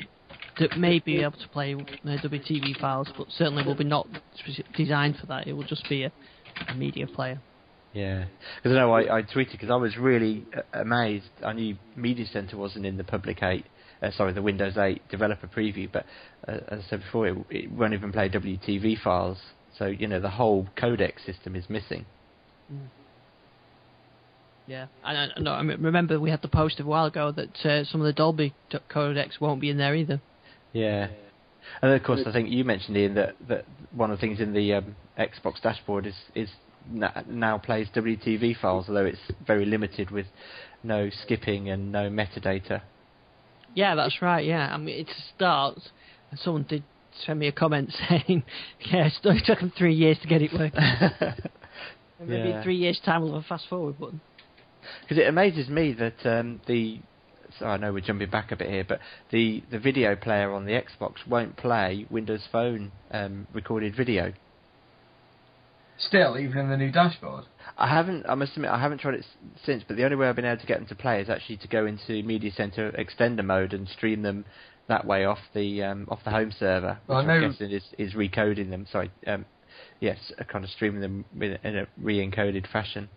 that 0.59 0.79
may 0.79 0.99
be 0.99 1.23
able 1.23 1.39
to 1.39 1.49
play 1.49 1.75
uh, 1.75 1.79
WTV 2.05 2.79
files, 2.81 3.09
but 3.17 3.29
certainly 3.31 3.65
will 3.65 3.77
be 3.77 3.85
not 3.85 4.07
designed 4.77 5.17
for 5.19 5.27
that. 5.27 5.47
It 5.47 5.53
will 5.53 5.65
just 5.67 5.89
be 5.89 6.05
a, 6.05 6.13
a 6.69 6.75
media 6.75 7.07
player. 7.07 7.41
Yeah, 7.93 8.27
because 8.57 8.77
I 8.77 8.81
know 8.81 8.93
I, 8.93 9.19
I 9.19 9.23
tweeted 9.23 9.53
because 9.53 9.71
I 9.71 9.77
was 9.77 9.97
really 9.97 10.47
uh, 10.57 10.81
amazed. 10.81 11.27
I 11.45 11.53
knew 11.53 11.77
Media 11.97 12.27
Center 12.27 12.57
wasn't 12.57 12.87
in 12.87 12.97
the 12.97 13.05
Public 13.05 13.43
8, 13.43 13.65
uh, 14.03 14.11
sorry, 14.13 14.33
the 14.33 14.43
Windows 14.43 14.77
8 14.77 15.09
developer 15.09 15.49
preview, 15.49 15.91
but 15.91 16.07
uh, 16.47 16.59
as 16.69 16.81
I 16.87 16.89
said 16.89 17.01
before, 17.01 17.27
it, 17.27 17.37
it 17.51 17.73
won't 17.73 17.95
even 17.95 18.13
play 18.13 18.29
WTV 18.29 19.01
files. 19.03 19.39
So 19.77 19.87
you 19.87 20.07
know 20.07 20.21
the 20.21 20.31
whole 20.31 20.69
codec 20.77 21.25
system 21.25 21.57
is 21.57 21.69
missing. 21.69 22.05
Yeah, 24.67 24.87
and 25.05 25.19
I, 25.19 25.41
no, 25.41 25.53
I 25.53 25.63
remember 25.63 26.21
we 26.21 26.31
had 26.31 26.43
the 26.43 26.49
post 26.49 26.79
a 26.79 26.85
while 26.85 27.07
ago 27.07 27.33
that 27.33 27.67
uh, 27.67 27.85
some 27.85 28.01
of 28.01 28.07
the 28.07 28.13
Dolby 28.13 28.55
codecs 28.89 29.41
won't 29.41 29.61
be 29.61 29.71
in 29.71 29.79
there 29.79 29.97
either. 29.97 30.21
Yeah, 30.73 31.09
and 31.83 31.93
of 31.93 32.03
course 32.03 32.21
I 32.27 32.33
think 32.33 32.49
you 32.51 32.65
mentioned 32.65 32.97
Ian 32.97 33.15
that 33.15 33.35
that 33.49 33.65
one 33.93 34.11
of 34.11 34.19
the 34.19 34.21
things 34.21 34.41
in 34.41 34.53
the 34.53 34.75
um, 34.75 34.97
Xbox 35.19 35.61
dashboard 35.63 36.07
is 36.07 36.15
is 36.35 36.49
na- 36.91 37.23
now 37.29 37.59
plays 37.59 37.89
WTV 37.95 38.57
files, 38.61 38.87
although 38.89 39.05
it's 39.07 39.19
very 39.47 39.65
limited 39.65 40.11
with 40.11 40.27
no 40.83 41.11
skipping 41.11 41.69
and 41.69 41.91
no 41.93 42.09
metadata. 42.09 42.83
Yeah, 43.75 43.95
that's 43.95 44.21
right. 44.23 44.45
Yeah, 44.45 44.73
I 44.73 44.77
mean 44.77 45.01
it's 45.01 45.11
a 45.11 45.23
start. 45.37 45.79
And 46.31 46.39
someone 46.39 46.65
did 46.69 46.85
send 47.27 47.39
me 47.41 47.49
a 47.49 47.53
comment 47.53 47.93
saying, 48.09 48.45
"Yeah, 48.81 49.07
it 49.07 49.13
took- 49.23 49.37
it 49.37 49.45
took 49.45 49.59
them 49.61 49.73
three 49.77 49.95
years 49.95 50.19
to 50.21 50.29
get 50.29 50.43
it 50.43 50.53
working." 50.53 50.81
Maybe 52.21 52.33
Yeah. 52.49 52.57
in 52.59 52.63
three 52.63 52.77
years' 52.77 53.01
time 53.01 53.23
we'll 53.23 53.35
have 53.35 53.45
a 53.45 53.49
fast 53.49 53.67
forward 53.69 53.99
button. 53.99 54.21
Because 55.03 55.19
it 55.19 55.27
amazes 55.27 55.69
me 55.69 55.93
that 55.95 56.25
um, 56.27 56.61
the 56.67 57.01
so 57.59 57.67
I 57.67 57.77
know 57.77 57.93
we're 57.93 58.01
jumping 58.01 58.31
back 58.31 58.53
a 58.53 58.57
bit 58.57 58.69
here, 58.69 58.85
but 58.89 59.01
the, 59.31 59.63
the 59.71 59.79
video 59.79 60.17
player 60.17 60.53
on 60.53 60.65
the 60.67 60.73
Xbox 60.73 61.27
won't 61.27 61.57
play 61.57 62.07
Windows 62.11 62.43
Phone 62.51 62.93
um, 63.11 63.47
recorded 63.53 63.95
video. 63.97 64.33
Still, 65.99 66.39
even 66.39 66.57
in 66.59 66.71
the 66.71 66.77
new 66.79 66.91
dashboard. 66.91 67.45
I 67.77 67.87
haven't. 67.89 68.25
I 68.27 68.35
must 68.35 68.53
admit, 68.57 68.71
I 68.71 68.81
haven't 68.81 68.99
tried 68.99 69.15
it 69.15 69.21
s- 69.21 69.51
since. 69.65 69.85
But 69.87 69.97
the 69.99 70.05
only 70.05 70.17
way 70.17 70.29
I've 70.29 70.37
been 70.37 70.47
able 70.47 70.61
to 70.61 70.67
get 70.67 70.79
them 70.79 70.87
to 70.89 70.95
play 70.95 71.21
is 71.21 71.29
actually 71.29 71.59
to 71.59 71.69
go 71.69 71.85
into 71.85 72.23
Media 72.23 72.51
Center 72.53 72.91
Extender 72.93 73.45
mode 73.45 73.75
and 73.75 73.87
stream 73.87 74.23
them 74.23 74.47
that 74.89 75.05
way 75.07 75.27
off 75.27 75.39
the 75.55 75.83
um, 75.83 76.07
off 76.11 76.21
the 76.25 76.31
home 76.31 76.53
server, 76.59 76.99
which 77.07 77.17
Well, 77.17 77.31
I 77.31 77.35
I'm 77.35 77.51
guessing 77.51 77.71
is 77.71 77.85
is 77.99 78.15
recoding 78.15 78.71
them. 78.71 78.87
Sorry, 78.91 79.11
um, 79.27 79.45
yes, 80.01 80.33
kind 80.51 80.65
of 80.65 80.71
streaming 80.71 81.03
them 81.03 81.25
in 81.39 81.59
a, 81.63 81.69
in 81.69 81.77
a 81.79 81.87
re-encoded 81.99 82.67
fashion. 82.71 83.11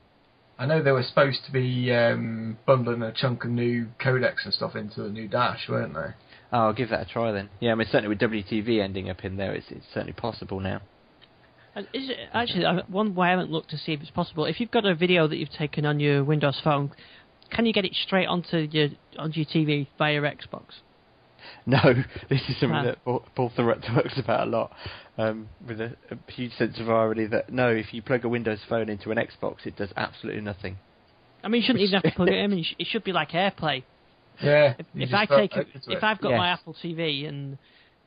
I 0.57 0.65
know 0.65 0.83
they 0.83 0.91
were 0.91 1.03
supposed 1.03 1.39
to 1.45 1.51
be 1.51 1.91
um, 1.91 2.57
bundling 2.65 3.01
a 3.01 3.11
chunk 3.11 3.43
of 3.43 3.49
new 3.51 3.87
codecs 3.99 4.45
and 4.45 4.53
stuff 4.53 4.75
into 4.75 5.01
the 5.01 5.09
new 5.09 5.27
dash, 5.27 5.67
weren't 5.67 5.93
they? 5.93 6.11
Oh, 6.51 6.67
I'll 6.67 6.73
give 6.73 6.89
that 6.89 7.01
a 7.01 7.11
try 7.11 7.31
then. 7.31 7.49
Yeah, 7.59 7.71
I 7.71 7.75
mean 7.75 7.87
certainly 7.91 8.09
with 8.09 8.19
WTV 8.19 8.79
ending 8.79 9.09
up 9.09 9.25
in 9.25 9.37
there, 9.37 9.53
it's 9.53 9.65
it's 9.71 9.85
certainly 9.93 10.13
possible 10.13 10.59
now. 10.59 10.81
And 11.75 11.87
is 11.93 12.09
it 12.09 12.17
actually 12.33 12.65
I- 12.65 12.83
one 12.87 13.15
way 13.15 13.27
I 13.27 13.31
haven't 13.31 13.49
looked 13.51 13.71
to 13.71 13.77
see 13.77 13.93
if 13.93 14.01
it's 14.01 14.11
possible? 14.11 14.45
If 14.45 14.59
you've 14.59 14.69
got 14.71 14.85
a 14.85 14.93
video 14.93 15.27
that 15.27 15.37
you've 15.37 15.49
taken 15.49 15.85
on 15.85 15.99
your 15.99 16.23
Windows 16.23 16.61
phone, 16.63 16.91
can 17.49 17.65
you 17.65 17.73
get 17.73 17.85
it 17.85 17.95
straight 17.95 18.27
onto 18.27 18.57
your 18.71 18.89
onto 19.17 19.39
your 19.39 19.47
TV 19.47 19.87
via 19.97 20.13
your 20.13 20.23
Xbox? 20.23 20.65
No, 21.65 21.79
this 22.29 22.41
is 22.49 22.59
something 22.59 22.83
that 22.83 23.03
Paul, 23.05 23.23
Paul 23.35 23.51
Thurrott 23.57 23.85
talks 23.85 24.19
about 24.19 24.47
a 24.47 24.49
lot, 24.49 24.71
um, 25.17 25.47
with 25.65 25.79
a, 25.79 25.95
a 26.11 26.31
huge 26.31 26.51
sense 26.53 26.77
of 26.79 26.89
irony. 26.89 27.25
That 27.25 27.51
no, 27.51 27.69
if 27.69 27.93
you 27.93 28.01
plug 28.01 28.25
a 28.25 28.29
Windows 28.29 28.59
phone 28.67 28.89
into 28.89 29.11
an 29.11 29.17
Xbox, 29.17 29.65
it 29.65 29.77
does 29.77 29.93
absolutely 29.95 30.41
nothing. 30.41 30.77
I 31.43 31.47
mean, 31.47 31.61
you 31.61 31.67
shouldn't 31.67 31.83
even 31.83 31.93
have 31.93 32.03
to 32.03 32.11
plug 32.15 32.29
it 32.29 32.35
in. 32.35 32.51
Mean, 32.51 32.65
it 32.77 32.87
should 32.87 33.03
be 33.03 33.13
like 33.13 33.31
AirPlay. 33.31 33.83
Yeah. 34.41 34.73
If, 34.77 34.85
if 34.95 35.13
I 35.13 35.25
got 35.25 35.37
take 35.37 35.53
open 35.53 35.71
it, 35.75 35.83
to 35.83 35.91
if 35.91 35.97
it. 35.97 36.03
I've 36.03 36.19
got 36.19 36.31
my 36.31 36.49
Apple 36.49 36.75
TV 36.83 37.27
and 37.27 37.57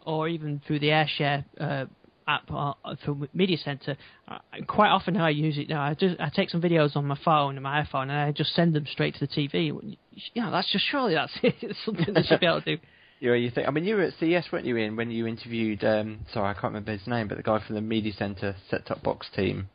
or 0.04 0.28
even 0.28 0.60
through 0.66 0.80
the 0.80 0.88
AirShare 0.88 1.44
uh, 1.60 1.86
app 2.28 2.50
uh, 2.50 2.72
for 3.04 3.16
Media 3.34 3.56
Center, 3.58 3.96
uh, 4.28 4.38
quite 4.66 4.88
often 4.88 5.14
how 5.14 5.24
I 5.24 5.30
use 5.30 5.58
it 5.58 5.68
now, 5.68 5.82
I 5.82 5.94
just 5.94 6.18
I 6.20 6.30
take 6.34 6.50
some 6.50 6.62
videos 6.62 6.96
on 6.96 7.06
my 7.06 7.18
phone 7.24 7.56
and 7.56 7.62
my 7.62 7.82
iPhone 7.82 8.02
and 8.02 8.12
I 8.12 8.32
just 8.32 8.54
send 8.54 8.74
them 8.74 8.86
straight 8.90 9.14
to 9.16 9.20
the 9.20 9.28
TV. 9.28 9.96
You 10.12 10.42
know, 10.42 10.50
that's 10.50 10.70
just 10.72 10.84
surely 10.90 11.14
that's 11.14 11.32
it's 11.42 11.78
something 11.84 12.14
they 12.14 12.22
should 12.22 12.40
be 12.40 12.46
able 12.46 12.62
to 12.62 12.76
do. 12.76 12.82
You 13.18 13.30
know, 13.30 13.34
you 13.34 13.50
think. 13.50 13.66
I 13.66 13.70
mean, 13.70 13.84
you 13.84 13.96
were 13.96 14.02
at 14.02 14.12
CES, 14.20 14.52
weren't 14.52 14.66
you, 14.66 14.76
in 14.76 14.94
when 14.96 15.10
you 15.10 15.26
interviewed? 15.26 15.82
Um, 15.84 16.20
sorry, 16.32 16.50
I 16.50 16.52
can't 16.52 16.64
remember 16.64 16.92
his 16.92 17.06
name, 17.06 17.28
but 17.28 17.36
the 17.38 17.42
guy 17.42 17.58
from 17.64 17.74
the 17.74 17.80
Media 17.80 18.12
Center 18.12 18.54
set-top 18.70 19.02
box 19.02 19.26
team, 19.34 19.68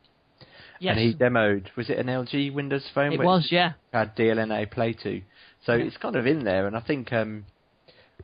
Yes, 0.78 0.96
and 0.96 1.00
he 1.00 1.14
demoed. 1.14 1.66
Was 1.76 1.90
it 1.90 1.98
an 1.98 2.06
LG 2.06 2.52
Windows 2.54 2.88
phone? 2.94 3.12
it 3.12 3.20
was. 3.20 3.48
Yeah, 3.50 3.72
Had 3.92 4.14
DLNA 4.16 4.70
Play 4.70 4.92
to, 4.92 5.20
so 5.66 5.74
Yeah. 5.74 5.84
it's 5.84 5.96
kind 5.96 6.14
of 6.16 6.26
in 6.26 6.44
there, 6.44 6.66
and 6.68 6.76
I 6.76 6.80
think 6.80 7.12
um, 7.12 7.44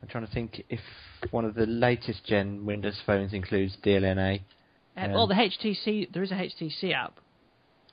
I'm 0.01 0.07
trying 0.07 0.25
to 0.25 0.31
think 0.33 0.63
if 0.69 0.79
one 1.31 1.43
of 1.43 1.53
the 1.53 1.65
latest 1.65 2.23
gen 2.25 2.65
Windows 2.65 2.99
phones 3.05 3.33
includes 3.33 3.75
DLNA. 3.83 4.41
Uh, 4.95 5.01
Um, 5.01 5.11
well, 5.11 5.27
the 5.27 5.35
HTC 5.35 6.11
there 6.13 6.23
is 6.23 6.31
a 6.31 6.35
HTC 6.35 6.93
app 6.93 7.19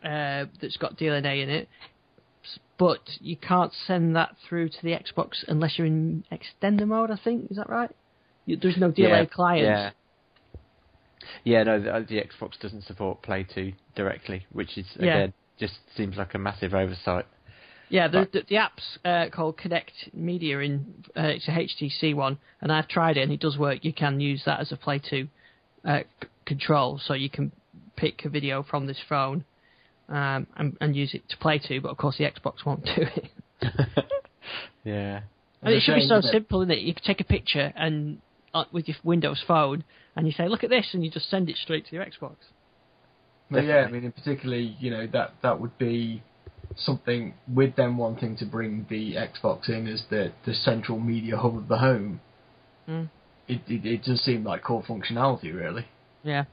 uh, 0.05 0.47
that's 0.61 0.77
got 0.77 0.97
DLNA 0.97 1.43
in 1.43 1.51
it, 1.51 1.69
but 2.79 3.01
you 3.21 3.37
can't 3.37 3.73
send 3.87 4.17
that 4.17 4.37
through 4.49 4.69
to 4.69 4.83
the 4.83 4.91
Xbox 4.91 5.45
unless 5.49 5.79
you're 5.79 5.87
in 5.87 6.25
extender 6.31 6.87
mode. 6.87 7.11
I 7.11 7.17
think 7.23 7.51
is 7.51 7.57
that 7.57 7.69
right? 7.69 7.91
You, 8.45 8.57
there's 8.57 8.77
no 8.77 8.91
DLNA 8.91 8.99
yeah, 8.99 9.25
client. 9.27 9.65
Yeah. 9.65 9.91
Yeah, 11.45 11.63
no, 11.65 11.81
the, 11.81 12.07
the 12.09 12.21
Xbox 12.21 12.59
doesn't 12.61 12.85
support 12.85 13.23
Play 13.23 13.45
To 13.55 13.73
directly, 13.95 14.47
which 14.53 14.79
is 14.79 14.87
Yeah. 14.99 15.17
again 15.17 15.33
just 15.59 15.75
seems 15.97 16.17
like 16.17 16.35
a 16.35 16.39
massive 16.39 16.75
oversight. 16.75 17.27
Yeah, 17.89 18.09
the, 18.09 18.29
the, 18.33 18.43
the 18.49 18.57
app's 18.57 18.99
uh, 19.05 19.27
called 19.33 19.57
Connect 19.57 19.93
Media. 20.13 20.59
In 20.59 21.05
uh, 21.17 21.23
it's 21.23 21.49
a 21.49 21.53
HTC 21.53 22.15
one, 22.15 22.39
and 22.61 22.73
I've 22.73 22.89
tried 22.89 23.17
it, 23.17 23.23
and 23.23 23.33
it 23.33 23.41
does 23.41 23.57
work. 23.57 23.85
You 23.85 23.93
can 23.93 24.21
use 24.21 24.43
that 24.45 24.61
as 24.61 24.73
a 24.73 24.77
Play 24.77 25.01
To 25.11 25.29
uh, 25.85 26.01
c- 26.21 26.29
control, 26.45 27.01
so 27.03 27.15
you 27.15 27.31
can 27.31 27.53
pick 27.97 28.25
a 28.25 28.29
video 28.29 28.63
from 28.63 28.87
this 28.87 28.99
phone 29.09 29.45
um, 30.09 30.47
and, 30.57 30.77
and 30.81 30.97
use 30.97 31.15
it 31.15 31.29
to 31.29 31.37
play 31.37 31.59
to. 31.59 31.81
But 31.81 31.91
of 31.91 31.97
course, 31.97 32.19
the 32.19 32.25
Xbox 32.25 32.65
won't 32.65 32.85
do 32.85 33.07
it. 33.17 33.31
yeah. 34.85 35.21
And 35.63 35.73
it 35.73 35.79
It's 35.79 35.85
a 35.85 35.93
should 35.93 35.95
be 35.97 36.09
so 36.09 36.19
isn't 36.19 36.33
simple, 36.33 36.63
isn't 36.63 36.71
it? 36.71 36.81
You 36.81 36.95
can 36.95 37.05
take 37.05 37.21
a 37.21 37.25
picture 37.25 37.73
and 37.77 38.21
uh, 38.55 38.65
with 38.73 38.89
your 38.89 38.97
Windows 39.05 39.43
phone, 39.47 39.85
and 40.15 40.27
you 40.27 40.33
say, 40.33 40.49
"Look 40.49 40.65
at 40.65 40.71
this," 40.71 40.89
and 40.93 41.05
you 41.05 41.11
just 41.11 41.29
send 41.31 41.51
it 41.51 41.57
straight 41.57 41.87
to 41.87 41.97
your 41.97 42.05
Xbox. 42.05 42.37
But 43.51 43.65
yeah, 43.65 43.85
I 43.87 43.91
mean, 43.91 44.05
in 44.05 44.13
particularly, 44.13 44.77
you 44.81 44.91
know, 44.91 45.07
that 45.13 45.35
that 45.43 45.61
would 45.61 45.77
be 45.79 46.23
something 46.77 47.35
with 47.53 47.77
them 47.77 47.97
wanting 47.97 48.37
to 48.39 48.47
bring 48.47 48.87
the 48.89 49.15
Xbox 49.15 49.69
in 49.69 49.87
as 49.87 50.05
the 50.11 50.33
the 50.45 50.55
central 50.55 50.99
media 50.99 51.37
hub 51.37 51.57
of 51.57 51.69
the 51.69 51.79
home. 51.79 52.21
Mm. 52.89 53.11
It, 53.49 53.61
it 53.69 53.87
it 53.87 54.03
does 54.05 54.23
seem 54.23 54.45
like 54.45 54.63
core 54.63 54.83
functionality, 54.83 55.55
really. 55.55 55.87
Yeah. 56.23 56.45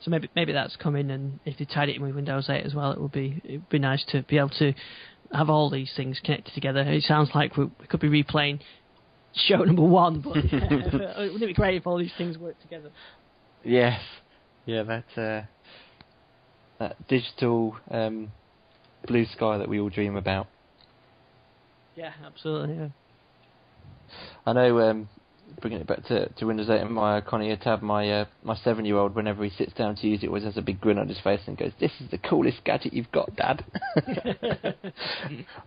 So 0.00 0.10
maybe 0.10 0.28
maybe 0.34 0.52
that's 0.52 0.76
coming, 0.76 1.10
and 1.10 1.40
if 1.44 1.58
they 1.58 1.64
tied 1.64 1.88
it 1.88 1.96
in 1.96 2.02
with 2.02 2.14
Windows 2.14 2.48
8 2.48 2.64
as 2.64 2.74
well, 2.74 2.92
it 2.92 3.00
would 3.00 3.12
be 3.12 3.40
it 3.44 3.52
would 3.52 3.68
be 3.68 3.78
nice 3.78 4.04
to 4.10 4.22
be 4.22 4.38
able 4.38 4.50
to 4.50 4.72
have 5.32 5.50
all 5.50 5.70
these 5.70 5.92
things 5.96 6.20
connected 6.22 6.54
together. 6.54 6.80
It 6.80 7.04
sounds 7.04 7.30
like 7.34 7.56
we, 7.56 7.64
we 7.64 7.86
could 7.88 8.00
be 8.00 8.08
replaying 8.08 8.60
show 9.34 9.56
number 9.56 9.82
one, 9.82 10.20
but 10.20 10.34
wouldn't 10.36 11.42
it 11.42 11.46
be 11.46 11.54
great 11.54 11.76
if 11.76 11.86
all 11.86 11.98
these 11.98 12.12
things 12.18 12.36
worked 12.38 12.62
together? 12.62 12.90
Yes. 13.64 14.00
Yeah, 14.66 14.82
that 14.84 15.04
uh, 15.16 15.42
that 16.78 17.08
digital 17.08 17.76
um, 17.90 18.32
blue 19.06 19.26
sky 19.26 19.58
that 19.58 19.68
we 19.68 19.80
all 19.80 19.88
dream 19.88 20.16
about. 20.16 20.46
Yeah, 21.94 22.12
absolutely. 22.24 22.76
Yeah. 22.76 22.88
I 24.46 24.52
know, 24.52 24.80
um, 24.80 25.08
bringing 25.60 25.80
it 25.80 25.86
back 25.86 26.04
to, 26.06 26.28
to 26.28 26.44
Windows 26.46 26.68
8 26.70 26.80
and 26.80 26.90
my 26.90 27.20
Iconia 27.20 27.60
tab, 27.60 27.82
my 27.82 28.10
uh, 28.10 28.24
my 28.42 28.56
seven 28.56 28.84
year 28.84 28.96
old, 28.96 29.14
whenever 29.14 29.44
he 29.44 29.50
sits 29.50 29.72
down 29.72 29.96
to 29.96 30.06
use 30.06 30.22
it, 30.22 30.28
always 30.28 30.44
has 30.44 30.56
a 30.56 30.62
big 30.62 30.80
grin 30.80 30.98
on 30.98 31.08
his 31.08 31.20
face 31.20 31.40
and 31.46 31.56
goes, 31.56 31.72
"This 31.80 31.92
is 32.00 32.10
the 32.10 32.18
coolest 32.18 32.64
gadget 32.64 32.92
you've 32.92 33.12
got, 33.12 33.34
Dad." 33.36 33.64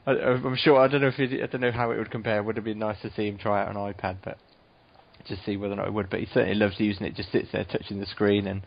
I, 0.07 0.11
I'm 0.11 0.55
sure. 0.57 0.79
I 0.79 0.87
don't 0.87 1.01
know 1.01 1.07
if 1.07 1.19
it, 1.19 1.43
I 1.43 1.47
don't 1.47 1.61
know 1.61 1.71
how 1.71 1.91
it 1.91 1.97
would 1.97 2.11
compare. 2.11 2.41
Would 2.43 2.57
have 2.57 2.65
been 2.65 2.79
nice 2.79 3.01
to 3.01 3.11
see 3.13 3.27
him 3.27 3.37
try 3.37 3.61
out 3.61 3.69
an 3.69 3.75
iPad, 3.75 4.17
but 4.23 4.37
just 5.27 5.45
see 5.45 5.57
whether 5.57 5.73
or 5.73 5.77
not 5.77 5.87
it 5.87 5.93
would. 5.93 6.09
But 6.09 6.19
he 6.19 6.27
certainly 6.27 6.55
loves 6.55 6.79
using 6.79 7.05
it. 7.05 7.15
Just 7.15 7.31
sits 7.31 7.49
there 7.51 7.65
touching 7.65 7.99
the 7.99 8.05
screen 8.05 8.47
and 8.47 8.61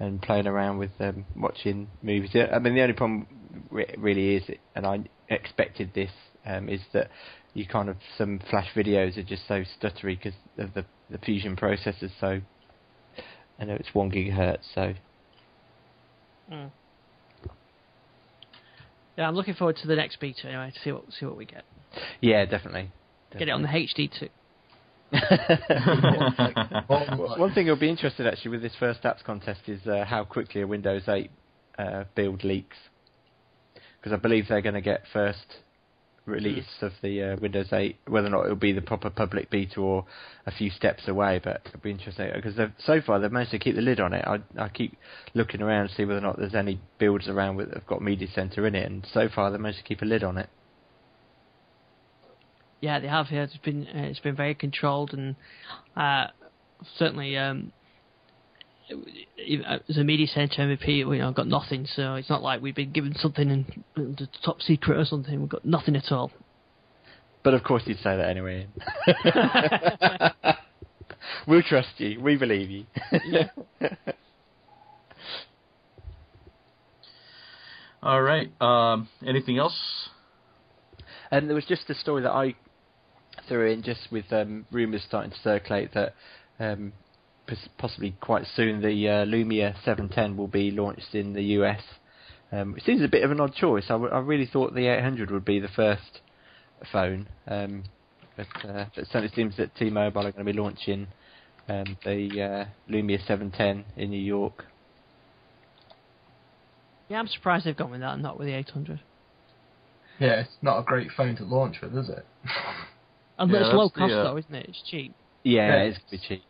and 0.00 0.22
playing 0.22 0.46
around 0.46 0.78
with 0.78 0.92
um, 1.00 1.24
watching 1.36 1.88
movies. 2.02 2.30
I 2.34 2.58
mean, 2.58 2.74
the 2.74 2.82
only 2.82 2.94
problem 2.94 3.26
re- 3.70 3.94
really 3.98 4.36
is, 4.36 4.44
and 4.74 4.86
I 4.86 5.04
expected 5.28 5.92
this, 5.94 6.10
um, 6.48 6.68
is 6.68 6.80
that 6.92 7.10
you 7.54 7.66
kind 7.66 7.88
of 7.88 7.96
some 8.16 8.40
flash 8.50 8.68
videos 8.74 9.16
are 9.16 9.22
just 9.22 9.46
so 9.46 9.62
stuttery 9.80 10.18
because 10.18 10.34
of 10.58 10.74
the 10.74 10.84
the 11.10 11.18
fusion 11.18 11.56
processors. 11.56 12.10
So 12.20 12.40
I 13.58 13.64
know 13.64 13.74
it's 13.74 13.94
one 13.94 14.10
gigahertz. 14.10 14.64
So 14.74 14.94
Mm. 16.50 16.70
Yeah, 19.16 19.28
I'm 19.28 19.34
looking 19.34 19.54
forward 19.54 19.76
to 19.82 19.88
the 19.88 19.96
next 19.96 20.20
beta 20.20 20.46
anyway 20.46 20.72
to 20.74 20.80
see 20.80 20.92
what 20.92 21.04
see 21.18 21.26
what 21.26 21.36
we 21.36 21.44
get. 21.44 21.64
yeah, 22.20 22.44
definitely. 22.44 22.90
Get 23.32 23.48
it 23.48 23.50
on 23.50 23.62
the 23.62 23.68
HD2. 23.68 24.28
One 27.38 27.52
thing 27.52 27.66
you'll 27.66 27.76
be 27.76 27.90
interested 27.90 28.26
actually 28.26 28.52
with 28.52 28.62
this 28.62 28.72
first 28.78 29.02
apps 29.02 29.22
contest 29.24 29.60
is 29.66 29.86
uh, 29.86 30.04
how 30.04 30.24
quickly 30.24 30.62
a 30.62 30.66
Windows 30.66 31.02
8 31.08 31.30
uh, 31.78 32.04
build 32.14 32.44
leaks, 32.44 32.76
because 33.98 34.12
I 34.12 34.16
believe 34.16 34.46
they're 34.48 34.62
going 34.62 34.74
to 34.74 34.80
get 34.80 35.02
first 35.12 35.56
release 36.28 36.66
of 36.82 36.92
the 37.02 37.22
uh, 37.22 37.36
Windows 37.40 37.68
8, 37.72 37.96
whether 38.06 38.26
or 38.26 38.30
not 38.30 38.44
it'll 38.44 38.56
be 38.56 38.72
the 38.72 38.80
proper 38.80 39.10
public 39.10 39.50
beta 39.50 39.80
or 39.80 40.04
a 40.46 40.50
few 40.50 40.70
steps 40.70 41.08
away. 41.08 41.40
But 41.42 41.62
it'll 41.66 41.80
be 41.80 41.90
interesting 41.90 42.30
because 42.34 42.54
so 42.78 43.00
far 43.00 43.20
they've 43.20 43.32
managed 43.32 43.52
to 43.52 43.58
keep 43.58 43.74
the 43.74 43.82
lid 43.82 44.00
on 44.00 44.12
it. 44.12 44.24
I, 44.26 44.38
I 44.58 44.68
keep 44.68 44.96
looking 45.34 45.62
around 45.62 45.88
to 45.88 45.94
see 45.94 46.04
whether 46.04 46.18
or 46.18 46.22
not 46.22 46.38
there's 46.38 46.54
any 46.54 46.80
builds 46.98 47.28
around 47.28 47.56
with 47.56 47.72
have 47.72 47.86
got 47.86 48.02
Media 48.02 48.28
Center 48.34 48.66
in 48.66 48.74
it, 48.74 48.90
and 48.90 49.06
so 49.12 49.28
far 49.34 49.50
they've 49.50 49.60
managed 49.60 49.80
to 49.80 49.84
keep 49.84 50.02
a 50.02 50.06
lid 50.06 50.22
on 50.22 50.38
it. 50.38 50.48
Yeah, 52.80 53.00
they 53.00 53.08
have. 53.08 53.26
Yeah, 53.30 53.42
it's 53.42 53.56
been 53.56 53.86
uh, 53.88 54.02
it's 54.02 54.20
been 54.20 54.36
very 54.36 54.54
controlled 54.54 55.12
and 55.12 55.34
uh, 55.96 56.28
certainly 56.96 57.36
um, 57.36 57.72
as 58.90 59.96
a 59.96 60.04
media 60.04 60.26
centre 60.26 60.62
MVP, 60.62 61.08
we 61.08 61.18
know 61.18 61.32
got 61.32 61.46
nothing. 61.46 61.86
So 61.86 62.14
it's 62.14 62.30
not 62.30 62.42
like 62.42 62.62
we've 62.62 62.74
been 62.74 62.92
given 62.92 63.14
something 63.14 63.50
and 63.50 63.84
and 63.96 64.20
it's 64.20 64.38
top 64.44 64.60
secret 64.62 64.98
or 64.98 65.04
something. 65.04 65.40
We've 65.40 65.48
got 65.48 65.64
nothing 65.64 65.96
at 65.96 66.10
all. 66.10 66.30
But 67.42 67.54
of 67.54 67.62
course 67.64 67.82
you'd 67.86 67.98
say 67.98 68.16
that 68.16 68.28
anyway. 68.28 68.66
we'll 71.46 71.62
trust 71.62 71.88
you. 71.98 72.20
We 72.20 72.36
believe 72.36 72.70
you. 72.70 72.84
Yeah. 73.26 73.48
All 78.02 78.22
right. 78.22 78.50
Um, 78.60 79.08
anything 79.26 79.58
else? 79.58 79.76
And 81.30 81.48
there 81.48 81.54
was 81.54 81.64
just 81.64 81.90
a 81.90 81.94
story 81.94 82.22
that 82.22 82.30
I 82.30 82.54
threw 83.48 83.70
in 83.70 83.82
just 83.82 84.08
with 84.10 84.32
um, 84.32 84.66
rumours 84.70 85.02
starting 85.06 85.30
to 85.30 85.38
circulate 85.42 85.94
that 85.94 86.14
um, 86.60 86.92
pos- 86.92 87.07
possibly 87.78 88.16
quite 88.20 88.46
soon 88.54 88.80
the 88.82 89.08
uh, 89.08 89.24
Lumia 89.24 89.74
710 89.84 90.36
will 90.36 90.48
be 90.48 90.70
launched 90.70 91.14
in 91.14 91.32
the 91.32 91.42
US. 91.60 91.82
Um, 92.52 92.74
it 92.76 92.82
seems 92.84 93.02
a 93.02 93.08
bit 93.08 93.24
of 93.24 93.30
an 93.30 93.40
odd 93.40 93.54
choice. 93.54 93.84
I, 93.88 93.94
w- 93.94 94.12
I 94.12 94.18
really 94.20 94.46
thought 94.46 94.74
the 94.74 94.86
800 94.86 95.30
would 95.30 95.44
be 95.44 95.60
the 95.60 95.68
first 95.68 96.20
phone, 96.92 97.28
um, 97.46 97.82
but, 98.36 98.46
uh, 98.64 98.86
but 98.94 99.02
it 99.02 99.06
certainly 99.06 99.32
seems 99.34 99.56
that 99.56 99.74
T-Mobile 99.76 100.26
are 100.26 100.32
going 100.32 100.46
to 100.46 100.52
be 100.52 100.58
launching 100.58 101.08
um, 101.68 101.84
the 102.04 102.42
uh, 102.42 102.64
Lumia 102.92 103.18
710 103.26 103.84
in 104.02 104.10
New 104.10 104.20
York. 104.22 104.64
Yeah, 107.08 107.18
I'm 107.18 107.26
surprised 107.28 107.64
they've 107.66 107.76
gone 107.76 107.90
with 107.90 108.00
that 108.00 108.14
and 108.14 108.22
not 108.22 108.38
with 108.38 108.46
the 108.46 108.54
800. 108.54 109.00
Yeah, 110.20 110.40
it's 110.40 110.50
not 110.62 110.80
a 110.80 110.82
great 110.82 111.08
phone 111.16 111.36
to 111.36 111.44
launch 111.44 111.80
with, 111.82 111.96
is 111.96 112.08
it? 112.08 112.26
And 113.38 113.52
Yeah, 113.52 113.60
it's 113.60 113.72
low 113.72 113.88
that's 113.88 113.94
the, 113.94 114.00
cost 114.00 114.14
uh, 114.14 114.22
though, 114.24 114.36
isn't 114.36 114.54
it? 114.54 114.66
It's 114.68 114.82
cheap. 114.82 115.14
Yeah, 115.44 115.68
Yeah. 115.68 115.82
it's 115.84 115.98
going 116.10 116.20
to 116.20 116.28
cheap. 116.28 116.47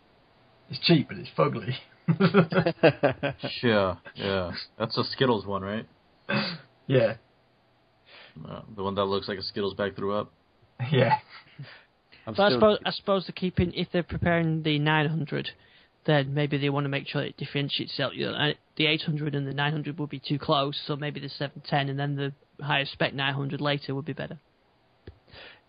It's 0.71 0.81
cheap, 0.81 1.09
but 1.09 1.17
it's 1.19 1.31
fugly. 1.37 1.75
Yeah, 3.63 3.97
yeah. 4.15 4.53
That's 4.79 4.97
a 4.97 5.05
Skittles 5.05 5.47
one, 5.47 5.63
right? 5.63 5.87
yeah, 6.87 7.15
Uh, 8.49 8.61
the 8.77 8.83
one 8.83 8.95
that 8.95 9.05
looks 9.05 9.29
like 9.29 9.39
a 9.39 9.43
Skittles 9.43 9.75
bag 9.75 9.97
threw 9.97 10.15
up. 10.15 10.33
yeah. 10.93 11.19
I'm 12.27 12.35
But 12.35 12.43
I 12.43 12.51
suppose 12.51 12.79
I 12.85 12.91
suppose 12.91 13.27
they're 13.27 13.33
keeping 13.35 13.73
if 13.75 13.89
they're 13.93 14.03
preparing 14.03 14.63
the 14.63 14.79
900, 14.79 15.51
then 16.05 16.35
maybe 16.35 16.59
they 16.59 16.69
want 16.71 16.85
to 16.85 16.89
make 16.89 17.09
sure 17.09 17.23
it 17.23 17.37
differentiates 17.37 17.93
itself. 17.93 18.13
You 18.15 18.27
know, 18.27 18.35
uh, 18.35 18.53
the 18.77 18.87
800 18.87 19.35
and 19.35 19.47
the 19.47 19.55
900 19.55 19.99
would 19.99 20.11
be 20.11 20.21
too 20.21 20.39
close, 20.39 20.79
so 20.87 20.97
maybe 20.97 21.21
the 21.21 21.29
710 21.29 21.89
and 21.89 21.99
then 21.99 22.17
the 22.17 22.65
higher 22.65 22.85
spec 22.85 23.15
900 23.15 23.61
later 23.61 23.95
would 23.95 24.05
be 24.05 24.13
better. 24.13 24.39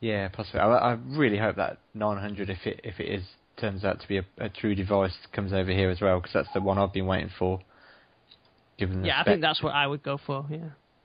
Yeah, 0.01 0.27
possibly. 0.29 0.61
I, 0.61 0.67
I 0.67 0.91
really 0.93 1.37
hope 1.37 1.55
that 1.57 1.79
900, 1.93 2.49
if 2.49 2.65
it 2.65 2.81
if 2.83 2.99
it 2.99 3.07
is 3.07 3.23
turns 3.59 3.83
out 3.83 3.99
to 4.01 4.07
be 4.07 4.17
a, 4.17 4.25
a 4.37 4.49
true 4.49 4.75
device, 4.75 5.13
comes 5.33 5.53
over 5.53 5.71
here 5.71 5.89
as 5.89 6.01
well 6.01 6.19
because 6.19 6.33
that's 6.33 6.53
the 6.53 6.61
one 6.61 6.77
I've 6.77 6.93
been 6.93 7.05
waiting 7.07 7.29
for. 7.37 7.59
Given 8.77 9.01
the 9.01 9.07
Yeah, 9.07 9.21
I 9.21 9.23
think 9.23 9.41
that's 9.41 9.61
what 9.61 9.73
I 9.73 9.85
would 9.87 10.03
go 10.03 10.17
for. 10.25 10.45
Yeah. 10.49 10.57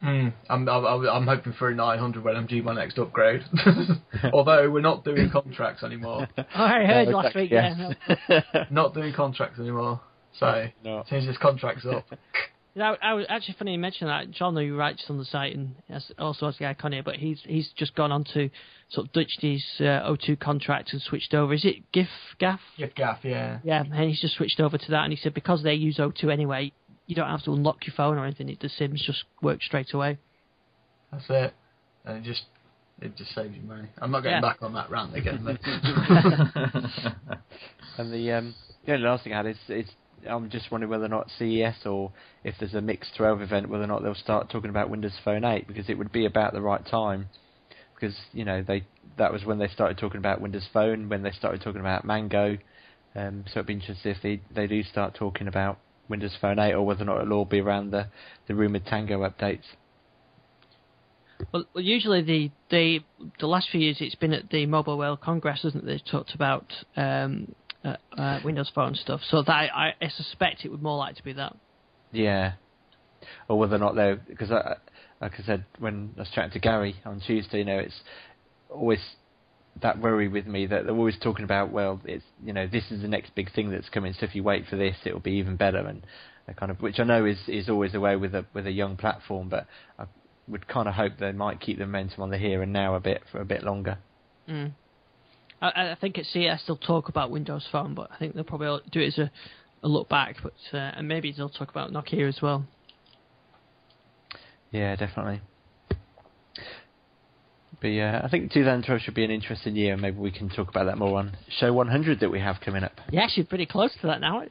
Mm, 0.03 0.33
I'm, 0.51 0.69
I'm 0.69 1.07
I'm 1.09 1.27
hoping 1.27 1.55
for 1.55 1.71
a 1.71 1.75
900 1.75 2.23
when 2.23 2.37
I'm 2.37 2.47
due 2.47 2.63
my 2.63 2.75
next 2.75 2.99
upgrade. 2.99 3.43
Although 4.33 4.71
we're 4.71 4.81
not 4.83 5.03
doing 5.05 5.31
contracts 5.31 5.83
anymore. 5.83 6.29
Oh, 6.37 6.43
I 6.55 6.85
heard 6.85 7.09
No, 7.09 7.17
last 7.19 7.35
week. 7.35 7.51
exactly, 7.51 7.97
Yeah. 8.29 8.41
no. 8.53 8.65
Not 8.71 8.95
doing 8.95 9.15
contracts 9.15 9.59
anymore. 9.59 10.01
So 10.39 10.67
no. 10.85 11.01
as 11.01 11.09
soon 11.09 11.19
as 11.21 11.27
this 11.27 11.39
contract's 11.39 11.87
up, 11.87 12.05
You 12.75 12.81
know, 12.83 12.97
I 13.01 13.15
was 13.15 13.25
actually 13.29 13.55
funny 13.59 13.73
you 13.73 13.79
mentioned 13.79 14.11
that. 14.11 14.31
John, 14.33 14.57
who 14.57 14.77
writes 14.77 15.05
on 15.09 15.17
the 15.19 15.25
site 15.25 15.55
and 15.55 15.77
has, 15.89 16.11
also 16.19 16.47
has 16.47 16.59
the 16.59 16.67
icon 16.67 16.91
here, 16.93 17.05
but 17.05 17.15
he's 17.17 17.41
he's 17.47 17.71
just 17.77 17.95
gone 17.95 18.11
on 18.11 18.25
to 18.35 18.51
sort 18.89 19.07
of 19.07 19.13
ditched 19.13 19.41
his 19.43 19.65
uh, 19.79 20.03
O2 20.11 20.41
contract 20.41 20.93
and 20.93 21.01
switched 21.01 21.35
over. 21.35 21.55
Is 21.55 21.65
it 21.65 21.91
GIF 21.93 22.09
Gaff? 22.39 22.61
giffgaff, 22.77 23.19
yeah. 23.23 23.59
Yeah, 23.63 23.85
and 23.85 24.09
he's 24.11 24.21
just 24.21 24.35
switched 24.35 24.59
over 24.59 24.77
to 24.77 24.91
that, 24.91 25.05
and 25.05 25.13
he 25.13 25.17
said 25.17 25.35
because 25.35 25.63
they 25.63 25.75
use 25.75 25.99
O2 25.99 26.33
anyway, 26.33 26.73
you 27.07 27.15
don't 27.15 27.29
have 27.31 27.45
to 27.45 27.53
unlock 27.53 27.87
your 27.87 27.95
phone 27.95 28.19
or 28.19 28.25
anything. 28.25 28.49
It, 28.49 28.59
the 28.61 28.69
Sims 28.69 29.01
just 29.07 29.23
work 29.41 29.63
straight 29.63 29.93
away. 29.95 30.19
That's 31.13 31.25
it. 31.29 31.55
And 32.05 32.19
it 32.19 32.25
just 32.29 32.43
It 33.01 33.17
just 33.17 33.35
saves 33.37 33.55
you 33.57 33.63
money. 33.63 33.89
I'm 33.99 34.11
not 34.11 34.23
getting 34.25 34.37
Yeah. 34.37 34.41
back 34.41 34.63
on 34.63 34.73
that 34.75 34.91
rant 34.91 35.15
again. 35.15 35.47
And 37.99 38.13
the 38.13 38.33
um, 38.33 38.55
the 38.85 38.95
only 38.95 39.07
last 39.07 39.23
thing 39.23 39.33
I 39.33 39.37
had 39.37 39.47
is, 39.47 39.57
is 39.69 39.87
I'm 40.29 40.51
just 40.51 40.71
wondering 40.71 40.91
whether 40.91 41.05
or 41.05 41.09
not 41.09 41.31
CES 41.39 41.87
or 41.87 42.13
if 42.43 42.55
there's 42.59 42.75
a 42.75 42.81
MIX 42.81 43.07
12 43.17 43.43
event, 43.43 43.69
whether 43.69 43.85
or 43.85 43.89
not 43.89 44.03
they'll 44.03 44.15
start 44.15 44.51
talking 44.51 44.71
about 44.71 44.91
Windows 44.91 45.19
Phone 45.25 45.45
8 45.45 45.67
because 45.67 45.89
it 45.89 45.99
would 45.99 46.13
be 46.13 46.27
about 46.27 46.53
the 46.53 46.63
right 46.63 46.85
time. 46.87 47.29
Because 47.95 48.17
you 48.33 48.45
know 48.45 48.63
they 48.63 48.85
that 49.19 49.33
was 49.33 49.45
when 49.45 49.59
they 49.59 49.69
started 49.69 49.99
talking 49.99 50.19
about 50.19 50.41
Windows 50.41 50.69
Phone, 50.73 51.09
when 51.09 51.23
they 51.23 51.31
started 51.31 51.63
talking 51.63 51.81
about 51.81 52.05
Mango. 52.05 52.59
Um, 53.15 53.45
so 53.47 53.61
it'd 53.61 53.67
be 53.67 53.75
interesting 53.75 54.13
if 54.13 54.23
they 54.23 54.41
they 54.55 54.67
do 54.67 54.83
start 54.83 55.15
talking 55.15 55.47
about 55.47 55.79
Windows 56.09 56.37
Phone 56.41 56.59
8 56.59 56.75
or 56.75 56.83
whether 56.85 57.03
or 57.03 57.07
not 57.07 57.21
it'll 57.21 57.33
all 57.35 57.45
be 57.45 57.61
around 57.61 57.91
the 57.91 58.09
the 58.49 58.55
rumored 58.55 58.87
Tango 58.87 59.21
updates. 59.21 59.65
Well, 61.53 61.65
usually 61.75 62.23
the, 62.23 62.51
the 62.71 63.01
the 63.41 63.47
last 63.47 63.69
few 63.71 63.81
years 63.81 63.99
it's 64.01 64.15
been 64.15 64.33
at 64.33 64.51
the 64.51 64.67
Mobile 64.67 64.99
World 64.99 65.21
Congress, 65.21 65.63
hasn't 65.63 65.85
it? 65.85 65.87
They've 65.87 66.05
talked 66.11 66.35
about 66.35 66.73
um, 66.97 67.55
uh, 67.85 67.97
uh, 68.17 68.41
Windows 68.45 68.71
Phone 68.75 68.95
stuff. 68.95 69.21
So 69.29 69.43
that 69.43 69.51
I, 69.51 69.95
I 70.01 70.09
suspect 70.09 70.65
it 70.65 70.71
would 70.71 70.83
more 70.83 70.97
like 70.97 71.17
to 71.17 71.25
be 71.25 71.33
that. 71.35 71.57
Yeah. 72.13 72.53
Or 73.49 73.59
whether 73.59 73.77
or 73.77 73.79
not 73.79 73.95
they 73.95 74.15
because 74.29 74.51
I, 74.51 74.77
like 75.21 75.33
I 75.39 75.43
said 75.45 75.65
when 75.79 76.13
I 76.17 76.21
was 76.21 76.31
chatting 76.35 76.53
to 76.53 76.59
Gary 76.59 76.97
on 77.05 77.21
Tuesday, 77.21 77.59
you 77.59 77.65
know, 77.65 77.79
it's 77.79 78.01
always 78.71 79.01
that 79.83 79.99
worry 79.99 80.29
with 80.29 80.47
me 80.47 80.67
that 80.67 80.85
they're 80.85 80.95
always 80.95 81.19
talking 81.21 81.45
about, 81.45 81.73
well, 81.73 82.01
it's 82.05 82.25
you 82.45 82.53
know, 82.53 82.67
this 82.67 82.85
is 82.91 83.03
the 83.03 83.09
next 83.09 83.35
big 83.35 83.53
thing 83.53 83.71
that's 83.71 83.89
coming. 83.89 84.13
So 84.13 84.27
if 84.27 84.35
you 84.35 84.43
wait 84.43 84.67
for 84.69 84.77
this, 84.77 84.97
it 85.05 85.13
will 85.13 85.21
be 85.21 85.33
even 85.33 85.57
better, 85.57 85.79
and 85.79 86.07
kind 86.53 86.71
of 86.71 86.81
which 86.81 86.99
I 86.99 87.05
know 87.05 87.25
is 87.25 87.39
is 87.49 87.69
always 87.69 87.93
the 87.93 88.01
way 88.01 88.17
with 88.17 88.35
a 88.35 88.45
with 88.55 88.67
a 88.67 88.73
young 88.73 88.97
platform, 88.97 89.49
but 89.49 89.67
I 89.99 90.05
would 90.47 90.69
kind 90.69 90.89
of 90.89 90.95
hope 90.95 91.15
they 91.19 91.33
might 91.33 91.61
keep 91.61 91.79
the 91.79 91.87
momentum 91.87 92.23
on 92.23 92.31
the 92.31 92.39
here 92.39 92.63
and 92.63 92.73
now 92.73 92.95
a 92.95 93.01
bit 93.01 93.23
for 93.33 93.41
a 93.41 93.45
bit 93.45 93.63
longer. 93.63 93.99
Mm. 94.49 94.73
I, 95.69 95.93
I 95.93 95.97
think 96.01 96.19
at 96.19 96.27
CES 96.27 96.63
they'll 96.67 96.77
talk 96.77 97.09
about 97.09 97.31
Windows 97.31 97.67
Phone, 97.71 97.95
but 97.95 98.11
I 98.11 98.19
think 98.19 98.35
they'll 98.35 98.45
probably 98.45 98.81
do 98.91 99.01
it 99.01 99.09
as 99.09 99.19
a, 99.19 99.31
a 99.83 99.89
look 99.89 100.09
back. 100.09 100.37
But 100.43 100.55
uh, 100.73 100.93
and 100.97 101.09
maybe 101.09 101.33
they'll 101.33 101.49
talk 101.49 101.71
about 101.71 101.93
Nokia 101.93 102.29
as 102.29 102.41
well. 102.43 102.67
Yeah, 104.71 104.97
definitely. 104.97 105.41
But 107.81 107.89
yeah, 107.89 108.23
I 108.25 108.29
think 108.29 108.51
2012 108.53 109.03
should 109.03 109.15
be 109.15 109.25
an 109.25 109.31
interesting 109.31 109.77
year. 109.77 109.93
And 109.93 110.03
maybe 110.03 110.19
we 110.19 110.31
can 110.31 110.49
talk 110.49 110.69
about 110.69 110.87
that 110.87 110.99
more 110.99 111.19
on 111.19 111.37
show 111.59 111.73
100 111.73 112.21
that 112.21 112.31
we 112.31 112.41
have 112.41 112.57
coming 112.65 112.83
up. 112.83 112.93
You're 113.11 113.23
actually 113.23 113.45
pretty 113.45 113.67
close 113.67 113.93
to 114.01 114.07
that 114.07 114.21
now. 114.21 114.43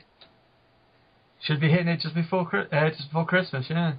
should 1.42 1.60
be 1.60 1.70
hitting 1.70 1.88
it 1.88 2.00
just 2.00 2.16
before 2.16 2.48
uh, 2.72 2.90
just 2.90 3.10
before 3.10 3.26
Christmas. 3.26 3.66
Yeah. 3.70 3.94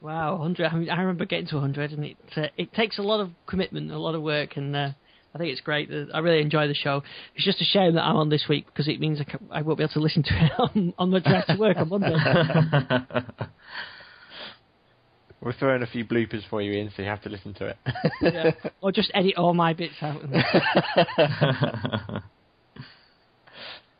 Wow, 0.00 0.36
100. 0.36 0.66
I, 0.66 0.76
mean, 0.76 0.90
I 0.90 1.00
remember 1.00 1.26
getting 1.26 1.46
to 1.48 1.56
100, 1.56 1.92
and 1.92 2.04
it 2.04 2.16
uh, 2.36 2.42
it 2.56 2.72
takes 2.72 2.98
a 2.98 3.02
lot 3.02 3.20
of 3.20 3.30
commitment, 3.46 3.90
a 3.90 3.98
lot 3.98 4.14
of 4.14 4.22
work, 4.22 4.56
and 4.56 4.74
uh, 4.74 4.90
I 5.34 5.38
think 5.38 5.52
it's 5.52 5.60
great. 5.60 5.88
I 6.12 6.18
really 6.18 6.42
enjoy 6.42 6.66
the 6.66 6.74
show. 6.74 7.02
It's 7.36 7.44
just 7.44 7.60
a 7.60 7.64
shame 7.64 7.94
that 7.94 8.02
I'm 8.02 8.16
on 8.16 8.30
this 8.30 8.46
week 8.48 8.66
because 8.66 8.88
it 8.88 8.98
means 8.98 9.20
I, 9.20 9.24
ca- 9.24 9.38
I 9.50 9.62
won't 9.62 9.78
be 9.78 9.84
able 9.84 9.92
to 9.94 10.00
listen 10.00 10.24
to 10.24 10.30
it 10.32 10.52
on, 10.58 10.94
on 10.98 11.10
my 11.10 11.20
drive 11.20 11.46
to 11.46 11.56
work 11.56 11.76
on 11.76 11.88
Monday. 11.88 12.14
We're 15.40 15.54
throwing 15.54 15.82
a 15.82 15.86
few 15.86 16.04
bloopers 16.04 16.42
for 16.50 16.60
you, 16.60 16.72
in, 16.72 16.90
so 16.94 17.02
you 17.02 17.08
have 17.08 17.22
to 17.22 17.30
listen 17.30 17.54
to 17.54 17.68
it. 17.68 17.78
yeah. 18.20 18.50
Or 18.82 18.92
just 18.92 19.10
edit 19.14 19.36
all 19.38 19.54
my 19.54 19.72
bits 19.72 19.94
out. 20.02 20.20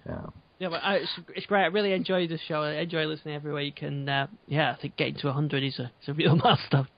yeah. 0.06 0.26
Yeah, 0.58 0.68
but 0.68 0.82
uh, 0.84 0.96
it's, 0.96 1.10
it's 1.34 1.46
great. 1.46 1.62
I 1.62 1.66
really 1.68 1.94
enjoy 1.94 2.26
the 2.28 2.38
show. 2.46 2.62
I 2.62 2.72
enjoy 2.80 3.06
listening 3.06 3.34
every 3.36 3.54
week, 3.54 3.80
and 3.80 4.10
uh, 4.10 4.26
yeah, 4.46 4.74
I 4.76 4.80
think 4.82 4.96
getting 4.96 5.14
to 5.16 5.28
100 5.28 5.62
is 5.64 5.78
a, 5.78 5.90
is 6.02 6.08
a 6.08 6.12
real 6.12 6.36
milestone. 6.36 6.88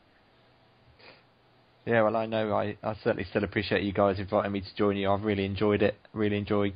Yeah, 1.85 2.03
well, 2.03 2.17
I 2.17 2.27
know 2.27 2.55
I, 2.55 2.77
I 2.83 2.95
certainly 3.03 3.25
still 3.25 3.45
appreciate 3.45 3.83
you 3.83 3.93
guys 3.93 4.19
inviting 4.19 4.53
me 4.53 4.61
to 4.61 4.75
join 4.77 4.97
you. 4.97 5.11
I've 5.11 5.25
really 5.25 5.45
enjoyed 5.45 5.83
it. 5.83 5.97
Really 6.13 6.39
enjoyed 6.39 6.75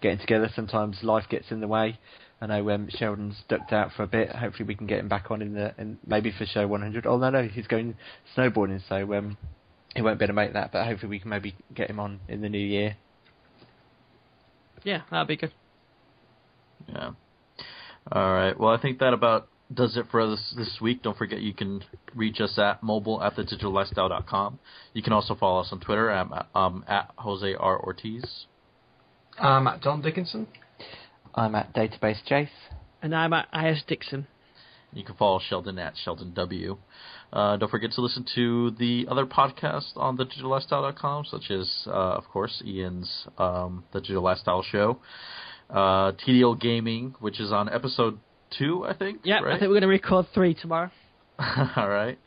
getting 0.00 0.18
together. 0.18 0.48
Sometimes 0.54 1.02
life 1.02 1.24
gets 1.28 1.50
in 1.50 1.60
the 1.60 1.66
way. 1.66 1.98
I 2.40 2.46
know 2.46 2.70
um, 2.70 2.88
Sheldon's 2.90 3.42
ducked 3.48 3.72
out 3.72 3.92
for 3.96 4.02
a 4.02 4.06
bit. 4.06 4.28
Hopefully, 4.30 4.66
we 4.66 4.74
can 4.74 4.86
get 4.86 5.00
him 5.00 5.08
back 5.08 5.30
on 5.30 5.42
in 5.42 5.54
the 5.54 5.74
in 5.78 5.98
maybe 6.06 6.30
for 6.30 6.46
show 6.46 6.66
100. 6.66 7.06
Oh 7.06 7.16
no, 7.16 7.30
no, 7.30 7.42
he's 7.48 7.66
going 7.66 7.96
snowboarding, 8.36 8.80
so 8.88 9.14
um, 9.14 9.36
he 9.94 10.02
won't 10.02 10.18
be 10.18 10.24
able 10.24 10.32
to 10.32 10.36
make 10.36 10.52
that. 10.52 10.70
But 10.70 10.86
hopefully, 10.86 11.10
we 11.10 11.18
can 11.18 11.30
maybe 11.30 11.54
get 11.74 11.90
him 11.90 11.98
on 11.98 12.20
in 12.28 12.40
the 12.40 12.48
new 12.48 12.58
year. 12.58 12.96
Yeah, 14.84 15.02
that'd 15.10 15.26
be 15.26 15.36
good. 15.36 15.52
Yeah. 16.88 17.12
All 18.12 18.32
right. 18.34 18.58
Well, 18.58 18.72
I 18.74 18.80
think 18.80 18.98
that 18.98 19.14
about 19.14 19.48
does 19.72 19.96
it 19.96 20.06
for 20.10 20.20
us 20.20 20.54
this 20.56 20.78
week. 20.80 21.02
Don't 21.02 21.16
forget 21.16 21.40
you 21.40 21.54
can 21.54 21.82
reach 22.14 22.40
us 22.40 22.58
at 22.58 22.82
mobile 22.82 23.22
at 23.22 23.34
thedigital 23.34 23.72
You 24.92 25.02
can 25.02 25.12
also 25.12 25.34
follow 25.34 25.60
us 25.60 25.68
on 25.72 25.80
Twitter 25.80 26.10
at, 26.10 26.46
um, 26.54 26.84
at 26.86 27.10
Jose 27.16 27.54
R. 27.54 27.80
Ortiz. 27.80 28.46
I'm 29.38 29.66
at 29.66 29.82
John 29.82 30.02
Dickinson. 30.02 30.46
I'm 31.34 31.54
at 31.54 31.74
Database 31.74 32.22
Jace. 32.28 32.48
And 33.02 33.14
I'm 33.14 33.32
at 33.32 33.48
IS 33.52 33.82
Dixon. 33.86 34.26
You 34.92 35.04
can 35.04 35.16
follow 35.16 35.40
Sheldon 35.40 35.78
at 35.78 35.94
Sheldon 35.96 36.32
W. 36.34 36.78
Uh, 37.32 37.56
don't 37.56 37.70
forget 37.70 37.90
to 37.92 38.00
listen 38.00 38.24
to 38.36 38.70
the 38.78 39.06
other 39.10 39.26
podcasts 39.26 39.96
on 39.96 40.16
thedigital 40.16 41.24
such 41.26 41.50
as, 41.50 41.68
uh, 41.88 41.90
of 41.90 42.24
course, 42.28 42.62
Ian's 42.64 43.26
um, 43.36 43.82
The 43.92 44.00
Digital 44.00 44.22
Lifestyle 44.22 44.62
Show, 44.62 45.00
uh, 45.68 46.12
TDL 46.12 46.60
Gaming, 46.60 47.16
which 47.18 47.40
is 47.40 47.50
on 47.50 47.68
episode 47.68 48.20
two, 48.50 48.84
I 48.86 48.94
think. 48.94 49.20
Yeah, 49.24 49.40
right? 49.40 49.54
I 49.54 49.58
think 49.58 49.62
we're 49.68 49.80
going 49.80 49.82
to 49.82 49.88
record 49.88 50.26
three 50.34 50.54
tomorrow. 50.54 50.90
All 51.38 51.88
right. 51.88 52.18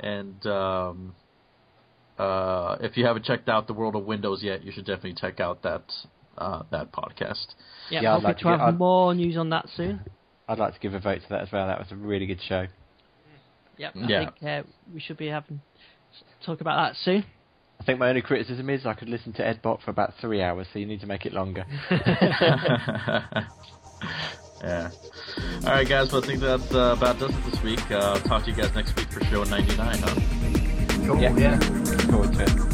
And 0.00 0.44
um, 0.46 1.14
uh, 2.18 2.76
if 2.80 2.96
you 2.96 3.04
haven't 3.06 3.24
checked 3.24 3.48
out 3.48 3.66
the 3.66 3.72
World 3.74 3.96
of 3.96 4.04
Windows 4.04 4.42
yet, 4.42 4.64
you 4.64 4.72
should 4.72 4.86
definitely 4.86 5.14
check 5.14 5.40
out 5.40 5.62
that 5.62 5.84
uh, 6.38 6.62
that 6.70 6.92
podcast. 6.92 7.46
Yeah, 7.90 8.00
Yeah, 8.02 8.10
I'd 8.10 8.14
hoping 8.14 8.24
like 8.24 8.36
to, 8.38 8.42
to 8.44 8.48
have 8.50 8.60
I'd- 8.60 8.76
more 8.76 9.14
news 9.14 9.36
on 9.36 9.50
that 9.50 9.66
soon. 9.74 10.00
I'd 10.48 10.58
like 10.58 10.74
to 10.74 10.80
give 10.80 10.94
a 10.94 11.00
vote 11.00 11.20
to 11.22 11.28
that 11.30 11.42
as 11.42 11.48
well. 11.52 11.66
That 11.66 11.78
was 11.80 11.90
a 11.90 11.96
really 11.96 12.26
good 12.26 12.40
show. 12.46 12.66
Yep, 13.78 13.92
I 13.96 14.06
Yeah. 14.06 14.30
think 14.30 14.42
uh, 14.42 14.62
we 14.94 15.00
should 15.00 15.16
be 15.16 15.26
having 15.26 15.60
talk 16.44 16.60
about 16.60 16.76
that 16.88 16.96
soon. 17.02 17.24
I 17.80 17.84
think 17.84 17.98
my 17.98 18.08
only 18.08 18.22
criticism 18.22 18.70
is 18.70 18.86
I 18.86 18.94
could 18.94 19.08
listen 19.10 19.32
to 19.34 19.46
Ed 19.46 19.60
Bott 19.60 19.80
for 19.84 19.90
about 19.90 20.14
three 20.20 20.40
hours, 20.40 20.66
so 20.72 20.78
you 20.78 20.86
need 20.86 21.00
to 21.00 21.06
make 21.06 21.26
it 21.26 21.32
longer. 21.34 21.64
yeah. 24.62 24.90
All 25.64 25.70
right, 25.70 25.88
guys. 25.88 26.12
Well, 26.12 26.22
I 26.22 26.26
think 26.26 26.40
that 26.40 26.74
uh, 26.74 26.92
about 26.96 27.18
does 27.18 27.30
it 27.30 27.44
this 27.50 27.62
week. 27.62 27.90
Uh, 27.90 28.18
talk 28.20 28.44
to 28.44 28.50
you 28.50 28.56
guys 28.56 28.74
next 28.74 28.96
week 28.96 29.10
for 29.10 29.24
show 29.24 29.44
99. 29.44 29.98
Huh? 29.98 30.14
Cool, 31.06 31.20
Yeah. 31.20 31.36
yeah. 31.36 31.58
Look 32.16 32.65